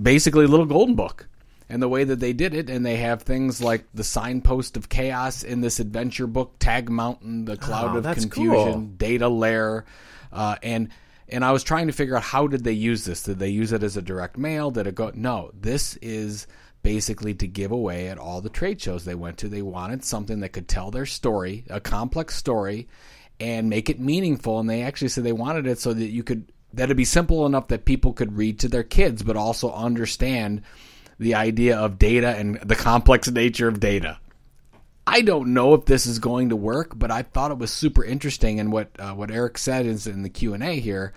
basically 0.00 0.46
little 0.46 0.66
golden 0.66 0.94
book. 0.94 1.26
And 1.68 1.82
the 1.82 1.88
way 1.88 2.04
that 2.04 2.20
they 2.20 2.32
did 2.32 2.54
it, 2.54 2.70
and 2.70 2.86
they 2.86 2.96
have 2.96 3.22
things 3.22 3.60
like 3.60 3.84
the 3.92 4.04
signpost 4.04 4.76
of 4.76 4.88
chaos 4.88 5.42
in 5.42 5.60
this 5.62 5.80
adventure 5.80 6.28
book, 6.28 6.54
Tag 6.60 6.88
Mountain, 6.88 7.44
the 7.44 7.56
cloud 7.56 7.96
Oh, 7.96 7.98
of 8.08 8.16
confusion, 8.16 8.72
cool. 8.72 8.80
data 8.96 9.28
layer, 9.28 9.84
uh, 10.32 10.54
and 10.62 10.90
and 11.28 11.44
I 11.44 11.52
was 11.52 11.64
trying 11.64 11.88
to 11.88 11.92
figure 11.92 12.16
out 12.16 12.22
how 12.22 12.46
did 12.46 12.64
they 12.64 12.72
use 12.72 13.04
this? 13.04 13.22
Did 13.22 13.38
they 13.38 13.48
use 13.48 13.72
it 13.72 13.82
as 13.82 13.96
a 13.96 14.02
direct 14.02 14.38
mail? 14.38 14.70
Did 14.70 14.86
it 14.86 14.94
go? 14.94 15.10
No, 15.14 15.50
this 15.54 15.96
is 15.96 16.46
basically 16.82 17.34
to 17.34 17.48
give 17.48 17.72
away 17.72 18.08
at 18.08 18.18
all 18.18 18.40
the 18.40 18.48
trade 18.48 18.80
shows 18.80 19.04
they 19.04 19.14
went 19.14 19.38
to. 19.38 19.48
They 19.48 19.62
wanted 19.62 20.04
something 20.04 20.40
that 20.40 20.50
could 20.50 20.68
tell 20.68 20.90
their 20.90 21.06
story, 21.06 21.64
a 21.68 21.80
complex 21.80 22.36
story, 22.36 22.86
and 23.40 23.68
make 23.68 23.90
it 23.90 23.98
meaningful. 23.98 24.60
And 24.60 24.70
they 24.70 24.82
actually 24.82 25.08
said 25.08 25.24
they 25.24 25.32
wanted 25.32 25.66
it 25.66 25.80
so 25.80 25.92
that 25.92 26.06
you 26.06 26.22
could 26.22 26.52
that 26.72 26.84
it'd 26.84 26.96
be 26.96 27.04
simple 27.04 27.46
enough 27.46 27.68
that 27.68 27.86
people 27.86 28.12
could 28.12 28.36
read 28.36 28.60
to 28.60 28.68
their 28.68 28.82
kids, 28.82 29.22
but 29.22 29.36
also 29.36 29.72
understand 29.72 30.62
the 31.18 31.34
idea 31.34 31.76
of 31.76 31.98
data 31.98 32.36
and 32.36 32.60
the 32.60 32.76
complex 32.76 33.30
nature 33.30 33.68
of 33.68 33.80
data. 33.80 34.18
I 35.06 35.22
don't 35.22 35.54
know 35.54 35.74
if 35.74 35.84
this 35.84 36.06
is 36.06 36.18
going 36.18 36.48
to 36.48 36.56
work, 36.56 36.92
but 36.98 37.10
I 37.10 37.22
thought 37.22 37.50
it 37.52 37.58
was 37.58 37.70
super 37.70 38.04
interesting. 38.04 38.58
And 38.58 38.72
what 38.72 38.90
uh, 38.98 39.12
what 39.12 39.30
Eric 39.30 39.58
said 39.58 39.86
is 39.86 40.06
in 40.06 40.22
the 40.22 40.28
Q 40.28 40.54
and 40.54 40.62
A 40.62 40.80
here 40.80 41.12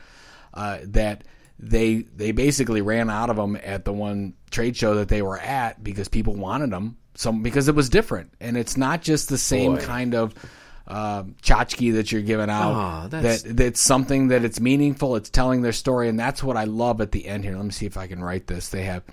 uh, 0.53 0.79
that 0.83 1.23
they 1.57 2.03
they 2.15 2.31
basically 2.31 2.81
ran 2.81 3.09
out 3.09 3.29
of 3.29 3.35
them 3.35 3.57
at 3.63 3.85
the 3.85 3.93
one 3.93 4.33
trade 4.51 4.77
show 4.77 4.95
that 4.95 5.09
they 5.09 5.21
were 5.21 5.39
at 5.39 5.83
because 5.83 6.07
people 6.07 6.35
wanted 6.35 6.71
them. 6.71 6.97
Some 7.15 7.41
because 7.41 7.67
it 7.67 7.75
was 7.75 7.89
different, 7.89 8.31
and 8.39 8.55
it's 8.57 8.77
not 8.77 9.01
just 9.01 9.27
the 9.27 9.37
same 9.37 9.75
Boy. 9.75 9.81
kind 9.81 10.15
of 10.15 10.33
uh, 10.87 11.23
tchotchke 11.41 11.93
that 11.93 12.11
you're 12.11 12.21
giving 12.21 12.49
out. 12.49 12.73
Aw, 12.73 13.07
that's- 13.07 13.41
that 13.41 13.57
that's 13.57 13.81
something 13.81 14.29
that 14.29 14.45
it's 14.45 14.59
meaningful. 14.59 15.15
It's 15.15 15.29
telling 15.29 15.61
their 15.61 15.73
story, 15.73 16.09
and 16.09 16.19
that's 16.19 16.43
what 16.43 16.55
I 16.55 16.63
love 16.63 17.01
at 17.01 17.11
the 17.11 17.27
end 17.27 17.43
here. 17.43 17.55
Let 17.55 17.65
me 17.65 17.71
see 17.71 17.85
if 17.85 17.97
I 17.97 18.07
can 18.07 18.23
write 18.23 18.47
this. 18.47 18.69
They 18.69 18.83
have. 18.83 19.03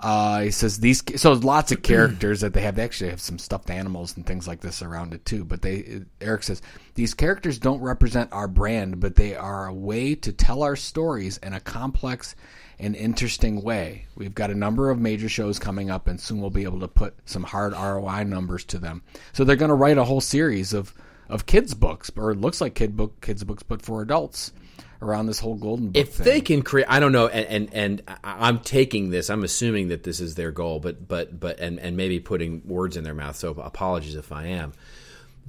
Uh, 0.00 0.42
he 0.42 0.50
says 0.50 0.78
these 0.78 1.02
so 1.16 1.32
lots 1.32 1.72
of 1.72 1.82
characters 1.82 2.40
that 2.40 2.54
they 2.54 2.62
have. 2.62 2.76
They 2.76 2.84
actually 2.84 3.10
have 3.10 3.20
some 3.20 3.38
stuffed 3.38 3.70
animals 3.70 4.16
and 4.16 4.24
things 4.26 4.46
like 4.46 4.60
this 4.60 4.82
around 4.82 5.14
it 5.14 5.24
too. 5.24 5.44
But 5.44 5.62
they, 5.62 6.02
Eric 6.20 6.44
says 6.44 6.62
these 6.94 7.14
characters 7.14 7.58
don't 7.58 7.80
represent 7.80 8.32
our 8.32 8.48
brand, 8.48 9.00
but 9.00 9.16
they 9.16 9.34
are 9.34 9.66
a 9.66 9.74
way 9.74 10.14
to 10.16 10.32
tell 10.32 10.62
our 10.62 10.76
stories 10.76 11.38
in 11.38 11.52
a 11.52 11.60
complex 11.60 12.36
and 12.78 12.94
interesting 12.94 13.60
way. 13.62 14.06
We've 14.14 14.34
got 14.34 14.50
a 14.50 14.54
number 14.54 14.90
of 14.90 15.00
major 15.00 15.28
shows 15.28 15.58
coming 15.58 15.90
up, 15.90 16.06
and 16.06 16.20
soon 16.20 16.40
we'll 16.40 16.50
be 16.50 16.62
able 16.62 16.80
to 16.80 16.88
put 16.88 17.14
some 17.24 17.42
hard 17.42 17.72
ROI 17.72 18.22
numbers 18.24 18.64
to 18.66 18.78
them. 18.78 19.02
So 19.32 19.42
they're 19.42 19.56
going 19.56 19.70
to 19.70 19.74
write 19.74 19.98
a 19.98 20.04
whole 20.04 20.20
series 20.20 20.72
of 20.72 20.94
of 21.28 21.44
kids 21.44 21.74
books, 21.74 22.10
or 22.16 22.30
it 22.30 22.40
looks 22.40 22.60
like 22.60 22.74
kid 22.74 22.96
book 22.96 23.20
kids 23.20 23.44
books, 23.44 23.62
but 23.62 23.82
for 23.82 24.00
adults 24.00 24.52
around 25.00 25.26
this 25.26 25.38
whole 25.38 25.54
golden 25.54 25.90
book 25.90 26.00
if 26.00 26.14
thing. 26.14 26.24
they 26.24 26.40
can 26.40 26.62
create 26.62 26.86
i 26.88 26.98
don't 26.98 27.12
know 27.12 27.28
and, 27.28 27.70
and 27.72 28.02
and 28.06 28.16
i'm 28.24 28.58
taking 28.58 29.10
this 29.10 29.30
i'm 29.30 29.44
assuming 29.44 29.88
that 29.88 30.02
this 30.02 30.20
is 30.20 30.34
their 30.34 30.50
goal 30.50 30.80
but 30.80 31.06
but 31.06 31.38
but 31.38 31.60
and 31.60 31.78
and 31.78 31.96
maybe 31.96 32.18
putting 32.18 32.66
words 32.66 32.96
in 32.96 33.04
their 33.04 33.14
mouth 33.14 33.36
so 33.36 33.50
apologies 33.50 34.16
if 34.16 34.32
i 34.32 34.46
am 34.46 34.72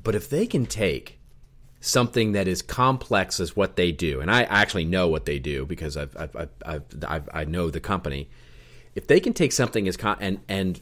but 0.03 0.15
if 0.15 0.29
they 0.29 0.45
can 0.45 0.65
take 0.65 1.19
something 1.81 2.33
that 2.33 2.47
is 2.47 2.61
complex 2.61 3.39
as 3.39 3.55
what 3.55 3.75
they 3.75 3.91
do 3.91 4.21
and 4.21 4.29
i 4.29 4.43
actually 4.43 4.85
know 4.85 5.07
what 5.07 5.25
they 5.25 5.39
do 5.39 5.65
because 5.65 5.97
i've 5.97 6.15
i've 6.17 6.35
i've, 6.35 6.49
I've, 6.65 6.83
I've 7.07 7.29
i 7.33 7.43
know 7.45 7.69
the 7.69 7.79
company 7.79 8.29
if 8.95 9.07
they 9.07 9.19
can 9.19 9.33
take 9.33 9.51
something 9.51 9.87
as 9.87 9.97
con- 9.97 10.17
and 10.19 10.39
and 10.47 10.79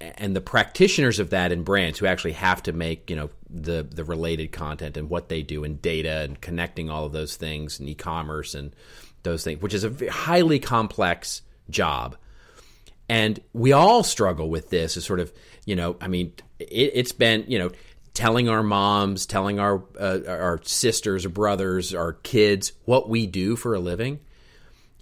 and 0.00 0.34
the 0.34 0.40
practitioners 0.40 1.18
of 1.18 1.30
that 1.30 1.52
in 1.52 1.62
brands 1.62 1.98
who 1.98 2.06
actually 2.06 2.32
have 2.32 2.62
to 2.62 2.72
make 2.72 3.10
you 3.10 3.16
know 3.16 3.30
the 3.50 3.82
the 3.82 4.04
related 4.04 4.52
content 4.52 4.96
and 4.96 5.10
what 5.10 5.28
they 5.28 5.42
do 5.42 5.64
and 5.64 5.82
data 5.82 6.20
and 6.20 6.40
connecting 6.40 6.90
all 6.90 7.04
of 7.04 7.12
those 7.12 7.36
things 7.36 7.80
and 7.80 7.88
e-commerce 7.88 8.54
and 8.54 8.74
those 9.22 9.44
things 9.44 9.60
which 9.60 9.74
is 9.74 9.84
a 9.84 10.10
highly 10.10 10.58
complex 10.58 11.42
job. 11.70 12.16
And 13.10 13.40
we 13.54 13.72
all 13.72 14.02
struggle 14.02 14.50
with 14.50 14.68
this 14.68 14.96
as 14.96 15.04
sort 15.04 15.20
of 15.20 15.32
you 15.64 15.76
know 15.76 15.96
i 16.00 16.08
mean 16.08 16.32
it, 16.58 16.92
it's 16.94 17.12
been 17.12 17.44
you 17.46 17.58
know 17.58 17.70
telling 18.14 18.48
our 18.48 18.62
moms 18.62 19.26
telling 19.26 19.60
our 19.60 19.84
uh, 20.00 20.20
our 20.26 20.60
sisters 20.64 21.24
or 21.24 21.28
brothers 21.28 21.94
our 21.94 22.14
kids 22.14 22.72
what 22.84 23.08
we 23.08 23.26
do 23.26 23.54
for 23.54 23.74
a 23.74 23.78
living 23.78 24.18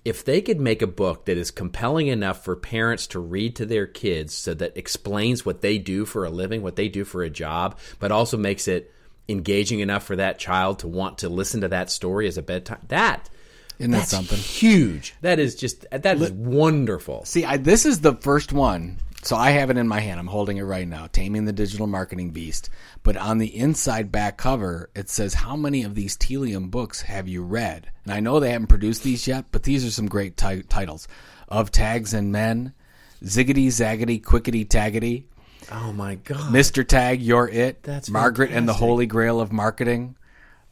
if 0.07 0.25
they 0.25 0.41
could 0.41 0.61
make 0.61 0.83
a 0.83 0.87
book 0.87 1.25
that 1.25 1.37
is 1.37 1.51
compelling 1.51 2.07
enough 2.07 2.45
for 2.45 2.55
parents 2.55 3.09
to 3.09 3.19
read 3.19 3.57
to 3.57 3.67
their 3.67 3.89
kids 3.89 4.33
so 4.33 4.55
that 4.55 4.77
explains 4.77 5.45
what 5.45 5.63
they 5.63 5.79
do 5.79 6.05
for 6.05 6.25
a 6.25 6.31
living, 6.31 6.63
what 6.63 6.77
they 6.77 6.89
do 6.89 7.05
for 7.05 7.25
a 7.25 7.29
job, 7.29 7.77
but 7.99 8.13
also 8.13 8.37
makes 8.37 8.69
it 8.69 8.95
engaging 9.29 9.81
enough 9.81 10.05
for 10.05 10.15
that 10.15 10.39
child 10.39 10.79
to 10.79 10.87
want 10.87 11.19
to 11.19 11.29
listen 11.29 11.61
to 11.63 11.67
that 11.67 11.91
story 11.91 12.29
as 12.29 12.39
a 12.39 12.43
bedtime, 12.43 12.79
that 12.87 13.29
Isn't 13.81 13.91
that 13.91 13.99
that's 13.99 14.11
something? 14.13 14.39
huge. 14.39 15.17
That 15.23 15.41
is 15.41 15.57
just 15.57 15.85
that 15.91 16.07
is 16.23 16.31
wonderful. 16.31 17.25
See, 17.25 17.45
I, 17.45 17.57
this 17.57 17.85
is 17.85 18.01
the 18.03 18.15
first 18.15 18.53
one. 18.53 18.99
So 19.23 19.35
I 19.37 19.51
have 19.51 19.71
it 19.71 19.77
in 19.77 19.89
my 19.89 19.99
hand. 20.01 20.21
I'm 20.21 20.27
holding 20.29 20.57
it 20.59 20.63
right 20.63 20.87
now. 20.87 21.09
Taming 21.11 21.47
the 21.47 21.53
Digital 21.53 21.87
Marketing 21.89 22.31
Beast. 22.31 22.71
But 23.03 23.17
on 23.17 23.39
the 23.39 23.57
inside 23.57 24.13
back 24.13 24.37
cover, 24.37 24.89
it 24.95 25.09
says, 25.09 25.35
How 25.35 25.57
many 25.57 25.83
of 25.83 25.95
these 25.97 26.17
Tealium 26.17 26.71
books 26.71 27.03
have 27.03 27.27
you 27.27 27.43
read? 27.43 27.91
And 28.05 28.13
I 28.15 28.21
know 28.21 28.39
they 28.39 28.53
haven't 28.53 28.69
produced 28.69 29.03
these 29.03 29.27
yet, 29.27 29.47
but 29.51 29.65
these 29.65 29.85
are 29.85 29.91
some 29.91 30.07
great 30.07 30.37
ti- 30.37 30.63
titles 30.63 31.09
Of 31.49 31.73
Tags 31.73 32.15
and 32.15 32.31
Men, 32.31 32.73
Ziggity 33.25 33.67
Zaggity 33.67 34.23
Quickety 34.23 34.65
Taggity, 34.65 35.25
Oh 35.73 35.93
my 35.93 36.15
god. 36.17 36.53
Mr. 36.53 36.87
Tag, 36.87 37.21
You're 37.21 37.49
It, 37.49 37.83
That's 37.83 38.09
Margaret 38.09 38.53
and 38.53 38.69
the. 38.69 38.75
Holy 38.75 39.07
Grail 39.07 39.41
of 39.41 39.51
Marketing. 39.53 40.15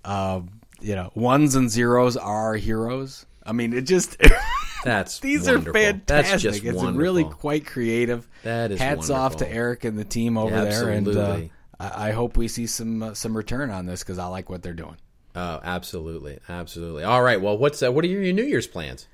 Uh, 0.04 0.42
you 0.80 0.94
know, 0.94 1.10
ones 1.16 1.56
and 1.56 1.68
zeros 1.68 2.16
are 2.16 2.46
our 2.50 2.54
heroes. 2.54 3.26
I 3.44 3.50
mean, 3.52 3.72
it 3.72 3.82
just. 3.82 4.16
That's 4.84 5.18
These 5.18 5.46
wonderful. 5.46 5.70
are 5.70 5.72
fantastic. 5.72 6.06
That's 6.06 6.42
just 6.42 6.64
it's 6.64 6.76
wonderful. 6.76 7.00
really 7.00 7.24
quite 7.24 7.66
creative. 7.66 8.28
That 8.42 8.70
is 8.70 8.78
hats 8.78 9.10
off 9.10 9.36
to. 9.36 9.50
Eric 9.50 9.84
and 9.84 9.98
the 9.98 10.04
team 10.04 10.36
over 10.36 10.64
there, 10.64 10.90
and 10.90 11.08
uh, 11.08 11.38
I, 11.80 12.08
I 12.08 12.10
hope 12.12 12.36
we 12.36 12.48
see 12.48 12.66
some 12.66 13.02
uh, 13.02 13.14
some 13.14 13.36
return 13.36 13.70
on 13.70 13.86
this 13.86 14.02
because 14.02 14.18
I 14.18 14.26
like 14.26 14.50
what 14.50 14.62
they're 14.62 14.74
doing. 14.74 14.96
Oh, 15.34 15.60
absolutely, 15.64 16.38
absolutely. 16.48 17.02
All 17.02 17.22
right. 17.22 17.40
Well, 17.40 17.58
what's 17.58 17.82
uh, 17.82 17.90
what 17.90 18.04
are 18.04 18.08
your 18.08 18.32
New 18.32 18.44
Year's 18.44 18.66
plans? 18.66 19.08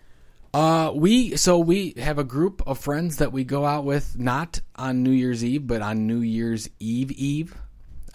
Uh, 0.53 0.90
we 0.95 1.36
so 1.36 1.59
we 1.59 1.95
have 1.97 2.19
a 2.19 2.24
group 2.24 2.62
of 2.66 2.78
friends 2.78 3.19
that 3.19 3.32
we 3.32 3.45
go 3.45 3.65
out 3.65 3.85
with 3.85 4.19
not 4.19 4.61
on 4.74 5.03
New 5.03 5.12
Year's 5.12 5.45
Eve, 5.45 5.66
but 5.66 5.81
on 5.81 6.07
New 6.07 6.20
Year's 6.20 6.69
Eve 6.81 7.12
Eve. 7.12 7.55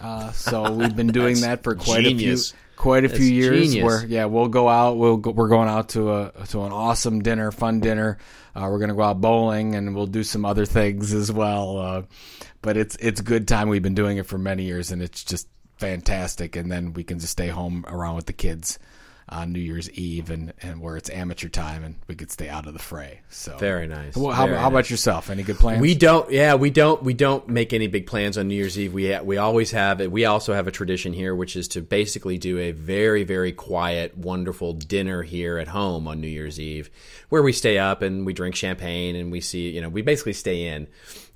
Uh, 0.00 0.30
so 0.32 0.72
we've 0.72 0.94
been 0.94 1.08
doing 1.08 1.40
that 1.40 1.62
for 1.62 1.74
quite 1.74 2.04
genius. 2.04 2.50
a 2.50 2.54
few 2.54 2.60
quite 2.76 3.04
a 3.04 3.08
That's 3.08 3.18
few 3.18 3.28
years. 3.32 3.68
genius. 3.72 3.84
Where 3.84 4.06
yeah, 4.06 4.26
we'll 4.26 4.48
go 4.48 4.68
out. 4.68 4.96
We'll 4.98 5.16
go, 5.16 5.30
we're 5.30 5.48
going 5.48 5.68
out 5.68 5.90
to 5.90 6.12
a 6.12 6.32
to 6.50 6.64
an 6.64 6.72
awesome 6.72 7.22
dinner, 7.22 7.50
fun 7.50 7.80
dinner. 7.80 8.18
Uh, 8.54 8.68
we're 8.70 8.78
gonna 8.78 8.94
go 8.94 9.02
out 9.02 9.20
bowling 9.20 9.74
and 9.74 9.94
we'll 9.94 10.06
do 10.06 10.22
some 10.22 10.44
other 10.44 10.66
things 10.66 11.12
as 11.12 11.32
well. 11.32 11.78
Uh, 11.78 12.02
but 12.62 12.76
it's 12.76 12.96
it's 12.96 13.20
good 13.20 13.48
time. 13.48 13.68
We've 13.68 13.82
been 13.82 13.94
doing 13.94 14.18
it 14.18 14.26
for 14.26 14.38
many 14.38 14.64
years, 14.64 14.92
and 14.92 15.02
it's 15.02 15.24
just 15.24 15.48
fantastic. 15.78 16.56
And 16.56 16.70
then 16.70 16.92
we 16.92 17.04
can 17.04 17.18
just 17.18 17.32
stay 17.32 17.48
home 17.48 17.84
around 17.88 18.16
with 18.16 18.26
the 18.26 18.32
kids 18.32 18.78
on 19.28 19.52
New 19.52 19.60
Year's 19.60 19.90
Eve, 19.90 20.30
and, 20.30 20.52
and 20.62 20.80
where 20.80 20.96
it's 20.96 21.10
amateur 21.10 21.48
time, 21.48 21.82
and 21.82 21.96
we 22.06 22.14
could 22.14 22.30
stay 22.30 22.48
out 22.48 22.66
of 22.66 22.74
the 22.74 22.78
fray. 22.78 23.22
So 23.28 23.56
Very 23.56 23.88
nice. 23.88 24.16
Well, 24.16 24.32
how, 24.32 24.46
Very 24.46 24.58
how 24.58 24.68
about 24.68 24.78
nice. 24.78 24.90
yourself? 24.90 25.30
Any 25.30 25.42
good 25.42 25.56
plans? 25.56 25.80
We 25.80 25.96
don't. 25.96 26.30
Yeah, 26.30 26.54
we 26.54 26.70
don't. 26.70 27.02
We 27.02 27.12
don't 27.12 27.48
make 27.48 27.72
any 27.72 27.88
big 27.88 28.06
plans 28.06 28.38
on 28.38 28.46
New 28.46 28.54
Year's 28.54 28.78
Eve. 28.78 28.92
We 28.92 29.18
we 29.20 29.36
always 29.36 29.72
have. 29.72 30.00
We 30.00 30.24
also 30.26 30.54
have 30.54 30.68
a 30.68 30.70
tradition 30.70 31.12
here, 31.12 31.34
which 31.34 31.56
is 31.56 31.66
to 31.68 31.82
basically 31.82 32.38
do 32.38 32.58
a 32.58 32.70
very 32.70 33.24
very 33.24 33.50
quiet, 33.52 34.16
wonderful 34.16 34.74
dinner 34.74 35.22
here 35.22 35.58
at 35.58 35.68
home 35.68 36.06
on 36.06 36.20
New 36.20 36.28
Year's 36.28 36.60
Eve, 36.60 36.88
where 37.28 37.42
we 37.42 37.52
stay 37.52 37.78
up 37.78 38.02
and 38.02 38.26
we 38.26 38.32
drink 38.32 38.54
champagne 38.54 39.16
and 39.16 39.32
we 39.32 39.40
see. 39.40 39.70
You 39.70 39.80
know, 39.80 39.88
we 39.88 40.02
basically 40.02 40.34
stay 40.34 40.68
in. 40.68 40.86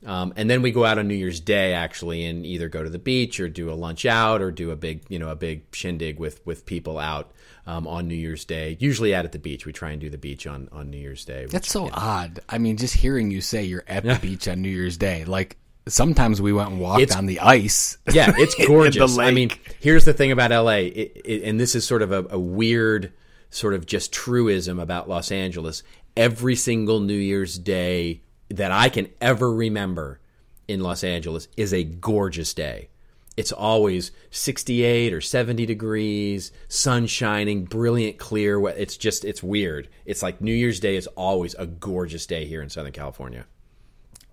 Um, 0.06 0.32
and 0.36 0.48
then 0.48 0.62
we 0.62 0.70
go 0.70 0.86
out 0.86 0.96
on 0.98 1.08
New 1.08 1.14
Year's 1.14 1.40
Day 1.40 1.74
actually, 1.74 2.24
and 2.24 2.46
either 2.46 2.68
go 2.68 2.84
to 2.84 2.88
the 2.88 3.00
beach 3.00 3.40
or 3.40 3.48
do 3.48 3.70
a 3.70 3.74
lunch 3.74 4.06
out 4.06 4.40
or 4.40 4.50
do 4.50 4.70
a 4.70 4.76
big, 4.76 5.02
you 5.08 5.18
know, 5.18 5.28
a 5.28 5.36
big 5.36 5.64
shindig 5.74 6.20
with 6.20 6.40
with 6.46 6.64
people 6.64 6.96
out 6.96 7.32
um, 7.66 7.86
on 7.86 8.08
New 8.08 8.14
Year's 8.14 8.44
Day. 8.44 8.76
Usually 8.80 9.14
out 9.14 9.24
at 9.24 9.32
the 9.32 9.38
beach. 9.38 9.66
We 9.66 9.72
try 9.72 9.90
and 9.90 10.00
do 10.00 10.10
the 10.10 10.18
beach 10.18 10.46
on 10.46 10.68
on 10.72 10.90
New 10.90 10.98
Year's 10.98 11.24
Day. 11.24 11.42
which- 11.44 11.52
That's 11.52 11.70
so 11.70 11.88
odd. 11.92 12.40
I 12.48 12.58
mean, 12.58 12.76
just 12.76 12.94
hearing 12.94 13.30
you 13.30 13.40
say 13.40 13.64
you're 13.64 13.84
at 13.88 14.04
the 14.04 14.18
beach 14.20 14.48
on 14.48 14.62
New 14.62 14.68
Year's 14.70 14.96
Day, 14.96 15.24
like 15.24 15.56
sometimes 15.88 16.40
we 16.42 16.52
went 16.52 16.70
and 16.70 16.80
walked 16.80 17.02
It's- 17.02 17.16
on 17.16 17.26
the 17.26 17.40
ice. 17.40 17.96
Yeah, 18.12 18.32
it's 18.36 18.54
gorgeous. 18.66 19.18
I 19.18 19.30
mean, 19.30 19.50
here's 19.80 20.04
the 20.04 20.12
thing 20.12 20.30
about 20.32 20.50
LA, 20.50 20.72
it, 20.72 21.22
it, 21.24 21.42
and 21.44 21.58
this 21.60 21.74
is 21.74 21.86
sort 21.86 22.02
of 22.02 22.12
a, 22.12 22.26
a 22.30 22.38
weird, 22.38 23.12
sort 23.50 23.74
of 23.74 23.86
just 23.86 24.12
truism 24.12 24.78
about 24.80 25.08
Los 25.08 25.30
Angeles. 25.32 25.82
Every 26.16 26.56
single 26.56 27.00
New 27.00 27.14
Year's 27.14 27.58
Day 27.58 28.22
that 28.48 28.72
I 28.72 28.88
can 28.88 29.08
ever 29.20 29.52
remember 29.52 30.20
in 30.68 30.80
Los 30.80 31.02
Angeles 31.04 31.48
is 31.56 31.72
a 31.72 31.82
gorgeous 31.84 32.52
day. 32.52 32.89
It's 33.36 33.52
always 33.52 34.10
68 34.30 35.12
or 35.14 35.20
70 35.20 35.64
degrees, 35.64 36.52
sun 36.68 37.06
shining, 37.06 37.64
brilliant, 37.64 38.18
clear. 38.18 38.60
It's 38.68 38.96
just, 38.96 39.24
it's 39.24 39.42
weird. 39.42 39.88
It's 40.04 40.22
like 40.22 40.40
New 40.40 40.52
Year's 40.52 40.80
Day 40.80 40.96
is 40.96 41.06
always 41.08 41.54
a 41.54 41.66
gorgeous 41.66 42.26
day 42.26 42.44
here 42.44 42.60
in 42.60 42.68
Southern 42.68 42.92
California. 42.92 43.46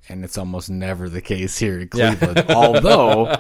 and 0.09 0.23
it's 0.25 0.37
almost 0.37 0.69
never 0.69 1.09
the 1.09 1.21
case 1.21 1.57
here 1.57 1.79
in 1.79 1.87
Cleveland. 1.89 2.45
Although, 2.49 3.35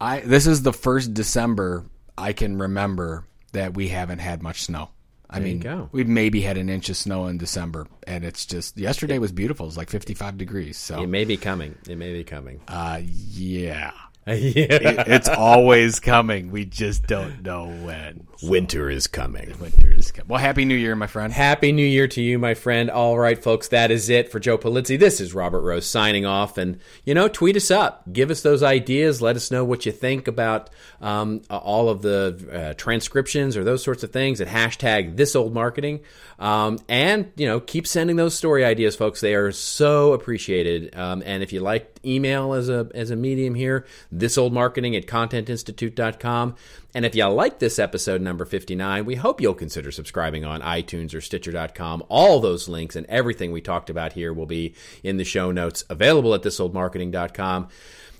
I 0.00 0.20
this 0.20 0.46
is 0.46 0.62
the 0.62 0.72
first 0.72 1.14
December 1.14 1.86
I 2.16 2.32
can 2.32 2.58
remember 2.58 3.24
that 3.52 3.74
we 3.74 3.88
haven't 3.88 4.18
had 4.20 4.42
much 4.42 4.62
snow. 4.64 4.90
I 5.28 5.38
you 5.38 5.44
mean, 5.58 5.88
we've 5.92 6.08
maybe 6.08 6.40
had 6.40 6.56
an 6.58 6.68
inch 6.68 6.88
of 6.88 6.96
snow 6.96 7.26
in 7.28 7.38
December, 7.38 7.86
and 8.06 8.24
it's 8.24 8.44
just 8.46 8.76
yesterday 8.76 9.18
was 9.18 9.30
beautiful. 9.32 9.66
It 9.66 9.68
was 9.68 9.76
like 9.76 9.88
55 9.90 10.36
degrees. 10.36 10.76
So, 10.76 11.02
It 11.02 11.06
may 11.06 11.24
be 11.24 11.36
coming. 11.36 11.76
It 11.88 11.96
may 11.96 12.12
be 12.12 12.24
coming. 12.24 12.60
uh, 12.66 13.00
yeah, 13.04 13.92
yeah. 14.26 14.34
It- 14.34 15.08
it's 15.08 15.28
always 15.28 16.00
coming. 16.00 16.50
We 16.50 16.64
just 16.64 17.06
don't 17.06 17.42
know 17.42 17.66
when. 17.66 18.26
Winter 18.42 18.88
is 18.88 19.06
coming. 19.06 19.54
Winter 19.60 19.92
is 19.92 20.10
coming. 20.12 20.28
Well, 20.28 20.38
happy 20.40 20.64
New 20.64 20.74
Year, 20.74 20.96
my 20.96 21.06
friend. 21.06 21.30
Happy 21.30 21.72
New 21.72 21.84
Year 21.84 22.08
to 22.08 22.22
you, 22.22 22.38
my 22.38 22.54
friend. 22.54 22.90
All 22.90 23.18
right, 23.18 23.42
folks, 23.42 23.68
that 23.68 23.90
is 23.90 24.08
it 24.08 24.32
for 24.32 24.40
Joe 24.40 24.56
Pulizzi. 24.56 24.98
This 24.98 25.20
is 25.20 25.34
Robert 25.34 25.60
Rose 25.60 25.84
signing 25.86 26.24
off. 26.24 26.56
And, 26.56 26.80
you 27.04 27.12
know, 27.12 27.28
tweet 27.28 27.56
us 27.56 27.70
up. 27.70 28.10
Give 28.10 28.30
us 28.30 28.40
those 28.40 28.62
ideas. 28.62 29.20
Let 29.20 29.36
us 29.36 29.50
know 29.50 29.62
what 29.62 29.84
you 29.84 29.92
think 29.92 30.26
about 30.26 30.70
um, 31.02 31.42
all 31.50 31.90
of 31.90 32.00
the 32.00 32.48
uh, 32.50 32.74
transcriptions 32.78 33.58
or 33.58 33.64
those 33.64 33.82
sorts 33.82 34.02
of 34.04 34.10
things 34.10 34.40
at 34.40 34.48
hashtag 34.48 35.16
this 35.18 35.36
old 35.36 35.52
marketing. 35.52 36.00
Um, 36.40 36.78
and, 36.88 37.30
you 37.36 37.46
know, 37.46 37.60
keep 37.60 37.86
sending 37.86 38.16
those 38.16 38.34
story 38.34 38.64
ideas, 38.64 38.96
folks. 38.96 39.20
They 39.20 39.34
are 39.34 39.52
so 39.52 40.14
appreciated. 40.14 40.96
Um, 40.96 41.22
and 41.26 41.42
if 41.42 41.52
you 41.52 41.60
like 41.60 42.00
email 42.02 42.54
as 42.54 42.70
a, 42.70 42.88
as 42.94 43.10
a 43.10 43.16
medium 43.16 43.54
here, 43.54 43.86
this 44.10 44.38
old 44.38 44.54
marketing 44.54 44.96
at 44.96 45.06
contentinstitute.com. 45.06 46.56
And 46.94 47.04
if 47.04 47.14
you 47.14 47.26
like 47.26 47.58
this 47.58 47.78
episode 47.78 48.22
number 48.22 48.46
59, 48.46 49.04
we 49.04 49.16
hope 49.16 49.40
you'll 49.40 49.54
consider 49.54 49.92
subscribing 49.92 50.46
on 50.46 50.62
iTunes 50.62 51.14
or 51.14 51.20
Stitcher.com. 51.20 52.04
All 52.08 52.40
those 52.40 52.68
links 52.68 52.96
and 52.96 53.06
everything 53.06 53.52
we 53.52 53.60
talked 53.60 53.90
about 53.90 54.14
here 54.14 54.32
will 54.32 54.46
be 54.46 54.74
in 55.04 55.18
the 55.18 55.24
show 55.24 55.52
notes 55.52 55.84
available 55.90 56.34
at 56.34 56.42
thisoldmarketing.com. 56.42 57.68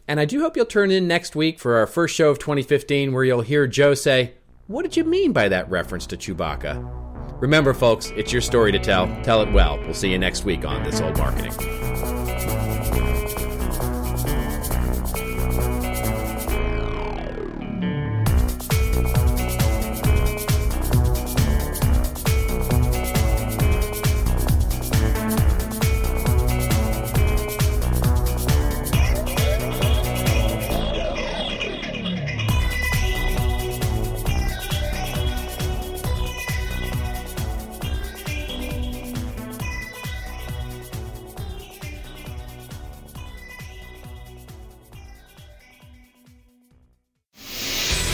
And 0.06 0.20
I 0.20 0.26
do 0.26 0.40
hope 0.40 0.56
you'll 0.56 0.66
turn 0.66 0.90
in 0.90 1.08
next 1.08 1.34
week 1.34 1.58
for 1.58 1.76
our 1.76 1.86
first 1.86 2.14
show 2.14 2.28
of 2.28 2.38
2015 2.38 3.12
where 3.12 3.24
you'll 3.24 3.40
hear 3.40 3.66
Joe 3.66 3.94
say, 3.94 4.34
What 4.66 4.82
did 4.82 4.96
you 4.96 5.04
mean 5.04 5.32
by 5.32 5.48
that 5.48 5.70
reference 5.70 6.06
to 6.08 6.16
Chewbacca? 6.16 7.09
Remember, 7.40 7.72
folks, 7.72 8.12
it's 8.16 8.32
your 8.32 8.42
story 8.42 8.70
to 8.70 8.78
tell. 8.78 9.06
Tell 9.22 9.40
it 9.42 9.50
well. 9.50 9.78
We'll 9.80 9.94
see 9.94 10.10
you 10.10 10.18
next 10.18 10.44
week 10.44 10.64
on 10.66 10.84
This 10.84 11.00
Old 11.00 11.16
Marketing. 11.16 11.52